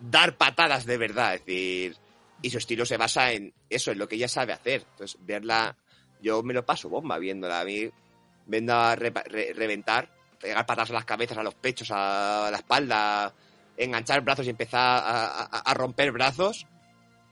dar 0.00 0.36
patadas 0.36 0.86
de 0.86 0.96
verdad. 0.98 1.34
Es 1.34 1.44
decir, 1.46 1.96
y 2.42 2.50
su 2.50 2.58
estilo 2.58 2.84
se 2.86 2.96
basa 2.96 3.32
en 3.32 3.52
eso, 3.68 3.92
en 3.92 3.98
lo 3.98 4.08
que 4.08 4.16
ella 4.16 4.28
sabe 4.28 4.52
hacer. 4.52 4.84
Entonces, 4.92 5.18
verla, 5.20 5.76
yo 6.22 6.42
me 6.42 6.54
lo 6.54 6.64
paso 6.64 6.88
bomba 6.88 7.18
viéndola. 7.18 7.60
A 7.60 7.64
mí, 7.64 7.90
viendo 8.46 8.96
re- 8.96 9.10
re- 9.26 9.52
reventar, 9.54 10.08
pegar 10.40 10.64
patadas 10.66 10.90
a 10.90 10.94
las 10.94 11.04
cabezas, 11.04 11.36
a 11.38 11.42
los 11.42 11.54
pechos, 11.54 11.90
a 11.92 12.48
la 12.50 12.56
espalda, 12.58 13.34
enganchar 13.76 14.22
brazos 14.22 14.46
y 14.46 14.50
empezar 14.50 14.80
a, 14.80 15.42
a- 15.42 15.44
a 15.60 15.74
romper 15.74 16.12
brazos, 16.12 16.66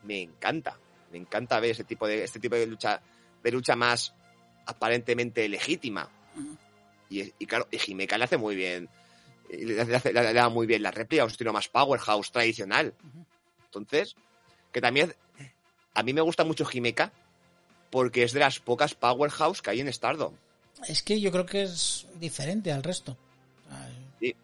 me 0.03 0.21
encanta. 0.23 0.79
Me 1.11 1.16
encanta 1.19 1.59
ver 1.61 1.71
ese 1.71 1.85
tipo 1.85 2.07
de, 2.07 2.25
este 2.25 2.39
tipo 2.39 2.55
de 2.55 2.66
lucha, 2.66 3.01
de 3.43 3.51
lucha 3.51 3.75
más 3.77 4.14
aparentemente 4.66 5.49
legítima. 5.49 6.09
Y, 7.11 7.33
y 7.39 7.47
claro, 7.47 7.66
y 7.71 7.79
Himeka 7.91 8.19
le 8.19 8.25
hace 8.25 8.37
muy 8.37 8.55
bien. 8.55 8.89
Le, 9.51 10.32
da 10.34 10.49
muy 10.49 10.66
bien 10.66 10.82
la 10.82 10.90
réplica, 10.90 11.24
un 11.24 11.30
estilo 11.30 11.53
más 11.53 11.68
powerhouse 11.68 12.30
tradicional. 12.30 12.94
Entonces, 13.66 14.16
que 14.72 14.80
también 14.80 15.14
a 15.94 16.03
mí 16.03 16.12
me 16.12 16.20
gusta 16.20 16.44
mucho 16.44 16.66
Himeka 16.70 17.12
porque 17.90 18.22
es 18.22 18.32
de 18.32 18.40
las 18.40 18.61
pocas 18.61 18.94
powerhouse 18.94 19.62
que 19.62 19.70
hay 19.70 19.80
en 19.80 19.92
Stardom. 19.92 20.34
Es 20.86 21.03
que 21.03 21.20
yo 21.20 21.32
creo 21.32 21.46
que 21.46 21.62
es 21.62 22.07
diferente 22.20 22.70
al 22.70 22.82
resto. 22.82 23.16
Ay, 23.70 24.34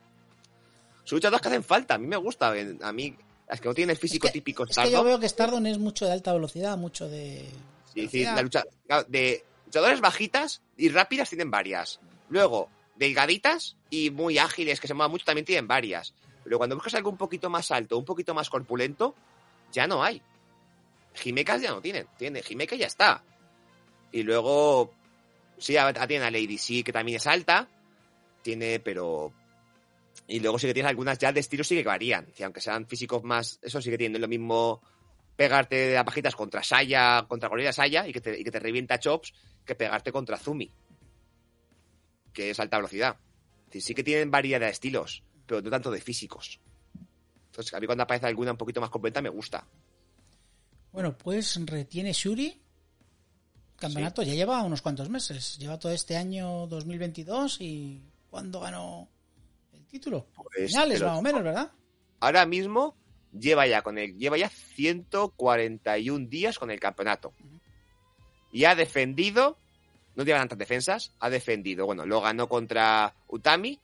Son 1.05 1.16
luchadoras 1.16 1.42
que 1.42 1.48
hacen 1.48 1.64
falta, 1.64 1.94
a 1.94 1.98
mí 1.98 2.07
me 2.07 2.16
gusta. 2.16 2.52
A 2.82 2.92
mí, 2.92 3.16
las 3.46 3.61
que 3.61 3.68
no 3.68 3.74
tienen 3.74 3.90
el 3.90 3.96
físico 3.96 4.26
es 4.26 4.32
que, 4.32 4.38
típico 4.38 4.64
es 4.64 4.70
que 4.70 4.74
yo 4.74 4.88
Stardom. 4.88 5.07
veo 5.07 5.20
que 5.20 5.28
Stardom 5.28 5.66
es 5.66 5.78
mucho 5.78 6.07
de 6.07 6.12
alta 6.12 6.32
velocidad, 6.32 6.76
mucho 6.76 7.09
de. 7.09 7.44
Sí, 7.92 8.09
sí, 8.09 8.24
la 8.24 8.42
lucha 8.42 8.64
de 9.09 9.44
luchadoras 9.66 10.00
bajitas 10.00 10.62
y 10.76 10.88
rápidas 10.88 11.28
tienen 11.28 11.50
varias. 11.50 12.00
Luego, 12.30 12.68
delgaditas 12.97 13.76
y 13.90 14.11
muy 14.11 14.38
ágiles 14.38 14.80
que 14.80 14.88
se 14.88 14.95
mueven 14.95 15.12
mucho 15.12 15.24
también 15.24 15.45
tienen 15.45 15.66
varias. 15.66 16.14
Pero 16.42 16.59
cuando 16.59 16.76
buscas 16.76 16.95
algo 16.95 17.11
un 17.11 17.16
poquito 17.16 17.49
más 17.51 17.70
alto, 17.70 17.99
un 17.99 18.05
poquito 18.05 18.34
más 18.34 18.51
corpulento, 18.51 19.14
ya 19.72 19.86
no 19.86 20.03
hay. 20.03 20.22
Jimecas 21.14 21.62
ya 21.62 21.70
no 21.70 21.80
tienen. 21.80 22.07
Tiene 22.18 22.42
Jimeca 22.42 22.76
ya 22.76 22.86
está. 22.86 23.22
Y 24.12 24.22
luego, 24.22 24.92
sí, 25.59 25.76
tiene 26.07 26.24
a 26.24 26.30
Lady 26.30 26.59
sí 26.59 26.82
que 26.82 26.92
también 26.92 27.16
es 27.16 27.26
alta. 27.26 27.68
Tiene, 28.42 28.80
pero. 28.80 29.32
Y 30.26 30.40
luego 30.40 30.59
sí 30.59 30.66
que 30.66 30.74
tienes 30.74 30.90
algunas 30.90 31.18
ya 31.18 31.32
de 31.32 31.40
estilo 31.40 31.64
sí 31.64 31.76
que 31.76 31.84
varían. 31.84 32.26
Que 32.36 32.45
aunque 32.45 32.61
sean 32.61 32.86
físicos 32.86 33.22
más. 33.24 33.59
Eso 33.62 33.80
sí 33.80 33.90
que 33.90 33.99
tienen 33.99 34.20
lo 34.20 34.28
mismo 34.28 34.82
pegarte 35.36 35.74
de 35.74 35.95
las 35.95 36.05
bajitas 36.05 36.36
contra 36.36 36.62
Saya, 36.62 37.24
contra 37.26 37.49
Gorilla 37.49 37.72
Saya 37.72 38.07
y 38.07 38.12
que 38.12 38.20
te, 38.20 38.38
y 38.38 38.45
que 38.45 38.51
te 38.51 38.61
revienta 38.61 38.99
chops 38.99 39.32
que 39.64 39.74
pegarte 39.74 40.12
contra 40.12 40.36
Zumi. 40.36 40.70
Que 42.35 42.51
es 42.51 42.61
alta 42.61 42.76
velocidad. 42.76 43.16
Es 43.61 43.66
decir, 43.66 43.82
sí 43.82 43.95
que 43.95 44.05
tienen 44.05 44.30
variedad 44.30 44.61
de 44.61 44.68
estilos, 44.68 45.22
pero 45.47 45.62
no 45.62 45.70
tanto 45.70 45.91
de 45.91 46.03
físicos. 46.03 46.61
Entonces, 47.47 47.72
a 47.72 47.80
mí 47.80 47.87
cuando 47.87 48.05
aparece 48.05 48.26
alguna 48.26 48.51
un 48.51 48.59
poquito 48.59 48.82
más 48.82 48.91
completa 48.91 49.22
me 49.22 49.30
gusta. 49.30 49.66
Bueno, 50.93 51.16
pues 51.16 51.59
retiene 51.64 52.12
Shuri. 52.12 52.61
campeonato 53.76 54.22
ya 54.22 54.35
lleva 54.35 54.62
unos 54.62 54.82
cuantos 54.82 55.09
meses. 55.09 55.59
Lleva 55.59 55.78
todo 55.78 55.93
este 55.93 56.16
año 56.16 56.66
2022 56.66 57.61
y 57.61 58.03
¿cuándo 58.30 58.61
ganó 58.61 59.09
el 59.72 59.87
título? 59.87 60.26
Pues, 60.35 60.70
Finales, 60.70 61.03
más 61.03 61.18
o 61.18 61.22
menos, 61.22 61.43
¿verdad? 61.43 61.72
Ahora 62.20 62.47
mismo 62.47 62.97
lleva 63.32 63.66
ya 63.66 63.82
con 63.82 63.99
el, 63.99 64.16
lleva 64.16 64.39
ya 64.39 64.49
141 64.49 66.28
días 66.28 66.59
con 66.59 66.70
el 66.70 66.80
campeonato. 66.80 67.32
Y 68.53 68.64
ha 68.64 68.74
defendido, 68.74 69.59
no 70.17 70.25
lleva 70.25 70.39
tantas 70.39 70.59
defensas, 70.59 71.12
ha 71.21 71.29
defendido, 71.31 71.87
bueno, 71.87 72.07
lo 72.07 72.21
ganó 72.21 72.49
contra 72.49 73.12
Utami, 73.29 73.79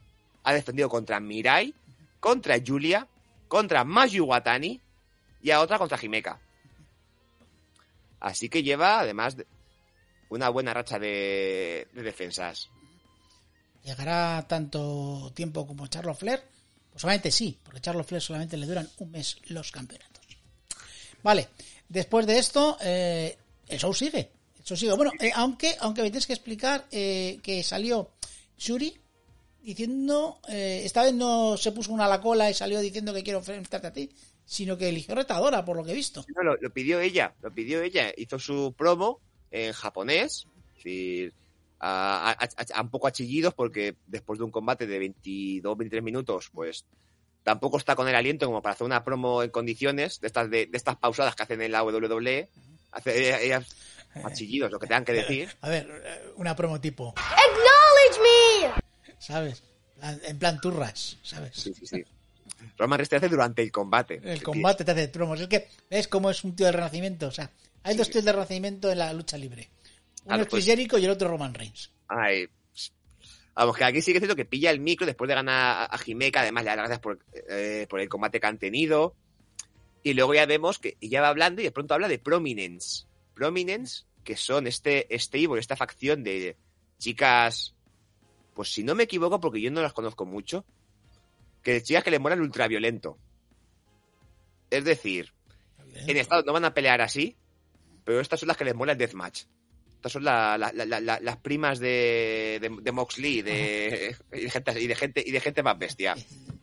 ha 0.45 0.53
defendido 0.53 0.89
contra 0.89 1.19
Mirai, 1.21 1.75
contra 2.21 2.57
Julia, 2.65 3.07
contra 3.49 3.85
Mayu 3.85 4.25
Watani 4.27 4.81
y 5.43 5.51
a 5.51 5.61
otra 5.61 5.79
contra 5.79 5.99
Himeka. 6.01 6.39
Así 8.21 8.49
que 8.49 8.63
lleva 8.63 9.01
además 9.01 9.37
de- 9.37 9.47
una 10.29 10.49
buena 10.51 10.73
racha 10.75 10.99
de, 10.99 11.89
de 11.93 12.03
defensas. 12.03 12.69
¿Llegará 13.85 14.45
tanto 14.47 15.33
tiempo 15.35 15.67
como 15.67 15.87
Charles 15.87 16.19
Flair? 16.19 16.43
Pues 16.91 17.01
solamente 17.03 17.31
sí, 17.31 17.59
porque 17.65 17.81
Charles 17.81 18.07
Flair 18.07 18.23
solamente 18.23 18.57
le 18.57 18.67
duran 18.67 18.89
un 18.99 19.11
mes 19.11 19.39
los 19.47 19.73
campeonatos. 19.73 20.21
Vale, 21.23 21.49
después 21.89 22.27
de 22.27 22.39
esto, 22.39 22.77
eh, 22.83 23.37
el 23.69 23.79
show 23.79 23.93
sigue. 23.95 24.31
Sigue. 24.65 24.93
Bueno, 24.95 25.13
eh, 25.21 25.31
aunque, 25.35 25.75
aunque 25.81 26.03
me 26.03 26.11
tienes 26.11 26.27
que 26.27 26.33
explicar 26.35 26.87
eh, 26.91 27.39
que 27.43 27.63
salió 27.63 28.11
Shuri 28.59 28.95
diciendo, 29.63 30.39
eh, 30.49 30.83
esta 30.85 31.03
vez 31.03 31.15
no 31.15 31.57
se 31.57 31.73
puso 31.73 31.93
una 31.93 32.07
a 32.07 32.09
la 32.09 32.21
cola 32.21 32.51
y 32.51 32.55
salió 32.55 32.81
diciendo 32.81 33.13
que 33.13 33.23
quiero 33.23 33.39
enfrentarte 33.41 33.87
a 33.87 33.93
ti, 33.93 34.11
sino 34.45 34.77
que 34.77 34.89
eligió 34.89 35.15
retadora, 35.15 35.65
por 35.65 35.77
lo 35.77 35.85
que 35.85 35.93
he 35.93 35.95
visto. 35.95 36.25
No, 36.35 36.43
lo, 36.43 36.71
pidió 36.73 37.01
ella, 37.01 37.35
lo 37.43 37.53
pidió 37.53 37.83
ella. 37.83 38.13
Hizo 38.17 38.39
su 38.39 38.75
promo 38.77 39.21
en 39.51 39.73
japonés, 39.73 40.47
es 40.69 40.75
decir, 40.77 41.35
a, 41.79 42.31
a- 42.39 42.49
a- 42.75 42.83
un 42.83 42.91
poco 42.91 43.07
a 43.07 43.13
chillidos 43.13 43.55
porque 43.55 43.97
después 44.07 44.39
de 44.39 44.45
un 44.45 44.51
combate 44.51 44.87
de 44.87 44.99
22, 44.99 45.77
23 45.77 46.03
minutos, 46.03 46.51
pues 46.53 46.85
tampoco 47.43 47.79
está 47.79 47.97
con 47.97 48.09
el 48.09 48.15
aliento 48.15 48.47
como 48.47 48.61
para 48.63 48.75
hacer 48.75 48.85
una 48.85 49.03
promo 49.05 49.43
en 49.43 49.51
condiciones 49.51 50.21
de 50.21 50.27
estas 50.27 50.51
de, 50.51 50.69
estas 50.73 50.97
pausadas 50.97 51.35
que 51.35 51.43
hacen 51.43 51.63
en 51.63 51.73
la 51.73 51.83
WWE. 51.83 52.49
Hace, 52.93 53.29
ella- 53.29 53.41
ellas 53.41 53.67
a 54.15 54.33
chillidos, 54.33 54.71
lo 54.71 54.79
que 54.79 54.87
tengan 54.87 55.05
que 55.05 55.13
decir. 55.13 55.49
A 55.61 55.69
ver, 55.69 55.89
eh, 56.05 56.33
una 56.37 56.55
promo 56.57 56.81
tipo, 56.81 57.15
Acknowledge 57.17 58.21
me! 58.23 59.15
¿sabes? 59.19 59.63
En 60.03 60.39
plan 60.39 60.61
turras, 60.61 61.19
¿sabes? 61.23 61.55
Sí, 61.55 61.75
sí, 61.75 61.87
sí. 61.87 62.03
Roman 62.79 62.99
Reigns 62.99 63.09
te 63.11 63.17
hace 63.17 63.29
durante 63.29 63.63
el 63.63 63.71
combate. 63.71 64.21
El 64.25 64.43
combate 64.43 64.85
te 64.85 64.91
hace 64.93 65.09
promos. 65.09 65.41
Es 65.41 65.49
que 65.49 65.69
ves 65.91 66.09
cómo 66.09 66.31
es 66.31 66.43
un 66.45 66.57
tío 66.57 66.67
del 66.67 66.75
renacimiento. 66.75 67.27
O 67.29 67.31
sea, 67.31 67.51
hay 67.83 67.97
dos 67.97 68.11
tíos 68.11 68.25
del 68.25 68.35
renacimiento 68.35 68.91
en 68.91 68.99
la 68.99 69.13
lucha 69.13 69.37
libre. 69.37 69.69
Uno 70.25 70.27
Claro, 70.27 70.43
es 70.43 70.49
Chris 70.49 70.65
pues- 70.65 70.65
Jericho 70.67 70.99
y 70.99 71.05
el 71.05 71.11
otro 71.11 71.29
Roman 71.29 71.55
Reigns. 71.55 71.91
Ay, 72.09 72.49
pues, 72.73 72.93
vamos, 73.55 73.77
que 73.77 73.85
aquí 73.85 74.03
sí 74.03 74.13
que 74.13 74.19
es 74.19 74.23
cierto 74.23 74.37
que 74.37 74.45
pilla 74.45 74.71
el 74.71 74.81
micro 74.81 75.07
después 75.07 75.29
de 75.29 75.35
ganar 75.35 75.55
a, 75.55 75.85
a 75.85 75.99
Jimeca, 75.99 76.41
además 76.41 76.65
le 76.65 76.71
da 76.71 76.77
las 76.77 76.89
gracias 76.89 77.01
por, 77.01 77.19
eh, 77.49 77.87
por 77.89 78.01
el 78.01 78.09
combate 78.09 78.41
que 78.41 78.47
han 78.47 78.59
tenido. 78.59 79.15
Y 80.03 80.15
luego 80.15 80.33
ya 80.35 80.47
vemos 80.47 80.79
que 80.79 80.97
ella 81.01 81.21
va 81.21 81.29
hablando 81.29 81.61
y 81.61 81.65
de 81.65 81.71
pronto 81.73 81.93
habla 81.95 82.09
de 82.09 82.19
Prominence. 82.19 83.05
Prominence, 83.41 84.05
que 84.23 84.37
son 84.37 84.67
este 84.67 85.07
stable, 85.19 85.59
esta 85.61 85.75
facción 85.75 86.23
de 86.23 86.59
chicas, 86.99 87.75
pues 88.55 88.71
si 88.71 88.85
no 88.85 88.95
me 88.95 89.05
equivoco, 89.05 89.41
porque 89.41 89.63
yo 89.63 89.71
no 89.71 89.81
las 89.81 89.95
conozco 89.95 90.27
mucho, 90.27 90.67
que 91.63 91.73
de 91.73 91.83
chicas 91.83 92.05
que 92.05 92.11
le 92.11 92.19
mola 92.19 92.35
el 92.35 92.43
ultraviolento. 92.43 93.17
Es 94.69 94.85
decir, 94.85 95.33
en 96.07 96.19
Estados 96.19 96.45
no 96.45 96.53
van 96.53 96.67
a 96.67 96.75
pelear 96.75 97.01
así, 97.01 97.35
pero 98.05 98.21
estas 98.21 98.41
son 98.41 98.49
las 98.49 98.59
que 98.59 98.67
les 98.67 98.75
mola 98.75 98.93
el 98.93 98.99
deathmatch. 98.99 99.45
Estas 99.95 100.13
son 100.13 100.25
la- 100.25 100.59
la- 100.59 100.73
la- 100.75 100.85
la- 100.85 101.01
la- 101.01 101.21
las 101.21 101.37
primas 101.39 101.79
de, 101.79 102.59
de, 102.61 102.77
de 102.83 102.93
Moxley 102.93 103.41
de, 103.41 104.15
y, 104.35 104.41
de 104.43 104.51
gente, 104.51 104.81
y, 104.83 104.87
de 104.87 104.95
gente, 104.97 105.25
y 105.27 105.31
de 105.31 105.41
gente 105.41 105.63
más 105.63 105.79
bestia. 105.79 106.15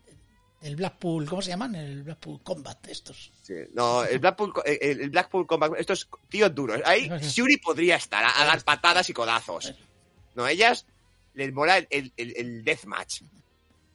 El 0.62 0.76
Blackpool, 0.76 1.30
¿cómo 1.30 1.42
se 1.42 1.50
llaman? 1.50 1.76
El 1.76 2.04
Blackpool 2.04 2.42
Combat, 2.42 2.88
estos. 2.88 3.32
Sí. 3.44 3.54
No, 3.74 4.04
el 4.04 4.18
Blackpool, 4.20 4.54
el, 4.66 5.02
el 5.02 5.10
Blackpool 5.12 5.46
Combat, 5.46 5.74
estos 5.78 6.10
tíos 6.30 6.54
duros. 6.56 6.82
Ahí 6.84 7.08
Shuri 7.22 7.58
podría 7.58 7.96
estar 7.98 8.24
a, 8.24 8.42
a 8.42 8.46
dar 8.46 8.64
patadas 8.64 9.10
y 9.10 9.14
codazos. 9.14 9.74
No, 10.36 10.48
ellas 10.48 10.86
les 11.36 11.54
mola 11.54 11.78
el, 11.78 12.12
el, 12.18 12.64
deathmatch. 12.64 13.22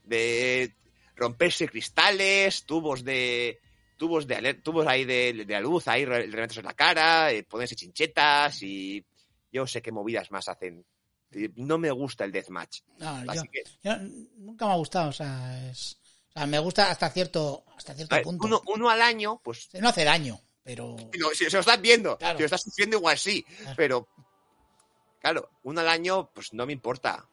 De 0.05 0.75
romperse 1.17 1.69
cristales, 1.69 2.65
tubos 2.65 3.05
de. 3.05 3.59
Tubos 3.97 4.27
de 4.27 4.55
tubos 4.55 4.87
ahí 4.89 5.05
de, 5.05 5.33
de 5.47 5.53
la 5.53 5.61
luz, 5.61 5.87
ahí 5.87 6.05
re- 6.05 6.27
reventarse 6.27 6.59
en 6.61 6.67
la 6.67 6.75
cara, 6.75 7.31
eh, 7.33 7.43
ponerse 7.45 7.77
chinchetas 7.77 8.63
y. 8.63 9.05
Yo 9.53 9.67
sé 9.67 9.83
qué 9.83 9.93
movidas 9.93 10.31
más 10.31 10.49
hacen. 10.49 10.85
No 11.57 11.79
me 11.79 11.91
gusta 11.91 12.25
el 12.25 12.33
deathmatch. 12.33 12.81
No, 12.99 13.25
yo, 13.25 13.31
Así 13.31 13.49
que, 13.49 13.63
yo 13.83 13.97
nunca 14.39 14.67
me 14.67 14.73
ha 14.73 14.77
gustado. 14.77 15.09
O 15.11 15.13
sea, 15.13 15.71
es- 15.71 15.99
o 16.35 16.39
sea, 16.39 16.47
me 16.47 16.59
gusta 16.59 16.91
hasta 16.91 17.11
cierto, 17.11 17.65
hasta 17.77 17.95
cierto 17.95 18.15
ver, 18.15 18.25
punto. 18.25 18.47
uno, 18.47 18.63
uno 18.67 18.89
al 18.91 19.03
año, 19.03 19.41
pues 19.43 19.69
No 19.75 19.89
hace 19.91 20.05
daño, 20.05 20.41
pero. 20.63 20.97
No, 21.19 21.31
si, 21.31 21.45
si 21.47 21.51
lo 21.51 21.61
estás 21.61 21.81
viendo, 21.81 22.17
Claro. 22.19 22.39
si 22.39 22.43
lo 22.43 22.47
estás 22.47 22.63
sufriendo 22.63 22.97
igual 22.97 23.19
sí, 23.19 23.43
Claro. 23.43 23.75
pero 23.77 24.09
claro, 25.21 25.51
uno 25.65 25.81
al 25.81 25.89
año 25.89 26.31
pues 26.35 26.53
no 26.53 26.67
me 26.67 26.73
importa, 26.73 27.27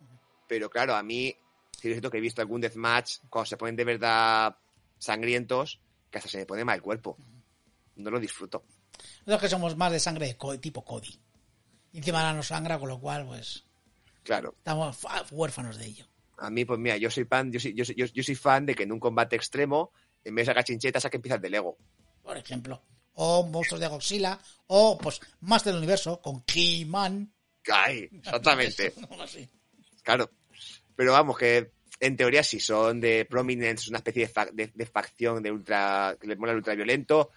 pero 0.48 0.70
claro, 0.70 0.96
a 0.96 1.04
mí 1.04 1.36
sí 1.72 1.88
es 1.88 1.94
cierto 1.94 2.10
que 2.12 2.18
he 2.18 2.22
visto 2.22 2.42
algún 2.42 2.62
deathmatch 2.62 3.18
cuando 3.30 3.46
se 3.48 3.58
ponen 3.58 3.76
de 3.76 3.84
verdad 3.86 4.56
sangrientos 4.98 5.80
que 6.12 6.18
hasta 6.18 6.30
se 6.30 6.38
me 6.40 6.46
pone 6.46 6.66
mal 6.66 6.76
el 6.76 6.82
cuerpo. 6.82 7.18
No 7.96 8.10
lo 8.12 8.20
disfruto. 8.20 8.64
Nosotros 9.26 9.42
que 9.42 9.50
somos 9.50 9.78
más 9.78 9.92
de 9.92 10.00
sangre 10.00 10.26
de 10.40 10.58
tipo 10.58 10.84
Cody. 10.84 11.20
Y 11.92 11.98
encima 12.00 12.20
ahora 12.20 12.34
no 12.34 12.44
sangra, 12.44 12.78
con 12.80 12.90
lo 12.90 13.00
cual, 13.00 13.26
pues, 13.26 13.66
Claro, 14.24 14.54
estamos 14.58 14.96
fa- 14.98 15.26
huérfanos 15.32 15.78
de 15.78 15.86
ello. 15.86 16.06
A 16.40 16.50
mí 16.50 16.66
pues 16.66 16.80
mira, 16.80 16.98
yo 16.98 17.10
soy 17.10 17.26
fan, 17.26 17.52
yo 17.52 17.60
soy, 17.60 17.74
yo 17.74 17.84
soy, 17.86 17.96
yo, 17.96 18.06
yo 18.06 18.24
soy 18.24 18.36
fan 18.36 18.66
de 18.66 18.76
que 18.76 18.84
en 18.84 18.92
un 18.92 19.00
combate 19.00 19.36
extremo 19.36 19.92
en 20.24 20.36
vez 20.36 20.46
de 20.46 20.52
sacar 20.52 20.64
chinchetas 20.64 21.04
saque 21.04 21.20
piezas 21.20 21.42
de 21.42 21.50
Lego. 21.50 21.78
por 22.24 22.38
ejemplo. 22.38 22.82
O 23.22 23.44
monstruos 23.46 23.82
de 23.82 23.88
Godzilla, 23.88 24.40
o 24.68 24.98
pues 24.98 25.20
más 25.42 25.64
del 25.66 25.76
universo, 25.76 26.22
con 26.22 26.44
He-Man. 26.54 27.34
Ay, 27.72 28.08
exactamente. 28.14 28.94
Claro. 30.04 30.30
Pero 30.96 31.12
vamos, 31.12 31.38
que 31.38 31.72
en 32.00 32.16
teoría 32.18 32.44
sí 32.44 32.60
son 32.60 33.00
de 33.00 33.26
Prominence, 33.26 33.90
una 33.90 33.98
especie 34.00 34.26
de, 34.28 34.32
fa- 34.34 34.50
de- 34.52 34.72
de 34.74 34.86
facción 34.86 35.44
de 35.44 35.52
ultra, 35.52 36.18
que 36.20 36.28
les 36.28 36.38
mola 36.38 36.52
el 36.54 36.58
ultraviolento. 36.60 37.30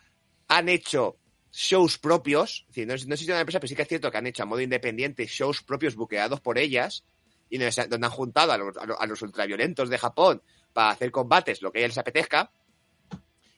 Han 0.49 0.69
hecho 0.69 1.19
shows 1.53 1.99
propios, 1.99 2.61
es 2.63 2.67
decir, 2.69 2.87
no, 2.87 2.95
es- 2.95 3.07
no 3.07 3.15
existe 3.15 3.33
una 3.33 3.41
empresa, 3.41 3.61
pero 3.61 3.69
sí 3.69 3.75
que 3.75 3.83
es 3.83 3.89
cierto 3.89 4.11
que 4.11 4.19
han 4.19 4.27
hecho 4.27 4.43
a 4.43 4.47
modo 4.47 4.61
independiente 4.61 5.27
shows 5.27 5.63
propios 5.63 5.95
buqueados 5.97 6.41
por 6.41 6.59
ellas 6.59 7.05
y 7.53 7.59
donde, 7.59 8.07
han 8.07 8.11
juntado 8.11 8.51
a 8.51 9.07
los, 9.07 9.21
ultraviolentos 9.21 9.91
de 9.91 9.99
Japón 9.99 10.43
para 10.73 10.89
hacer 10.89 11.11
combates, 11.11 11.61
lo 11.61 11.71
que 11.71 11.81
a 11.81 11.83
ellos 11.83 11.91
les 11.91 11.99
apetezca, 11.99 12.51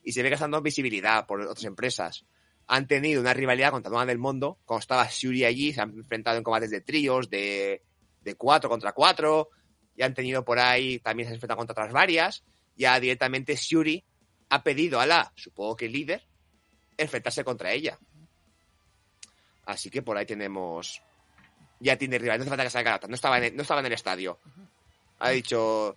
y 0.03 0.11
se 0.11 0.21
ve 0.21 0.27
que 0.27 0.33
están 0.33 0.51
dando 0.51 0.63
visibilidad 0.63 1.25
por 1.25 1.39
otras 1.39 1.63
empresas. 1.63 2.25
Han 2.67 2.87
tenido 2.87 3.21
una 3.21 3.33
rivalidad 3.33 3.71
contra 3.71 3.89
Dona 3.89 4.05
del 4.05 4.17
Mundo, 4.17 4.59
cuando 4.65 4.81
estaba 4.81 5.07
Shuri 5.09 5.45
allí, 5.45 5.71
se 5.71 5.79
han 5.79 5.91
enfrentado 5.91 6.35
en 6.35 6.43
combates 6.43 6.71
de 6.71 6.81
tríos, 6.81 7.29
de, 7.29 7.83
de 8.21 8.35
cuatro 8.35 8.69
contra 8.69 8.91
cuatro, 8.91 9.47
y 9.95 10.03
han 10.03 10.13
tenido 10.13 10.43
por 10.43 10.59
ahí, 10.59 10.99
también 10.99 11.27
se 11.27 11.29
han 11.29 11.35
enfrentado 11.35 11.59
contra 11.59 11.71
otras 11.71 11.93
varias, 11.93 12.43
ya 12.75 12.99
directamente 12.99 13.55
Shuri 13.55 14.03
ha 14.49 14.61
pedido 14.61 14.99
a 14.99 15.05
la, 15.05 15.31
supongo 15.37 15.77
que 15.77 15.87
líder, 15.87 16.21
enfrentarse 16.97 17.45
contra 17.45 17.71
ella. 17.71 17.97
Así 19.65 19.89
que 19.89 20.01
por 20.01 20.17
ahí 20.17 20.25
tenemos, 20.25 21.01
ya 21.79 21.97
tiene 21.97 22.17
rival, 22.17 22.37
no 22.39 22.43
hace 22.43 22.49
falta 22.49 22.63
que 22.63 22.69
salga 22.69 22.99
no 23.07 23.15
estaba 23.15 23.37
en 23.37 23.43
el, 23.45 23.55
no 23.55 23.61
estaba 23.61 23.79
en 23.81 23.85
el 23.87 23.93
estadio. 23.93 24.39
Ha 25.19 25.29
dicho, 25.29 25.95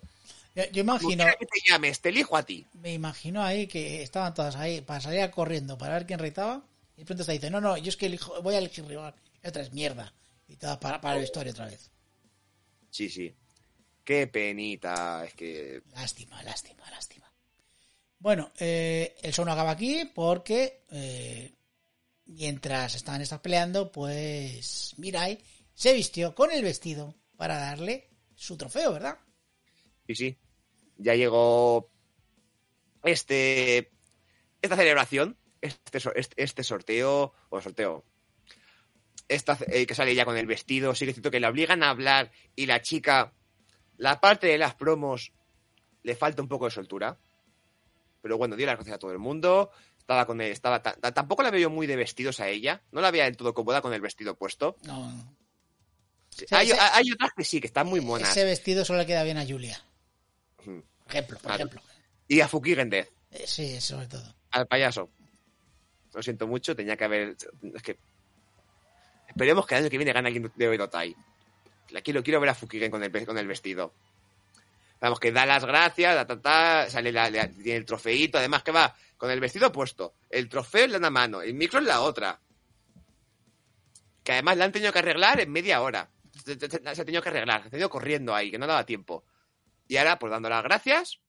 Yo, 0.55 0.81
imagino, 0.81 1.25
que 1.39 1.47
te 1.47 1.61
llames, 1.69 2.01
te 2.01 2.09
elijo 2.11 2.37
a 2.37 2.43
ti. 2.45 2.67
me 2.75 2.93
imagino 2.93 3.43
ahí 3.43 3.67
que 3.67 4.03
estaban 4.03 4.35
todas 4.35 4.57
ahí 4.57 4.81
para 4.81 5.01
salir 5.01 5.21
a 5.21 5.31
corriendo 5.31 5.77
para 5.79 5.95
ver 5.95 6.07
quién 6.07 6.19
retaba. 6.19 6.63
Y 6.97 7.01
de 7.01 7.05
pronto 7.07 7.23
está 7.23 7.33
dice, 7.33 7.51
no, 7.51 7.61
no, 7.61 7.77
yo 7.77 7.89
es 7.91 7.97
que 7.97 8.07
elijo- 8.11 8.41
voy 8.43 8.55
a 8.55 8.59
elegir 8.59 8.85
rival. 8.87 9.15
Y 9.43 9.49
otra 9.49 9.63
es 9.63 9.73
mierda. 9.73 10.13
Y 10.49 10.57
todo 10.57 10.79
para, 10.81 11.01
para 11.01 11.17
la 11.17 11.23
historia 11.23 11.53
otra 11.53 11.67
vez. 11.67 11.91
Sí, 12.91 13.09
sí. 13.09 13.33
Qué 14.05 14.27
penita, 14.27 15.25
es 15.27 15.35
que... 15.35 15.83
Lástima, 15.95 16.43
lástima, 16.43 16.91
lástima. 16.91 17.31
Bueno, 18.19 18.51
eh, 18.59 19.15
el 19.23 19.33
show 19.33 19.45
no 19.45 19.53
acaba 19.53 19.71
aquí 19.73 20.11
porque 20.13 20.81
eh, 20.91 21.53
mientras 22.27 22.95
estaban 22.95 23.21
estas 23.21 23.41
peleando, 23.41 23.93
pues 23.93 24.95
Mirai 24.97 25.39
se 25.79 25.93
vistió 25.95 26.35
con 26.35 26.51
el 26.51 26.63
vestido 26.65 27.15
para 27.37 27.57
darle 27.57 28.11
su 28.35 28.57
trofeo, 28.57 28.93
¿verdad? 28.95 29.19
Sí, 30.09 30.15
sí. 30.17 30.39
Ya 30.97 31.15
llegó 31.15 31.89
este 33.05 33.93
esta 34.61 34.75
celebración, 34.75 35.37
este, 35.61 35.99
este, 36.17 36.43
este 36.43 36.65
sorteo, 36.65 37.33
o 37.49 37.61
sorteo, 37.61 38.05
esta, 39.29 39.57
eh, 39.69 39.87
que 39.87 39.95
sale 39.95 40.17
ya 40.17 40.25
con 40.25 40.37
el 40.37 40.47
vestido, 40.47 40.97
sí 40.97 41.05
que 41.05 41.11
es 41.13 41.15
cierto 41.15 41.31
que 41.31 41.39
le 41.39 41.47
obligan 41.47 41.85
a 41.85 41.91
hablar 41.91 42.33
y 42.57 42.67
la 42.67 42.83
chica, 42.83 43.33
la 43.99 44.21
parte 44.21 44.49
de 44.49 44.59
las 44.59 44.75
promos, 44.75 45.33
le 46.03 46.17
falta 46.17 46.43
un 46.43 46.49
poco 46.49 46.65
de 46.65 46.73
soltura. 46.73 47.19
Pero 48.21 48.37
bueno, 48.37 48.57
dio 48.57 48.67
las 48.67 48.75
gracias 48.75 48.97
a 48.97 48.99
todo 48.99 49.13
el 49.13 49.19
mundo. 49.21 49.71
Estaba 49.97 50.27
con 50.27 50.41
él, 50.41 50.51
estaba 50.51 50.83
ta- 50.83 50.97
ta- 50.97 51.15
tampoco 51.15 51.45
la 51.45 51.53
veo 51.53 51.71
muy 51.71 51.87
de 51.87 51.95
vestidos 51.95 52.41
a 52.41 52.49
ella. 52.49 52.83
No 52.91 53.01
la 53.01 53.13
veía 53.13 53.25
del 53.25 53.37
todo 53.37 53.55
cómoda 53.55 53.81
con 53.81 53.93
el 53.93 54.01
vestido 54.01 54.35
puesto. 54.37 54.77
No, 54.83 55.37
Hay, 56.51 56.71
ese- 56.71 56.81
hay 56.81 57.11
otras 57.13 57.31
que 57.37 57.45
sí, 57.45 57.61
que 57.61 57.67
están 57.67 57.87
muy 57.87 58.01
monas. 58.01 58.31
ese 58.31 58.45
vestido 58.45 58.85
solo 58.85 59.01
le 59.01 59.07
queda 59.07 59.23
bien 59.25 59.39
a 59.39 59.47
Julia. 59.47 59.83
Por 60.65 60.83
ejemplo, 61.09 61.39
por 61.39 61.53
ejemplo. 61.53 61.81
Y 62.29 62.41
a 62.41 62.49
Fukigen 62.49 62.91
Death, 62.91 63.09
Eh, 63.31 63.45
Sí, 63.47 63.81
sobre 63.81 64.07
todo. 64.07 64.35
al 64.51 64.67
payaso. 64.67 65.11
Lo 66.15 66.23
siento 66.23 66.47
mucho, 66.47 66.75
tenía 66.77 66.97
que 66.97 67.05
haber. 67.05 67.37
Es 67.75 67.83
que. 67.83 67.99
Esperemos 69.29 69.67
que 69.67 69.75
el 69.75 69.83
año 69.83 69.91
que 69.91 69.99
viene 69.99 70.13
gane 70.13 70.29
alguien 70.29 70.51
de 70.55 70.69
Oedotai. 70.69 71.15
La 71.91 72.01
quiero, 72.03 72.23
quiero 72.23 72.41
ver 72.41 72.51
a 72.51 72.55
Fukigen 72.55 72.91
con 72.91 73.03
el, 73.03 73.27
con 73.27 73.39
el 73.39 73.47
vestido. 73.47 73.93
Vamos, 75.01 75.21
que 75.21 75.31
da 75.33 75.47
las 75.47 75.65
gracias, 75.65 76.15
ta, 76.15 76.27
ta, 76.27 76.41
ta, 76.43 76.91
sale 76.91 77.13
la- 77.13 77.31
la- 77.31 77.49
tiene 77.49 77.77
el 77.77 77.85
trofeito, 77.85 78.37
además 78.39 78.63
que 78.63 78.73
va 78.73 78.95
con 79.17 79.31
el 79.31 79.39
vestido 79.41 79.71
puesto, 79.71 80.15
el 80.29 80.49
trofeo 80.49 80.85
en 80.87 80.97
una 80.97 81.09
mano, 81.11 81.41
el 81.41 81.55
micro 81.55 81.79
en 81.79 81.87
la 81.87 82.01
otra. 82.01 82.41
Que 84.25 84.33
además 84.33 84.57
la 84.57 84.65
han 84.67 84.73
tenido 84.73 84.93
que 84.93 84.99
arreglar 84.99 85.41
en 85.41 85.51
media 85.53 85.81
hora. 85.81 86.09
Se, 86.57 87.01
ha 87.03 87.05
tenido 87.05 87.23
que 87.23 87.29
arreglar, 87.29 87.63
se 87.63 87.69
ha 87.69 87.71
tenido 87.71 87.91
corriendo 87.91 88.35
ahí, 88.35 88.51
que 88.51 88.59
no 88.59 88.67
daba 88.67 88.87
tiempo. 88.87 89.25
Y 89.87 89.97
ahora, 89.97 90.19
pues 90.19 90.31
dando 90.31 90.49
las 90.49 90.63
gracias, 90.63 91.21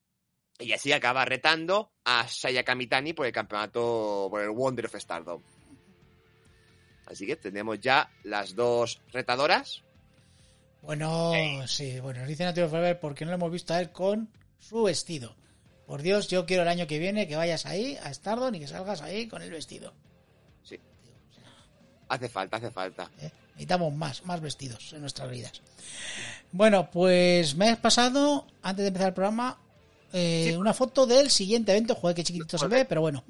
y 0.58 0.72
así 0.72 0.92
acaba 0.92 1.24
retando 1.24 1.92
a 2.04 2.28
Saya 2.28 2.62
Kamitani 2.62 3.12
por 3.12 3.26
el 3.26 3.32
campeonato, 3.32 4.28
por 4.30 4.42
el 4.42 4.50
Wonder 4.50 4.86
of 4.86 4.94
Stardom. 4.96 5.42
Así 7.06 7.26
que 7.26 7.36
tenemos 7.36 7.80
ya 7.80 8.10
las 8.22 8.54
dos 8.54 9.00
retadoras. 9.12 9.82
Bueno, 10.82 11.32
sí, 11.66 12.00
bueno, 12.00 12.20
nos 12.20 12.28
dice 12.28 12.44
Natio 12.44 12.68
Forever 12.68 13.00
porque 13.00 13.24
no 13.24 13.32
lo 13.32 13.36
hemos 13.36 13.52
visto 13.52 13.74
a 13.74 13.80
él 13.80 13.90
con 13.90 14.30
su 14.58 14.84
vestido. 14.84 15.36
Por 15.86 16.02
Dios, 16.02 16.28
yo 16.28 16.46
quiero 16.46 16.62
el 16.62 16.68
año 16.68 16.86
que 16.86 16.98
viene 16.98 17.26
que 17.26 17.36
vayas 17.36 17.66
ahí 17.66 17.98
a 18.02 18.14
Stardom 18.14 18.54
y 18.54 18.60
que 18.60 18.68
salgas 18.68 19.02
ahí 19.02 19.26
con 19.26 19.42
el 19.42 19.50
vestido. 19.50 19.92
Sí. 20.62 20.78
Hace 22.08 22.28
falta, 22.28 22.58
hace 22.58 22.70
falta. 22.70 23.10
¿eh? 23.18 23.30
Necesitamos 23.54 23.94
más, 23.94 24.24
más 24.24 24.40
vestidos 24.40 24.92
en 24.92 25.00
nuestras 25.02 25.30
vidas. 25.30 25.60
Bueno, 26.52 26.90
pues 26.90 27.54
me 27.56 27.68
has 27.68 27.78
pasado, 27.78 28.46
antes 28.62 28.82
de 28.84 28.88
empezar 28.88 29.08
el 29.08 29.14
programa, 29.14 29.58
eh, 30.12 30.56
una 30.56 30.72
foto 30.74 31.06
del 31.06 31.30
siguiente 31.30 31.72
evento. 31.72 31.94
Joder, 31.94 32.16
qué 32.16 32.24
chiquitito 32.24 32.58
se 32.58 32.66
ve, 32.68 32.84
pero 32.84 33.00
bueno. 33.02 33.22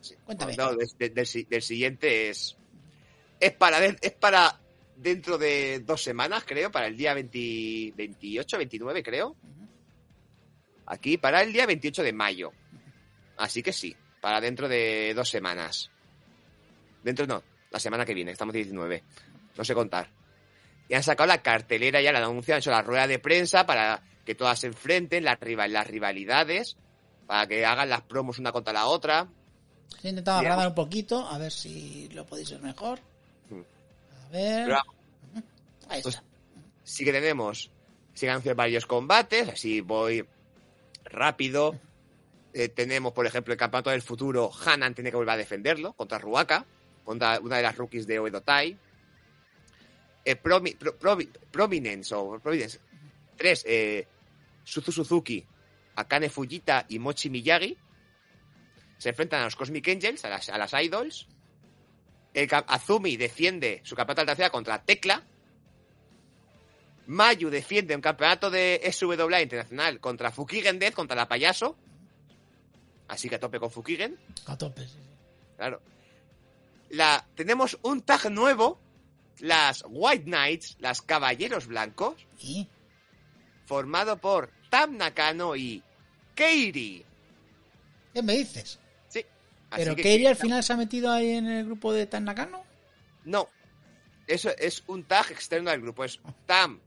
Sí. 0.00 0.14
Cuéntame. 0.24 0.56
No, 0.56 0.74
de- 0.74 0.86
de- 0.98 1.10
del, 1.10 1.46
del 1.48 1.62
siguiente 1.62 2.28
es. 2.30 2.56
Es 3.40 3.52
para, 3.52 3.84
es 3.86 4.12
para 4.18 4.58
dentro 4.96 5.38
de 5.38 5.80
dos 5.86 6.02
semanas, 6.02 6.42
creo, 6.44 6.70
para 6.72 6.88
el 6.88 6.96
día 6.96 7.14
20 7.14 7.92
28, 7.96 8.58
29, 8.58 9.02
creo. 9.02 9.36
Aquí, 10.86 11.18
para 11.18 11.42
el 11.42 11.52
día 11.52 11.66
28 11.66 12.02
de 12.02 12.12
mayo. 12.12 12.52
Así 13.36 13.62
que 13.62 13.72
sí, 13.72 13.94
para 14.20 14.40
dentro 14.40 14.68
de 14.68 15.12
dos 15.14 15.28
semanas. 15.28 15.90
Dentro 17.04 17.26
no, 17.26 17.42
la 17.70 17.78
semana 17.78 18.04
que 18.04 18.14
viene, 18.14 18.32
estamos 18.32 18.52
19. 18.54 19.02
No 19.58 19.64
sé 19.64 19.74
contar. 19.74 20.08
Y 20.88 20.94
han 20.94 21.02
sacado 21.02 21.26
la 21.26 21.42
cartelera, 21.42 22.00
ya 22.00 22.12
la 22.12 22.18
han 22.20 22.24
anunciado, 22.24 22.56
han 22.56 22.60
hecho 22.60 22.70
la 22.70 22.80
rueda 22.80 23.06
de 23.06 23.18
prensa 23.18 23.66
para 23.66 24.00
que 24.24 24.34
todas 24.34 24.58
se 24.60 24.68
enfrenten, 24.68 25.24
las, 25.24 25.38
rival, 25.40 25.72
las 25.72 25.86
rivalidades, 25.86 26.76
para 27.26 27.46
que 27.46 27.66
hagan 27.66 27.90
las 27.90 28.00
promos 28.02 28.38
una 28.38 28.52
contra 28.52 28.72
la 28.72 28.86
otra. 28.86 29.28
He 30.02 30.08
intentado 30.10 30.38
Digamos- 30.40 30.58
agrandar 30.62 30.68
un 30.68 30.74
poquito, 30.74 31.26
a 31.28 31.36
ver 31.38 31.52
si 31.52 32.08
lo 32.14 32.24
podéis 32.24 32.50
ver 32.52 32.60
mejor. 32.62 33.00
Mm. 33.50 33.60
A 34.26 34.28
ver. 34.30 34.64
Pero 34.66 34.78
Ahí 35.88 36.02
pues, 36.02 36.14
está. 36.14 36.26
sí 36.84 37.04
que 37.04 37.12
tenemos, 37.12 37.70
sí 38.14 38.20
que 38.20 38.26
han 38.28 38.34
anunciado 38.34 38.56
varios 38.56 38.86
combates, 38.86 39.48
así 39.48 39.80
voy 39.80 40.24
rápido. 41.04 41.74
Eh, 42.52 42.68
tenemos, 42.68 43.12
por 43.12 43.26
ejemplo, 43.26 43.52
el 43.52 43.58
campeonato 43.58 43.90
del 43.90 44.02
futuro, 44.02 44.50
Hanan 44.64 44.94
tiene 44.94 45.10
que 45.10 45.16
volver 45.16 45.34
a 45.34 45.36
defenderlo 45.36 45.92
contra 45.94 46.18
Ruaka, 46.18 46.64
contra 47.04 47.38
una 47.40 47.56
de 47.56 47.62
las 47.62 47.76
rookies 47.76 48.06
de 48.06 48.18
Oedotai. 48.18 48.76
Eh, 50.28 50.36
Promi- 50.36 50.76
Pro- 50.76 50.98
Provi- 50.98 51.30
Prominence 51.50 52.14
o 52.14 52.38
Providence 52.38 52.78
3, 53.36 53.64
eh, 53.66 54.06
Suzu 54.62 54.92
Suzuki, 54.92 55.44
Akane 55.96 56.28
Fujita 56.28 56.84
y 56.88 56.98
Mochi 56.98 57.30
Miyagi 57.30 57.76
se 58.98 59.08
enfrentan 59.08 59.40
a 59.40 59.44
los 59.44 59.56
Cosmic 59.56 59.88
Angels, 59.88 60.24
a 60.24 60.28
las, 60.28 60.48
a 60.50 60.58
las 60.58 60.72
Idols. 60.74 61.26
El 62.34 62.48
Azumi 62.66 63.16
defiende 63.16 63.80
su 63.84 63.94
campeonato 63.96 64.22
de 64.22 64.26
tercera 64.26 64.50
contra 64.50 64.82
Tecla. 64.84 65.22
Mayu 67.06 67.48
defiende 67.48 67.94
un 67.94 68.02
campeonato 68.02 68.50
de 68.50 68.80
SWA 68.92 69.40
internacional 69.40 69.98
contra 70.00 70.30
Fukigen 70.30 70.78
Death, 70.78 70.94
contra 70.94 71.16
la 71.16 71.26
payaso. 71.26 71.76
Así 73.08 73.28
que 73.30 73.36
a 73.36 73.40
tope 73.40 73.58
con 73.58 73.70
Fukigen, 73.70 74.18
A 74.46 74.58
tope. 74.58 74.86
sí. 74.86 74.98
claro. 75.56 75.80
La, 76.90 77.26
tenemos 77.34 77.78
un 77.82 78.02
tag 78.02 78.30
nuevo, 78.30 78.78
las 79.40 79.84
White 79.88 80.24
Knights, 80.24 80.76
las 80.80 81.02
Caballeros 81.02 81.66
Blancos, 81.66 82.26
formado 83.66 84.18
por 84.18 84.50
Tam 84.70 84.96
Nakano 84.96 85.56
y 85.56 85.82
Keiri. 86.34 87.04
¿Qué 88.14 88.22
me 88.22 88.34
dices? 88.34 88.78
Sí. 89.08 89.24
así 89.70 89.82
¿Pero 89.82 89.96
que 89.96 90.02
Keiri 90.02 90.26
al 90.26 90.36
final 90.36 90.62
se 90.62 90.72
ha 90.72 90.76
metido 90.76 91.12
ahí 91.12 91.32
en 91.32 91.46
el 91.46 91.66
grupo 91.66 91.92
de 91.92 92.06
Tan 92.06 92.24
Nakano? 92.24 92.64
No. 93.24 93.48
Eso 94.26 94.50
es 94.58 94.82
un 94.86 95.04
tag 95.04 95.30
externo 95.30 95.70
del 95.70 95.80
grupo. 95.80 96.04
Es 96.04 96.20
Tam. 96.46 96.80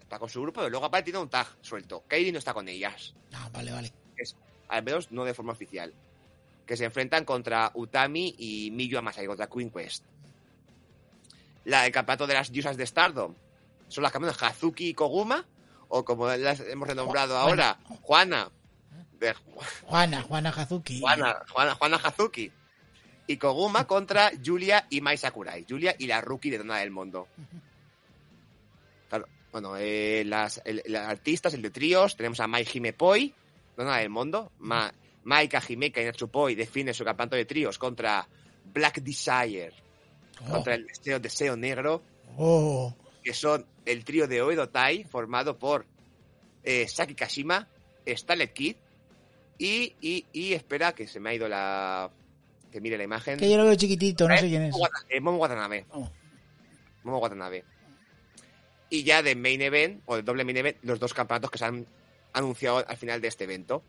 Está 0.00 0.18
con 0.18 0.28
su 0.28 0.42
grupo, 0.42 0.60
pero 0.60 0.70
luego 0.70 0.86
aparte 0.86 1.04
tiene 1.04 1.18
un 1.20 1.28
tag 1.28 1.46
suelto. 1.62 2.04
Kairi 2.06 2.32
no 2.32 2.38
está 2.38 2.52
con 2.52 2.68
ellas. 2.68 3.14
Ah, 3.32 3.48
vale, 3.52 3.72
vale. 3.72 3.92
Es, 4.16 4.36
al 4.68 4.82
menos 4.82 5.10
no 5.10 5.24
de 5.24 5.34
forma 5.34 5.52
oficial. 5.52 5.92
Que 6.66 6.76
se 6.76 6.84
enfrentan 6.84 7.24
contra 7.24 7.72
Utami 7.74 8.34
y 8.38 8.70
Miyu 8.70 8.98
Amasai, 8.98 9.26
contra 9.26 9.48
Queen 9.48 9.70
Quest. 9.70 10.04
La, 11.64 11.86
el 11.86 11.92
campeonato 11.92 12.26
de 12.26 12.34
las 12.34 12.50
diosas 12.50 12.76
de 12.76 12.86
Stardom. 12.86 13.34
Son 13.88 14.02
las 14.02 14.12
campeonas 14.12 14.42
Hazuki 14.42 14.88
y 14.88 14.94
Koguma. 14.94 15.44
O 15.88 16.04
como 16.04 16.26
las 16.28 16.60
hemos 16.60 16.88
renombrado 16.88 17.34
Ju- 17.34 17.38
ahora, 17.38 17.78
Juana. 18.02 18.50
De 19.20 19.34
Juana, 19.84 20.22
Juana 20.22 20.48
Hazuki. 20.50 21.00
Juana, 21.00 21.42
Juana, 21.50 21.74
Juana 21.74 21.96
Hazuki. 22.02 22.50
Y 23.26 23.36
Koguma 23.36 23.86
contra 23.86 24.32
Julia 24.44 24.86
y 24.90 25.00
Mai 25.00 25.16
Sakurai. 25.16 25.64
Julia 25.68 25.94
y 25.98 26.06
la 26.06 26.20
rookie 26.20 26.50
de 26.50 26.58
Dona 26.58 26.78
del 26.78 26.90
Mundo. 26.90 27.28
Claro, 29.08 29.28
bueno, 29.52 29.76
eh, 29.76 30.24
las, 30.26 30.60
el- 30.64 30.82
las 30.86 31.08
artistas, 31.08 31.54
el 31.54 31.62
de 31.62 31.70
tríos, 31.70 32.16
tenemos 32.16 32.40
a 32.40 32.46
Mai 32.46 32.66
Hime 32.72 32.92
Poi, 32.92 33.32
Dona 33.76 33.98
del 33.98 34.08
Mundo. 34.10 34.50
Ma, 34.58 34.92
Maika 35.24 35.62
Himeka 35.66 36.00
y 36.00 36.06
Natsupoi 36.06 36.54
defienden 36.56 36.94
su 36.94 37.04
campeonato 37.04 37.36
de 37.36 37.44
tríos 37.44 37.78
contra 37.78 38.26
Black 38.74 39.00
Desire, 39.02 39.72
Oh, 40.40 40.50
contra 40.50 40.74
el 40.74 40.86
Deseo, 40.86 41.20
Deseo 41.20 41.56
Negro, 41.56 42.02
oh. 42.36 42.94
que 43.22 43.34
son 43.34 43.66
el 43.84 44.04
trío 44.04 44.26
de 44.26 44.42
Oedo 44.42 44.68
Tai, 44.68 45.04
formado 45.04 45.58
por 45.58 45.84
eh, 46.64 46.88
Saki 46.88 47.14
Kashima, 47.14 47.68
Starlet 48.06 48.52
Kid 48.52 48.76
y, 49.58 49.94
y, 50.00 50.26
y 50.32 50.54
espera 50.54 50.92
que 50.94 51.06
se 51.06 51.20
me 51.20 51.30
ha 51.30 51.34
ido 51.34 51.48
la... 51.48 52.10
que 52.70 52.80
mire 52.80 52.96
la 52.98 53.04
imagen. 53.04 53.38
Que 53.38 53.50
yo 53.50 53.56
lo 53.56 53.64
veo 53.64 53.74
chiquitito, 53.76 54.26
no 54.26 54.36
sé 54.36 54.48
quién 54.48 54.62
es. 54.64 54.72
Momo 54.72 54.84
Wata- 54.84 55.06
eh, 55.08 55.20
Momo 55.20 55.38
Watanabe. 55.38 55.86
Momo 57.04 57.18
Watanabe. 57.18 57.64
Y 58.90 59.04
ya 59.04 59.22
de 59.22 59.34
main 59.36 59.62
event, 59.62 60.02
o 60.06 60.16
de 60.16 60.22
doble 60.22 60.44
main 60.44 60.56
event, 60.56 60.78
los 60.82 60.98
dos 60.98 61.14
campeonatos 61.14 61.50
que 61.50 61.58
se 61.58 61.64
han 61.64 61.86
anunciado 62.32 62.84
al 62.86 62.96
final 62.96 63.20
de 63.20 63.28
este 63.28 63.44
evento. 63.44 63.82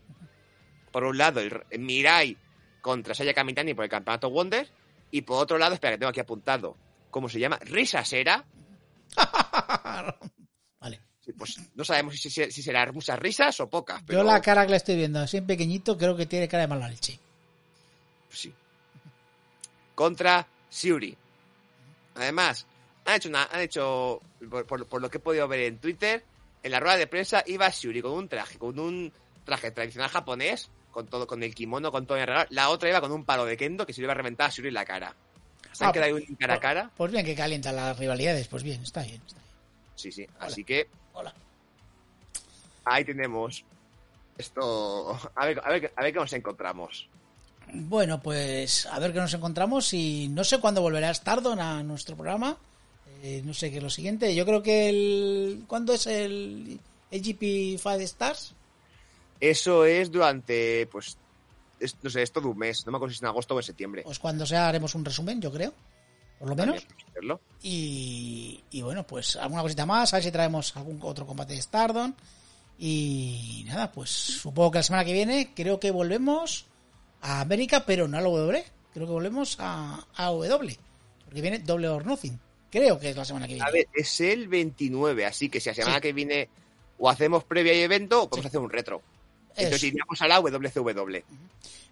Por 0.92 1.04
un 1.04 1.18
lado, 1.18 1.40
el 1.40 1.80
Mirai 1.80 2.36
contra 2.80 3.14
Saya 3.14 3.34
Kamitani 3.34 3.74
por 3.74 3.84
el 3.84 3.90
campeonato 3.90 4.30
Wonder. 4.30 4.68
Y 5.14 5.22
por 5.22 5.40
otro 5.40 5.58
lado, 5.58 5.74
espera 5.74 5.92
que 5.92 5.98
tengo 5.98 6.10
aquí 6.10 6.18
apuntado, 6.18 6.76
¿cómo 7.08 7.28
se 7.28 7.38
llama? 7.38 7.56
Risa 7.60 8.04
Sera. 8.04 8.44
vale. 10.80 11.00
Sí, 11.20 11.32
Pues 11.32 11.56
no 11.76 11.84
sabemos 11.84 12.16
si, 12.16 12.28
si, 12.30 12.50
si 12.50 12.62
será 12.62 12.90
muchas 12.92 13.16
risas 13.18 13.58
o 13.60 13.70
pocas. 13.70 14.02
Pero 14.04 14.18
Yo 14.20 14.24
la 14.24 14.40
cara 14.40 14.64
que 14.64 14.70
le 14.72 14.76
estoy 14.76 14.96
viendo 14.96 15.20
así 15.20 15.36
en 15.36 15.46
pequeñito 15.46 15.96
creo 15.96 16.16
que 16.16 16.26
tiene 16.26 16.48
cara 16.48 16.62
de 16.62 16.66
mala 16.68 16.88
leche. 16.88 17.18
Sí. 18.28 18.52
Contra 19.94 20.46
Shuri. 20.70 21.16
Además, 22.16 22.66
han 23.04 23.14
hecho 23.14 23.28
una, 23.28 23.44
han 23.44 23.60
hecho, 23.60 24.20
por, 24.50 24.66
por- 24.66 24.86
por 24.86 25.00
lo 25.00 25.08
que 25.10 25.18
he 25.18 25.20
podido 25.20 25.46
ver 25.46 25.60
en 25.60 25.78
Twitter, 25.78 26.24
en 26.62 26.72
la 26.72 26.80
rueda 26.80 26.96
de 26.96 27.06
prensa 27.06 27.42
iba 27.46 27.68
Shuri 27.70 28.02
con 28.02 28.12
un 28.12 28.28
traje, 28.28 28.58
con 28.58 28.78
un 28.78 29.12
traje 29.44 29.70
tradicional 29.70 30.10
japonés, 30.10 30.70
con 30.94 31.06
todo, 31.06 31.26
con 31.26 31.42
el 31.42 31.54
kimono, 31.54 31.92
con 31.92 32.06
todo 32.06 32.16
el 32.16 32.26
regalo. 32.26 32.46
La 32.50 32.70
otra 32.70 32.88
iba 32.88 33.00
con 33.02 33.12
un 33.12 33.24
palo 33.24 33.44
de 33.44 33.56
kendo 33.58 33.84
que 33.84 33.92
se 33.92 34.00
le 34.00 34.06
iba 34.06 34.12
a 34.12 34.16
reventar 34.16 34.46
a 34.48 34.50
Shuri 34.50 34.68
en 34.68 34.74
la 34.74 34.84
cara. 34.86 35.14
Se 35.72 35.84
han 35.84 35.90
Ah, 35.90 35.92
quedado 35.92 36.16
ahí 36.16 36.24
un 36.28 36.36
cara 36.36 36.54
a 36.54 36.60
cara. 36.60 36.90
Pues 36.96 37.10
bien, 37.12 37.24
que 37.26 37.34
calientan 37.34 37.76
las 37.76 37.98
rivalidades. 37.98 38.48
Pues 38.48 38.62
bien, 38.62 38.82
está 38.82 39.02
bien. 39.02 39.20
está 39.26 39.38
bien. 39.40 39.44
Sí, 39.96 40.12
sí. 40.12 40.26
Así 40.38 40.64
que 40.64 40.88
Hola. 41.12 41.34
ahí 42.84 43.04
tenemos 43.04 43.64
esto. 44.38 45.18
A 45.34 45.46
ver, 45.46 45.60
a 45.64 45.68
ver, 45.70 45.92
a 45.96 46.02
ver 46.02 46.12
qué 46.12 46.18
nos 46.18 46.32
encontramos. 46.32 47.08
Bueno, 47.72 48.20
pues 48.22 48.86
a 48.86 48.98
ver 49.00 49.12
qué 49.12 49.18
nos 49.18 49.34
encontramos 49.34 49.92
y 49.94 50.28
no 50.28 50.44
sé 50.44 50.58
cuándo 50.60 50.80
volverá 50.82 51.12
Stardom 51.12 51.58
a 51.58 51.82
nuestro 51.82 52.14
programa. 52.14 52.56
Eh, 53.22 53.40
no 53.44 53.54
sé 53.54 53.70
qué 53.70 53.78
es 53.78 53.82
lo 53.82 53.90
siguiente. 53.90 54.34
Yo 54.34 54.44
creo 54.44 54.62
que 54.62 54.88
el... 54.90 55.64
¿Cuándo 55.66 55.94
es 55.94 56.06
el, 56.06 56.78
el 57.10 57.20
GP 57.22 57.78
5 57.80 57.90
Stars? 58.00 58.54
Eso 59.50 59.84
es 59.84 60.10
durante, 60.10 60.86
pues, 60.86 61.16
es- 61.80 61.96
no 62.02 62.10
sé, 62.10 62.22
es 62.22 62.32
todo 62.32 62.48
un 62.48 62.58
mes. 62.58 62.84
No 62.86 62.92
me 62.92 62.96
acuerdo 62.98 63.12
si 63.12 63.16
es 63.16 63.22
en 63.22 63.28
agosto 63.28 63.54
o 63.54 63.58
en 63.58 63.62
septiembre. 63.64 64.02
Pues 64.04 64.18
cuando 64.18 64.46
sea 64.46 64.68
haremos 64.68 64.94
un 64.94 65.04
resumen, 65.04 65.40
yo 65.40 65.52
creo. 65.52 65.72
Por 66.38 66.48
lo 66.48 66.56
menos. 66.56 66.84
Y, 67.62 68.62
y 68.70 68.82
bueno, 68.82 69.06
pues 69.06 69.36
alguna 69.36 69.62
cosita 69.62 69.86
más, 69.86 70.12
a 70.12 70.16
ver 70.16 70.24
si 70.24 70.30
traemos 70.32 70.76
algún 70.76 70.98
otro 71.02 71.26
combate 71.26 71.54
de 71.54 71.62
Stardom. 71.62 72.12
Y 72.78 73.64
nada, 73.66 73.90
pues 73.92 74.10
supongo 74.10 74.72
que 74.72 74.78
la 74.78 74.82
semana 74.82 75.04
que 75.04 75.12
viene 75.12 75.52
creo 75.54 75.78
que 75.78 75.90
volvemos 75.90 76.66
a 77.22 77.40
América, 77.40 77.84
pero 77.86 78.08
no 78.08 78.18
a 78.18 78.20
la 78.20 78.28
W. 78.28 78.64
Creo 78.92 79.06
que 79.06 79.12
volvemos 79.12 79.56
a, 79.60 80.06
a 80.16 80.24
W. 80.30 80.76
Porque 81.24 81.40
viene 81.40 81.58
Double 81.60 81.88
or 81.88 82.04
Nothing. 82.04 82.38
Creo 82.70 82.98
que 82.98 83.10
es 83.10 83.16
la 83.16 83.24
semana 83.24 83.46
que 83.46 83.54
viene. 83.54 83.68
A 83.68 83.72
ver, 83.72 83.86
es 83.94 84.20
el 84.20 84.48
29, 84.48 85.24
así 85.24 85.48
que 85.48 85.60
si 85.60 85.68
la 85.70 85.74
semana 85.74 85.96
Sí. 85.96 86.02
que 86.02 86.12
viene 86.12 86.48
o 86.98 87.08
hacemos 87.08 87.44
previa 87.44 87.72
y 87.74 87.80
evento 87.80 88.22
o 88.24 88.28
podemos 88.28 88.44
Sí. 88.44 88.48
hacer 88.48 88.60
un 88.60 88.70
retro. 88.70 89.00
Eso. 89.56 89.64
Entonces 89.66 89.84
iríamos 89.84 90.20
a 90.20 90.28
la 90.28 90.40
WCW. 90.40 91.16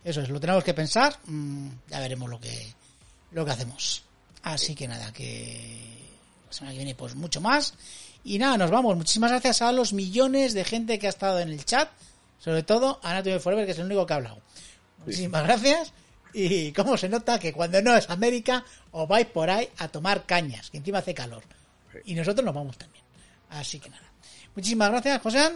Eso 0.05 0.21
es, 0.21 0.29
lo 0.29 0.41
tenemos 0.41 0.65
que 0.65 0.75
pensar. 0.75 1.17
mm, 1.27 1.69
ya 1.89 2.01
veremos 2.01 2.29
lo 2.29 2.41
que, 2.41 2.73
lo 3.31 3.45
que 3.45 3.51
hacemos. 3.51 4.05
Así 4.43 4.75
que 4.75 4.89
nada, 4.89 5.13
que 5.13 5.79
la 6.47 6.53
semana 6.53 6.73
que 6.73 6.79
viene 6.79 6.95
pues 6.95 7.15
mucho 7.15 7.41
más. 7.41 7.75
Y 8.25 8.39
nada, 8.39 8.57
nos 8.57 8.71
vamos. 8.71 8.97
Muchísimas 8.97 9.31
gracias 9.31 9.63
a 9.63 9.73
los 9.73 9.93
millones 9.93 10.55
de 10.55 10.65
gente 10.65 10.99
que 10.99 11.07
ha 11.07 11.11
estado 11.11 11.39
en 11.41 11.49
el 11.49 11.65
chat. 11.65 11.89
Sobre 12.39 12.65
todo 12.65 12.99
a 13.03 13.13
Anatomy 13.13 13.39
Forever, 13.39 13.65
que 13.65 13.73
es 13.73 13.79
el 13.79 13.87
único 13.87 14.05
que 14.05 14.13
ha 14.15 14.17
hablado. 14.17 14.41
Muchísimas 15.07 15.45
gracias. 15.45 15.93
Y 16.35 16.73
cómo 16.73 16.97
se 16.97 17.09
nota 17.09 17.39
que 17.39 17.53
cuando 17.53 17.81
no 17.83 17.95
es 17.95 18.11
América, 18.11 18.65
os 18.91 19.07
vais 19.07 19.27
por 19.27 19.49
ahí 19.51 19.69
a 19.79 19.89
tomar 19.89 20.25
cañas, 20.25 20.71
que 20.71 20.79
encima 20.79 20.99
hace 20.99 21.15
calor. 21.15 21.45
Y 22.05 22.15
nosotros 22.15 22.45
nos 22.45 22.55
vamos 22.55 22.79
también. 22.79 23.05
Así 23.51 23.79
que 23.79 23.91
nada. 23.91 24.11
Muchísimas 24.57 24.91
gracias, 24.91 25.23
José. 25.23 25.53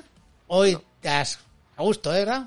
Hoy 0.48 0.78
te 1.00 1.08
has 1.08 1.38
a 1.76 1.82
gusto, 1.82 2.14
¿eh, 2.14 2.20
¿verdad? 2.20 2.46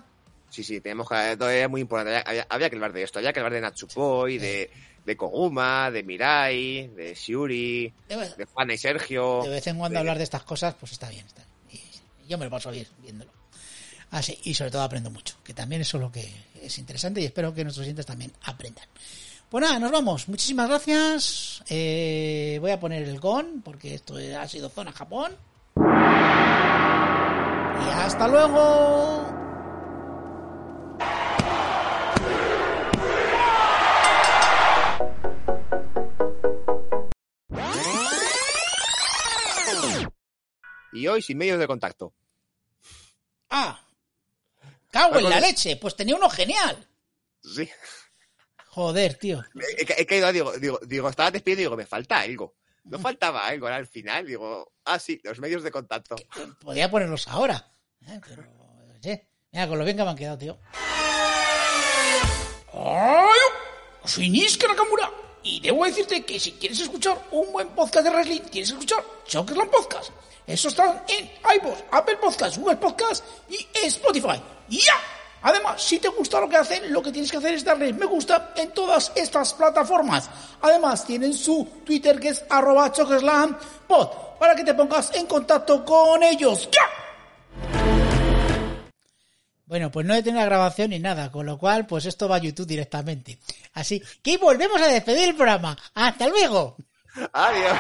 Sí, 0.50 0.64
sí, 0.64 0.82
tenemos 0.82 1.08
que. 1.08 1.38
Todavía 1.38 1.64
es 1.66 1.70
muy 1.70 1.82
importante. 1.82 2.24
Había, 2.26 2.48
había 2.50 2.70
que 2.70 2.76
hablar 2.76 2.92
de 2.94 3.04
esto. 3.04 3.20
Había 3.20 3.32
que 3.34 3.40
hablar 3.40 3.54
de 3.54 3.62
Natsupoi, 3.62 4.38
de, 4.40 4.72
de 5.06 5.18
Koguma, 5.18 5.92
de 5.92 6.02
Mirai, 6.04 6.88
de 6.88 7.14
Shiuri, 7.14 7.94
De- 8.08 8.30
de 8.36 8.46
Juana 8.46 8.74
y 8.74 8.78
Sergio. 8.80 9.42
de 9.44 9.50
vez 9.50 9.68
en 9.68 9.78
cuando 9.78 9.94
de- 9.96 10.00
hablar 10.00 10.18
de 10.18 10.24
estas 10.24 10.44
cosas, 10.44 10.74
pues 10.80 10.92
está 10.94 11.08
bien. 11.10 11.26
Está 11.28 11.44
bien. 11.72 11.84
Y 12.26 12.28
yo 12.30 12.38
me 12.40 12.46
lo 12.46 12.52
paso 12.52 12.72
bien 12.72 12.88
viéndolo. 13.04 13.32
Así, 14.12 14.40
y 14.44 14.56
sobre 14.56 14.72
todo 14.72 14.82
aprendo 14.82 15.12
mucho, 15.12 15.36
que 15.44 15.54
también 15.54 15.82
eso 15.84 15.98
es 15.98 16.02
lo 16.02 16.12
que 16.12 16.28
es 16.64 16.76
interesante 16.80 17.22
y 17.22 17.26
espero 17.26 17.54
que 17.54 17.64
nuestros 17.64 17.86
oyentes 17.86 18.08
también 18.08 18.32
aprendan. 18.46 18.86
Pues 19.52 19.64
nada, 19.64 19.78
nos 19.78 19.92
vamos. 19.92 20.28
Muchísimas 20.28 20.68
gracias. 20.68 21.64
Eh, 21.70 22.58
voy 22.60 22.72
a 22.72 22.80
poner 22.80 23.04
el 23.04 23.20
GON, 23.20 23.62
porque 23.64 23.94
esto 23.94 24.16
ha 24.16 24.48
sido 24.48 24.70
zona 24.70 24.92
Japón. 24.92 25.36
Hasta 27.96 28.28
luego. 28.28 29.26
Y 40.92 41.08
hoy 41.08 41.22
sin 41.22 41.38
medios 41.38 41.60
de 41.60 41.68
contacto. 41.68 42.14
Ah, 43.50 43.80
cago 44.90 45.18
en 45.18 45.30
la 45.30 45.40
leche. 45.40 45.78
Pues 45.78 45.96
tenía 45.96 46.16
uno 46.16 46.30
genial. 46.30 46.88
Sí. 47.42 47.70
Joder, 48.68 49.16
tío. 49.16 49.44
He, 49.78 50.06
caído, 50.06 50.32
digo, 50.32 50.52
digo, 50.58 50.80
digo, 50.86 51.10
estaba 51.10 51.32
despidiendo 51.32 51.62
y 51.62 51.66
digo, 51.66 51.78
me 51.78 51.86
falta 51.86 52.20
algo. 52.20 52.56
No 52.84 52.98
faltaba 52.98 53.46
algo, 53.48 53.68
al 53.68 53.88
final, 53.88 54.26
digo, 54.26 54.74
ah, 54.86 55.00
sí, 55.00 55.20
los 55.24 55.40
medios 55.40 55.64
de 55.64 55.72
contacto. 55.72 56.16
Podría 56.62 56.90
ponerlos 56.90 57.28
ahora. 57.28 57.72
¿Eh? 58.08 58.20
Pero, 58.28 58.44
oye, 58.96 59.28
mira, 59.52 59.68
con 59.68 59.80
lo 59.80 59.86
bien 59.86 59.98
que 59.98 60.04
me 60.04 60.10
han 60.10 60.16
quedado, 60.16 60.38
tío. 60.38 60.58
¡Ay! 62.74 63.40
Soy 64.06 64.30
Niska 64.30 64.68
Nakamura. 64.68 65.12
Y 65.42 65.62
debo 65.62 65.86
decirte 65.86 66.26
que 66.26 66.40
si 66.40 66.54
quieres 66.54 66.80
escuchar 66.82 67.18
un 67.32 67.52
buen 67.52 67.70
podcast 67.70 68.06
de 68.06 68.12
wrestling, 68.12 68.42
tienes 68.42 68.72
que 68.72 68.76
escuchar 68.76 69.04
Chockerland 69.26 69.72
Podcast. 69.72 70.12
Eso 70.46 70.68
está 70.68 71.06
en 71.08 71.32
iVoox, 71.60 71.84
Apple 71.92 72.18
Podcast, 72.18 72.58
Google 72.58 72.78
Podcast 72.78 73.24
y 73.50 73.68
Spotify. 73.86 74.42
¡Y 74.68 74.80
ya! 74.80 74.96
Además, 75.42 75.82
si 75.82 76.00
te 76.00 76.10
gusta 76.10 76.42
lo 76.42 76.50
que 76.50 76.58
hacen, 76.58 76.92
lo 76.92 77.02
que 77.02 77.12
tienes 77.12 77.32
que 77.32 77.38
hacer 77.38 77.54
es 77.54 77.64
darle 77.64 77.94
me 77.94 78.06
gusta 78.06 78.54
en 78.58 78.72
todas 78.72 79.12
estas 79.16 79.54
plataformas. 79.54 80.30
Además, 80.62 81.06
tienen 81.06 81.34
su 81.34 81.66
Twitter 81.86 82.20
que 82.20 82.30
es 82.30 82.44
arroba 82.50 82.92
Pod 83.88 84.10
para 84.38 84.56
que 84.56 84.64
te 84.64 84.74
pongas 84.74 85.16
en 85.16 85.26
contacto 85.26 85.86
con 85.86 86.22
ellos. 86.24 86.68
¡Ya! 86.72 87.09
Bueno, 89.70 89.92
pues 89.92 90.04
no 90.04 90.16
he 90.16 90.24
tenido 90.24 90.42
la 90.42 90.48
grabación 90.48 90.90
ni 90.90 90.98
nada, 90.98 91.32
con 91.32 91.46
lo 91.46 91.60
cual, 91.60 91.86
pues 91.86 92.08
esto 92.08 92.28
va 92.28 92.38
a 92.38 92.40
YouTube 92.40 92.66
directamente. 92.66 93.38
Así 93.74 94.02
que 94.24 94.40
volvemos 94.40 94.82
a 94.82 94.88
despedir 94.88 95.30
el 95.30 95.36
programa. 95.36 95.78
¡Hasta 95.94 96.28
luego! 96.28 96.76
Adiós. 97.34 97.78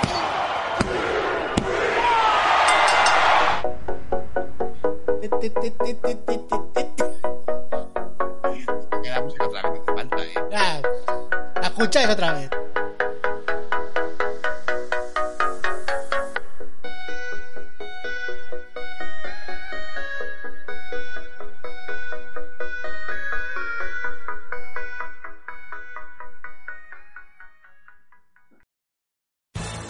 La 9.03 9.21
música 9.21 9.47
otra 9.47 9.71
vez, 9.71 9.81
hace 9.81 9.93
falta, 9.95 10.23
eh. 10.23 10.81
La 11.55 11.67
escucháis 11.69 12.09
otra 12.09 12.33
vez. 12.33 12.49